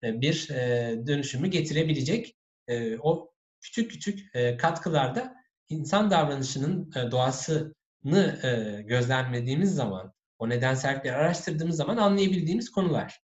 e, 0.05 0.21
bir 0.21 0.51
e, 0.51 0.95
dönüşümü 1.07 1.49
getirebilecek 1.49 2.37
e, 2.69 2.99
o 2.99 3.33
küçük 3.61 3.91
küçük 3.91 4.37
e, 4.37 4.57
katkılarda 4.57 5.35
insan 5.69 6.11
davranışının 6.11 6.93
e, 6.97 7.11
doğasını 7.11 8.41
e, 8.43 8.83
gözlemlediğimiz 8.83 9.75
zaman, 9.75 10.13
o 10.43 10.49
nedensellikleri 10.49 11.17
araştırdığımız 11.17 11.77
zaman 11.77 11.97
anlayabildiğimiz 11.97 12.71
konular. 12.71 13.21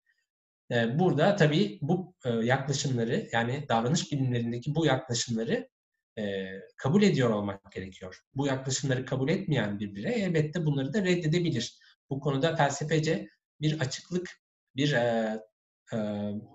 E, 0.71 0.99
burada 0.99 1.35
tabii 1.35 1.79
bu 1.81 2.15
e, 2.25 2.29
yaklaşımları 2.29 3.29
yani 3.31 3.65
davranış 3.69 4.11
bilimlerindeki 4.11 4.75
bu 4.75 4.85
yaklaşımları 4.85 5.69
e, 6.17 6.45
kabul 6.77 7.03
ediyor 7.03 7.29
olmak 7.29 7.71
gerekiyor. 7.71 8.21
Bu 8.35 8.47
yaklaşımları 8.47 9.05
kabul 9.05 9.29
etmeyen 9.29 9.79
bir 9.79 9.95
birey 9.95 10.23
elbette 10.23 10.65
bunları 10.65 10.93
da 10.93 11.03
reddedebilir. 11.03 11.79
Bu 12.09 12.19
konuda 12.19 12.55
felsefece 12.55 13.29
bir 13.61 13.79
açıklık, 13.79 14.29
bir 14.75 14.93
e, 14.93 15.39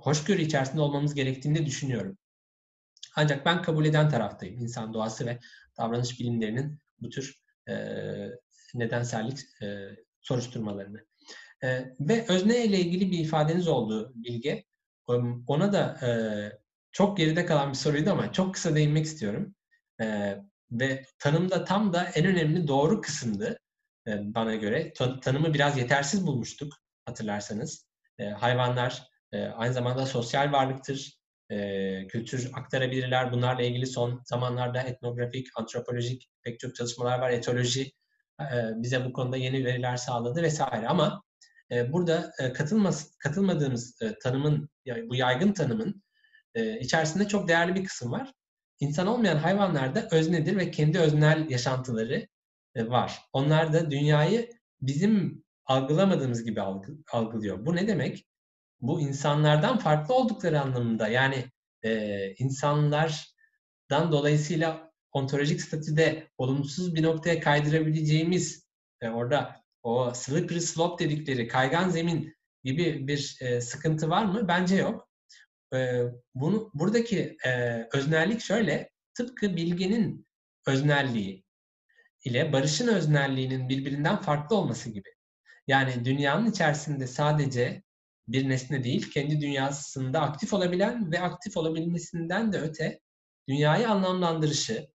hoşgörü 0.01 0.43
içerisinde 0.43 0.81
olmamız 0.81 1.15
gerektiğini 1.15 1.67
düşünüyorum. 1.67 2.19
Ancak 3.17 3.47
ben 3.47 3.63
kabul 3.63 3.85
eden 3.85 4.09
taraftayım. 4.09 4.59
İnsan 4.59 4.95
doğası 4.95 5.27
ve 5.27 5.39
davranış 5.79 6.21
bilimlerinin 6.21 6.79
bu 6.99 7.09
tür 7.09 7.41
nedensellik 8.75 9.39
soruşturmalarını. 10.23 11.07
E, 11.65 11.95
ve 12.01 12.27
özne 12.29 12.65
ile 12.65 12.79
ilgili 12.81 13.11
bir 13.11 13.19
ifadeniz 13.19 13.69
oldu 13.69 14.13
Bilge. 14.15 14.65
Ona 15.47 15.73
da 15.73 16.07
e, 16.07 16.11
çok 16.93 17.17
geride 17.17 17.47
kalan 17.47 17.71
bir 17.71 17.77
soruydu 17.77 18.11
ama 18.11 18.33
çok 18.33 18.55
kısa 18.55 18.75
değinmek 18.75 19.05
istiyorum. 19.05 19.55
E, 20.03 20.37
ve 20.73 21.05
tanımda 21.19 21.65
tam 21.65 21.93
da 21.93 22.05
en 22.05 22.27
önemli 22.27 22.69
doğru 22.69 23.01
kısımdı 23.01 23.59
e, 24.07 24.35
bana 24.35 24.55
göre. 24.55 24.93
Tan- 24.93 25.21
tanımı 25.21 25.55
biraz 25.55 25.79
yetersiz 25.79 26.27
bulmuştuk 26.27 26.73
hatırlarsanız. 27.05 27.87
E, 28.19 28.25
hayvanlar 28.25 29.03
e, 29.33 29.45
aynı 29.45 29.75
zamanda 29.75 30.07
sosyal 30.07 30.53
varlıktır. 30.53 31.21
E, 31.51 32.07
kültür 32.07 32.51
aktarabilirler. 32.55 33.33
Bunlarla 33.33 33.63
ilgili 33.63 33.87
son 33.87 34.23
zamanlarda 34.25 34.81
etnografik, 34.81 35.47
antropolojik 35.57 36.29
pek 36.43 36.61
çok 36.61 36.75
çalışmalar 36.75 37.19
var. 37.19 37.31
Etoloji 37.31 37.93
bize 38.77 39.05
bu 39.05 39.13
konuda 39.13 39.37
yeni 39.37 39.65
veriler 39.65 39.97
sağladı 39.97 40.43
vesaire. 40.43 40.89
Ama 40.89 41.23
e, 41.71 41.93
burada 41.93 42.33
e, 42.39 42.53
katılmaz, 42.53 43.17
katılmadığımız 43.19 44.03
e, 44.03 44.19
tanımın, 44.19 44.69
bu 44.87 45.15
yaygın 45.15 45.53
tanımın 45.53 46.03
e, 46.55 46.81
içerisinde 46.81 47.29
çok 47.29 47.49
değerli 47.49 47.75
bir 47.75 47.85
kısım 47.85 48.13
var. 48.13 48.33
İnsan 48.81 49.07
olmayan 49.07 49.37
hayvanlarda 49.37 50.09
öznedir 50.11 50.57
ve 50.57 50.71
kendi 50.71 50.99
öznel 50.99 51.51
yaşantıları 51.51 52.27
e, 52.75 52.89
var. 52.89 53.23
Onlar 53.33 53.73
da 53.73 53.91
dünyayı 53.91 54.51
bizim 54.81 55.45
algılamadığımız 55.67 56.45
gibi 56.45 56.61
algı, 56.61 56.93
algılıyor. 57.13 57.67
Bu 57.67 57.77
ne 57.77 57.89
demek? 57.89 58.27
Bu 58.81 59.01
insanlardan 59.01 59.79
farklı 59.79 60.15
oldukları 60.15 60.61
anlamında. 60.61 61.09
Yani 61.09 61.45
e, 61.83 62.35
insanlardan 62.35 64.13
dolayısıyla 64.13 64.90
ontolojik 65.13 65.61
statüde 65.61 66.29
olumsuz 66.39 66.95
bir 66.95 67.03
noktaya 67.03 67.41
kaydırabileceğimiz 67.41 68.67
e, 69.01 69.09
orada 69.09 69.57
o 69.83 70.13
slippery 70.15 70.61
slope 70.61 71.05
dedikleri 71.05 71.49
kaygan 71.49 71.89
zemin 71.89 72.35
gibi 72.65 73.09
bir 73.09 73.39
e, 73.41 73.61
sıkıntı 73.61 74.11
var 74.11 74.25
mı? 74.25 74.49
Bence 74.49 74.77
yok 74.77 75.11
e, 75.75 76.03
bunu 76.35 76.71
buradaki 76.75 77.37
e, 77.47 77.83
öznellik 77.93 78.41
şöyle 78.41 78.91
tıpkı 79.15 79.57
bilginin 79.57 80.27
öznelliği 80.67 81.45
ile 82.25 82.53
barışın 82.53 82.89
öznelliğinin 82.89 83.69
birbirinden 83.69 84.17
farklı 84.17 84.57
olması 84.57 84.91
gibi. 84.91 85.09
Yani 85.67 86.05
dünyanın 86.05 86.51
içerisinde 86.51 87.07
sadece 87.07 87.83
bir 88.29 88.49
nesne 88.49 88.85
değil, 88.85 89.11
kendi 89.11 89.41
dünyasında 89.41 90.21
aktif 90.21 90.53
olabilen 90.53 91.13
ve 91.13 91.21
aktif 91.21 91.57
olabilmesinden 91.57 92.53
de 92.53 92.61
öte 92.61 93.01
dünyayı 93.49 93.89
anlamlandırışı, 93.89 94.89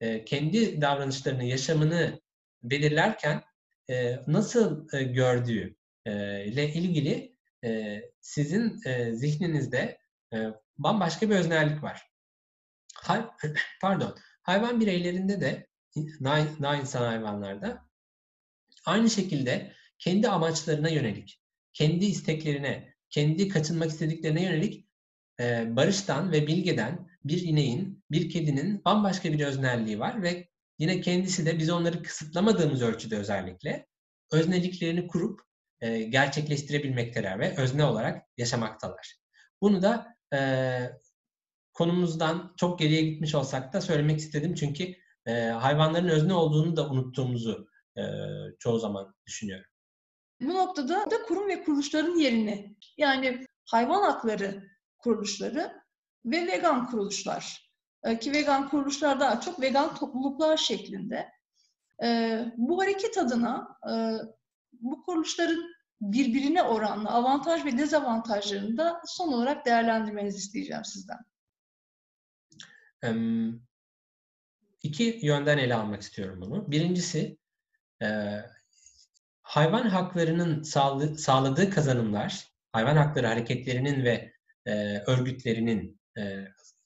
e, 0.00 0.24
kendi 0.24 0.80
davranışlarını, 0.80 1.44
yaşamını 1.44 2.20
belirlerken 2.62 3.42
e, 3.90 4.20
nasıl 4.26 4.88
e, 4.92 5.02
gördüğü 5.02 5.76
e, 6.06 6.44
ile 6.44 6.72
ilgili 6.72 7.34
sizin 8.20 8.80
zihninizde 9.12 9.98
bambaşka 10.78 11.30
bir 11.30 11.34
öznellik 11.34 11.82
var. 11.82 12.02
Hay, 12.94 13.24
pardon, 13.80 14.16
hayvan 14.42 14.80
bireylerinde 14.80 15.40
de 15.40 15.66
daha 16.62 16.76
insan 16.76 17.02
hayvanlarda 17.02 17.88
aynı 18.86 19.10
şekilde 19.10 19.72
kendi 19.98 20.28
amaçlarına 20.28 20.88
yönelik, 20.88 21.40
kendi 21.72 22.04
isteklerine, 22.04 22.94
kendi 23.10 23.48
kaçınmak 23.48 23.90
istediklerine 23.90 24.42
yönelik 24.42 24.88
barıştan 25.76 26.32
ve 26.32 26.46
bilgeden 26.46 27.08
bir 27.24 27.42
ineğin, 27.42 28.04
bir 28.10 28.30
kedinin 28.30 28.84
bambaşka 28.84 29.32
bir 29.32 29.46
öznelliği 29.46 29.98
var 29.98 30.22
ve 30.22 30.48
yine 30.78 31.00
kendisi 31.00 31.46
de 31.46 31.58
biz 31.58 31.70
onları 31.70 32.02
kısıtlamadığımız 32.02 32.82
ölçüde 32.82 33.16
özellikle 33.16 33.86
özneliklerini 34.32 35.06
kurup 35.06 35.40
e, 35.80 36.02
gerçekleştirebilmekteler 36.02 37.38
ve 37.38 37.56
özne 37.56 37.84
olarak 37.84 38.22
yaşamaktalar. 38.36 39.16
Bunu 39.60 39.82
da 39.82 40.16
e, 40.34 40.38
konumuzdan 41.72 42.54
çok 42.56 42.78
geriye 42.78 43.02
gitmiş 43.02 43.34
olsak 43.34 43.72
da 43.72 43.80
söylemek 43.80 44.18
istedim 44.18 44.54
çünkü 44.54 44.94
e, 45.26 45.32
hayvanların 45.42 46.08
özne 46.08 46.34
olduğunu 46.34 46.76
da 46.76 46.90
unuttuğumuzu 46.90 47.68
e, 47.96 48.02
çoğu 48.58 48.78
zaman 48.78 49.14
düşünüyorum. 49.26 49.70
Bu 50.40 50.54
noktada 50.54 51.10
da 51.10 51.22
kurum 51.22 51.48
ve 51.48 51.64
kuruluşların 51.64 52.18
yerini 52.18 52.76
yani 52.96 53.46
hayvan 53.70 54.02
hakları 54.02 54.68
kuruluşları 54.98 55.83
ve 56.24 56.46
vegan 56.46 56.86
kuruluşlar 56.86 57.64
e, 58.04 58.18
ki 58.18 58.32
vegan 58.32 58.68
kuruluşlar 58.68 59.20
daha 59.20 59.40
çok 59.40 59.60
vegan 59.60 59.94
topluluklar 59.94 60.56
şeklinde. 60.56 61.30
E, 62.02 62.38
bu 62.56 62.82
hareket 62.82 63.18
adına 63.18 63.78
e, 63.90 63.92
bu 64.72 65.02
kuruluşların 65.02 65.74
birbirine 66.00 66.62
oranlı 66.62 67.08
avantaj 67.08 67.64
ve 67.64 67.78
dezavantajlarını 67.78 68.76
da 68.76 69.00
son 69.06 69.32
olarak 69.32 69.66
değerlendirmenizi 69.66 70.38
isteyeceğim 70.38 70.84
sizden. 70.84 71.18
İki 74.82 75.18
yönden 75.22 75.58
ele 75.58 75.74
almak 75.74 76.02
istiyorum 76.02 76.40
bunu. 76.40 76.70
Birincisi 76.70 77.38
hayvan 79.42 79.88
haklarının 79.88 80.62
sağladığı 81.16 81.70
kazanımlar, 81.70 82.48
hayvan 82.72 82.96
hakları 82.96 83.26
hareketlerinin 83.26 84.04
ve 84.04 84.32
örgütlerinin 85.06 86.00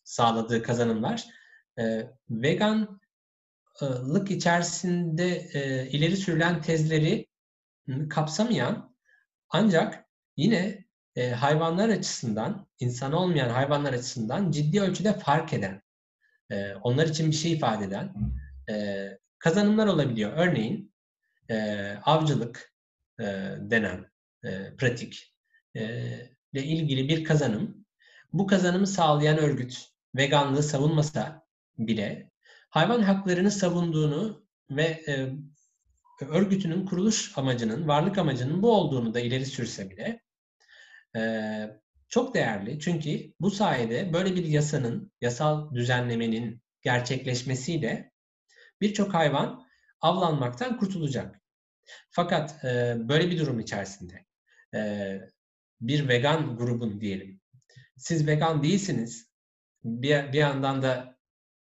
sağladığı 0.04 0.62
kazanımlar 0.62 1.26
veganlık 2.30 3.00
içerisinde 4.30 5.48
ileri 5.92 6.16
sürülen 6.16 6.62
tezleri 6.62 7.26
kapsamayan 8.10 8.94
ancak 9.50 10.04
yine 10.36 10.88
e, 11.16 11.30
hayvanlar 11.30 11.88
açısından, 11.88 12.68
insan 12.80 13.12
olmayan 13.12 13.50
hayvanlar 13.50 13.92
açısından 13.92 14.50
ciddi 14.50 14.80
ölçüde 14.80 15.18
fark 15.18 15.52
eden, 15.52 15.82
e, 16.50 16.74
onlar 16.74 17.06
için 17.06 17.30
bir 17.30 17.36
şey 17.36 17.52
ifade 17.52 17.84
eden 17.84 18.14
e, 18.70 19.08
kazanımlar 19.38 19.86
olabiliyor. 19.86 20.32
Örneğin 20.36 20.94
e, 21.50 21.78
avcılık 22.04 22.72
e, 23.20 23.24
denen 23.60 24.10
e, 24.44 24.76
pratik 24.76 25.34
e, 25.74 25.82
ile 26.52 26.64
ilgili 26.64 27.08
bir 27.08 27.24
kazanım. 27.24 27.84
Bu 28.32 28.46
kazanımı 28.46 28.86
sağlayan 28.86 29.38
örgüt 29.38 29.88
veganlığı 30.16 30.62
savunmasa 30.62 31.46
bile 31.78 32.30
hayvan 32.70 33.02
haklarını 33.02 33.50
savunduğunu 33.50 34.46
ve 34.70 34.82
e, 34.84 35.32
örgütünün 36.24 36.86
kuruluş 36.86 37.38
amacının, 37.38 37.88
varlık 37.88 38.18
amacının 38.18 38.62
bu 38.62 38.72
olduğunu 38.72 39.14
da 39.14 39.20
ileri 39.20 39.46
sürse 39.46 39.90
bile 39.90 40.20
e, 41.16 41.22
çok 42.08 42.34
değerli. 42.34 42.80
Çünkü 42.80 43.32
bu 43.40 43.50
sayede 43.50 44.12
böyle 44.12 44.34
bir 44.36 44.44
yasanın, 44.44 45.12
yasal 45.20 45.74
düzenlemenin 45.74 46.62
gerçekleşmesiyle 46.82 48.12
birçok 48.80 49.14
hayvan 49.14 49.66
avlanmaktan 50.00 50.78
kurtulacak. 50.78 51.40
Fakat 52.10 52.64
e, 52.64 52.96
böyle 53.08 53.30
bir 53.30 53.38
durum 53.38 53.60
içerisinde 53.60 54.24
e, 54.74 55.20
bir 55.80 56.08
vegan 56.08 56.56
grubun 56.56 57.00
diyelim, 57.00 57.37
siz 57.98 58.26
vegan 58.26 58.62
değilsiniz, 58.62 59.30
bir, 59.84 60.32
bir 60.32 60.38
yandan 60.38 60.82
da 60.82 61.18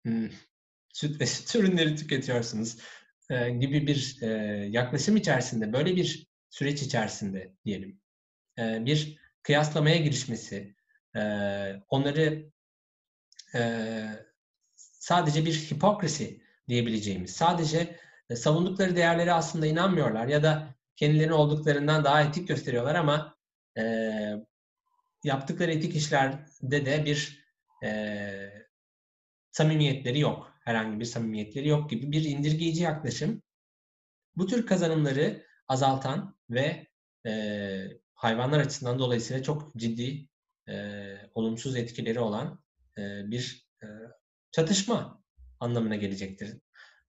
hmm, 0.05 0.29
süt 0.93 1.21
ve 1.21 1.25
süt 1.25 1.55
ürünleri 1.55 1.95
tüketiyorsunuz. 1.95 2.77
E, 3.29 3.49
gibi 3.49 3.87
bir 3.87 4.17
e, 4.21 4.27
yaklaşım 4.69 5.17
içerisinde, 5.17 5.73
böyle 5.73 5.95
bir 5.95 6.27
süreç 6.49 6.81
içerisinde 6.81 7.53
diyelim, 7.65 8.01
e, 8.59 8.85
bir 8.85 9.19
kıyaslamaya 9.43 9.97
girişmesi, 9.97 10.75
e, 11.15 11.21
onları 11.89 12.51
e, 13.55 14.03
sadece 14.75 15.45
bir 15.45 15.53
hipokrisi 15.53 16.41
diyebileceğimiz, 16.67 17.31
sadece 17.31 17.99
e, 18.29 18.35
savundukları 18.35 18.95
değerleri 18.95 19.33
aslında 19.33 19.67
inanmıyorlar 19.67 20.27
ya 20.27 20.43
da 20.43 20.75
kendilerini 20.95 21.33
olduklarından 21.33 22.03
daha 22.03 22.21
etik 22.21 22.47
gösteriyorlar 22.47 22.95
ama 22.95 23.37
e, 23.77 23.83
yaptıkları 25.23 25.71
etik 25.71 25.95
işlerde 25.95 26.85
de 26.85 27.05
bir 27.05 27.45
e, 27.83 27.89
samimiyetleri 29.51 30.19
yok 30.19 30.53
herhangi 30.63 30.99
bir 30.99 31.05
samimiyetleri 31.05 31.67
yok 31.67 31.89
gibi 31.89 32.11
bir 32.11 32.23
indirgeyici 32.23 32.83
yaklaşım 32.83 33.41
bu 34.35 34.47
tür 34.47 34.65
kazanımları 34.65 35.45
azaltan 35.67 36.37
ve 36.49 36.87
e, 37.25 37.33
hayvanlar 38.13 38.59
açısından 38.59 38.99
dolayısıyla 38.99 39.43
çok 39.43 39.75
ciddi 39.75 40.27
e, 40.69 41.15
olumsuz 41.33 41.75
etkileri 41.75 42.19
olan 42.19 42.63
e, 42.97 43.01
bir 43.31 43.67
e, 43.83 43.87
çatışma 44.51 45.23
anlamına 45.59 45.95
gelecektir. 45.95 46.57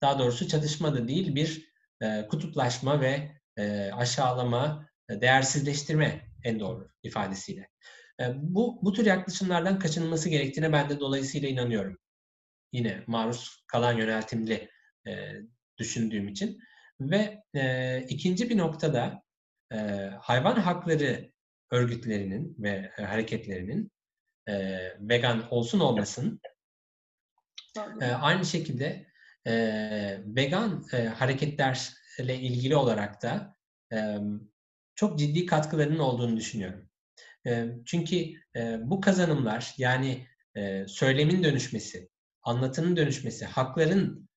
Daha 0.01 0.19
doğrusu 0.19 0.47
çatışma 0.47 0.93
da 0.93 1.07
değil 1.07 1.35
bir 1.35 1.71
e, 2.01 2.27
kutuplaşma 2.27 3.01
ve 3.01 3.31
e, 3.57 3.91
aşağılama, 3.91 4.89
e, 5.09 5.21
değersizleştirme 5.21 6.27
en 6.43 6.59
doğru 6.59 6.89
ifadesiyle. 7.03 7.70
Bu, 8.35 8.79
bu 8.81 8.93
tür 8.93 9.05
yaklaşımlardan 9.05 9.79
kaçınılması 9.79 10.29
gerektiğine 10.29 10.71
ben 10.71 10.89
de 10.89 10.99
dolayısıyla 10.99 11.49
inanıyorum 11.49 11.97
yine 12.71 13.03
maruz 13.07 13.63
kalan 13.67 13.93
yöneltimli 13.93 14.69
e, 15.07 15.31
düşündüğüm 15.77 16.27
için. 16.27 16.59
Ve 17.01 17.43
e, 17.53 17.99
ikinci 18.09 18.49
bir 18.49 18.57
noktada 18.57 19.23
e, 19.73 19.77
hayvan 20.19 20.55
hakları 20.55 21.31
örgütlerinin 21.71 22.55
ve 22.59 22.91
hareketlerinin 22.97 23.91
e, 24.47 24.77
vegan 24.99 25.53
olsun 25.53 25.79
olmasın 25.79 26.41
e, 28.01 28.05
aynı 28.05 28.45
şekilde 28.45 29.05
e, 29.47 29.53
vegan 30.25 30.85
e, 30.93 31.05
hareketlerle 31.05 32.35
ilgili 32.35 32.75
olarak 32.75 33.21
da 33.21 33.55
e, 33.93 34.17
çok 34.95 35.19
ciddi 35.19 35.45
katkılarının 35.45 35.99
olduğunu 35.99 36.37
düşünüyorum. 36.37 36.89
Çünkü 37.85 38.33
bu 38.79 39.01
kazanımlar 39.01 39.73
yani 39.77 40.27
söylemin 40.87 41.43
dönüşmesi, 41.43 42.09
anlatının 42.43 42.97
dönüşmesi, 42.97 43.45
hakların 43.45 44.29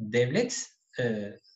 devletin 0.00 1.48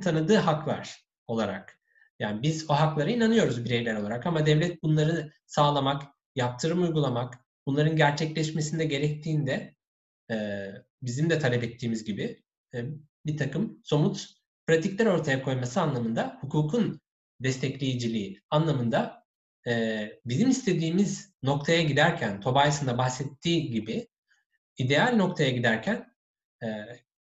tanıdığı 0.00 0.36
haklar 0.36 1.04
olarak. 1.26 1.80
Yani 2.18 2.42
biz 2.42 2.70
o 2.70 2.74
haklara 2.74 3.10
inanıyoruz 3.10 3.64
bireyler 3.64 3.94
olarak 3.94 4.26
ama 4.26 4.46
devlet 4.46 4.82
bunları 4.82 5.32
sağlamak, 5.46 6.02
yaptırım 6.34 6.82
uygulamak, 6.82 7.34
bunların 7.66 7.96
gerçekleşmesinde 7.96 8.84
gerektiğinde 8.84 9.74
bizim 11.02 11.30
de 11.30 11.38
talep 11.38 11.62
ettiğimiz 11.62 12.04
gibi 12.04 12.42
bir 13.26 13.36
takım 13.36 13.80
somut 13.84 14.26
pratikler 14.66 15.06
ortaya 15.06 15.42
koyması 15.42 15.80
anlamında 15.80 16.38
hukukun 16.40 17.00
destekleyiciliği 17.40 18.42
anlamında 18.50 19.24
e, 19.68 20.08
bizim 20.24 20.50
istediğimiz 20.50 21.32
noktaya 21.42 21.82
giderken 21.82 22.40
Tobias'ın 22.40 22.86
da 22.86 22.98
bahsettiği 22.98 23.70
gibi 23.70 24.08
ideal 24.78 25.16
noktaya 25.16 25.50
giderken 25.50 26.14
e, 26.62 26.68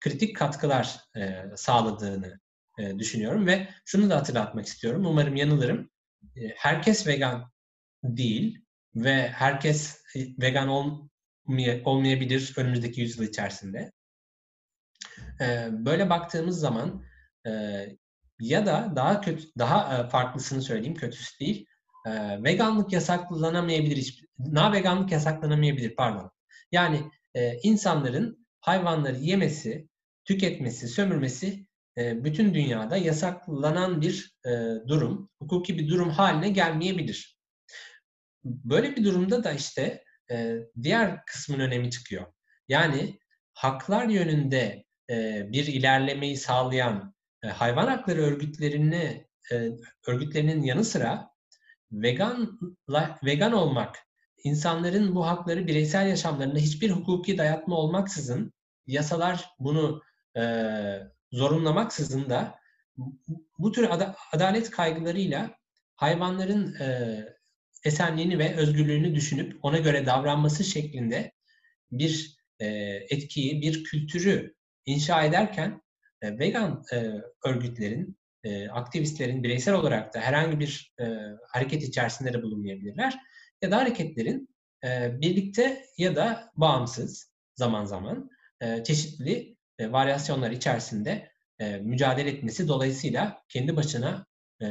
kritik 0.00 0.36
katkılar 0.36 1.00
e, 1.16 1.44
sağladığını 1.56 2.40
e, 2.78 2.98
düşünüyorum 2.98 3.46
ve 3.46 3.68
şunu 3.84 4.10
da 4.10 4.16
hatırlatmak 4.16 4.66
istiyorum. 4.66 5.06
Umarım 5.06 5.36
yanılırım. 5.36 5.90
E, 6.36 6.48
herkes 6.56 7.06
vegan 7.06 7.52
değil 8.04 8.64
ve 8.94 9.28
herkes 9.28 10.00
e, 10.16 10.20
vegan 10.40 10.68
olmay- 10.68 11.82
olmayabilir 11.84 12.54
önümüzdeki 12.56 13.00
yüzyıl 13.00 13.24
içerisinde. 13.24 13.92
E, 15.40 15.68
böyle 15.70 16.10
baktığımız 16.10 16.60
zaman 16.60 17.04
e, 17.46 17.50
ya 18.40 18.66
da 18.66 18.92
daha 18.96 19.20
kötü, 19.20 19.48
daha 19.58 20.08
farklısını 20.08 20.62
söyleyeyim, 20.62 20.94
kötüsü 20.94 21.40
değil. 21.40 21.66
E, 22.06 22.42
veganlık 22.42 22.92
yasaklanamayabilir, 22.92 23.96
hiç, 23.96 24.24
na 24.38 24.72
veganlık 24.72 25.12
yasaklanamayabilir 25.12 25.96
pardon. 25.96 26.30
Yani 26.72 27.10
e, 27.34 27.58
insanların 27.58 28.46
hayvanları 28.60 29.16
yemesi, 29.16 29.88
tüketmesi, 30.24 30.88
sömürmesi 30.88 31.66
e, 31.98 32.24
bütün 32.24 32.54
dünyada 32.54 32.96
yasaklanan 32.96 34.00
bir 34.00 34.34
e, 34.46 34.50
durum, 34.88 35.30
hukuki 35.38 35.78
bir 35.78 35.88
durum 35.88 36.10
haline 36.10 36.48
gelmeyebilir. 36.48 37.38
Böyle 38.44 38.96
bir 38.96 39.04
durumda 39.04 39.44
da 39.44 39.52
işte 39.52 40.04
e, 40.30 40.56
diğer 40.82 41.24
kısmın 41.24 41.60
önemi 41.60 41.90
çıkıyor. 41.90 42.26
Yani 42.68 43.18
haklar 43.54 44.08
yönünde 44.08 44.84
e, 45.10 45.42
bir 45.52 45.66
ilerlemeyi 45.66 46.36
sağlayan 46.36 47.14
e, 47.42 47.48
hayvan 47.48 47.86
hakları 47.86 48.22
örgütlerini 48.22 49.26
e, 49.52 49.68
örgütlerinin 50.06 50.62
yanı 50.62 50.84
sıra 50.84 51.33
vegan 52.02 52.58
vegan 53.24 53.52
olmak 53.52 53.98
insanların 54.44 55.14
bu 55.14 55.26
hakları 55.26 55.66
bireysel 55.66 56.08
yaşamlarında 56.08 56.58
hiçbir 56.58 56.90
hukuki 56.90 57.38
dayatma 57.38 57.76
olmaksızın 57.76 58.52
yasalar 58.86 59.50
bunu 59.58 60.02
e, 60.36 60.42
zorunlamaksızın 61.32 62.30
da 62.30 62.58
bu 63.58 63.72
tür 63.72 63.90
ada, 63.90 64.16
adalet 64.32 64.70
kaygılarıyla 64.70 65.50
hayvanların 65.96 66.74
e, 66.80 67.18
esenliğini 67.84 68.38
ve 68.38 68.56
özgürlüğünü 68.56 69.14
düşünüp 69.14 69.64
ona 69.64 69.78
göre 69.78 70.06
davranması 70.06 70.64
şeklinde 70.64 71.32
bir 71.92 72.36
e, 72.58 72.66
etkiyi, 73.10 73.62
bir 73.62 73.84
kültürü 73.84 74.54
inşa 74.86 75.24
ederken 75.24 75.82
e, 76.22 76.38
vegan 76.38 76.84
e, 76.92 77.12
örgütlerin, 77.44 78.18
e, 78.44 78.68
aktivistlerin 78.68 79.42
bireysel 79.42 79.74
olarak 79.74 80.14
da 80.14 80.20
herhangi 80.20 80.60
bir 80.60 80.94
e, 81.00 81.04
hareket 81.48 81.82
içerisinde 81.82 82.32
de 82.32 82.42
bulunmayabilirler. 82.42 83.18
Ya 83.62 83.70
da 83.70 83.76
hareketlerin 83.76 84.48
e, 84.84 85.20
birlikte 85.20 85.86
ya 85.98 86.16
da 86.16 86.50
bağımsız 86.56 87.32
zaman 87.54 87.84
zaman 87.84 88.30
e, 88.60 88.84
çeşitli 88.84 89.56
e, 89.78 89.92
varyasyonlar 89.92 90.50
içerisinde 90.50 91.30
e, 91.58 91.76
mücadele 91.76 92.30
etmesi 92.30 92.68
dolayısıyla 92.68 93.42
kendi 93.48 93.76
başına 93.76 94.26
e, 94.62 94.66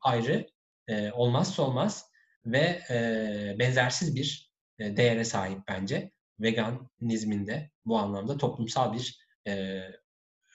ayrı 0.00 0.46
e, 0.88 1.12
olmazsa 1.12 1.62
olmaz 1.62 2.04
ve 2.46 2.80
e, 2.90 3.56
benzersiz 3.58 4.16
bir 4.16 4.52
e, 4.78 4.96
değere 4.96 5.24
sahip 5.24 5.58
bence. 5.68 6.10
Veganizminde 6.40 7.70
bu 7.84 7.98
anlamda 7.98 8.36
toplumsal 8.36 8.92
bir 8.92 9.18
e, 9.48 9.82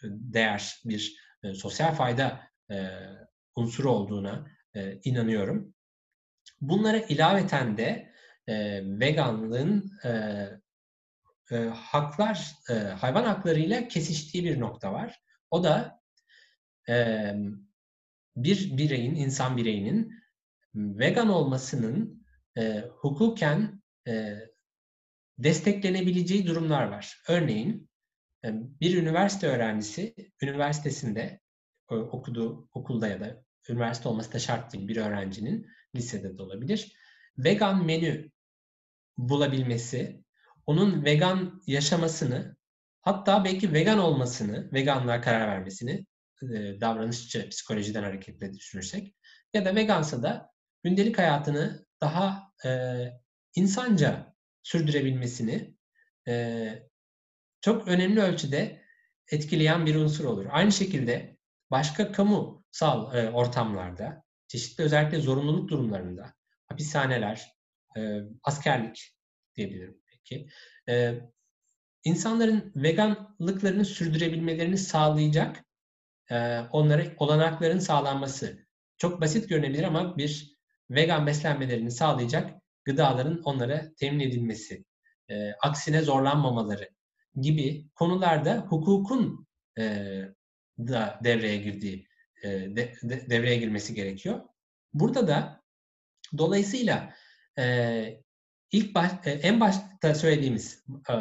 değer, 0.04 0.82
bir 0.86 1.16
e, 1.44 1.54
sosyal 1.54 1.96
fayda 1.96 2.53
e, 2.72 2.90
unsuru 3.56 3.92
olduğuna 3.92 4.48
e, 4.76 5.00
inanıyorum. 5.04 5.74
Bunlara 6.62 6.98
ilaveten 6.98 7.78
de 7.78 8.14
e, 8.48 8.82
veganlığın 9.00 9.92
e, 10.04 10.10
e, 11.52 11.56
haklar, 11.66 12.52
e, 12.70 12.74
hayvan 12.74 13.24
haklarıyla 13.24 13.88
kesiştiği 13.88 14.44
bir 14.44 14.60
nokta 14.60 14.94
var. 14.94 15.20
O 15.52 15.64
da 15.64 16.02
e, 16.90 17.34
bir 18.36 18.78
bireyin, 18.78 19.16
insan 19.16 19.58
bireyinin 19.58 20.14
vegan 20.76 21.30
olmasının 21.30 22.26
e, 22.58 22.80
hukuken 22.80 23.82
e, 24.08 24.36
desteklenebileceği 25.38 26.48
durumlar 26.48 26.88
var. 26.88 27.22
Örneğin 27.28 27.90
e, 28.46 28.54
bir 28.54 28.98
üniversite 28.98 29.48
öğrencisi 29.48 30.16
üniversitesinde 30.42 31.40
okuduğu 31.94 32.70
okulda 32.74 33.08
ya 33.08 33.20
da 33.20 33.44
üniversite 33.70 34.10
olması 34.10 34.34
da 34.34 34.40
şart 34.40 34.74
değil 34.74 34.88
bir 34.88 34.98
öğrencinin 34.98 35.68
lisede 35.96 36.38
de 36.38 36.42
olabilir. 36.42 36.94
Vegan 37.38 37.86
menü 37.86 38.32
bulabilmesi, 39.18 40.24
onun 40.66 41.06
vegan 41.06 41.62
yaşamasını, 41.68 42.56
hatta 43.02 43.46
belki 43.46 43.74
vegan 43.74 44.00
olmasını, 44.00 44.70
veganlığa 44.74 45.22
karar 45.22 45.48
vermesini 45.48 46.06
e, 46.42 46.82
davranışçı 46.82 47.50
psikolojiden 47.50 48.04
hareketle 48.04 48.54
düşünürsek 48.54 49.16
ya 49.54 49.66
da 49.66 49.76
vegansa 49.76 50.24
da 50.24 50.52
gündelik 50.84 51.18
hayatını 51.18 51.86
daha 52.02 52.52
e, 52.66 52.70
insanca 53.56 54.36
sürdürebilmesini 54.64 55.76
e, 56.28 56.68
çok 57.62 57.88
önemli 57.88 58.22
ölçüde 58.22 58.84
etkileyen 59.32 59.86
bir 59.86 59.96
unsur 59.96 60.26
olur. 60.26 60.46
Aynı 60.50 60.72
şekilde 60.72 61.33
başka 61.74 62.12
kamusal 62.12 63.16
e, 63.16 63.32
ortamlarda, 63.32 64.24
çeşitli 64.48 64.84
özellikle 64.84 65.20
zorunluluk 65.20 65.70
durumlarında, 65.70 66.34
hapishaneler, 66.68 67.52
e, 67.98 68.20
askerlik 68.44 69.16
diyebilirim 69.56 70.02
peki, 70.08 70.48
e, 70.90 71.14
insanların 72.04 72.72
veganlıklarını 72.76 73.86
sürdürebilmelerini 73.86 74.78
sağlayacak 74.78 75.66
e, 76.32 76.60
onlara 76.60 77.04
olanakların 77.18 77.80
sağlanması. 77.80 78.60
Çok 78.98 79.22
basit 79.22 79.50
görünebilir 79.50 79.84
ama 79.84 80.18
bir 80.18 80.58
vegan 80.90 81.28
beslenmelerini 81.28 81.92
sağlayacak 81.92 82.62
gıdaların 82.86 83.42
onlara 83.44 83.94
temin 83.98 84.20
edilmesi, 84.20 84.86
e, 85.30 85.52
aksine 85.54 86.02
zorlanmamaları 86.02 86.90
gibi 87.42 87.88
konularda 87.96 88.58
hukukun 88.58 89.48
e, 89.80 90.14
da 90.80 91.20
devreye 91.24 91.58
girdiği 91.58 92.08
e, 92.44 92.50
de, 92.50 92.94
de, 93.04 93.30
devreye 93.30 93.58
girmesi 93.58 93.94
gerekiyor. 93.94 94.42
Burada 94.94 95.28
da 95.28 95.62
dolayısıyla 96.38 97.14
e, 97.60 98.24
ilk 98.72 98.96
baş, 98.96 99.12
e, 99.26 99.32
en 99.32 99.60
başta 99.60 100.16
söylediğimiz 100.16 100.86
e, 101.10 101.16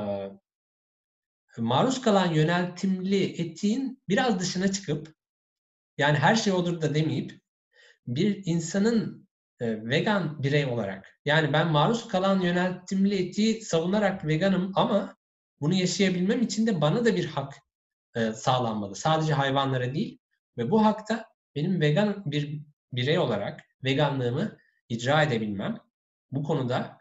maruz 1.58 2.00
kalan 2.00 2.34
yöneltimli 2.34 3.42
etiğin 3.42 4.02
biraz 4.08 4.40
dışına 4.40 4.72
çıkıp 4.72 5.14
yani 5.98 6.18
her 6.18 6.36
şey 6.36 6.52
olur 6.52 6.80
da 6.80 6.94
demeyip 6.94 7.40
bir 8.06 8.42
insanın 8.44 9.28
e, 9.60 9.88
vegan 9.88 10.42
birey 10.42 10.66
olarak 10.66 11.20
yani 11.24 11.52
ben 11.52 11.68
maruz 11.68 12.08
kalan 12.08 12.40
yöneltimli 12.40 13.28
etiği 13.28 13.62
savunarak 13.62 14.26
veganım 14.26 14.72
ama 14.74 15.16
bunu 15.60 15.74
yaşayabilmem 15.74 16.42
için 16.42 16.66
de 16.66 16.80
bana 16.80 17.04
da 17.04 17.16
bir 17.16 17.24
hak 17.24 17.54
e, 18.14 18.32
sağlanmalı. 18.32 18.94
Sadece 18.94 19.32
hayvanlara 19.32 19.94
değil 19.94 20.18
ve 20.58 20.70
bu 20.70 20.84
hakta 20.84 21.26
benim 21.56 21.80
vegan 21.80 22.22
bir 22.26 22.62
birey 22.92 23.18
olarak 23.18 23.60
veganlığımı 23.84 24.58
icra 24.88 25.22
edebilmem 25.22 25.78
bu 26.30 26.42
konuda 26.42 26.98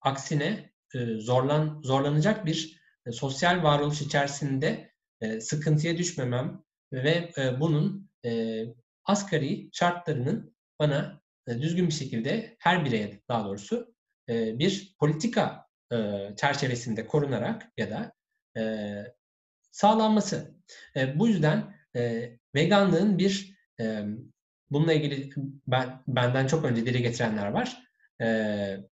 aksine 0.00 0.72
e, 0.94 1.06
zorlan 1.18 1.80
zorlanacak 1.84 2.46
bir 2.46 2.80
e, 3.06 3.12
sosyal 3.12 3.62
varoluş 3.62 4.00
içerisinde 4.02 4.92
e, 5.20 5.40
sıkıntıya 5.40 5.98
düşmemem 5.98 6.64
ve 6.92 7.32
bunun 7.60 8.10
e, 8.24 8.62
asgari 9.04 9.68
şartlarının 9.72 10.56
bana 10.78 11.20
düzgün 11.48 11.86
bir 11.86 11.92
şekilde 11.92 12.56
her 12.58 12.84
bireye 12.84 13.22
daha 13.28 13.44
doğrusu 13.44 13.94
bir 14.28 14.94
politika 14.98 15.66
çerçevesinde 16.36 17.06
korunarak 17.06 17.72
ya 17.76 17.90
da 17.90 18.12
sağlanması. 19.74 20.54
E, 20.96 21.18
bu 21.18 21.28
yüzden 21.28 21.74
e, 21.96 22.30
veganlığın 22.54 23.18
bir 23.18 23.56
e, 23.80 24.04
bununla 24.70 24.92
ilgili 24.92 25.30
ben 25.66 26.02
benden 26.08 26.46
çok 26.46 26.64
önce 26.64 26.86
dile 26.86 26.98
getirenler 26.98 27.46
var 27.46 27.82
e, 28.20 28.26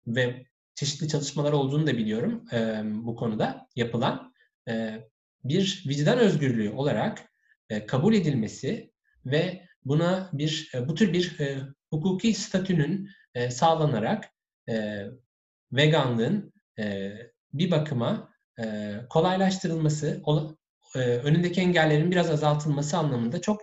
ve 0.06 0.46
çeşitli 0.74 1.08
çalışmalar 1.08 1.52
olduğunu 1.52 1.86
da 1.86 1.96
biliyorum 1.96 2.44
e, 2.52 2.82
bu 2.84 3.16
konuda 3.16 3.68
yapılan 3.76 4.34
e, 4.68 5.00
bir 5.44 5.84
vicdan 5.88 6.18
özgürlüğü 6.18 6.70
olarak 6.70 7.22
e, 7.70 7.86
kabul 7.86 8.14
edilmesi 8.14 8.92
ve 9.26 9.66
buna 9.84 10.30
bir 10.32 10.70
e, 10.74 10.88
bu 10.88 10.94
tür 10.94 11.12
bir 11.12 11.40
e, 11.40 11.58
hukuki 11.90 12.34
statünün 12.34 13.10
e, 13.34 13.50
sağlanarak 13.50 14.24
e, 14.68 15.06
veganlığın 15.72 16.52
e, 16.78 17.12
bir 17.52 17.70
bakıma 17.70 18.34
e, 18.60 18.94
kolaylaştırılması, 19.10 20.20
e, 20.94 20.98
önündeki 20.98 21.60
engellerin 21.60 22.10
biraz 22.10 22.30
azaltılması 22.30 22.96
anlamında 22.98 23.40
çok 23.40 23.62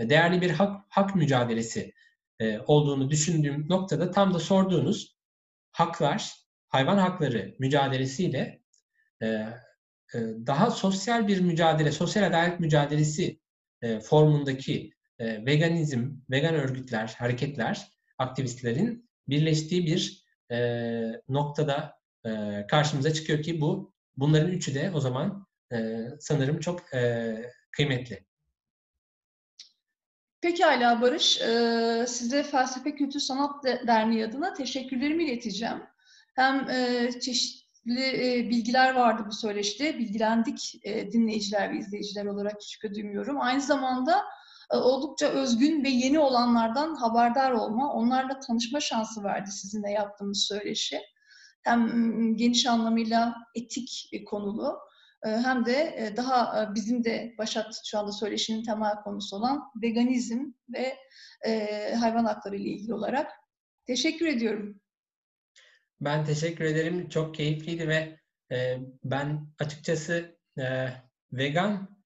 değerli 0.00 0.40
bir 0.40 0.50
hak, 0.50 0.84
hak 0.88 1.14
mücadelesi 1.14 1.92
e, 2.40 2.58
olduğunu 2.58 3.10
düşündüğüm 3.10 3.68
noktada 3.68 4.10
tam 4.10 4.34
da 4.34 4.38
sorduğunuz 4.38 5.16
haklar, 5.72 6.32
hayvan 6.68 6.98
hakları 6.98 7.54
mücadelesiyle 7.58 8.62
e, 9.22 9.46
daha 10.46 10.70
sosyal 10.70 11.28
bir 11.28 11.40
mücadele, 11.40 11.92
sosyal 11.92 12.26
adalet 12.26 12.60
mücadelesi 12.60 13.40
formundaki 14.02 14.90
veganizm, 15.20 16.10
vegan 16.30 16.54
örgütler, 16.54 17.14
hareketler, 17.18 17.88
aktivistlerin 18.18 19.10
birleştiği 19.28 19.86
bir 19.86 20.24
e, 20.50 21.22
noktada 21.28 21.96
karşımıza 22.70 23.12
çıkıyor 23.12 23.42
ki 23.42 23.60
bu 23.60 23.94
bunların 24.16 24.50
üçü 24.50 24.74
de 24.74 24.90
o 24.94 25.00
zaman 25.00 25.45
sanırım 26.20 26.60
çok 26.60 26.94
e, 26.94 27.34
kıymetli. 27.70 28.26
Pekala 30.40 31.00
Barış, 31.00 31.40
size 32.10 32.42
Felsefe 32.42 32.94
Kültür 32.94 33.20
Sanat 33.20 33.64
Derneği 33.64 34.24
adına 34.24 34.54
teşekkürlerimi 34.54 35.24
ileteceğim. 35.24 35.82
Hem 36.34 36.66
çeşitli 37.20 38.46
bilgiler 38.50 38.94
vardı 38.94 39.22
bu 39.26 39.32
söyleşide, 39.32 39.98
bilgilendik 39.98 40.74
dinleyiciler 40.84 41.72
ve 41.72 41.78
izleyiciler 41.78 42.24
olarak 42.24 42.62
şüphe 42.62 42.94
duymuyorum. 42.94 43.40
Aynı 43.40 43.60
zamanda 43.60 44.24
oldukça 44.70 45.26
özgün 45.26 45.84
ve 45.84 45.88
yeni 45.88 46.18
olanlardan 46.18 46.94
haberdar 46.94 47.52
olma, 47.52 47.92
onlarla 47.92 48.40
tanışma 48.40 48.80
şansı 48.80 49.24
verdi 49.24 49.50
sizinle 49.50 49.90
yaptığımız 49.90 50.44
söyleşi. 50.44 51.00
Hem 51.62 52.36
geniş 52.36 52.66
anlamıyla 52.66 53.34
etik 53.54 54.10
konulu 54.26 54.78
hem 55.22 55.66
de 55.66 55.94
e, 55.96 56.16
daha 56.16 56.70
bizim 56.74 57.04
de 57.04 57.34
Başat 57.38 57.94
anda 57.94 58.12
söyleşinin 58.12 58.64
temel 58.64 58.94
konusu 59.04 59.36
olan 59.36 59.62
veganizm 59.82 60.38
ve 60.74 60.96
hayvan 62.00 62.24
hakları 62.24 62.56
ile 62.56 62.68
ilgili 62.68 62.94
olarak. 62.94 63.32
Teşekkür 63.86 64.26
ediyorum. 64.26 64.80
Ben 66.00 66.24
teşekkür 66.24 66.64
ederim. 66.64 67.08
Çok 67.08 67.34
keyifliydi 67.34 67.88
ve 67.88 68.20
ben 69.04 69.46
açıkçası 69.58 70.38
vegan 71.32 71.98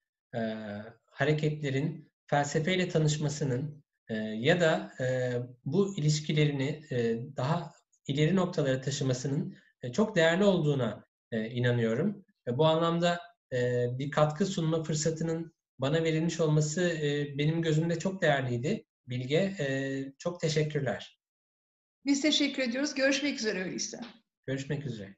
hareketlerin 1.07 2.11
felsefeyle 2.27 2.89
tanışmasının 2.89 3.85
e, 4.09 4.15
ya 4.17 4.61
da 4.61 4.93
e, 5.01 5.35
bu 5.65 5.97
ilişkilerini 5.97 6.85
e, 6.91 7.19
daha 7.37 7.73
ileri 8.07 8.37
noktalara 8.37 8.81
taşımasının 8.81 9.57
e, 9.83 9.93
çok 9.93 10.17
değerli 10.17 10.45
olduğuna 10.45 11.05
e, 11.33 11.51
inanıyorum. 11.51 12.25
Ve 12.51 12.59
bu 12.59 12.67
anlamda 12.67 13.21
e, 13.53 13.87
bir 13.99 14.11
katkı 14.11 14.47
sunma 14.47 14.83
fırsatının 14.83 15.53
bana 15.79 16.05
verilmiş 16.05 16.41
olması 16.41 16.83
e, 16.83 17.39
benim 17.39 17.63
gözümde 17.63 17.99
çok 17.99 18.23
değerliydi. 18.23 18.87
Bilge, 19.07 19.37
e, 19.37 19.67
çok 20.19 20.41
teşekkürler. 20.41 21.21
Biz 22.07 22.23
teşekkür 22.23 22.63
ediyoruz. 22.63 22.95
Görüşmek 22.95 23.39
üzere 23.39 23.65
öyleyse. 23.65 24.01
Görüşmek 24.47 24.87
üzere. 24.87 25.17